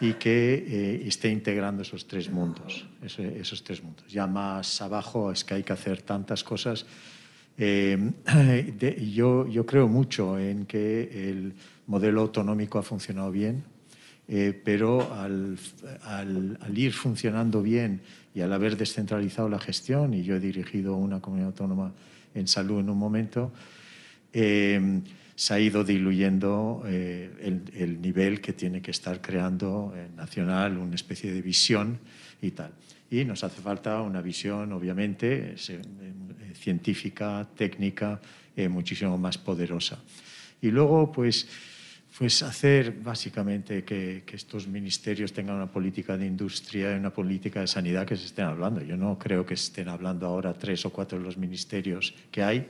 y 0.00 0.14
que 0.14 0.54
eh, 0.54 1.02
esté 1.06 1.30
integrando 1.30 1.82
esos 1.82 2.06
tres 2.06 2.30
mundos, 2.30 2.86
esos, 3.02 3.62
tres 3.62 3.82
mundos. 3.82 4.04
Ya 4.08 4.26
más 4.26 4.80
abajo 4.82 5.30
es 5.30 5.44
que 5.44 5.54
hay 5.54 5.62
que 5.62 5.72
hacer 5.72 6.02
tantas 6.02 6.42
cosas. 6.42 6.84
Eh, 7.56 8.12
yo, 9.12 9.46
yo 9.46 9.66
creo 9.66 9.88
mucho 9.88 10.38
en 10.38 10.66
que 10.66 11.30
el 11.30 11.54
modelo 11.86 12.22
autonómico 12.22 12.78
ha 12.78 12.82
funcionado 12.82 13.30
bien, 13.30 13.64
eh, 14.26 14.58
pero 14.64 15.12
al, 15.14 15.58
al, 16.02 16.58
al, 16.60 16.78
ir 16.78 16.92
funcionando 16.92 17.62
bien 17.62 18.00
y 18.34 18.40
al 18.40 18.52
haber 18.52 18.76
descentralizado 18.76 19.48
la 19.48 19.58
gestión, 19.58 20.14
y 20.14 20.22
yo 20.22 20.36
he 20.36 20.40
dirigido 20.40 20.96
una 20.96 21.20
comunidad 21.20 21.48
autónoma 21.48 21.92
en 22.34 22.48
salud 22.48 22.80
en 22.80 22.90
un 22.90 22.98
momento, 22.98 23.52
se 25.36 25.54
ha 25.54 25.58
ido 25.58 25.82
diluyendo 25.82 26.84
eh, 26.86 27.62
el, 27.74 28.00
nivel 28.00 28.40
que 28.40 28.52
tiene 28.52 28.80
que 28.80 28.92
estar 28.92 29.20
creando 29.20 29.92
eh, 29.96 30.08
nacional, 30.16 30.78
una 30.78 30.94
especie 30.94 31.32
de 31.32 31.42
visión 31.42 31.98
y 32.40 32.52
tal. 32.52 32.72
Y 33.10 33.24
nos 33.24 33.42
hace 33.42 33.60
falta 33.60 34.00
una 34.00 34.20
visión, 34.20 34.72
obviamente, 34.72 35.54
eh, 35.56 35.82
científica, 36.54 37.48
técnica, 37.56 38.20
muchísimo 38.70 39.18
más 39.18 39.36
poderosa. 39.36 39.98
Y 40.62 40.70
luego, 40.70 41.10
pues, 41.10 41.48
pues 42.18 42.42
hacer 42.42 42.92
básicamente 42.92 43.82
que, 43.82 44.22
que, 44.24 44.36
estos 44.36 44.68
ministerios 44.68 45.32
tengan 45.32 45.56
una 45.56 45.70
política 45.70 46.16
de 46.16 46.26
industria 46.26 46.94
y 46.94 46.98
una 46.98 47.10
política 47.10 47.60
de 47.60 47.66
sanidad 47.66 48.06
que 48.06 48.16
se 48.16 48.26
estén 48.26 48.44
hablando. 48.44 48.82
Yo 48.82 48.96
no 48.96 49.18
creo 49.18 49.44
que 49.44 49.54
estén 49.54 49.88
hablando 49.88 50.26
ahora 50.26 50.54
tres 50.54 50.86
o 50.86 50.90
cuatro 50.90 51.18
de 51.18 51.24
los 51.24 51.36
ministerios 51.36 52.14
que 52.30 52.42
hay, 52.42 52.68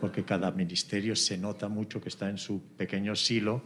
porque 0.00 0.24
cada 0.24 0.50
ministerio 0.50 1.14
se 1.14 1.36
nota 1.36 1.68
mucho 1.68 2.00
que 2.00 2.08
está 2.08 2.30
en 2.30 2.38
su 2.38 2.62
pequeño 2.76 3.14
silo 3.14 3.62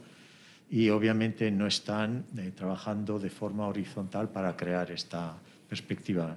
y 0.71 0.89
obviamente 0.91 1.51
no 1.53 1.69
están 1.69 2.25
eh, 2.37 2.51
trabajando 2.55 3.21
de 3.21 3.31
forma 3.31 3.69
horizontal 3.69 4.31
para 4.31 4.57
crear 4.57 4.91
esta 4.91 5.39
perspectiva. 5.69 6.37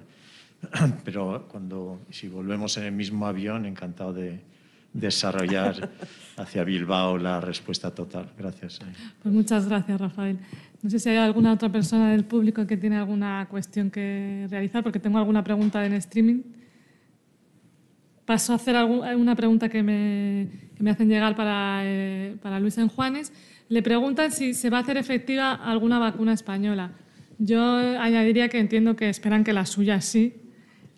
Pero 1.04 1.48
cuando, 1.48 2.02
si 2.10 2.28
volvemos 2.28 2.76
en 2.76 2.84
el 2.84 2.92
mismo 2.92 3.26
avión, 3.26 3.66
encantado 3.66 4.12
de 4.12 4.49
desarrollar 4.92 5.90
hacia 6.36 6.64
Bilbao 6.64 7.18
la 7.18 7.40
respuesta 7.40 7.94
total. 7.94 8.30
Gracias. 8.36 8.80
Pues 9.22 9.34
muchas 9.34 9.68
gracias, 9.68 10.00
Rafael. 10.00 10.38
No 10.82 10.90
sé 10.90 10.98
si 10.98 11.08
hay 11.10 11.18
alguna 11.18 11.52
otra 11.52 11.70
persona 11.70 12.10
del 12.12 12.24
público 12.24 12.66
que 12.66 12.76
tiene 12.76 12.96
alguna 12.96 13.46
cuestión 13.50 13.90
que 13.90 14.46
realizar, 14.50 14.82
porque 14.82 14.98
tengo 14.98 15.18
alguna 15.18 15.44
pregunta 15.44 15.84
en 15.84 15.92
streaming 15.94 16.42
paso 18.30 18.52
a 18.52 18.56
hacer 18.56 18.76
una 18.76 19.34
pregunta 19.34 19.68
que 19.68 19.82
me, 19.82 20.46
me 20.78 20.92
hacen 20.92 21.08
llegar 21.08 21.34
para, 21.34 21.80
eh, 21.82 22.36
para 22.40 22.60
Luis 22.60 22.76
Juanes. 22.94 23.32
Le 23.68 23.82
preguntan 23.82 24.30
si 24.30 24.54
se 24.54 24.70
va 24.70 24.78
a 24.78 24.80
hacer 24.82 24.96
efectiva 24.96 25.52
alguna 25.52 25.98
vacuna 25.98 26.32
española. 26.32 26.92
Yo 27.38 27.60
añadiría 27.60 28.48
que 28.48 28.60
entiendo 28.60 28.94
que 28.94 29.08
esperan 29.08 29.42
que 29.42 29.52
la 29.52 29.66
suya 29.66 30.00
sí. 30.00 30.34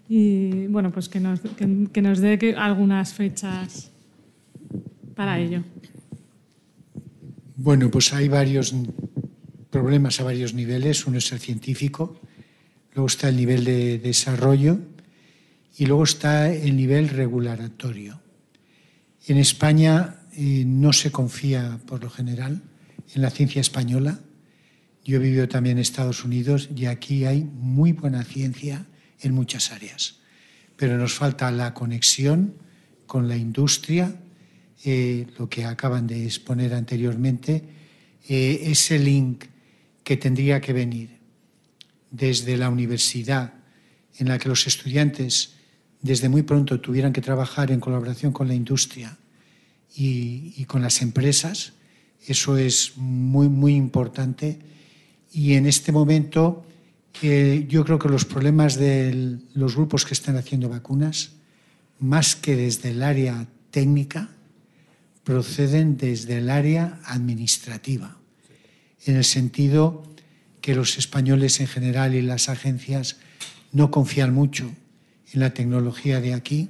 Y 0.09 0.67
bueno, 0.67 0.91
pues 0.91 1.09
que 1.09 1.21
nos, 1.21 1.41
que, 1.41 2.03
nos 2.03 2.19
dé 2.19 2.55
algunas 2.57 3.15
fechas 3.15 3.91
para 5.15 5.39
ello. 5.39 5.63
Bueno, 7.57 7.91
pues 7.91 8.13
hay 8.13 8.29
varios 8.29 8.75
problemas 9.71 10.21
a 10.21 10.25
varios 10.25 10.55
niveles. 10.55 11.07
Uno 11.07 11.19
es 11.19 11.33
el 11.33 11.39
científico, 11.39 12.21
luego 12.95 13.07
está 13.07 13.29
el 13.29 13.37
nivel 13.37 13.65
de 13.65 13.99
desarrollo 13.99 14.79
y 15.79 15.87
luego 15.87 16.05
está 16.05 16.53
el 16.53 16.77
nivel 16.77 17.09
regulatorio. 17.09 18.21
En 19.27 19.39
España 19.39 20.17
eh, 20.37 20.65
no 20.67 20.93
se 20.93 21.11
confía, 21.11 21.79
por 21.87 22.03
lo 22.03 22.11
general, 22.11 22.63
en 23.15 23.23
la 23.23 23.31
ciencia 23.31 23.61
española. 23.61 24.21
Yo 25.05 25.17
he 25.17 25.19
vivido 25.21 25.49
también 25.49 25.79
en 25.79 25.83
Estados 25.83 26.25
Unidos 26.25 26.69
y 26.75 26.87
aquí 26.87 27.25
hay 27.25 27.45
muy 27.45 27.93
buena 27.93 28.25
ciencia 28.25 28.87
en 29.23 29.35
muchas 29.35 29.73
áreas, 29.73 30.17
pero 30.77 30.97
nos 30.99 31.15
falta 31.15 31.51
la 31.51 31.75
conexión 31.75 32.55
con 33.07 33.29
la 33.29 33.37
industria, 33.37 34.15
eh, 34.85 35.27
lo 35.39 35.49
que 35.49 35.65
acaban 35.65 36.07
de 36.07 36.25
exponer 36.25 36.75
anteriormente, 36.75 37.63
eh, 38.29 38.61
ese 38.65 38.99
link 38.99 39.45
que 40.05 40.17
tendría 40.17 40.61
que 40.61 40.73
venir 40.73 41.11
desde 42.11 42.57
la 42.57 42.69
universidad, 42.69 43.55
en 44.19 44.29
la 44.29 44.39
que 44.39 44.49
los 44.49 44.67
estudiantes 44.67 45.55
desde 46.03 46.29
muy 46.29 46.43
pronto 46.43 46.81
tuvieran 46.81 47.13
que 47.13 47.21
trabajar 47.21 47.71
en 47.71 47.81
colaboración 47.81 48.33
con 48.33 48.49
la 48.49 48.55
industria 48.55 49.17
y, 49.97 50.65
con 50.67 50.83
las 50.83 51.01
empresas. 51.01 51.73
Eso 52.27 52.57
es 52.57 52.97
muy, 52.97 53.49
muy 53.49 53.75
importante. 53.75 54.59
Y 55.33 55.55
en 55.55 55.67
este 55.67 55.93
momento 55.93 56.67
yo 57.21 57.85
creo 57.85 57.99
que 57.99 58.09
los 58.09 58.25
problemas 58.25 58.77
de 58.77 59.39
los 59.55 59.77
grupos 59.77 60.05
que 60.05 60.15
están 60.15 60.37
haciendo 60.37 60.69
vacunas, 60.69 61.33
más 61.99 62.35
que 62.35 62.57
desde 62.57 62.91
el 62.91 63.03
área 63.03 63.47
técnica, 63.71 64.31
proceden 65.25 65.97
desde 65.97 66.39
el 66.39 66.51
área 66.51 67.01
administrativa, 67.05 68.17
en 69.05 69.17
el 69.17 69.25
sentido 69.25 70.03
que 70.61 70.75
los 70.75 70.99
españoles 70.99 71.61
en 71.61 71.67
general 71.67 72.15
y 72.15 72.23
las 72.23 72.49
agencias 72.49 73.17
no 73.73 73.91
confían 73.91 74.35
mucho 74.35 74.73
en 75.33 75.41
la 75.41 75.55
tecnología 75.55 76.21
de 76.21 76.35
aquí 76.35 76.69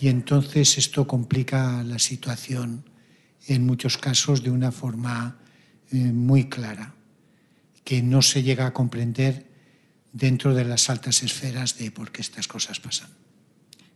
y 0.00 0.08
entonces 0.08 0.78
esto 0.78 1.06
complica 1.06 1.82
la 1.82 1.98
situación 1.98 2.84
en 3.46 3.64
muchos 3.64 3.96
casos 3.96 4.42
de 4.42 4.50
una 4.50 4.72
forma 4.72 5.38
eh, 5.92 5.96
muy 5.96 6.48
clara, 6.48 6.94
que 7.84 8.02
no 8.02 8.22
se 8.22 8.42
llega 8.42 8.66
a 8.66 8.72
comprender 8.72 9.45
dentro 10.16 10.54
de 10.54 10.64
las 10.64 10.88
altas 10.88 11.22
esferas 11.22 11.76
de 11.76 11.90
por 11.90 12.10
qué 12.10 12.22
estas 12.22 12.48
cosas 12.48 12.80
pasan. 12.80 13.10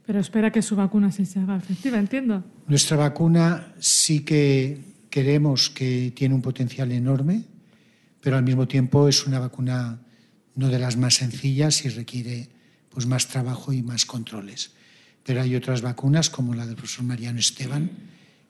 Pero 0.04 0.20
espera 0.20 0.52
que 0.52 0.60
su 0.60 0.76
vacuna 0.76 1.10
sí 1.10 1.24
se 1.24 1.40
haga 1.40 1.56
efectiva, 1.56 1.98
entiendo. 1.98 2.44
Nuestra 2.66 2.96
vacuna 2.98 3.72
sí 3.78 4.20
que 4.20 5.06
queremos 5.08 5.70
que 5.70 6.12
tiene 6.14 6.34
un 6.34 6.42
potencial 6.42 6.92
enorme, 6.92 7.44
pero 8.20 8.36
al 8.36 8.42
mismo 8.42 8.68
tiempo 8.68 9.08
es 9.08 9.26
una 9.26 9.38
vacuna 9.38 9.98
no 10.56 10.68
de 10.68 10.78
las 10.78 10.98
más 10.98 11.14
sencillas 11.14 11.84
y 11.86 11.88
requiere 11.88 12.50
pues 12.90 13.06
más 13.06 13.28
trabajo 13.28 13.72
y 13.72 13.82
más 13.82 14.04
controles. 14.04 14.72
Pero 15.24 15.40
hay 15.40 15.54
otras 15.56 15.80
vacunas, 15.80 16.28
como 16.28 16.54
la 16.54 16.66
del 16.66 16.76
profesor 16.76 17.04
Mariano 17.04 17.38
Esteban, 17.38 17.90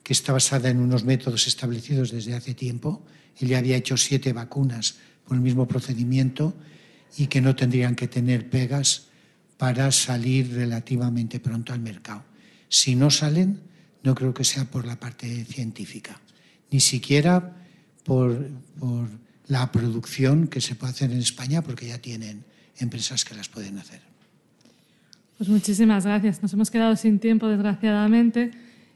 que 0.03 0.13
está 0.13 0.33
basada 0.33 0.69
en 0.69 0.79
unos 0.79 1.05
métodos 1.05 1.47
establecidos 1.47 2.11
desde 2.11 2.33
hace 2.33 2.53
tiempo. 2.53 3.05
Él 3.39 3.49
ya 3.49 3.59
había 3.59 3.77
hecho 3.77 3.95
siete 3.95 4.33
vacunas 4.33 4.95
por 5.25 5.37
el 5.37 5.43
mismo 5.43 5.67
procedimiento 5.67 6.53
y 7.17 7.27
que 7.27 7.41
no 7.41 7.55
tendrían 7.55 7.95
que 7.95 8.07
tener 8.07 8.49
pegas 8.49 9.07
para 9.57 9.91
salir 9.91 10.53
relativamente 10.53 11.39
pronto 11.39 11.73
al 11.73 11.79
mercado. 11.79 12.23
Si 12.67 12.95
no 12.95 13.11
salen, 13.11 13.59
no 14.03 14.15
creo 14.15 14.33
que 14.33 14.43
sea 14.43 14.65
por 14.65 14.85
la 14.85 14.99
parte 14.99 15.45
científica, 15.45 16.19
ni 16.71 16.79
siquiera 16.79 17.55
por, 18.03 18.49
por 18.79 19.07
la 19.47 19.71
producción 19.71 20.47
que 20.47 20.61
se 20.61 20.75
puede 20.75 20.93
hacer 20.93 21.11
en 21.11 21.19
España, 21.19 21.61
porque 21.61 21.87
ya 21.87 21.99
tienen 21.99 22.43
empresas 22.79 23.25
que 23.25 23.35
las 23.35 23.49
pueden 23.49 23.77
hacer. 23.77 24.01
Pues 25.37 25.49
muchísimas 25.49 26.05
gracias. 26.05 26.41
Nos 26.41 26.53
hemos 26.53 26.71
quedado 26.71 26.95
sin 26.95 27.19
tiempo, 27.19 27.47
desgraciadamente. 27.47 28.51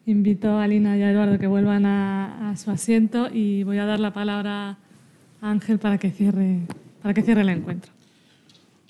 Invito 0.05 0.59
a 0.59 0.67
Lina 0.67 0.97
y 0.97 1.01
a 1.01 1.11
Eduardo 1.11 1.39
que 1.39 1.47
vuelvan 1.47 1.85
a, 1.85 2.51
a 2.51 2.57
su 2.57 2.71
asiento 2.71 3.29
y 3.33 3.63
voy 3.63 3.79
a 3.79 3.85
dar 3.85 3.99
la 3.99 4.13
palabra 4.13 4.77
a 5.41 5.51
Ángel 5.51 5.79
para 5.79 5.97
que 5.97 6.11
cierre, 6.11 6.61
para 7.01 7.13
que 7.13 7.23
cierre 7.23 7.41
el 7.41 7.49
encuentro. 7.49 7.94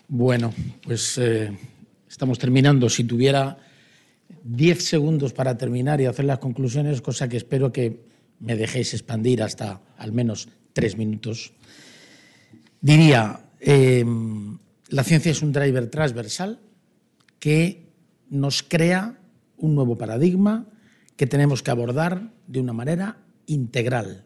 Bueno, 0.08 0.54
pues 0.84 1.18
eh, 1.18 1.52
estamos 2.08 2.38
terminando. 2.38 2.90
Si 2.90 3.04
tuviera 3.06 3.58
10 4.44 4.84
segundos 4.84 5.34
para 5.34 5.58
terminar 5.58 6.00
y 6.00 6.06
hacer 6.06 6.26
las 6.26 6.38
conclusiones, 6.38 7.02
cosa 7.02 7.28
que 7.28 7.38
espero 7.38 7.72
que 7.72 8.06
me 8.40 8.56
dejéis 8.56 8.94
expandir 8.94 9.42
hasta 9.42 9.82
al 9.98 10.12
menos 10.12 10.48
tres 10.74 10.96
minutos, 10.96 11.54
diría, 12.82 13.50
eh, 13.60 14.06
la 14.90 15.04
ciencia 15.04 15.32
es 15.32 15.42
un 15.42 15.52
driver 15.52 15.88
transversal 15.88 16.60
que 17.40 17.88
nos 18.30 18.62
crea 18.62 19.18
un 19.58 19.74
nuevo 19.74 19.98
paradigma 19.98 20.68
que 21.16 21.26
tenemos 21.26 21.64
que 21.64 21.72
abordar 21.72 22.32
de 22.46 22.60
una 22.60 22.74
manera 22.74 23.18
integral, 23.48 24.26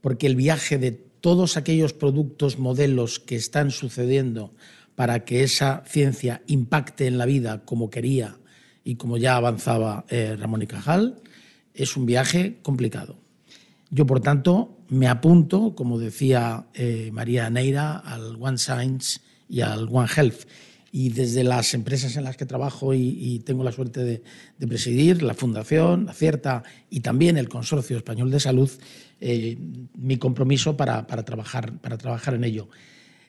porque 0.00 0.26
el 0.26 0.34
viaje 0.34 0.78
de 0.78 0.90
todos 0.90 1.56
aquellos 1.56 1.92
productos, 1.92 2.58
modelos 2.58 3.20
que 3.20 3.36
están 3.36 3.70
sucediendo 3.70 4.52
para 4.98 5.24
que 5.24 5.44
esa 5.44 5.84
ciencia 5.86 6.42
impacte 6.48 7.06
en 7.06 7.18
la 7.18 7.24
vida 7.24 7.64
como 7.64 7.88
quería 7.88 8.38
y 8.82 8.96
como 8.96 9.16
ya 9.16 9.36
avanzaba 9.36 10.04
eh, 10.08 10.34
Ramón 10.36 10.62
y 10.62 10.66
Cajal, 10.66 11.22
es 11.72 11.96
un 11.96 12.04
viaje 12.04 12.58
complicado. 12.62 13.16
Yo, 13.90 14.06
por 14.06 14.18
tanto, 14.18 14.76
me 14.88 15.06
apunto, 15.06 15.76
como 15.76 16.00
decía 16.00 16.66
eh, 16.74 17.10
María 17.12 17.48
Neira, 17.48 17.96
al 17.96 18.38
One 18.40 18.58
Science 18.58 19.20
y 19.48 19.60
al 19.60 19.86
One 19.88 20.08
Health 20.16 20.48
y 20.90 21.10
desde 21.10 21.44
las 21.44 21.74
empresas 21.74 22.16
en 22.16 22.24
las 22.24 22.36
que 22.36 22.44
trabajo 22.44 22.92
y, 22.92 23.40
tengo 23.46 23.62
la 23.62 23.70
suerte 23.70 24.02
de, 24.02 24.66
presidir, 24.66 25.22
la 25.22 25.34
Fundación, 25.34 26.08
Acierta 26.08 26.64
y 26.90 27.02
también 27.02 27.36
el 27.36 27.48
Consorcio 27.48 27.96
Español 27.96 28.32
de 28.32 28.40
Salud, 28.40 28.70
eh, 29.20 29.56
mi 29.94 30.16
compromiso 30.16 30.76
para, 30.76 31.06
trabajar, 31.06 31.78
para 31.78 31.98
trabajar 31.98 32.34
en 32.34 32.42
ello. 32.42 32.68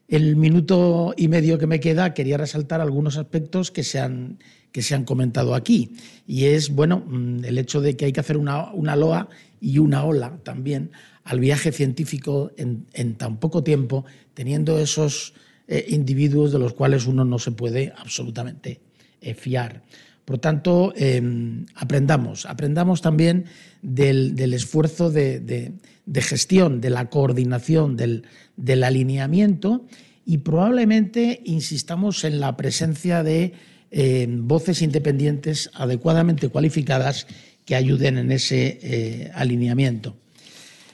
El 0.09 0.35
minuto 0.35 1.13
y 1.15 1.27
medio 1.27 1.57
que 1.57 1.67
me 1.67 1.79
queda 1.79 2.13
quería 2.13 2.37
resaltar 2.37 2.81
algunos 2.81 3.17
aspectos 3.17 3.71
que 3.71 3.83
se 3.83 3.99
han, 3.99 4.39
que 4.71 4.81
se 4.81 4.95
han 4.95 5.05
comentado 5.05 5.55
aquí. 5.55 5.93
Y 6.27 6.45
es, 6.45 6.69
bueno, 6.69 7.03
mm, 7.07 7.45
el 7.45 7.57
hecho 7.57 7.79
de 7.79 7.95
que 7.95 8.05
hay 8.05 8.11
que 8.11 8.19
hacer 8.19 8.37
una, 8.37 8.71
una 8.73 8.95
loa 8.95 9.29
y 9.61 9.77
una 9.77 10.03
ola 10.03 10.39
también 10.43 10.91
al 11.23 11.39
viaje 11.39 11.71
científico 11.71 12.51
en, 12.57 12.87
en 12.93 13.15
tan 13.15 13.37
poco 13.37 13.63
tiempo, 13.63 14.03
teniendo 14.33 14.79
esos 14.79 15.33
eh, 15.71 15.85
individuos 15.89 16.51
de 16.51 16.57
los 16.57 16.73
cuales 16.73 17.05
uno 17.05 17.23
no 17.23 17.37
se 17.37 17.51
puede 17.51 17.93
absolutamente 17.95 18.81
eh, 19.21 19.35
fiar. 19.35 19.83
Por 20.25 20.39
tanto, 20.39 20.93
em, 20.95 21.67
aprendamos, 21.75 22.47
aprendamos 22.47 23.01
también 23.01 23.45
del, 23.83 24.53
esfuerzo 24.53 25.11
de, 25.11 25.73
gestión, 26.15 26.81
de 26.81 26.89
la 26.89 27.09
coordinación, 27.09 27.95
del, 27.95 28.23
alineamiento 28.83 29.85
y 30.25 30.39
probablemente 30.39 31.41
insistamos 31.45 32.23
en 32.23 32.39
la 32.39 32.57
presencia 32.57 33.23
de 33.23 33.53
em, 33.91 34.47
voces 34.47 34.81
independientes 34.81 35.69
adecuadamente 35.73 36.49
cualificadas 36.49 37.27
que 37.65 37.75
ayuden 37.75 38.17
en 38.17 38.31
ese 38.31 38.79
eh, 38.81 39.31
alineamiento. 39.33 40.15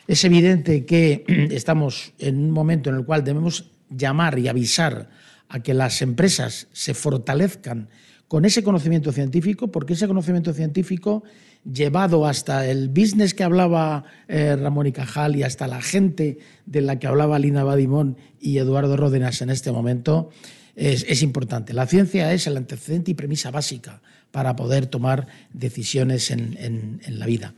Es 0.07 0.23
evidente 0.23 0.85
que 0.85 1.23
estamos 1.51 2.13
en 2.19 2.37
un 2.37 2.51
momento 2.51 2.89
en 2.89 2.97
el 2.97 3.05
cual 3.05 3.23
debemos 3.23 3.71
llamar 3.89 4.37
y 4.39 4.47
avisar 4.47 5.09
a 5.47 5.61
que 5.61 5.73
las 5.73 6.01
empresas 6.01 6.67
se 6.73 6.93
fortalezcan 6.93 7.89
con 8.27 8.45
ese 8.45 8.63
conocimiento 8.63 9.11
científico, 9.11 9.71
porque 9.71 9.93
ese 9.93 10.07
conocimiento 10.07 10.53
científico 10.53 11.23
llevado 11.65 12.25
hasta 12.25 12.69
el 12.69 12.89
business 12.89 13.33
que 13.33 13.43
hablaba 13.43 14.03
eh, 14.27 14.55
Ramón 14.55 14.87
y 14.87 14.91
Cajal 14.91 15.35
y 15.35 15.43
hasta 15.43 15.67
la 15.67 15.81
gente 15.81 16.37
de 16.65 16.81
la 16.81 16.99
que 16.99 17.07
hablaba 17.07 17.39
Lina 17.39 17.63
Badimón 17.63 18.17
y 18.39 18.57
Eduardo 18.59 18.95
Ródenas 18.95 19.41
en 19.41 19.49
este 19.49 19.71
momento, 19.71 20.29
es, 20.75 21.23
importante. 21.23 21.73
La 21.73 21.87
ciencia 21.87 22.33
es 22.33 22.47
el 22.47 22.57
antecedente 22.57 23.11
y 23.11 23.13
premisa 23.13 23.49
básica 23.49 24.01
para 24.31 24.55
poder 24.55 24.87
tomar 24.87 25.27
decisiones 25.53 26.31
en, 26.31 26.99
la 27.07 27.25
vida. 27.25 27.53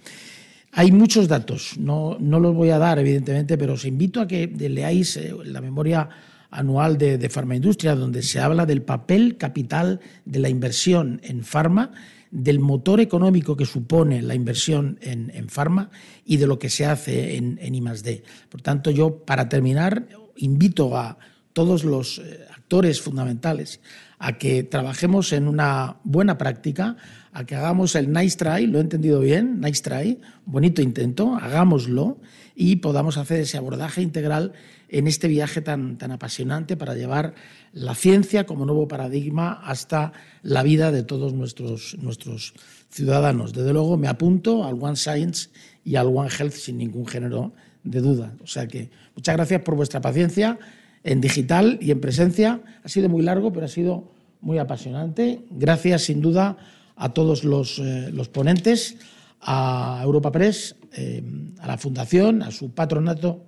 Hay 0.71 0.91
muchos 0.91 1.27
datos, 1.27 1.77
no, 1.79 2.17
los 2.19 2.53
voy 2.53 2.69
a 2.69 2.77
dar 2.77 2.99
evidentemente, 2.99 3.57
pero 3.57 3.73
os 3.73 3.85
invito 3.85 4.21
a 4.21 4.27
que 4.27 4.45
leáis 4.47 5.17
eh, 5.17 5.33
la 5.45 5.61
memoria 5.61 6.07
anual 6.51 6.97
de, 6.97 7.17
de 7.17 7.29
Farmaindustria, 7.29 7.95
donde 7.95 8.21
se 8.21 8.39
habla 8.39 8.67
del 8.67 8.83
papel 8.83 9.37
capital 9.37 9.99
de 10.25 10.39
la 10.39 10.49
inversión 10.49 11.19
en 11.23 11.43
farma, 11.43 11.91
del 12.37 12.59
motor 12.59 13.01
económico 13.01 13.57
que 13.57 13.65
supone 13.65 14.21
la 14.21 14.35
inversión 14.35 14.99
en, 15.01 15.31
en 15.33 15.49
farma 15.49 15.89
y 16.23 16.37
de 16.37 16.45
lo 16.45 16.59
que 16.59 16.69
se 16.69 16.85
hace 16.85 17.35
en, 17.35 17.57
en 17.59 17.73
I+.D. 17.73 18.23
Por 18.47 18.61
tanto, 18.61 18.91
yo, 18.91 19.25
para 19.25 19.49
terminar, 19.49 20.07
invito 20.35 20.95
a 20.95 21.17
todos 21.53 21.83
los 21.83 22.19
eh, 22.19 22.45
actores 22.55 23.01
fundamentales 23.01 23.81
a 24.19 24.37
que 24.37 24.61
trabajemos 24.61 25.33
en 25.33 25.47
una 25.47 25.97
buena 26.03 26.37
práctica, 26.37 26.95
a 27.31 27.43
que 27.43 27.55
hagamos 27.55 27.95
el 27.95 28.13
nice 28.13 28.37
try, 28.37 28.67
lo 28.67 28.77
he 28.77 28.81
entendido 28.81 29.19
bien, 29.19 29.59
nice 29.59 29.81
try, 29.81 30.19
bonito 30.45 30.83
intento, 30.83 31.35
hagámoslo 31.35 32.19
y 32.55 32.77
podamos 32.77 33.17
hacer 33.17 33.39
ese 33.39 33.57
abordaje 33.57 34.03
integral 34.03 34.53
en 34.89 35.07
este 35.07 35.27
viaje 35.27 35.61
tan, 35.61 35.97
tan 35.97 36.11
apasionante 36.11 36.77
para 36.77 36.93
llevar 36.93 37.33
la 37.77 37.93
ciencia 37.95 38.45
como 38.45 38.65
nuevo 38.65 38.87
paradigma 38.87 39.61
hasta 39.63 40.11
la 40.41 40.63
vida 40.63 40.91
de 40.91 41.03
todos 41.03 41.33
nuestros, 41.33 41.95
nuestros 41.99 42.53
ciudadanos. 42.89 43.53
Desde 43.53 43.73
luego 43.73 43.97
me 43.97 44.07
apunto 44.07 44.65
al 44.65 44.81
One 44.81 44.95
Science 44.95 45.49
y 45.83 45.95
al 45.95 46.07
One 46.07 46.29
Health 46.29 46.53
sin 46.53 46.77
ningún 46.77 47.05
género 47.05 47.53
de 47.83 48.01
duda. 48.01 48.33
O 48.43 48.47
sea 48.47 48.67
que 48.67 48.89
muchas 49.15 49.35
gracias 49.35 49.61
por 49.61 49.75
vuestra 49.75 50.01
paciencia 50.01 50.57
en 51.03 51.21
digital 51.21 51.77
y 51.79 51.91
en 51.91 52.01
presencia. 52.01 52.61
Ha 52.83 52.89
sido 52.89 53.09
muy 53.09 53.21
largo, 53.21 53.53
pero 53.53 53.65
ha 53.65 53.69
sido 53.69 54.11
muy 54.41 54.57
apasionante. 54.57 55.41
Gracias 55.51 56.03
sin 56.03 56.21
duda 56.21 56.57
a 56.95 57.13
todos 57.13 57.43
los, 57.43 57.77
eh, 57.79 58.09
los 58.11 58.27
ponentes, 58.27 58.97
a 59.39 60.01
Europa 60.03 60.31
Press, 60.31 60.75
eh, 60.93 61.23
a 61.59 61.67
la 61.67 61.77
Fundación, 61.77 62.41
a 62.41 62.49
su 62.49 62.71
patronato 62.71 63.46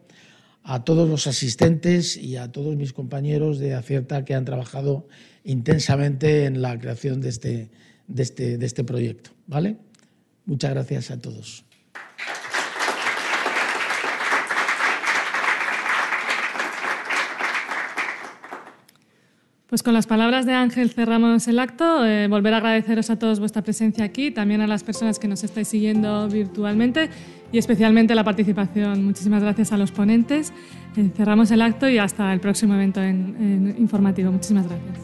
a 0.71 0.83
todos 0.83 1.09
los 1.09 1.25
asistentes 1.25 2.15
y 2.15 2.37
a 2.37 2.51
todos 2.51 2.75
mis 2.75 2.93
compañeros 2.93 3.57
de 3.57 3.73
Acierta 3.73 4.23
que 4.23 4.35
han 4.35 4.45
trabajado 4.45 5.07
intensamente 5.43 6.45
en 6.45 6.61
la 6.61 6.77
creación 6.77 7.21
de 7.21 7.29
este, 7.29 7.71
de 8.07 8.21
este, 8.21 8.59
de 8.59 8.65
este 8.67 8.83
proyecto. 8.83 9.31
¿vale? 9.47 9.77
Muchas 10.45 10.69
gracias 10.69 11.09
a 11.09 11.19
todos. 11.19 11.65
Pues 19.65 19.81
con 19.81 19.95
las 19.95 20.05
palabras 20.05 20.45
de 20.45 20.53
Ángel 20.53 20.91
cerramos 20.91 21.47
el 21.47 21.57
acto. 21.57 22.05
Eh, 22.05 22.27
volver 22.27 22.53
a 22.53 22.57
agradeceros 22.57 23.09
a 23.09 23.17
todos 23.17 23.39
vuestra 23.39 23.63
presencia 23.63 24.03
aquí, 24.03 24.29
también 24.29 24.61
a 24.61 24.67
las 24.67 24.83
personas 24.83 25.17
que 25.17 25.27
nos 25.27 25.43
estáis 25.43 25.67
siguiendo 25.67 26.27
virtualmente 26.27 27.09
y 27.51 27.57
especialmente 27.57 28.15
la 28.15 28.23
participación. 28.23 29.05
Muchísimas 29.05 29.41
gracias 29.41 29.71
a 29.71 29.77
los 29.77 29.91
ponentes. 29.91 30.53
Eh, 30.95 31.09
cerramos 31.15 31.51
el 31.51 31.61
acto 31.61 31.89
y 31.89 31.97
hasta 31.97 32.31
el 32.33 32.39
próximo 32.39 32.73
evento 32.75 33.01
en, 33.01 33.75
informativo. 33.77 34.31
Muchísimas 34.31 34.67
gracias. 34.67 34.99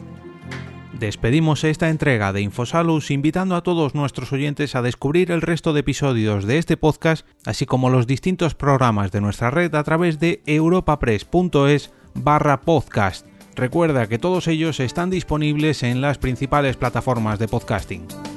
Despedimos 0.98 1.62
esta 1.64 1.90
entrega 1.90 2.32
de 2.32 2.40
Infosalus 2.40 3.10
invitando 3.10 3.54
a 3.54 3.62
todos 3.62 3.94
nuestros 3.94 4.32
oyentes 4.32 4.74
a 4.74 4.82
descubrir 4.82 5.30
el 5.30 5.42
resto 5.42 5.74
de 5.74 5.80
episodios 5.80 6.46
de 6.46 6.56
este 6.56 6.78
podcast, 6.78 7.26
así 7.44 7.66
como 7.66 7.90
los 7.90 8.06
distintos 8.06 8.54
programas 8.54 9.12
de 9.12 9.20
nuestra 9.20 9.50
red 9.50 9.74
a 9.74 9.84
través 9.84 10.20
de 10.20 10.40
europapress.es 10.46 11.92
barra 12.14 12.62
podcast. 12.62 13.26
Recuerda 13.56 14.06
que 14.06 14.18
todos 14.18 14.48
ellos 14.48 14.80
están 14.80 15.10
disponibles 15.10 15.82
en 15.82 16.00
las 16.00 16.16
principales 16.16 16.76
plataformas 16.76 17.38
de 17.38 17.48
podcasting. 17.48 18.35